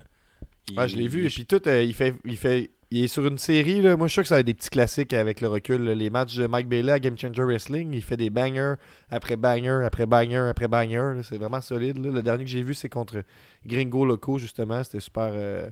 il- 0.71 0.79
Ouais, 0.79 0.89
je 0.89 0.97
l'ai 0.97 1.09
vu. 1.09 1.27
Et 1.27 1.29
puis 1.29 1.47
tout, 1.47 1.67
euh, 1.69 1.83
il 1.83 1.95
fait. 1.95 2.15
Il 2.25 2.37
fait. 2.37 2.71
Il 2.91 3.05
est 3.05 3.09
sur 3.09 3.27
une 3.27 3.37
série, 3.37 3.83
là. 3.83 3.97
Moi, 3.99 4.07
je 4.07 4.13
suis 4.13 4.15
sûr 4.15 4.23
que 4.23 4.29
ça 4.29 4.41
être 4.41 4.47
des 4.47 4.55
petits 4.55 4.71
classiques 4.71 5.13
avec 5.13 5.43
le 5.43 5.49
recul. 5.49 5.83
Les 5.91 6.09
matchs 6.09 6.37
de 6.37 6.47
Mike 6.47 6.69
Bailey 6.69 6.93
à 6.93 6.99
Game 6.99 7.19
Changer 7.19 7.43
Wrestling, 7.43 7.93
il 7.93 8.03
fait 8.03 8.17
des 8.17 8.31
bangers 8.31 8.75
après 9.11 9.37
bangers, 9.37 9.83
après 9.85 10.07
bangers, 10.07 10.49
après 10.49 10.69
bangers. 10.69 11.21
C'est 11.23 11.37
vraiment 11.37 11.61
solide. 11.61 11.99
Le 11.99 12.23
dernier 12.23 12.45
que 12.45 12.51
j'ai 12.51 12.63
vu, 12.63 12.73
c'est 12.73 12.89
contre 12.89 13.23
Gringo 13.67 14.07
Loco, 14.07 14.39
justement. 14.39 14.83
C'était 14.85 15.01
super 15.01 15.31
euh, 15.35 15.69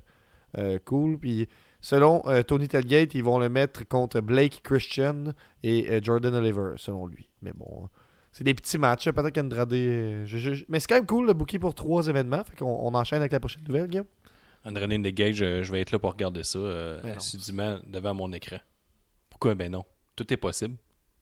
euh, 0.58 0.78
cool. 0.84 1.18
Puis, 1.18 1.48
selon 1.80 2.22
euh, 2.26 2.42
Tony 2.42 2.68
Telgate, 2.68 3.14
ils 3.14 3.24
vont 3.24 3.38
le 3.38 3.48
mettre 3.48 3.88
contre 3.88 4.20
Blake 4.20 4.60
Christian 4.62 5.32
et 5.62 6.00
Jordan 6.02 6.34
Oliver, 6.34 6.72
selon 6.76 7.06
lui. 7.06 7.30
Mais 7.40 7.52
bon, 7.54 7.88
c'est 8.30 8.44
des 8.44 8.52
petits 8.54 8.76
matchs. 8.76 9.10
Peut-être 9.10 9.34
qu'Andrade. 9.34 9.72
je- 9.72 10.64
Mais 10.68 10.80
c'est 10.80 10.86
quand 10.88 10.96
même 10.96 11.06
cool, 11.06 11.28
le 11.28 11.32
bookie 11.32 11.58
pour 11.58 11.74
trois 11.74 12.08
événements. 12.08 12.44
Fait 12.44 12.58
qu'on 12.58 12.66
on 12.66 12.92
enchaîne 12.94 13.20
avec 13.20 13.32
la 13.32 13.40
prochaine 13.40 13.62
nouvelle, 13.66 13.88
Guillaume. 13.88 14.04
In 14.66 15.02
the 15.02 15.08
Gage, 15.08 15.42
euh, 15.42 15.62
je 15.62 15.70
vais 15.70 15.80
être 15.80 15.92
là 15.92 15.98
pour 15.98 16.10
regarder 16.12 16.42
ça 16.42 16.58
euh, 16.58 17.00
Ben 17.02 17.16
assidûment 17.16 17.78
devant 17.86 18.14
mon 18.14 18.32
écran. 18.32 18.58
Pourquoi? 19.30 19.54
Ben 19.54 19.70
non. 19.70 19.84
Tout 20.16 20.32
est 20.32 20.36
possible. 20.36 20.76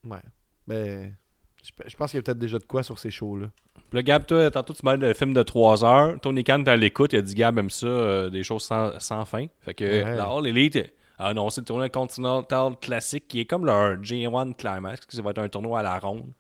Ouais. 0.05 0.23
Ben, 0.67 1.15
je, 1.63 1.97
pense 1.97 2.11
qu'il 2.11 2.19
y 2.19 2.21
a 2.21 2.23
peut-être 2.23 2.39
déjà 2.39 2.59
de 2.59 2.65
quoi 2.65 2.83
sur 2.83 2.99
ces 2.99 3.11
shows-là. 3.11 3.49
Là, 3.93 4.03
Gab, 4.03 4.25
toi, 4.27 4.51
tantôt, 4.51 4.73
tu 4.73 4.81
m'as 4.85 4.97
dit 4.97 5.03
le 5.03 5.15
film 5.15 5.35
de 5.35 5.43
3 5.43 5.85
heures. 5.85 6.21
Tony 6.21 6.45
Khan, 6.45 6.63
t'es 6.65 6.71
à 6.71 6.77
l'écoute. 6.77 7.13
Il 7.13 7.19
a 7.19 7.23
dit, 7.23 7.35
Gab 7.35 7.59
aime 7.59 7.71
ça, 7.71 7.87
euh, 7.87 8.31
des 8.31 8.43
choses 8.45 8.63
sans, 8.63 8.99
sans 8.99 9.25
fin. 9.25 9.47
Fait 9.61 9.75
que 9.75 9.85
Ouais. 9.85 10.17
la 10.17 10.25
All 10.25 10.47
Elite 10.47 10.93
a 11.19 11.29
annoncé 11.29 11.61
le 11.61 11.65
tournoi 11.67 11.89
Continental 11.89 12.77
Classic, 12.81 13.27
qui 13.27 13.41
est 13.41 13.45
comme 13.45 13.67
leur 13.67 13.97
J1 13.97 14.55
Climax, 14.55 15.07
qui 15.07 15.21
va 15.21 15.31
être 15.31 15.39
un 15.39 15.49
tournoi 15.49 15.81
à 15.81 15.83
la 15.83 15.99
ronde, 15.99 16.33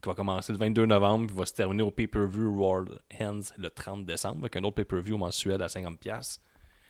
qui 0.00 0.08
va 0.08 0.14
commencer 0.14 0.52
le 0.52 0.58
22 0.58 0.86
novembre, 0.86 1.26
puis 1.26 1.36
va 1.36 1.46
se 1.46 1.54
terminer 1.54 1.82
au 1.82 1.90
pay-per-view 1.90 2.48
World 2.48 2.98
Hands 3.20 3.42
le 3.56 3.70
30 3.70 4.04
décembre, 4.04 4.38
avec 4.40 4.56
un 4.56 4.64
autre 4.64 4.76
pay-per-view 4.76 5.16
mensuel 5.18 5.62
à 5.62 5.66
50$. 5.66 6.38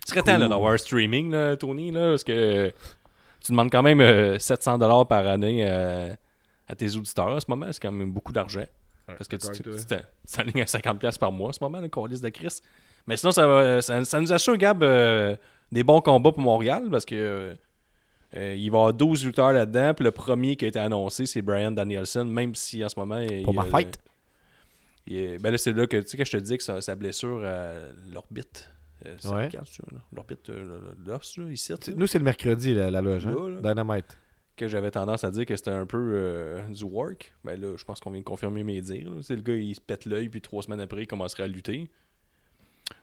Ce 0.05 0.11
serait 0.11 0.23
temps 0.23 0.39
là, 0.39 0.49
d'avoir 0.49 0.73
un 0.73 0.77
streaming, 0.79 1.31
là, 1.31 1.57
Tony, 1.57 1.91
là, 1.91 2.11
parce 2.11 2.25
que 2.25 2.73
tu 3.41 3.53
demandes 3.53 3.71
quand 3.71 3.83
même 3.83 4.01
euh, 4.01 4.37
700$ 4.39 5.07
par 5.07 5.27
année 5.27 5.65
euh, 5.69 6.13
à 6.69 6.75
tes 6.75 6.95
auditeurs 6.97 7.29
en 7.29 7.41
ce 7.41 7.47
moment. 7.49 7.67
C'est 7.73 7.81
quand 7.83 7.93
même 7.93 8.11
beaucoup 8.13 8.33
d'argent. 8.33 8.65
Parce 9.07 9.29
que 9.29 9.37
tu 9.37 9.47
t'alignes 10.37 10.63
à 10.63 10.65
50$ 10.65 11.19
par 11.19 11.33
mois 11.33 11.49
en 11.49 11.53
ce 11.53 11.59
moment, 11.63 11.81
le 11.81 11.89
colis 11.89 12.21
de 12.21 12.29
Chris. 12.29 12.61
Mais 13.07 13.17
sinon, 13.17 13.33
ça, 13.33 13.47
va- 13.47 13.83
ça, 13.83 14.05
ça 14.05 14.21
nous 14.21 14.33
assure, 14.33 14.57
Gab, 14.57 14.83
euh, 14.83 15.37
des 15.73 15.83
bons 15.83 16.01
combats 16.01 16.31
pour 16.33 16.41
Montréal 16.43 16.85
parce 16.91 17.05
que 17.05 17.15
euh, 17.17 17.55
euh, 18.37 18.55
il 18.57 18.71
va 18.71 18.79
y 18.79 18.81
avoir 18.81 18.95
12 18.95 19.25
lutteurs 19.27 19.53
là-dedans. 19.53 19.93
Puis 19.95 20.05
le 20.05 20.13
premier 20.13 20.55
qui 20.57 20.65
a 20.65 20.69
été 20.69 20.79
annoncé, 20.79 21.27
c'est 21.27 21.43
Brian 21.43 21.73
Danielson, 21.73 22.25
même 22.25 22.55
si 22.55 22.85
en 22.85 22.89
ce 22.89 22.99
moment. 22.99 23.19
il- 23.19 23.43
Pour 23.43 23.53
il, 23.55 23.57
ma 23.57 23.63
euh, 23.65 23.71
fight. 23.71 23.99
il 25.07 25.17
est- 25.17 25.39
ben 25.39 25.51
là, 25.51 25.59
c'est 25.59 25.73
là 25.73 25.87
que 25.87 25.97
tu 25.99 26.09
sais 26.09 26.17
que 26.17 26.25
je 26.25 26.31
te 26.33 26.37
dis 26.37 26.57
que 26.57 26.63
sa, 26.63 26.81
sa 26.81 26.95
blessure 26.95 27.45
à 27.45 27.73
l'orbite. 28.13 28.69
Euh, 29.07 29.17
Ouais. 29.35 29.49
L'orbite, 30.13 30.51
euh, 30.51 30.81
l'os, 31.07 31.39
ici. 31.51 31.73
Nous, 31.97 32.07
c'est 32.07 32.19
le 32.19 32.25
mercredi, 32.25 32.75
la, 32.75 32.91
la 32.91 33.01
loge. 33.01 33.27
hein? 33.27 33.35
Là. 33.63 33.75
Dynamite. 33.75 34.19
que 34.57 34.69
j'avais 34.69 34.91
tendance 34.91 35.25
à 35.25 35.31
dire 35.31 35.47
que 35.47 35.57
c'était 35.57 35.71
un 35.71 35.87
peu 35.87 35.99
euh, 36.15 36.63
du 36.69 36.85
work. 36.85 37.33
Ben 37.45 37.61
là, 37.61 37.75
je 37.77 37.85
pense 37.85 38.01
qu'on 38.01 38.11
vient 38.11 38.21
de 38.21 38.25
confirmer 38.25 38.63
mes 38.65 38.81
dires. 38.81 39.11
C'est 39.23 39.37
le 39.37 39.43
gars, 39.43 39.55
il 39.55 39.75
se 39.75 39.81
pète 39.81 40.05
l'œil, 40.05 40.29
puis 40.29 40.41
trois 40.41 40.63
semaines 40.63 40.81
après, 40.81 41.03
il 41.03 41.07
commencerait 41.07 41.45
à 41.45 41.47
lutter. 41.49 41.91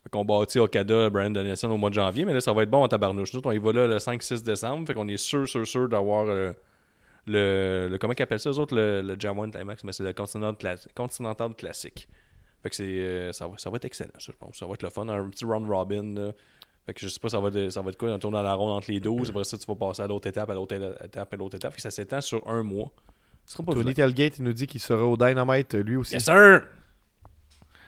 Fait 0.03 0.09
qu'on 0.11 0.23
bâtit 0.25 0.59
Okada, 0.59 1.09
Brian 1.09 1.31
Danielson 1.31 1.69
au 1.71 1.77
mois 1.77 1.89
de 1.89 1.95
janvier, 1.95 2.23
mais 2.25 2.33
là, 2.33 2.41
ça 2.41 2.53
va 2.53 2.63
être 2.63 2.69
bon 2.69 2.83
en 2.83 2.87
tabarnouche. 2.87 3.33
Nous, 3.33 3.41
on 3.43 3.51
y 3.51 3.57
va 3.57 3.73
là 3.73 3.87
le 3.87 3.97
5-6 3.97 4.43
décembre, 4.43 4.85
fait 4.87 4.93
qu'on 4.93 5.07
est 5.07 5.17
sûr, 5.17 5.47
sûr, 5.47 5.65
sûr 5.67 5.89
d'avoir 5.89 6.27
euh, 6.27 6.51
le, 7.25 7.87
le. 7.89 7.97
Comment 7.97 8.13
qu'ils 8.13 8.23
appellent 8.23 8.39
ça, 8.39 8.51
eux 8.51 8.59
autres, 8.59 8.75
le, 8.75 9.01
le 9.01 9.15
Jam 9.19 9.37
One 9.39 9.51
Climax, 9.51 9.83
mais 9.83 9.91
c'est 9.91 10.03
le 10.03 10.13
Continental, 10.13 10.77
Continental 10.95 11.55
Classic. 11.55 12.07
Fait 12.63 12.69
que 12.69 12.75
c'est, 12.75 12.83
euh, 12.83 13.31
ça, 13.31 13.47
va, 13.47 13.57
ça 13.57 13.69
va 13.69 13.77
être 13.77 13.85
excellent, 13.85 14.11
ça, 14.17 14.31
je 14.33 14.37
pense. 14.37 14.57
Ça 14.57 14.65
va 14.65 14.73
être 14.73 14.83
le 14.83 14.89
fun, 14.89 15.07
un 15.07 15.29
petit 15.29 15.45
round 15.45 15.67
robin. 15.69 16.13
là. 16.15 16.31
Fait 16.85 16.93
que 16.93 17.01
je 17.01 17.07
sais 17.07 17.19
pas, 17.19 17.29
ça 17.29 17.39
va, 17.39 17.49
être- 17.49 17.69
ça 17.69 17.81
va 17.81 17.89
être 17.91 17.97
quoi, 17.97 18.11
un 18.11 18.19
tour 18.19 18.31
dans 18.31 18.41
la 18.41 18.53
ronde 18.53 18.71
entre 18.71 18.91
les 18.91 18.99
12. 18.99 19.29
Après 19.29 19.43
ça, 19.43 19.57
tu 19.57 19.65
vas 19.65 19.75
passer 19.75 20.01
à 20.01 20.07
l'autre 20.07 20.27
étape, 20.27 20.49
à 20.49 20.53
l'autre 20.55 20.75
étape, 21.03 21.33
à 21.33 21.37
l'autre 21.37 21.55
étape. 21.55 21.71
Fait 21.73 21.77
que 21.77 21.81
ça 21.83 21.91
s'étend 21.91 22.19
sur 22.21 22.45
un 22.47 22.63
mois. 22.63 22.91
Pas 23.65 23.73
Tony. 23.73 23.93
Telgate, 23.93 24.39
nous 24.39 24.53
dit 24.53 24.67
qu'il 24.67 24.79
sera 24.79 25.03
au 25.03 25.15
Dynamite, 25.17 25.73
lui 25.75 25.95
aussi. 25.95 26.13
Yes, 26.13 26.25
sir! 26.25 26.61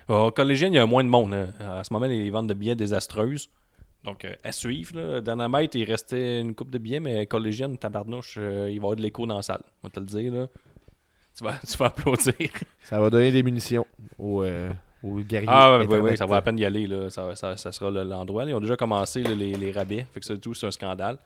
Au 0.07 0.31
Collégien, 0.31 0.67
il 0.69 0.73
y 0.73 0.77
a 0.79 0.85
moins 0.85 1.03
de 1.03 1.09
monde. 1.09 1.33
hein. 1.33 1.49
À 1.59 1.83
ce 1.83 1.93
moment, 1.93 2.05
les 2.07 2.29
ventes 2.29 2.47
de 2.47 2.53
billets 2.53 2.75
désastreuses. 2.75 3.49
Donc, 4.03 4.25
euh, 4.25 4.33
à 4.43 4.51
suivre. 4.51 4.99
Là. 4.99 5.21
Dynamite, 5.21 5.75
il 5.75 5.83
restait 5.83 6.41
une 6.41 6.55
coupe 6.55 6.71
de 6.71 6.79
billets, 6.79 6.99
mais 6.99 7.27
Collégienne, 7.27 7.77
tabarnouche, 7.77 8.35
euh, 8.39 8.67
il 8.71 8.73
va 8.73 8.73
y 8.73 8.77
avoir 8.77 8.95
de 8.95 9.01
l'écho 9.03 9.25
dans 9.27 9.35
la 9.35 9.41
salle. 9.43 9.61
On 9.83 9.87
va 9.87 9.91
te 9.91 9.99
le 9.99 10.05
dire. 10.07 10.33
Là. 10.33 10.47
Tu, 11.37 11.43
vas, 11.43 11.59
tu 11.67 11.77
vas 11.77 11.85
applaudir. 11.87 12.33
Ça 12.83 12.99
va 12.99 13.09
donner 13.09 13.31
des 13.31 13.41
munitions 13.43 13.85
aux, 14.17 14.43
euh, 14.43 14.71
aux 15.01 15.15
guerriers. 15.19 15.47
Ah, 15.49 15.79
oui, 15.79 15.97
oui, 15.99 16.17
ça 16.17 16.25
va 16.25 16.37
à 16.37 16.41
peine 16.41 16.59
y 16.59 16.65
aller. 16.65 16.87
Là. 16.87 17.09
Ça, 17.09 17.35
ça- 17.35 17.55
ça 17.57 17.71
sera 17.71 17.89
le- 17.89 18.03
l'endroit. 18.03 18.43
Ils 18.45 18.53
ont 18.53 18.59
déjà 18.59 18.75
commencé 18.75 19.23
là, 19.23 19.33
les, 19.33 19.53
les 19.55 19.71
rabais. 19.71 20.05
Fait 20.13 20.19
que 20.19 20.25
ça, 20.25 20.35
tout, 20.37 20.53
c'est 20.53 20.67
un 20.67 20.71
scandale. 20.71 21.17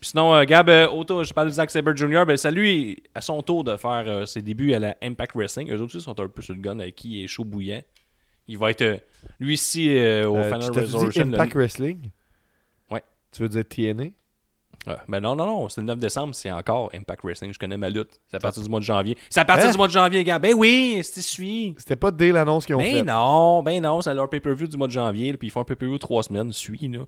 Puis 0.00 0.10
sinon, 0.10 0.34
euh, 0.34 0.44
Gab, 0.44 0.68
euh, 0.68 0.86
auto, 0.88 1.24
je 1.24 1.32
parle 1.32 1.48
de 1.48 1.52
Zack 1.54 1.70
Sabre 1.70 1.96
Jr. 1.96 2.24
Ben, 2.26 2.36
c'est 2.36 2.48
à 2.48 2.50
lui, 2.52 3.02
à 3.14 3.20
son 3.20 3.42
tour, 3.42 3.64
de 3.64 3.76
faire 3.76 4.04
euh, 4.06 4.26
ses 4.26 4.42
débuts 4.42 4.72
à 4.74 4.78
la 4.78 4.96
Impact 5.02 5.34
Wrestling. 5.34 5.72
Eux 5.72 5.80
aussi 5.82 6.00
sont 6.00 6.18
un 6.20 6.28
peu 6.28 6.42
sur 6.42 6.54
le 6.54 6.60
gun 6.60 6.78
avec 6.78 6.94
qui 6.94 7.18
il 7.20 7.24
est 7.24 7.26
chaud 7.26 7.44
bouillant. 7.44 7.80
Il 8.46 8.58
va 8.58 8.70
être, 8.70 8.82
euh, 8.82 8.96
lui 9.40 9.54
ici, 9.54 9.88
au 10.24 10.36
Final 10.42 10.70
Resolution. 10.70 11.22
Impact 11.32 11.54
Wrestling? 11.54 12.10
Ouais. 12.90 13.02
Tu 13.32 13.42
veux 13.42 13.48
dire 13.48 13.64
TNA 13.66 14.10
Ben 15.08 15.20
non, 15.20 15.36
non, 15.36 15.44
non, 15.46 15.68
c'est 15.68 15.80
le 15.82 15.86
9 15.86 15.98
décembre, 15.98 16.34
c'est 16.34 16.50
encore 16.50 16.90
Impact 16.94 17.22
Wrestling. 17.22 17.52
Je 17.52 17.58
connais 17.58 17.76
ma 17.76 17.90
lutte. 17.90 18.20
C'est 18.30 18.36
à 18.36 18.40
partir 18.40 18.62
du 18.62 18.68
mois 18.70 18.80
de 18.80 18.84
janvier. 18.84 19.18
C'est 19.28 19.40
à 19.40 19.44
partir 19.44 19.66
Hein? 19.68 19.72
du 19.72 19.76
mois 19.76 19.86
de 19.88 19.92
janvier, 19.92 20.24
Gab. 20.24 20.40
Ben 20.40 20.54
oui, 20.54 21.00
c'est 21.04 21.20
suis. 21.20 21.74
C'était 21.76 21.96
pas 21.96 22.10
dès 22.10 22.32
l'annonce 22.32 22.64
qu'ils 22.64 22.74
ont 22.74 22.78
Ben 22.78 22.94
fait. 22.98 23.02
non, 23.02 23.62
ben 23.62 23.82
non, 23.82 24.00
c'est 24.00 24.14
leur 24.14 24.30
pay-per-view 24.30 24.66
du 24.66 24.76
mois 24.78 24.86
de 24.86 24.92
janvier, 24.92 25.36
puis 25.36 25.48
ils 25.48 25.50
font 25.50 25.60
un 25.60 25.64
pay-per-view 25.64 25.98
trois 25.98 26.22
semaines, 26.22 26.52
suis, 26.52 26.88
là. 26.88 27.00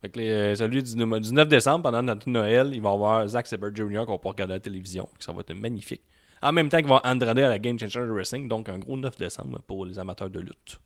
Fait 0.00 0.08
que 0.10 0.18
les- 0.18 0.30
euh, 0.30 0.54
celui 0.54 0.82
du, 0.82 0.94
du 0.94 1.32
9 1.34 1.48
décembre, 1.48 1.82
pendant 1.82 2.02
notre 2.02 2.28
Noël, 2.28 2.70
il 2.72 2.80
va 2.80 2.90
y 2.90 2.92
avoir 2.94 3.26
Zack 3.28 3.46
Sabre 3.46 3.70
Jr. 3.74 4.04
qu'on 4.06 4.18
peut 4.18 4.28
regarder 4.28 4.54
à 4.54 4.56
la 4.56 4.60
télévision. 4.60 5.08
Ça 5.18 5.32
va 5.32 5.40
être 5.40 5.52
magnifique. 5.54 6.02
En 6.42 6.52
même 6.52 6.68
temps 6.68 6.76
qu'il 6.78 6.86
va 6.88 6.96
avoir 6.96 7.12
Andrade 7.12 7.38
à 7.38 7.48
la 7.48 7.58
Game 7.58 7.78
Changer 7.78 8.00
Wrestling, 8.02 8.48
donc 8.48 8.68
un 8.68 8.78
gros 8.78 8.96
9 8.96 9.16
décembre 9.18 9.60
pour 9.66 9.84
les 9.86 9.98
amateurs 9.98 10.28
de 10.30 10.40
lutte. 10.40 10.78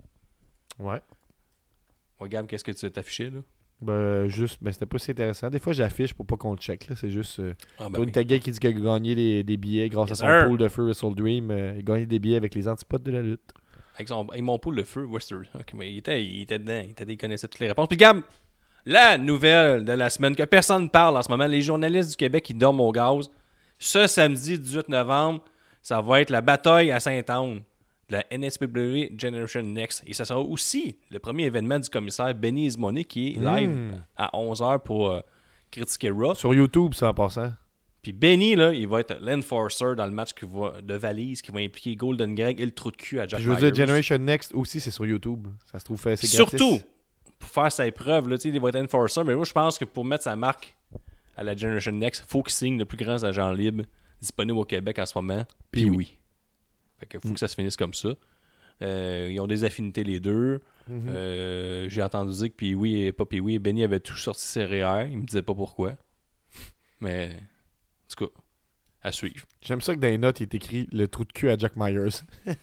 Ouais. 0.79 1.01
Regarde, 2.19 2.47
qu'est-ce 2.47 2.65
que 2.65 2.73
tu 2.73 2.91
t'es 2.91 2.99
affiché, 2.99 3.31
là? 3.31 3.41
Ben, 3.81 4.27
juste, 4.27 4.59
ben, 4.61 4.73
c'était 4.73 4.87
pas 4.87 4.99
si 4.99 5.13
intéressant. 5.13 5.51
Des 5.51 5.61
fois, 5.61 5.73
j'affiche 5.73 6.13
pour 6.13 6.27
pas 6.27 6.37
qu'on 6.37 6.51
le 6.53 6.59
check. 6.59 6.89
là. 6.89 6.97
C'est 6.97 7.11
juste. 7.11 7.39
euh, 7.39 7.55
Ah, 7.79 7.89
ben 7.89 8.01
oui. 8.01 8.11
Qui 8.41 8.51
dit 8.51 8.59
qu'il 8.59 8.71
a 8.71 8.73
gagné 8.73 9.15
des, 9.15 9.45
des 9.45 9.57
billets 9.57 9.89
grâce 9.89 10.09
Yes, 10.11 10.21
à 10.23 10.27
son 10.27 10.41
sir. 10.41 10.49
pool 10.49 10.59
de 10.59 10.69
feu 10.69 10.83
Wrestle 10.85 11.15
Dream. 11.15 11.51
euh, 11.53 11.73
il 11.77 11.79
a 11.79 11.83
gagné 11.83 12.07
des 12.07 12.19
billets 12.19 12.37
avec 12.37 12.55
les 12.57 12.67
antipodes 12.67 13.03
de 13.05 13.13
la 13.13 13.23
lutte. 13.23 13.53
Avec, 13.95 14.09
son, 14.09 14.29
avec 14.29 14.43
mon 14.43 14.59
pool 14.59 14.75
le 14.77 14.85
feu, 14.85 15.05
Western. 15.05 15.45
Ok, 15.55 15.73
mais 15.75 15.93
il 15.93 15.99
était, 15.99 16.25
il 16.25 16.43
était 16.43 16.59
dedans, 16.59 16.81
il, 16.85 16.91
était, 16.91 17.05
il 17.09 17.17
connaissait 17.17 17.47
toutes 17.49 17.61
les 17.61 17.69
réponses. 17.69 17.89
Puis 17.89 17.97
Gab, 17.97 18.21
la 18.85 19.17
nouvelle 19.19 19.85
de 19.85 19.93
la 19.93 20.09
semaine 20.11 20.35
que 20.37 20.45
personne 20.45 20.85
ne 20.85 20.89
parle 20.89 21.17
en 21.17 21.23
ce 21.23 21.29
moment, 21.29 21.47
les 21.47 21.63
journalistes 21.63 22.11
du 22.11 22.17
Québec 22.17 22.45
qui 22.45 22.55
dorment 22.55 22.81
au 22.81 22.93
gaz. 22.93 23.29
Ce 23.79 24.07
samedi 24.09 24.59
18 24.59 24.89
novembre, 24.89 25.43
ça 25.83 26.01
va 26.01 26.21
être 26.21 26.31
la 26.31 26.41
bataille 26.41 26.91
à 26.91 26.99
Saint-Anne 27.01 27.57
de 27.57 27.63
la 28.11 28.25
NSPW 28.31 29.17
Generation 29.19 29.63
Next. 29.63 30.03
Et 30.07 30.13
ça 30.15 30.25
sera 30.25 30.41
aussi 30.41 30.97
le 31.11 31.19
premier 31.19 31.45
événement 31.45 31.79
du 31.79 31.89
commissaire 31.91 32.35
Benny 32.35 32.67
Ismoney 32.67 33.05
qui 33.05 33.29
est 33.35 33.41
live 33.41 33.69
Mm. 33.71 34.03
à 34.17 34.31
11h 34.35 34.81
pour 34.81 35.11
euh, 35.11 35.21
critiquer 35.71 36.11
Raw. 36.11 36.35
Sur 36.35 36.55
YouTube, 36.55 36.95
ça 36.95 37.09
en 37.09 37.15
passant. 37.15 37.53
Puis 38.01 38.13
Benny, 38.13 38.55
là, 38.55 38.73
il 38.73 38.87
va 38.89 39.01
être 39.01 39.19
l'enforcer 39.21 39.95
dans 39.97 40.07
le 40.07 40.13
match 40.13 40.33
qui 40.33 40.47
va, 40.51 40.81
de 40.81 40.95
valise 40.95 41.43
qui 41.43 41.51
va 41.51 41.61
impliquer 41.61 41.97
Golden 41.97 42.35
Greg 42.35 42.61
et 42.61 42.65
le 42.65 42.71
trou 42.73 42.91
de 42.91 42.97
cul 42.97 43.21
à 43.21 43.27
Jack 43.27 43.41
je 43.41 43.51
veux 43.51 43.57
dire. 43.57 43.75
Generation 43.75 44.19
Next 44.19 44.55
aussi, 44.55 44.81
c'est 44.81 44.91
sur 44.93 45.05
YouTube. 45.05 45.49
Ça 45.71 45.79
se 45.79 45.85
trouve 45.85 46.01
fait 46.01 46.17
c'est. 46.17 46.27
Surtout, 46.29 46.81
pour 47.39 47.49
faire 47.51 47.71
sa 47.71 47.87
épreuve, 47.87 48.29
là, 48.29 48.37
il 48.43 48.61
va 48.61 48.69
être 48.71 48.77
enforcer, 48.81 49.23
mais 49.25 49.35
moi, 49.35 49.45
je 49.45 49.53
pense 49.53 49.79
que 49.79 49.85
pour 49.85 50.05
mettre 50.05 50.25
sa 50.25 50.35
marque 50.37 50.75
à 51.37 51.43
la 51.43 51.55
Generation 51.57 51.93
Next, 51.93 52.25
il 52.27 52.31
faut 52.31 52.43
qu'il 52.43 52.53
signe 52.53 52.79
le 52.79 52.85
plus 52.85 52.97
grand 52.97 53.23
agent 53.23 53.53
libre 53.53 53.85
disponible 54.21 54.59
au 54.59 54.65
Québec 54.65 54.99
en 54.99 55.07
ce 55.07 55.19
moment. 55.19 55.45
Puis 55.71 55.83
Puis 55.83 55.91
oui. 55.91 56.18
Fait 56.99 57.07
que 57.07 57.19
faut 57.19 57.33
que 57.33 57.39
ça 57.39 57.49
se 57.49 57.55
finisse 57.55 57.77
comme 57.77 57.95
ça. 57.95 58.11
Euh, 58.83 59.29
ils 59.31 59.41
ont 59.41 59.47
des 59.47 59.65
affinités 59.65 60.05
les 60.05 60.21
deux. 60.21 60.61
Mhm. 60.89 61.09
Euh, 61.09 61.89
J'ai 61.89 62.03
entendu 62.03 62.33
dire 62.33 62.49
que 62.49 62.55
Pee-Wee 62.55 63.03
et 63.07 63.13
pas 63.13 63.25
Pee-Wee, 63.25 63.59
Benny 63.59 63.85
avait 63.85 64.01
tout 64.01 64.17
sorti 64.17 64.43
ses 64.45 64.65
REER. 64.65 65.09
Il 65.11 65.19
me 65.19 65.27
disait 65.27 65.43
pas 65.43 65.55
pourquoi. 65.55 65.95
Mais, 67.01 67.31
en 67.31 68.15
tout 68.17 68.27
cas, 68.27 68.33
à 69.03 69.13
suivre. 69.13 69.47
J'aime 69.63 69.81
ça 69.81 69.95
que 69.95 70.01
dans 70.01 70.09
les 70.09 70.19
notes, 70.19 70.41
il 70.41 70.45
est 70.45 70.55
écrit 70.55 70.89
le 70.93 71.07
trou 71.09 71.25
de 71.25 71.33
cul 71.33 71.51
à 71.51 71.57
Jack 71.57 71.73
Myers. 71.77 72.23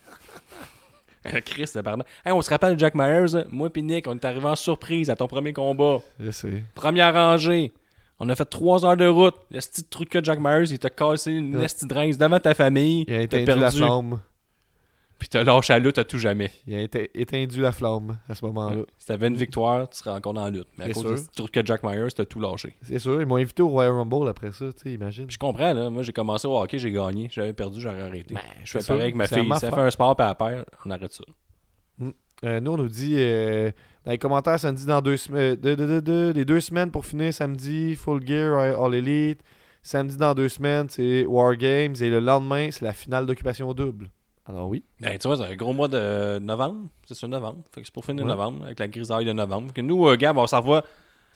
Chris, 1.45 1.72
pardon. 1.84 2.03
Hey, 2.24 2.32
on 2.34 2.41
se 2.41 2.49
rappelle 2.49 2.78
Jack 2.78 2.94
Myers, 2.94 3.36
hein? 3.36 3.45
moi 3.49 3.70
et 3.74 3.82
Nick, 3.82 4.07
on 4.07 4.16
est 4.16 4.26
arrivé 4.26 4.45
en 4.45 4.56
surprise 4.56 5.10
à 5.10 5.16
ton 5.16 5.28
premier 5.28 5.53
combat. 5.53 5.99
Je 6.20 6.30
sais. 6.32 6.64
Première 6.76 7.14
rangée. 7.14 7.74
On 8.20 8.30
a 8.30 8.36
fait 8.36 8.46
trois 8.46 8.86
heures 8.86 8.96
de 8.98 9.08
route. 9.08 9.36
Le 9.52 9.60
petit 9.60 9.84
truc 9.84 10.10
que 10.10 10.24
Jack 10.24 10.40
Myers, 10.40 10.72
il 10.72 10.80
t'a 10.80 10.90
cassé 10.90 11.32
une 11.34 11.58
Ouais. 11.58 11.68
rince 11.92 12.18
devant 12.18 12.40
ta 12.40 12.54
famille. 12.54 13.04
Il 13.08 13.14
a 13.14 13.22
éteint 13.24 13.40
la 13.46 13.46
perdu. 13.60 13.78
flamme. 13.78 14.20
Puis 15.18 15.30
t'as 15.30 15.44
lâché 15.46 15.72
la 15.72 15.80
lutte 15.80 15.98
à 15.98 16.04
tout 16.04 16.18
jamais. 16.18 16.52
Il 16.68 16.76
a 16.76 16.82
éte- 16.84 17.10
éteint 17.16 17.46
la 17.58 17.72
flamme 17.72 18.18
à 18.28 18.36
ce 18.36 18.44
moment-là. 18.46 18.84
Si 18.98 19.08
t'avais 19.08 19.28
une 19.30 19.38
victoire, 19.38 19.90
tu 19.90 19.98
serais 19.98 20.12
encore 20.12 20.34
dans 20.34 20.44
la 20.44 20.50
lutte. 20.50 20.68
Mais 20.78 20.86
à 20.86 20.90
cause 20.92 21.04
sûr. 21.04 21.18
ce 21.18 21.26
truc 21.36 21.52
que 21.54 21.66
Jack 21.66 21.84
Myers, 21.84 22.10
t'as 22.14 22.26
tout 22.26 22.40
lâché. 22.40 22.76
C'est 22.82 23.00
sûr, 23.00 23.22
ils 23.22 23.26
m'ont 23.26 23.38
invité 23.38 23.64
au 23.64 23.70
Royal 23.70 23.94
Rumble 23.94 24.28
après 24.28 24.52
ça, 24.52 24.66
tu 24.74 24.82
sais, 24.84 24.94
imagine. 24.94 25.30
Je 25.32 25.38
comprends, 25.38 25.72
là. 25.74 25.90
Moi, 25.90 26.04
j'ai 26.04 26.12
commencé 26.12 26.48
au 26.48 26.58
hockey, 26.58 26.80
j'ai 26.80 26.92
gagné. 26.92 27.30
J'avais 27.32 27.54
perdu, 27.54 27.80
j'aurais 27.80 28.02
arrêté. 28.02 28.34
Ben, 28.34 28.42
je 28.66 28.72
fais 28.78 28.84
pareil 28.86 29.02
avec 29.04 29.16
ma 29.16 29.24
la 29.24 29.28
fille. 29.30 29.46
Si 29.58 29.66
elle 29.66 29.74
fait 29.74 29.82
un 29.82 29.90
sport 29.92 30.16
puis 30.18 30.28
elle 30.30 30.36
perd, 30.36 30.66
on 30.86 30.92
arrête 30.92 31.14
ça. 31.14 31.24
Euh, 32.44 32.60
nous, 32.60 32.72
on 32.72 32.78
nous 32.78 32.88
dit 32.90 33.16
euh, 33.18 33.72
dans 34.06 34.12
les 34.12 34.18
commentaires 34.18 34.60
samedi 34.60 34.86
dans 34.86 35.02
deux 35.02 35.18
semaines. 35.18 35.56
De, 35.56 35.76
de- 35.76 35.86
de- 35.86 35.99
de- 35.99 36.34
les 36.36 36.45
deux 36.45 36.60
semaines 36.60 36.91
pour 36.91 37.06
finir 37.06 37.34
samedi, 37.34 37.95
Full 37.95 38.26
Gear, 38.26 38.82
All 38.84 38.94
Elite. 38.95 39.40
Samedi 39.82 40.18
dans 40.18 40.34
deux 40.34 40.49
semaines, 40.49 40.88
c'est 40.90 41.26
War 41.26 41.56
Games. 41.56 41.95
Et 42.02 42.10
le 42.10 42.20
lendemain, 42.20 42.70
c'est 42.72 42.84
la 42.84 42.94
finale 42.94 43.26
d'occupation 43.26 43.72
double. 43.74 44.10
Alors 44.48 44.68
oui. 44.68 44.84
Ben, 44.99 45.18
tu 45.18 45.28
vois, 45.28 45.38
c'est 45.38 45.44
un 45.44 45.56
gros 45.56 45.74
mois 45.74 45.88
de 45.88 46.40
novembre. 46.40 46.88
C'est 47.07 47.14
ça, 47.16 47.28
novembre. 47.28 47.60
Fait 47.74 47.82
que 47.82 47.88
c'est 47.88 47.94
pour 47.94 48.06
finir 48.06 48.24
Ouais. 48.26 48.30
novembre, 48.32 48.66
avec 48.66 48.80
la 48.80 48.88
grisaille 48.88 49.26
de 49.26 49.34
novembre. 49.34 49.74
Que 49.74 49.82
nous, 49.82 50.07
euh, 50.07 50.18
Gab, 50.18 50.38
on 50.38 50.45
s'en 50.48 50.60
revoit 50.62 50.84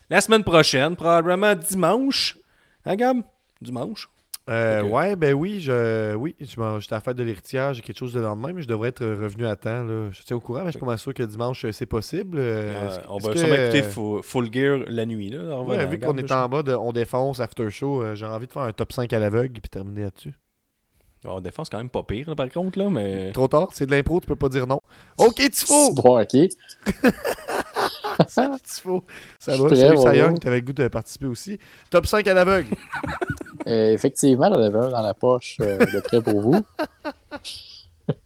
la 0.09 0.21
semaine 0.21 0.43
prochaine, 0.43 0.95
probablement 0.95 1.55
dimanche. 1.55 2.37
Hein, 2.85 2.95
Gab? 2.95 3.17
Dimanche? 3.61 4.09
Euh. 4.49 4.81
Ouais, 4.81 5.15
ben 5.15 5.33
oui, 5.33 5.61
je, 5.61 6.15
oui, 6.15 6.35
j'étais 6.39 6.61
à 6.61 6.79
la 6.91 7.01
fête 7.01 7.15
de 7.15 7.23
l'héritage, 7.23 7.75
j'ai 7.77 7.81
quelque 7.83 7.97
chose 7.99 8.13
de 8.13 8.19
lendemain, 8.19 8.51
mais 8.53 8.61
je 8.63 8.67
devrais 8.67 8.89
être 8.89 9.05
revenu 9.05 9.45
à 9.45 9.55
temps. 9.55 9.83
Là. 9.83 10.09
Je 10.11 10.21
suis 10.23 10.33
au 10.33 10.39
courant, 10.39 10.61
mais 10.61 10.71
je 10.71 10.77
suis 10.77 10.85
pas 10.85 10.97
sûr 10.97 11.13
que 11.13 11.23
dimanche, 11.23 11.65
euh, 11.65 11.71
c'est 11.71 11.85
possible. 11.85 12.37
Euh, 12.39 12.97
on 13.09 13.17
va 13.19 13.33
que, 13.33 13.37
sûrement 13.37 13.55
écouter 13.55 13.83
Full, 13.83 14.23
Full 14.23 14.53
Gear 14.53 14.79
la 14.87 15.05
nuit. 15.05 15.29
Là, 15.29 15.61
ouais, 15.61 15.85
vu 15.85 15.99
qu'on 15.99 16.17
est 16.17 16.27
je- 16.27 16.33
en 16.33 16.49
mode 16.49 16.69
on 16.69 16.91
défonce 16.91 17.39
after 17.39 17.69
show, 17.69 18.01
euh, 18.01 18.15
j'ai 18.15 18.25
envie 18.25 18.47
de 18.47 18.51
faire 18.51 18.63
un 18.63 18.73
top 18.73 18.91
5 18.91 19.13
à 19.13 19.19
l'aveugle 19.19 19.59
puis 19.61 19.69
terminer 19.69 20.03
là-dessus. 20.03 20.33
On 21.25 21.41
défense 21.41 21.69
quand 21.69 21.77
même 21.79 21.89
pas 21.89 22.01
pire, 22.03 22.29
là, 22.29 22.35
par 22.35 22.49
contre, 22.49 22.79
là, 22.79 22.89
mais. 22.89 23.31
Trop 23.33 23.49
tard, 23.49 23.67
c'est 23.73 23.85
de 23.85 23.91
l'impro, 23.91 24.21
tu 24.21 24.27
peux 24.27 24.37
pas 24.37 24.47
dire 24.49 24.65
non. 24.65 24.79
Ok, 25.17 25.35
Tifo! 25.51 25.93
Bon, 25.93 26.19
ok. 26.19 26.33
Ça 28.27 28.43
Je 29.55 29.61
va, 29.61 29.69
suis 29.69 29.77
salut 29.77 29.97
Sayang, 29.97 30.27
bonjour. 30.27 30.39
t'avais 30.39 30.57
le 30.57 30.65
goût 30.65 30.73
de 30.73 30.87
participer 30.87 31.25
aussi. 31.27 31.59
Top 31.89 32.05
5 32.05 32.27
à 32.27 32.33
l'aveugle. 32.33 32.75
Euh, 33.67 33.91
effectivement, 33.93 34.47
j'en 34.51 34.61
avais 34.61 34.79
un 34.79 34.89
dans 34.89 35.01
la 35.01 35.13
poche 35.13 35.57
euh, 35.59 35.77
de 35.77 35.99
près 35.99 36.21
pour 36.21 36.39
vous. 36.41 36.55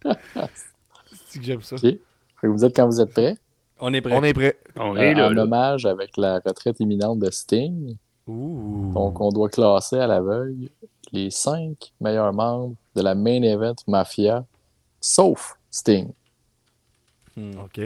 C'est 1.27 1.39
que 1.39 1.45
j'aime 1.45 1.61
ça. 1.61 1.75
Vous 2.43 2.63
êtes 2.63 2.75
quand 2.75 2.85
vous 2.85 3.01
êtes 3.01 3.11
prêts. 3.11 3.35
On 3.79 3.93
est 3.93 3.99
prêt. 4.01 4.13
On 4.15 4.23
est 4.23 4.33
prêt. 4.33 4.57
On 4.77 4.95
est 4.95 5.15
là, 5.15 5.27
en 5.27 5.29
là. 5.31 5.43
hommage 5.43 5.85
avec 5.85 6.15
la 6.17 6.39
retraite 6.39 6.79
imminente 6.79 7.19
de 7.19 7.29
Sting. 7.31 7.97
Ouh. 8.27 8.91
Donc, 8.93 9.19
on 9.19 9.29
doit 9.29 9.49
classer 9.49 9.97
à 9.97 10.07
l'aveugle 10.07 10.69
les 11.11 11.29
cinq 11.29 11.91
meilleurs 11.99 12.31
membres 12.31 12.75
de 12.95 13.01
la 13.01 13.15
main 13.15 13.41
event 13.41 13.75
Mafia, 13.87 14.45
sauf 15.01 15.57
Sting. 15.71 16.11
Hmm. 17.35 17.59
Ok. 17.65 17.81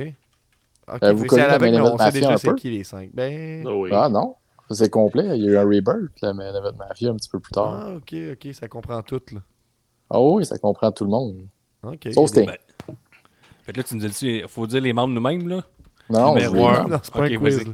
Ok, 0.91 1.03
Euh, 1.03 1.14
vous 1.14 1.26
connaissez 1.26 1.47
la 1.49 1.59
mais 1.59 1.80
on 1.81 1.97
sait 1.97 2.03
mafia 2.05 2.11
déjà 2.11 2.34
un 2.34 2.38
c'est 2.38 2.47
peu? 2.49 2.55
qui 2.55 2.69
les 2.69 2.84
5. 2.84 3.09
Ben. 3.14 3.64
Ah 3.68 3.72
oui. 3.76 3.89
Ah 3.93 4.09
non, 4.09 4.35
c'est 4.69 4.89
complet. 4.89 5.38
Il 5.38 5.43
y 5.43 5.47
a 5.49 5.51
eu 5.51 5.57
un 5.57 5.64
rebirth, 5.65 6.22
la 6.22 6.34
Mafia, 6.34 7.09
un 7.11 7.15
petit 7.15 7.30
peu 7.30 7.39
plus 7.39 7.51
tard. 7.51 7.73
Ah, 7.88 7.93
ok, 7.97 8.15
ok, 8.34 8.53
ça 8.53 8.68
comprend 8.68 9.01
tout. 9.01 9.22
Là. 9.34 9.39
Ah 10.09 10.22
oui, 10.22 10.45
ça 10.45 10.57
comprend 10.57 10.91
tout 10.91 11.03
le 11.03 11.09
monde. 11.09 11.47
Ok. 11.84 12.07
Sauf 12.14 12.30
Sting. 12.30 12.45
Ben, 12.45 12.55
Fait 13.64 13.73
que 13.73 13.77
là, 13.77 13.84
tu 13.84 13.95
nous 13.97 14.07
dis, 14.07 14.15
il 14.43 14.47
faut 14.47 14.65
dire 14.65 14.80
les 14.81 14.93
membres 14.93 15.14
nous-mêmes, 15.14 15.47
là? 15.47 15.61
Non, 16.09 16.38
un. 16.38 16.88
Non, 16.88 16.99
c'est 17.03 17.14
pas 17.14 17.26
Ok, 17.26 17.31
un 17.34 17.38
quiz. 17.38 17.65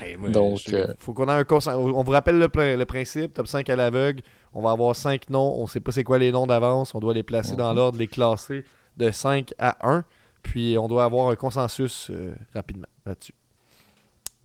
Hey, 0.00 0.16
moi, 0.16 0.30
Donc, 0.30 0.60
je- 0.66 0.76
euh, 0.76 0.86
Faut 1.00 1.12
qu'on 1.12 1.26
ait 1.26 1.32
un 1.32 1.42
consen- 1.42 1.74
On 1.74 2.02
vous 2.04 2.12
rappelle 2.12 2.38
le, 2.38 2.48
prin- 2.48 2.76
le 2.76 2.86
principe, 2.86 3.34
top 3.34 3.48
5 3.48 3.68
à 3.68 3.74
l'aveugle. 3.74 4.22
On 4.54 4.62
va 4.62 4.70
avoir 4.70 4.94
5 4.94 5.28
noms. 5.30 5.54
On 5.60 5.66
sait 5.66 5.80
pas 5.80 5.90
c'est 5.90 6.04
quoi 6.04 6.18
les 6.18 6.30
noms 6.30 6.46
d'avance. 6.46 6.94
On 6.94 7.00
doit 7.00 7.14
les 7.14 7.24
placer 7.24 7.56
dans 7.56 7.72
l'ordre, 7.74 7.98
les 7.98 8.06
classer 8.06 8.64
de 8.96 9.10
5 9.10 9.52
à 9.58 9.76
1. 9.88 10.04
Puis 10.42 10.76
on 10.78 10.88
doit 10.88 11.04
avoir 11.04 11.28
un 11.30 11.36
consensus 11.36 12.10
euh, 12.10 12.34
rapidement 12.54 12.86
là-dessus. 13.06 13.34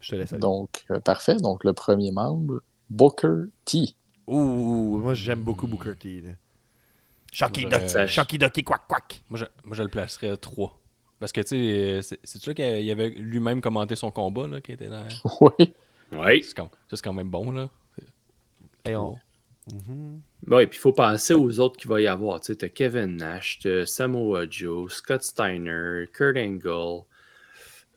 Je 0.02 0.10
te 0.12 0.16
laisse 0.16 0.34
aller. 0.34 0.42
donc 0.42 0.84
euh, 0.92 1.00
parfait. 1.00 1.36
Donc, 1.38 1.64
le 1.64 1.74
premier 1.74 2.12
membre, 2.12 2.62
Booker 2.90 3.46
T. 3.66 3.96
Ouh, 4.28 4.98
moi 5.00 5.14
j'aime 5.14 5.42
beaucoup 5.42 5.68
Booker 5.68 5.96
T. 5.98 6.22
là. 6.22 6.32
Shocky 8.08 8.38
Ducky, 8.38 8.64
quack 8.64 8.82
quack. 8.88 9.24
Moi, 9.30 9.40
je, 9.40 9.46
moi, 9.64 9.76
je 9.76 9.82
le 9.84 9.90
placerais 9.90 10.30
à 10.30 10.38
3. 10.38 10.80
Parce 11.20 11.32
que, 11.32 11.42
tu 11.42 11.48
sais, 11.48 12.00
c'est- 12.04 12.20
c'est 12.24 12.40
sûr 12.42 12.54
qu'il 12.54 12.92
avait 12.92 13.10
lui-même 13.10 13.60
commenté 13.62 13.96
son 13.96 14.12
combat, 14.12 14.46
là, 14.48 14.62
qui 14.62 14.72
était 14.74 14.88
dans... 14.90 15.04
Oui. 15.42 15.74
Oui. 16.12 16.44
C'est 16.44 16.54
quand, 16.54 16.70
ça, 16.90 16.96
c'est 16.98 17.02
quand 17.02 17.14
même 17.14 17.30
bon, 17.30 17.50
là. 17.52 17.70
Et 18.86 18.96
on- 18.96 19.18
Oui, 19.68 20.68
puis 20.68 20.78
il 20.78 20.82
faut 20.82 20.94
penser 20.94 21.34
aux 21.34 21.60
autres 21.60 21.78
qu'il 21.78 21.90
va 21.90 22.02
y 22.02 22.08
avoir. 22.08 22.42
Tu 22.42 22.48
sais, 22.48 22.56
t'as 22.58 22.70
Kevin 22.70 23.18
Nash, 23.18 23.60
Samoa 23.86 24.46
Joe, 24.50 24.92
Scott 24.92 25.24
Steiner, 25.24 26.06
Kurt 26.12 26.38
Angle. 26.38 27.06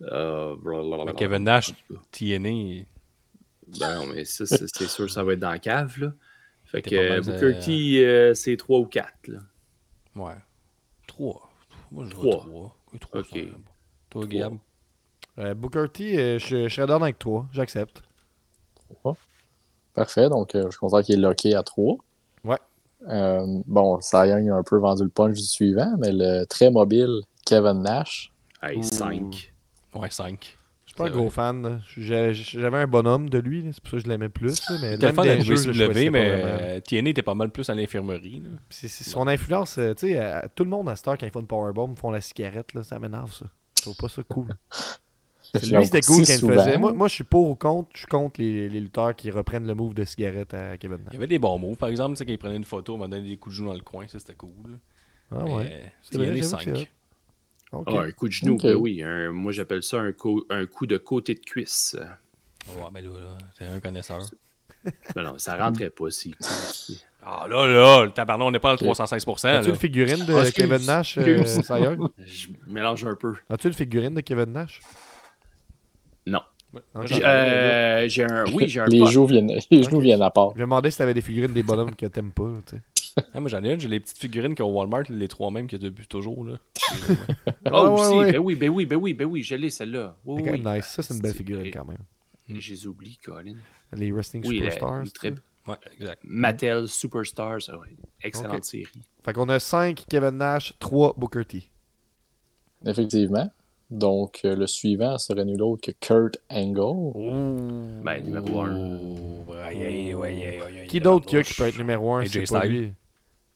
Euh, 0.03 0.55
blablabla. 0.57 1.13
Kevin 1.15 1.45
Nash, 1.45 1.73
TNA, 2.13 2.85
Ben 3.79 3.95
non, 3.97 4.07
mais 4.07 4.25
ça, 4.25 4.47
c'est 4.47 4.69
c'est 4.69 4.87
sûr, 4.87 5.11
ça 5.11 5.25
va 5.25 5.33
être 5.33 5.41
dans 5.41 5.51
la 5.51 5.59
cave, 5.59 5.99
là. 5.99 6.13
Fait 6.67 6.83
T'es 6.83 6.91
que 6.91 6.97
euh, 6.97 7.21
Booker 7.21 7.59
T, 7.65 8.05
euh, 8.07 8.35
c'est 8.35 8.57
3 8.57 8.79
ou 8.81 8.87
4, 8.87 9.29
là. 9.29 9.39
ouais. 10.17 10.35
3. 11.07 11.51
Moi, 11.93 12.05
je 12.07 12.11
Trois. 12.11 12.39
3. 12.39 12.77
3. 13.01 13.21
Ok. 13.21 13.39
Toi, 14.11 14.27
Gab? 14.27 14.59
Euh, 15.39 15.55
Booker 15.55 15.87
T, 15.93 16.39
je, 16.39 16.69
je 16.69 16.69
serais 16.69 16.87
d'accord 16.87 17.03
avec 17.03 17.19
toi. 17.19 17.49
J'accepte. 17.53 18.03
Parfait. 19.97 20.29
Donc, 20.29 20.55
euh, 20.55 20.65
je 20.67 20.71
suis 20.71 20.79
content 20.79 21.03
qu'il 21.03 21.15
est 21.15 21.23
locké 21.23 21.55
à 21.55 21.63
3. 21.63 21.97
Ouais. 22.45 22.57
Euh, 23.09 23.47
bon, 23.67 23.99
Young 24.13 24.51
a 24.51 24.57
un 24.57 24.63
peu 24.63 24.77
vendu 24.77 25.03
le 25.03 25.09
punch 25.09 25.37
du 25.37 25.43
suivant, 25.43 25.95
mais 25.99 26.13
le 26.13 26.45
très 26.45 26.71
mobile 26.71 27.23
Kevin 27.47 27.83
Nash. 27.83 28.31
Hey, 28.63 28.85
5. 28.85 29.53
Ouais, 29.95 30.11
5. 30.11 30.59
Je 30.85 30.91
suis 30.91 30.97
pas 30.97 31.07
un 31.07 31.11
gros 31.11 31.23
vrai. 31.23 31.31
fan. 31.31 31.83
J'avais 31.97 32.77
un 32.77 32.87
bonhomme 32.87 33.31
de 33.31 33.39
lui. 33.39 33.65
C'est 33.73 33.81
pour 33.81 33.91
ça 33.93 33.97
que 33.97 34.03
je 34.05 34.09
l'aimais 34.09 34.29
plus. 34.29 34.63
Mais 34.83 34.99
le 34.99 35.23
les 35.23 35.41
jeux, 35.41 35.57
je 35.57 35.71
le 35.71 35.73
WCW, 35.73 35.85
choisissais 35.87 36.05
pas 36.05 36.11
mais 36.11 36.31
vraiment. 36.31 36.59
euh, 36.61 37.09
était 37.11 37.23
pas 37.23 37.35
mal 37.35 37.51
plus 37.51 37.71
à 37.71 37.75
l'infirmerie. 37.75 38.43
C'est 38.69 38.89
son 38.89 39.27
influence, 39.29 39.81
tu 39.97 40.09
sais, 40.09 40.43
tout 40.55 40.65
le 40.65 40.71
monde 40.71 40.91
à 40.91 40.97
Star 40.97 41.17
quand 41.17 41.27
ils 41.27 41.33
font 41.33 41.41
une 41.41 41.47
powerbomb 41.47 41.95
font 41.97 42.11
la 42.11 42.21
cigarette, 42.21 42.75
là, 42.75 42.83
ça 42.83 42.99
m'énerve 42.99 43.33
ça. 43.33 43.47
Je 43.79 43.83
trouve 43.83 43.97
pas 43.97 44.09
ça 44.09 44.23
cool. 44.29 44.49
Lui, 45.55 45.85
c'était 45.87 46.01
cool 46.03 46.17
quand 46.19 46.23
il 46.33 46.39
souvent. 46.39 46.55
le 46.55 46.59
faisait. 46.61 46.79
Moi, 46.79 46.93
moi 46.93 47.09
je 47.09 47.15
suis 47.15 47.25
pour 47.25 47.51
ou 47.51 47.55
contre. 47.55 47.89
Je 47.95 47.99
suis 47.99 48.07
contre 48.07 48.41
les, 48.41 48.69
les 48.69 48.81
lutteurs 48.81 49.15
qui 49.17 49.31
reprennent 49.31 49.67
le 49.67 49.75
move 49.75 49.95
de 49.95 50.05
cigarette 50.05 50.55
à 50.55 50.77
Kevin 50.77 50.99
Il 51.01 51.05
Nash. 51.05 51.13
y 51.15 51.17
avait 51.17 51.27
des 51.27 51.39
bons 51.39 51.59
mots. 51.59 51.75
Par 51.77 51.89
exemple, 51.89 52.15
tu 52.15 52.19
sais, 52.19 52.27
quand 52.27 52.33
il 52.33 52.39
prenait 52.39 52.57
une 52.57 52.65
photo, 52.65 52.95
on 52.95 52.99
m'a 52.99 53.09
donné 53.09 53.29
des 53.29 53.37
coups 53.37 53.55
de 53.55 53.59
genoux 53.59 53.69
dans 53.69 53.75
le 53.75 53.81
coin. 53.81 54.07
Ça, 54.09 54.19
c'était 54.19 54.35
cool. 54.35 54.79
Ah 55.31 55.39
Mais, 55.45 55.55
ouais. 55.55 55.93
c'est 56.03 56.43
5. 56.43 56.89
Ok. 57.73 57.89
Ah, 57.91 58.01
un 58.03 58.11
coup 58.13 58.29
de 58.29 58.33
genou, 58.33 58.57
ben 58.59 58.75
oui. 58.77 59.03
un- 59.03 59.33
moi, 59.33 59.51
j'appelle 59.53 59.83
ça 59.83 59.99
un, 60.01 60.13
co- 60.13 60.47
un 60.51 60.67
coup 60.67 60.87
de 60.87 60.99
côté 60.99 61.35
de 61.35 61.41
cuisse. 61.41 61.97
Ouais, 62.69 62.83
mais 62.93 63.03
là, 63.03 63.09
là, 63.09 63.39
c'est 63.59 63.65
un 63.67 63.81
connaisseur. 63.81 64.21
Ben 65.17 65.25
non, 65.25 65.37
ça 65.37 65.57
rentrait 65.57 65.91
pas 65.91 66.11
si. 66.13 66.33
Ah 67.21 67.47
là, 67.51 67.67
là, 67.67 68.05
le 68.05 68.13
tabarnak, 68.13 68.47
on 68.47 68.51
n'est 68.53 68.61
pas 68.61 68.71
à 68.71 68.75
Ok. 68.75 68.83
316%. 68.83 69.49
As-tu 69.49 69.67
là. 69.67 69.75
une 69.75 69.75
figurine 69.75 70.25
de 70.25 70.33
Ah, 70.33 70.49
Kevin 70.53 70.87
Nash, 70.87 71.19
euh? 71.19 71.43
Je 72.25 72.47
mélange 72.69 73.05
un 73.05 73.17
peu. 73.17 73.35
As-tu 73.51 73.67
une 73.67 73.73
figurine 73.75 74.15
de 74.15 74.21
Kevin 74.21 74.53
Nash? 74.53 74.81
Non. 76.27 76.41
Ouais. 76.73 76.81
J'ai 77.07 77.25
euh, 77.25 78.09
j'ai 78.09 78.25
un. 78.25 78.45
Oui, 78.53 78.69
j'ai 78.69 78.81
un. 78.81 78.87
Les 78.87 79.07
genoux 79.07 79.27
viennent, 79.27 79.51
les 79.71 79.83
genoux 79.83 80.01
viennent 80.01 80.23
à 80.23 80.31
part. 80.31 80.51
Je 80.55 80.59
me 80.59 80.65
demandais 80.65 80.91
si 80.91 80.99
t'avais 80.99 81.15
des 81.15 81.21
figurines 81.23 81.53
des 81.55 81.63
bonhommes 81.63 81.95
que 81.95 82.07
t'aimes 82.07 82.33
pas. 82.33 82.51
tu 82.67 82.77
sais. 82.77 82.83
Ah, 83.33 83.41
moi, 83.41 83.49
j'en 83.49 83.65
ai 83.65 83.73
une. 83.73 83.81
J'ai 83.81 83.89
les 83.89 83.99
petites 84.01 84.19
figurines 84.19 84.55
qu'il 84.55 84.63
y 84.63 84.69
a 84.69 84.71
au 84.71 84.75
Walmart, 84.75 85.05
les 85.09 85.27
trois 85.29 85.51
mêmes 85.51 85.67
qu'il 85.69 85.81
y 85.81 85.87
a 85.87 85.89
depuis 85.89 86.07
toujours. 86.07 86.45
Là. 86.45 86.59
Ah, 86.77 86.93
Ah, 87.65 87.85
ouais, 87.85 87.89
aussi. 88.01 88.15
ouais. 88.19 88.33
Ben 88.33 88.39
oui, 88.41 88.55
ben 88.57 88.69
oui, 88.69 88.85
ben 88.85 88.97
oui, 88.97 89.15
ben 89.15 89.25
oui, 89.25 89.43
je 89.43 89.55
l'ai 89.55 89.71
celle-là. 89.71 90.17
Oui. 90.27 90.43
nice. 90.63 90.85
Ça, 90.85 91.03
c'est 91.03 91.15
une 91.15 91.21
belle 91.23 91.33
figurine 91.35 91.71
quand 91.73 91.87
même. 91.87 91.97
Je 92.47 92.71
les 92.73 92.87
oublie, 92.87 93.17
Colin. 93.25 93.55
Les 93.95 94.13
Wrestling 94.13 94.45
Oui, 94.47 94.59
la- 94.59 94.71
Superstars. 94.71 95.01
une 95.01 95.11
très-. 95.11 95.35
Ouais, 95.67 95.77
exact. 95.99 96.21
Mattel 96.25 96.89
Superstars, 96.89 97.61
ouais, 97.71 97.97
excellente 98.23 98.65
série. 98.65 98.87
Fait 99.25 99.33
qu'on 99.33 99.49
a 99.49 99.59
5 99.59 100.05
Kevin 100.11 100.33
Nash, 100.33 100.75
3 100.79 101.15
Booker 101.17 101.45
T. 101.47 101.71
Effectivement. 102.85 103.51
Donc, 103.91 104.41
euh, 104.45 104.57
le 104.57 104.67
suivant 104.67 105.17
serait 105.19 105.45
nul 105.45 105.63
autre 105.63 105.83
que 105.83 105.93
Kurt 106.01 106.39
Angle. 106.51 107.13
Ben, 108.03 108.25
numéro 108.25 108.61
1. 108.61 108.77
Oh, 108.77 109.53
ouais, 109.53 109.75
ouais, 109.77 110.15
ouais, 110.15 110.61
ouais, 110.61 110.87
Qui 110.89 110.99
d'autre 111.01 111.27
qu'il 111.27 111.39
y 111.39 111.41
a 111.41 111.45
qui 111.45 111.55
peut 111.55 111.69
être 111.69 111.79
numéro 111.79 112.13
1 112.15 112.23
AJ 112.23 112.29
c'est 112.33 112.41
pas 112.53 112.61
Styles. 112.61 112.73
lui? 112.73 112.93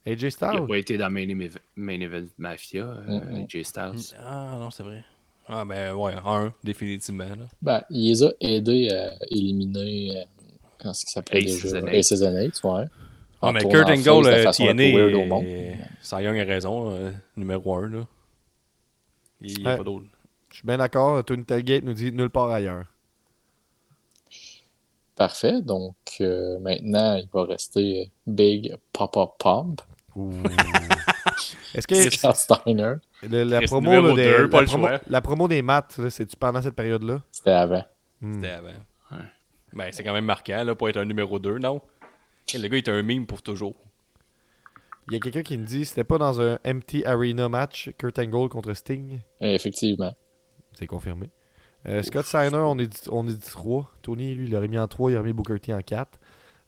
AJ 0.07 0.21
Il 0.21 0.25
n'a 0.25 0.31
Styles? 0.31 0.67
pas 0.69 0.79
été 0.79 0.97
dans 0.99 1.11
Main 1.11 1.29
Event, 1.29 1.59
Main 1.77 2.01
Event 2.01 2.27
Mafia, 2.39 2.85
euh. 2.85 3.45
AJ 3.45 3.63
Styles. 3.65 4.17
Ah 4.25 4.57
non, 4.59 4.71
c'est 4.71 4.85
vrai. 4.85 5.05
Ah, 5.49 5.65
ben 5.65 5.95
ouais, 5.95 6.13
un, 6.25 6.53
définitivement. 6.63 7.25
Là. 7.25 7.47
Ben, 7.61 7.83
il 7.91 8.09
les 8.09 8.23
a 8.23 8.31
aidés 8.41 8.89
à 8.91 9.13
éliminer. 9.31 10.17
euh, 10.85 10.91
est-ce 10.91 11.01
qu'il 11.01 11.09
s'appelait 11.11 11.45
Aces 11.45 11.63
déjà? 12.21 12.31
And 12.31 12.37
Eights, 12.37 12.61
ouais. 12.63 12.85
Ah, 13.43 13.49
En 13.49 13.53
mais 13.53 13.63
Kurt 13.65 13.89
Angle, 13.91 14.27
euh, 14.29 14.51
TNA, 14.53 15.27
monde. 15.27 15.45
euh, 15.45 15.73
Cy 16.03 16.23
Young 16.23 16.39
a 16.39 16.45
raison, 16.45 16.91
euh, 16.93 17.11
numéro 17.37 17.75
1. 17.75 17.89
Là. 17.89 18.07
Il 19.41 19.59
n'y 19.59 19.67
a 19.67 19.71
Ouais. 19.71 19.77
pas 19.79 19.83
d'autre. 19.85 20.07
Je 20.51 20.57
suis 20.59 20.67
bien 20.67 20.79
d'accord. 20.79 21.25
Tony 21.25 21.45
Tailgate 21.45 21.85
nous 21.85 21.93
dit 21.95 22.13
nulle 22.13 22.31
part 22.31 22.51
ailleurs. 22.51 22.85
Parfait. 25.17 25.61
Donc, 25.63 25.95
euh, 26.21 26.59
maintenant, 26.61 27.17
il 27.17 27.29
va 27.33 27.45
rester 27.45 28.11
Big 28.27 28.75
Papa 28.93 29.27
Pump. 29.39 29.81
Est-ce 31.75 31.87
que 31.87 32.35
Steiner. 32.35 32.95
le- 33.23 33.45
la, 33.45 33.61
promo, 33.63 33.91
là, 33.91 34.15
des, 34.15 34.25
deux, 34.25 34.47
la, 34.49 34.63
promo, 34.65 34.87
choix. 34.87 35.01
la 35.07 35.21
promo 35.21 35.47
des 35.49 35.63
maths, 35.63 36.01
c'est-tu 36.09 36.37
pendant 36.37 36.61
cette 36.63 36.75
période-là? 36.75 37.23
C'était 37.31 37.51
avant. 37.51 37.85
Hmm. 38.21 38.35
C'était 38.35 38.51
avant. 38.51 38.71
Ben, 39.73 39.91
c'est 39.93 40.03
quand 40.03 40.13
même 40.13 40.25
marquant, 40.25 40.65
là, 40.65 40.75
pour 40.75 40.89
être 40.89 40.97
un 40.97 41.05
numéro 41.05 41.39
2, 41.39 41.59
non? 41.59 41.81
Et 42.53 42.59
le 42.59 42.67
gars, 42.67 42.77
il 42.77 42.81
était 42.81 42.91
un 42.91 43.03
meme 43.05 43.27
pour 43.27 43.41
toujours. 43.41 43.77
Il 45.09 45.15
y 45.15 45.17
a 45.17 45.21
quelqu'un 45.21 45.43
qui 45.43 45.57
me 45.59 45.65
dit 45.65 45.85
c'était 45.85 46.05
pas 46.05 46.19
dans 46.19 46.41
un 46.41 46.59
MT 46.65 47.05
Arena 47.05 47.49
match 47.49 47.91
Kurt 47.99 48.19
Angle 48.19 48.49
contre 48.49 48.75
Sting? 48.75 49.21
Effectivement. 49.41 50.15
C'est 50.81 50.87
confirmé. 50.89 51.31
Euh, 51.87 52.03
Scott 52.03 52.27
Steiner, 52.27 52.57
on 52.57 52.77
est, 52.79 52.87
dit- 52.89 53.09
on 53.11 53.27
est 53.29 53.33
dit 53.35 53.51
3. 53.51 53.91
Tony, 54.03 54.35
lui, 54.35 54.47
il 54.47 54.51
l'aurait 54.53 54.67
mis 54.69 54.79
en 54.79 54.89
3, 54.89 55.13
il 55.13 55.17
aurait 55.17 55.27
mis 55.29 55.33
Booker 55.33 55.61
T 55.61 55.73
en 55.73 55.81
4. 55.81 56.19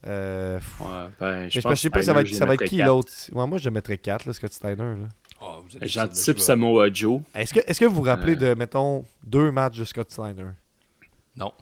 Euh. 0.06 0.60
Ouais, 0.80 0.86
ben, 1.18 1.36
Mais 1.40 1.50
je 1.50 1.60
je 1.60 1.68
pense 1.68 1.80
sais 1.80 1.90
pas, 1.90 2.02
ça 2.02 2.12
va 2.12 2.20
être, 2.20 2.26
Steiner, 2.28 2.38
ça 2.38 2.46
va 2.46 2.54
être 2.54 2.64
qui 2.64 2.76
l'autre? 2.78 3.12
Ouais, 3.32 3.46
Moi, 3.46 3.58
je 3.58 3.64
le 3.64 3.70
mettrais 3.72 3.98
4, 3.98 4.26
là, 4.26 4.32
Scott 4.32 4.52
Steiner. 4.52 4.82
avez 4.84 5.88
J'anticipe 5.88 6.38
Samoa 6.38 6.92
Joe. 6.92 7.20
Est-ce 7.34 7.52
que, 7.54 7.60
est 7.60 7.78
que 7.78 7.84
vous 7.86 7.96
vous 7.96 8.02
rappelez 8.02 8.36
de, 8.36 8.54
mettons, 8.54 9.04
deux 9.24 9.50
matchs 9.50 9.78
de 9.78 9.84
Scott 9.84 10.10
Steiner? 10.10 10.50
Non. 11.36 11.52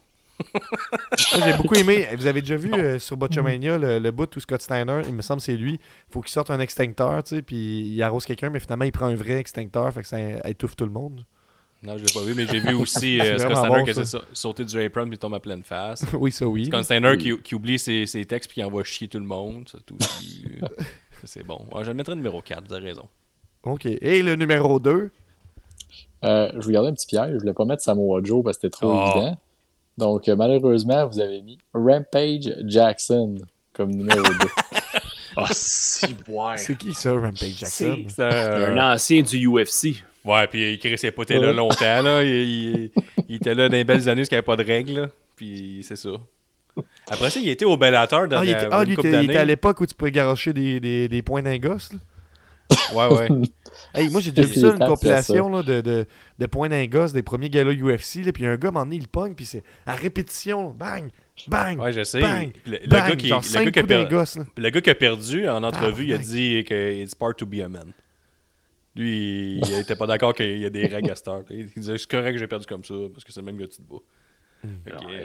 J'ai 1.17 1.55
beaucoup 1.59 1.75
aimé. 1.75 2.07
Vous 2.17 2.27
avez 2.27 2.41
déjà 2.41 2.57
vu 2.57 2.73
euh, 2.73 2.99
sur 2.99 3.17
Botchamania 3.19 3.77
le, 3.77 3.99
le 3.99 4.11
bout 4.11 4.35
où 4.35 4.41
Scott 4.41 4.63
Steiner, 4.63 5.03
il 5.07 5.13
me 5.15 5.21
semble 5.21 5.41
que 5.41 5.45
c'est 5.45 5.57
lui, 5.57 5.75
il 5.75 6.13
faut 6.13 6.23
qu'il 6.23 6.31
sorte 6.33 6.51
un 6.51 6.61
extincteur, 6.61 7.23
tu 7.25 7.37
sais, 7.37 7.43
puis 7.43 7.81
il 7.87 8.03
arrose 8.03 8.25
quelqu'un, 8.25 8.49
mais 8.49 8.59
finalement, 8.59 8.87
il 8.87 8.93
prend 8.93 9.05
un 9.07 9.15
vrai 9.15 9.35
extincteur, 9.35 9.93
fait 9.93 10.01
que 10.01 10.09
ça 10.09 10.19
étouffe 10.49 10.77
tout 10.77 10.87
le 10.87 10.93
monde. 10.93 11.27
Non, 11.83 11.97
je 11.97 12.05
l'ai 12.05 12.13
pas 12.13 12.21
vu, 12.23 12.35
mais 12.35 12.47
j'ai 12.47 12.61
vu 12.61 12.75
aussi 12.75 13.21
euh, 13.21 13.39
Scott 13.39 13.53
vraiment 13.53 13.61
Steiner 13.63 13.79
bon, 13.79 13.85
qui 13.87 13.95
ça. 13.95 14.01
essaie 14.03 14.19
de 14.19 14.23
sa- 14.23 14.29
sauter 14.35 14.65
du 14.65 14.83
apron 14.85 15.09
puis 15.09 15.19
tombe 15.19 15.35
à 15.35 15.41
pleine 15.41 15.63
face. 15.63 16.05
oui, 16.13 16.31
ça 16.31 16.47
oui. 16.47 16.67
Scott 16.67 16.85
Steiner 16.85 17.17
qui, 17.17 17.39
qui 17.41 17.55
oublie 17.55 17.79
ses, 17.79 18.07
ses 18.07 18.25
textes 18.27 18.51
puis 18.51 18.61
qui 18.61 18.65
envoie 18.65 18.85
chier 18.85 19.09
tout 19.09 19.19
le 19.19 19.25
monde. 19.25 19.67
Euh, 19.75 20.67
c'est 21.25 21.43
bon. 21.45 21.67
Ouais, 21.73 21.83
je 21.85 21.89
le 21.89 21.95
mettrais 21.95 22.15
numéro 22.17 22.43
4, 22.43 22.67
vous 22.69 22.75
avez 22.75 22.89
raison. 22.89 23.09
OK. 23.63 23.87
Et 23.87 24.23
le 24.23 24.37
numéro 24.37 24.79
2, 24.79 25.11
Euh, 26.23 26.51
je 26.55 26.61
vous 26.61 26.71
gardais 26.71 26.89
un 26.91 26.95
petit 26.95 27.07
piège. 27.07 27.33
Je 27.35 27.39
voulais 27.39 27.55
pas 27.55 27.65
mettre 27.65 27.83
Samoa 27.83 28.21
Joe 28.23 28.45
parce 28.45 28.59
que 28.59 28.63
c'était 28.69 28.73
trop 28.79 28.93
Oh. 28.93 29.11
évident. 29.17 29.39
Donc, 29.97 30.29
euh, 30.29 30.37
malheureusement, 30.37 31.07
vous 31.07 31.19
avez 31.21 31.41
mis 31.43 31.59
Rampage 31.75 32.55
Jackson 32.67 33.37
comme 33.73 33.91
numéro 33.91 34.23
2. 34.23 34.31
Ah, 35.37 35.47
si, 35.53 36.07
ouais. 36.29 36.57
c'est 36.59 36.77
qui 36.77 36.93
ça, 36.93 37.13
Rampage 37.13 37.57
Jackson? 37.59 38.05
C'est 38.09 38.23
un- 38.23 38.77
Un 38.77 38.93
ancien 38.95 39.23
du 39.23 39.47
UFC. 39.47 40.03
Ouais, 40.25 40.47
puis 40.49 40.73
il 40.75 40.79
crissait 40.79 41.11
pas 41.13 41.23
là 41.29 41.41
Ouais. 41.41 41.53
longtemps. 41.53 42.03
Là. 42.03 42.23
Il, 42.23 42.31
il- 42.31 42.91
il 43.29 43.37
était 43.37 43.55
là 43.55 43.69
dans 43.69 43.77
les 43.77 43.85
belles 43.85 44.09
années 44.09 44.23
parce 44.23 44.29
qu'il 44.29 44.37
n'y 44.37 44.39
avait 44.39 44.45
pas 44.47 44.57
de 44.57 44.65
règles. 44.65 45.01
là. 45.01 45.09
Puis 45.37 45.81
c'est 45.87 45.97
ça. 45.97 46.11
Après 47.11 47.31
ça, 47.31 47.41
il 47.41 47.49
était 47.49 47.65
au 47.65 47.77
Bellator 47.77 48.29
dans 48.29 48.39
Ah, 48.41 48.45
il 48.45 48.51
était, 48.51 48.69
ah, 48.71 48.81
une 48.83 48.87
lui, 48.89 48.93
était, 48.95 49.11
il 49.25 49.31
était 49.31 49.37
à 49.39 49.45
l'époque 49.45 49.81
où 49.81 49.87
tu 49.87 49.95
pouvais 49.95 50.11
garocher 50.11 50.53
des, 50.53 50.79
des, 50.81 51.09
des 51.09 51.23
points 51.23 51.43
d'un 51.43 51.59
gosse. 51.59 51.93
là. 51.93 51.99
Ouais, 52.95 53.07
ouais. 53.13 53.29
Hey, 53.95 54.09
moi, 54.11 54.21
j'ai 54.21 54.31
déjà 54.31 54.47
vu 54.47 54.55
ça, 54.61 54.69
une 54.69 54.79
compilation 54.79 55.49
là, 55.49 55.63
de, 55.63 55.81
de, 55.81 56.07
de 56.39 56.47
points 56.47 56.69
d'un 56.69 56.87
gosse 56.87 57.13
des 57.13 57.23
premiers 57.23 57.51
galas 57.51 57.73
UFC. 57.73 58.25
Là, 58.25 58.33
puis 58.33 58.47
un 58.47 58.57
gars, 58.57 58.69
à 58.69 58.71
un 58.71 58.73
moment 58.73 58.85
donné, 58.85 58.97
il 58.97 59.09
pogne, 59.09 59.35
puis 59.35 59.45
c'est 59.45 59.63
à 59.87 59.95
répétition. 59.95 60.71
Bang, 60.71 61.09
bang, 61.49 61.81
Ouais, 61.81 61.93
je 61.93 62.05
sais. 62.05 62.21
bang, 62.21 62.53
Le, 62.67 62.79
le 62.83 62.87
bang. 62.87 63.09
gars 63.11 63.17
qui, 63.17 63.27
genre 63.29 63.41
le, 63.41 63.45
cinq 63.47 63.65
gars 63.65 63.71
qui 63.73 63.79
a 63.81 63.83
per- 63.83 64.07
gosse. 64.09 64.37
là. 64.37 64.45
le 64.57 64.71
gars 64.71 64.81
qui 64.81 64.91
a 64.91 64.95
perdu 64.95 65.49
en 65.49 65.63
entrevue, 65.65 66.05
il 66.07 66.13
a 66.15 66.19
dit 66.19 66.63
que 66.65 67.03
it's 67.03 67.15
part 67.17 67.35
to 67.35 67.45
be 67.47 67.61
a 67.61 67.69
man. 67.69 67.93
Lui, 69.01 69.61
il 69.61 69.73
était 69.81 69.97
pas 69.97 70.07
d'accord 70.07 70.35
qu'il 70.35 70.59
y 70.59 70.67
a 70.67 70.71
des 70.71 70.87
règles 70.87 71.11
à. 71.11 71.43
Il 71.51 71.67
disait 71.69 71.97
c'est 71.97 72.11
correct 72.11 72.33
que 72.35 72.39
j'ai 72.39 72.47
perdu 72.47 72.67
comme 72.67 72.85
ça 72.85 72.95
parce 73.13 73.25
que 73.25 73.33
c'est 73.33 73.41
le 73.41 73.47
même 73.47 73.57
gars 73.57 73.67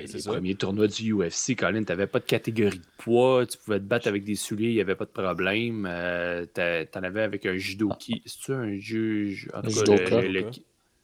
les 0.02 0.08
c'est 0.08 0.20
ça. 0.20 0.32
premiers 0.32 0.56
tournois 0.56 0.88
du 0.88 1.14
UFC, 1.14 1.56
Colin, 1.58 1.84
t'avais 1.84 2.08
pas 2.08 2.20
de 2.20 2.26
catégorie 2.26 2.80
de 2.80 2.86
poids, 2.98 3.46
tu 3.46 3.58
pouvais 3.58 3.80
te 3.80 3.84
battre 3.84 4.08
avec 4.08 4.24
des 4.24 4.36
souliers, 4.36 4.70
il 4.70 4.76
n'y 4.76 4.82
avait 4.82 4.96
pas 4.96 5.06
de 5.06 5.10
problème. 5.10 5.86
Euh, 5.90 6.46
t'as- 6.54 6.86
T'en 6.86 7.04
avais 7.04 7.22
avec 7.24 7.46
un 7.46 7.58
judoki. 7.58 8.22
C'est-tu 8.26 8.54
un 8.54 8.78
juge? 8.78 9.50
En 9.54 9.62
tout 9.62 9.72
cas, 9.72 9.80
judoka. 9.86 10.22
le, 10.22 10.28
le- 10.28 10.40
le- 10.42 10.52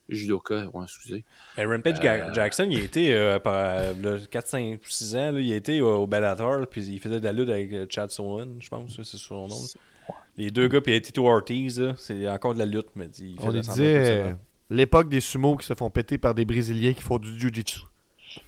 judoka, 0.07 0.68
ouais, 0.73 0.84
excusez. 0.84 1.23
Mais 1.57 1.65
Rampage 1.65 1.99
Euh, 2.03 2.34
Jackson, 2.34 2.68
il 2.69 2.80
a 2.80 2.84
été 2.84 3.14
euh, 3.14 3.39
par, 3.39 3.56
euh, 3.56 3.93
là, 4.02 4.18
4, 4.30 4.48
5, 4.48 4.80
6 4.85 5.15
ans, 5.15 5.31
là, 5.31 5.39
il 5.39 5.52
a 5.52 5.56
été 5.56 5.81
au 5.81 6.07
Bellator, 6.07 6.68
puis 6.68 6.84
il 6.85 6.99
faisait 6.99 7.19
de 7.19 7.26
la 7.26 7.34
lutte 7.34 7.49
avec 7.49 7.73
euh, 7.73 7.85
Chad 7.89 8.11
Sonnen, 8.11 8.57
je 8.61 8.69
pense, 8.69 8.95
c'est 9.03 9.18
son 9.18 9.48
nom. 9.48 9.61
Les 10.38 10.49
deux 10.49 10.68
gars, 10.68 10.82
puis 10.82 10.91
il 10.91 10.95
a 10.95 10.98
été 10.98 11.07
Tito 11.07 11.28
Ortiz, 11.28 11.82
c'est 11.98 12.28
encore 12.30 12.53
de 12.53 12.60
la 12.60 12.65
lutte, 12.65 12.88
mais 12.95 13.07
il 13.19 13.36
On 13.41 13.52
disait 13.52 14.23
euh, 14.23 14.32
l'époque 14.69 15.10
des 15.10 15.19
sumos 15.19 15.57
qui 15.57 15.65
se 15.68 15.73
font 15.73 15.90
péter 15.90 16.18
par 16.18 16.34
des 16.34 16.45
Brésiliens 16.45 16.94
qui 16.94 17.02
font 17.02 17.19
du 17.19 17.38
jiu-jitsu. 17.40 17.82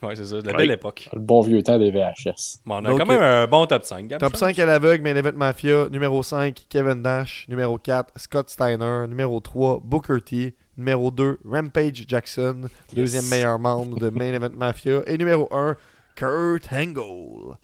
Ouais, 0.01 0.15
c'est 0.15 0.25
ça, 0.25 0.41
de 0.41 0.45
la 0.47 0.53
Ouais. 0.53 0.59
belle 0.59 0.71
époque. 0.71 1.09
Le 1.11 1.19
bon 1.19 1.41
vieux 1.41 1.61
temps 1.61 1.77
des 1.77 1.91
VHS. 1.91 2.61
Mais 2.65 2.73
on 2.75 2.85
a 2.85 2.89
Donc, 2.89 2.99
quand 2.99 3.05
même 3.05 3.21
un 3.21 3.45
bon 3.47 3.65
top 3.65 3.83
5. 3.83 4.07
Gab, 4.07 4.19
Top 4.21 4.31
je 4.33 4.37
5 4.37 4.57
à 4.59 4.65
l'aveugle, 4.65 5.03
Main 5.03 5.17
Event 5.17 5.35
Mafia. 5.35 5.89
Numéro 5.89 6.23
5, 6.23 6.57
Kevin 6.69 7.01
Nash. 7.01 7.45
Numéro 7.49 7.77
4, 7.77 8.13
Scott 8.15 8.49
Steiner. 8.49 9.05
Numéro 9.09 9.41
3, 9.41 9.81
Booker 9.83 10.21
T. 10.23 10.55
Numéro 10.77 11.11
2, 11.11 11.39
Rampage 11.43 12.05
Jackson. 12.07 12.69
Deuxième 12.95 13.25
meilleur 13.27 13.59
membre 13.59 13.99
de 13.99 14.09
Main 14.09 14.33
Event 14.33 14.55
Mafia. 14.55 15.01
Et 15.05 15.17
numéro 15.17 15.49
1, 15.53 15.75
Kurt 16.15 16.71
Angle. 16.71 17.57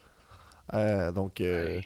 Euh, 0.74 1.12
donc, 1.14 1.40
euh, 1.40 1.80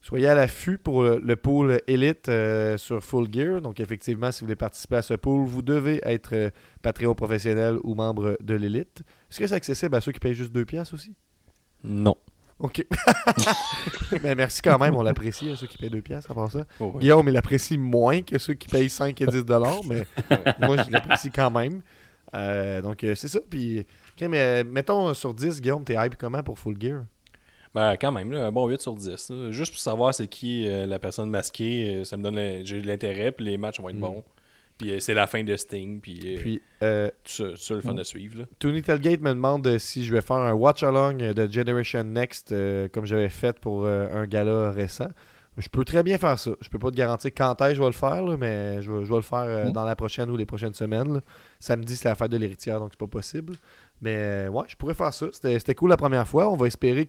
soyez 0.00 0.28
à 0.28 0.34
l'affût 0.34 0.78
pour 0.78 1.02
le, 1.02 1.18
le 1.18 1.36
pool 1.36 1.80
Elite 1.86 2.28
euh, 2.28 2.76
sur 2.78 3.02
Full 3.02 3.28
Gear. 3.32 3.60
Donc, 3.60 3.80
effectivement, 3.80 4.32
si 4.32 4.40
vous 4.40 4.46
voulez 4.46 4.56
participer 4.56 4.96
à 4.96 5.02
ce 5.02 5.14
pool, 5.14 5.46
vous 5.46 5.62
devez 5.62 6.00
être 6.04 6.34
euh, 6.34 6.50
Patreon 6.82 7.14
professionnel 7.14 7.78
ou 7.84 7.94
membre 7.94 8.36
de 8.40 8.54
l'Elite. 8.54 9.02
Est-ce 9.30 9.38
que 9.38 9.46
c'est 9.46 9.54
accessible 9.54 9.94
à 9.94 10.00
ceux 10.00 10.12
qui 10.12 10.20
payent 10.20 10.34
juste 10.34 10.52
2 10.52 10.64
piastres 10.64 10.94
aussi? 10.94 11.14
Non. 11.84 12.16
OK. 12.58 12.84
Mais 14.22 14.34
merci 14.36 14.60
quand 14.60 14.78
même, 14.78 14.94
on 14.94 15.02
l'apprécie, 15.02 15.50
à 15.50 15.56
ceux 15.56 15.66
qui 15.66 15.78
payent 15.78 15.90
2 15.90 16.02
piastres, 16.02 16.30
à 16.30 16.34
part 16.34 16.50
ça. 16.50 16.64
Oh. 16.78 16.92
Guillaume, 16.98 17.28
il 17.28 17.32
l'apprécie 17.32 17.78
moins 17.78 18.22
que 18.22 18.38
ceux 18.38 18.54
qui 18.54 18.68
payent 18.68 18.90
5 18.90 19.18
et 19.20 19.26
10 19.26 19.44
dollars, 19.44 19.80
mais 19.86 20.04
moi, 20.60 20.76
je 20.82 20.90
l'apprécie 20.90 21.30
quand 21.30 21.50
même. 21.50 21.80
Euh, 22.34 22.82
donc, 22.82 23.02
euh, 23.02 23.14
c'est 23.14 23.28
ça. 23.28 23.40
Puis, 23.48 23.86
mais 24.20 24.62
euh, 24.62 24.64
mettons 24.64 25.14
sur 25.14 25.32
10, 25.34 25.60
Guillaume, 25.60 25.84
t'es 25.84 25.96
hype 25.98 26.16
comment 26.16 26.42
pour 26.42 26.58
Full 26.58 26.76
Gear? 26.78 27.04
Ben, 27.74 27.96
quand 28.00 28.10
même, 28.10 28.32
là, 28.32 28.46
un 28.46 28.52
bon 28.52 28.66
8 28.66 28.80
sur 28.80 28.94
10. 28.94 29.30
là. 29.30 29.50
Juste 29.52 29.72
pour 29.72 29.80
savoir 29.80 30.12
c'est 30.12 30.26
qui 30.26 30.68
euh, 30.68 30.86
la 30.86 30.98
personne 30.98 31.30
masquée, 31.30 32.00
euh, 32.00 32.04
ça 32.04 32.16
me 32.16 32.22
donne 32.24 32.38
euh, 32.38 32.62
j'ai 32.64 32.80
de 32.80 32.86
l'intérêt, 32.86 33.30
puis 33.30 33.44
les 33.44 33.58
matchs 33.58 33.80
vont 33.80 33.88
être 33.90 33.98
bons. 33.98 34.24
Puis 34.76 34.90
euh, 34.92 34.98
c'est 34.98 35.14
la 35.14 35.26
fin 35.28 35.44
de 35.44 35.54
Sting, 35.56 36.00
puis, 36.00 36.20
euh, 36.24 36.40
Puis, 36.40 36.62
euh, 36.82 37.08
tout 37.22 37.30
ça, 37.32 37.44
tout 37.50 37.56
ça, 37.58 37.74
le 37.74 37.80
fun 37.82 37.94
de 37.94 38.02
suivre. 38.02 38.40
Là. 38.40 38.44
Tony 38.58 38.82
Telgate 38.82 39.20
me 39.20 39.28
demande 39.30 39.64
euh, 39.68 39.78
si 39.78 40.04
je 40.04 40.12
vais 40.12 40.22
faire 40.22 40.36
un 40.38 40.52
watch-along 40.54 41.18
de 41.32 41.52
Generation 41.52 42.02
Next, 42.02 42.50
euh, 42.50 42.88
comme 42.88 43.04
j'avais 43.06 43.28
fait 43.28 43.56
pour 43.60 43.84
euh, 43.84 44.08
un 44.12 44.26
gala 44.26 44.70
récent. 44.72 45.08
Je 45.58 45.68
peux 45.68 45.84
très 45.84 46.02
bien 46.02 46.16
faire 46.16 46.38
ça. 46.38 46.52
Je 46.62 46.68
peux 46.70 46.78
pas 46.78 46.90
te 46.90 46.96
garantir 46.96 47.30
quand 47.36 47.60
est-ce 47.60 47.70
que 47.70 47.74
je 47.74 47.80
vais 47.80 47.86
le 47.88 47.92
faire, 47.92 48.22
là, 48.24 48.36
mais 48.38 48.80
je 48.80 48.90
vais, 48.90 49.04
je 49.04 49.10
vais 49.10 49.16
le 49.16 49.22
faire 49.22 49.38
euh, 49.40 49.64
Mm. 49.66 49.72
dans 49.72 49.84
la 49.84 49.94
prochaine 49.94 50.30
ou 50.30 50.36
les 50.36 50.46
prochaines 50.46 50.72
semaines. 50.74 51.12
là. 51.14 51.20
Samedi, 51.58 51.94
c'est 51.96 52.08
la 52.08 52.14
fête 52.14 52.30
de 52.30 52.36
l'héritière, 52.38 52.80
donc 52.80 52.88
c'est 52.92 52.98
pas 53.00 53.06
possible. 53.06 53.56
Mais 54.00 54.16
euh, 54.16 54.48
ouais, 54.48 54.64
je 54.68 54.76
pourrais 54.76 54.94
faire 54.94 55.12
ça. 55.12 55.26
C'était 55.32 55.58
c'était 55.58 55.74
cool 55.74 55.90
la 55.90 55.98
première 55.98 56.26
fois. 56.26 56.50
On 56.50 56.56
va 56.56 56.66
espérer 56.68 57.04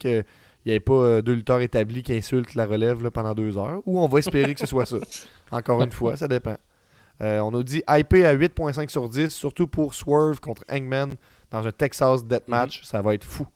qu'il 0.63 0.71
n'y 0.71 0.75
ait 0.75 0.79
pas 0.79 0.93
euh, 0.93 1.21
deux 1.21 1.33
lutteurs 1.33 1.61
établis 1.61 2.03
qui 2.03 2.13
insultent 2.13 2.55
la 2.55 2.65
relève 2.65 3.03
là, 3.03 3.11
pendant 3.11 3.33
deux 3.33 3.57
heures. 3.57 3.81
Ou 3.85 3.99
on 3.99 4.07
va 4.07 4.19
espérer 4.19 4.53
que 4.53 4.59
ce 4.59 4.67
soit 4.67 4.85
ça. 4.85 4.97
Encore 5.51 5.81
une 5.81 5.91
fois, 5.91 6.17
ça 6.17 6.27
dépend. 6.27 6.57
Euh, 7.21 7.39
on 7.39 7.53
a 7.57 7.63
dit 7.63 7.83
IP 7.87 8.13
à 8.13 8.35
8.5 8.35 8.89
sur 8.89 9.07
10, 9.07 9.29
surtout 9.29 9.67
pour 9.67 9.93
Swerve 9.93 10.39
contre 10.39 10.63
Hangman 10.69 11.13
dans 11.51 11.65
un 11.65 11.71
Texas 11.71 12.25
Deathmatch. 12.25 12.83
Ça 12.83 13.01
va 13.01 13.13
être 13.13 13.23
fou. 13.23 13.47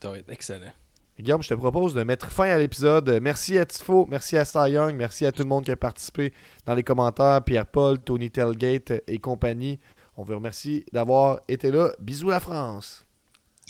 Ça 0.00 0.10
va 0.10 0.18
être 0.18 0.30
excellent. 0.30 0.72
Guillaume, 1.18 1.42
je 1.42 1.48
te 1.48 1.54
propose 1.54 1.94
de 1.94 2.02
mettre 2.02 2.28
fin 2.28 2.48
à 2.48 2.58
l'épisode. 2.58 3.20
Merci 3.22 3.56
à 3.58 3.64
Tifo, 3.64 4.06
merci 4.10 4.36
à 4.36 4.44
Cy 4.44 4.70
Young, 4.70 4.96
merci 4.96 5.24
à 5.26 5.30
tout 5.30 5.42
le 5.42 5.48
monde 5.48 5.64
qui 5.64 5.70
a 5.70 5.76
participé 5.76 6.32
dans 6.66 6.74
les 6.74 6.82
commentaires, 6.82 7.40
Pierre-Paul, 7.44 8.00
Tony 8.00 8.30
Telgate 8.30 8.92
et 9.06 9.18
compagnie. 9.18 9.78
On 10.16 10.24
vous 10.24 10.34
remercie 10.34 10.84
d'avoir 10.92 11.40
été 11.46 11.70
là. 11.70 11.92
Bisous 12.00 12.30
la 12.30 12.40
France. 12.40 13.03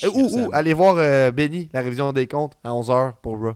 Euh, 0.03 0.11
ou, 0.13 0.29
ou, 0.39 0.51
allez 0.53 0.75
voir 0.75 0.97
euh, 0.99 1.31
Benny, 1.31 1.69
la 1.73 1.81
révision 1.81 2.13
des 2.13 2.27
comptes 2.27 2.57
à 2.65 2.71
11h 2.71 3.13
pour 3.23 3.39
Raw. 3.39 3.55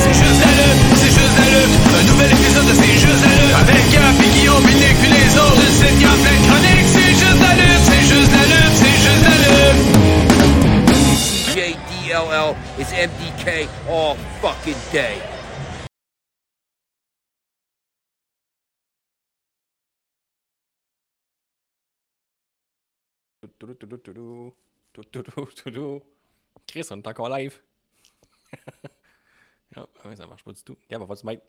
C'est 0.00 0.12
juste 0.12 0.40
la 0.40 0.50
lutte, 0.54 0.80
c'est 0.96 1.08
juste 1.08 1.36
la 1.38 1.46
lutte. 1.50 1.74
Un 1.98 2.04
nouvel 2.10 2.30
épisode 2.30 2.66
de 2.66 2.74
C'est 2.74 2.98
juste 2.98 3.22
la 3.22 3.32
lutte. 3.34 3.54
Avec 3.60 3.82
Gap 3.90 4.14
et 4.22 4.30
Guillaume, 4.38 4.64
Nick 4.64 4.96
puis 5.00 5.10
les 5.10 5.30
autres. 5.36 5.60
Une 5.60 5.72
site 5.72 5.98
Gap. 6.00 6.18
C'est 6.86 7.10
juste 7.10 7.40
la 7.40 7.52
lutte, 7.54 7.82
c'est 7.84 8.04
juste 8.06 8.32
la 8.32 8.44
lutte, 8.46 8.74
c'est 8.78 8.98
juste 9.02 9.24
la 9.24 9.34
lutte. 9.42 9.82
CJDLL 11.54 12.50
is 12.78 12.88
MDK 12.92 13.68
all 13.88 14.16
fucking 14.40 14.80
day. 14.92 15.33
Toudou, 23.64 23.96
toudou, 23.96 23.96
toudou. 23.98 24.54
Toudou, 24.92 25.46
toudou. 25.56 26.02
Chris, 26.66 26.86
on 26.90 26.98
est 26.98 27.06
encore 27.06 27.28
live. 27.30 27.60
Ah, 29.76 29.88
ouais, 30.04 30.14
ça 30.14 30.24
marche 30.24 30.44
pas 30.44 30.52
du 30.52 30.62
tout. 30.62 30.76
Gab, 30.88 31.00
va 31.00 31.06
pas 31.08 31.16
se 31.16 31.26
mettre. 31.26 31.42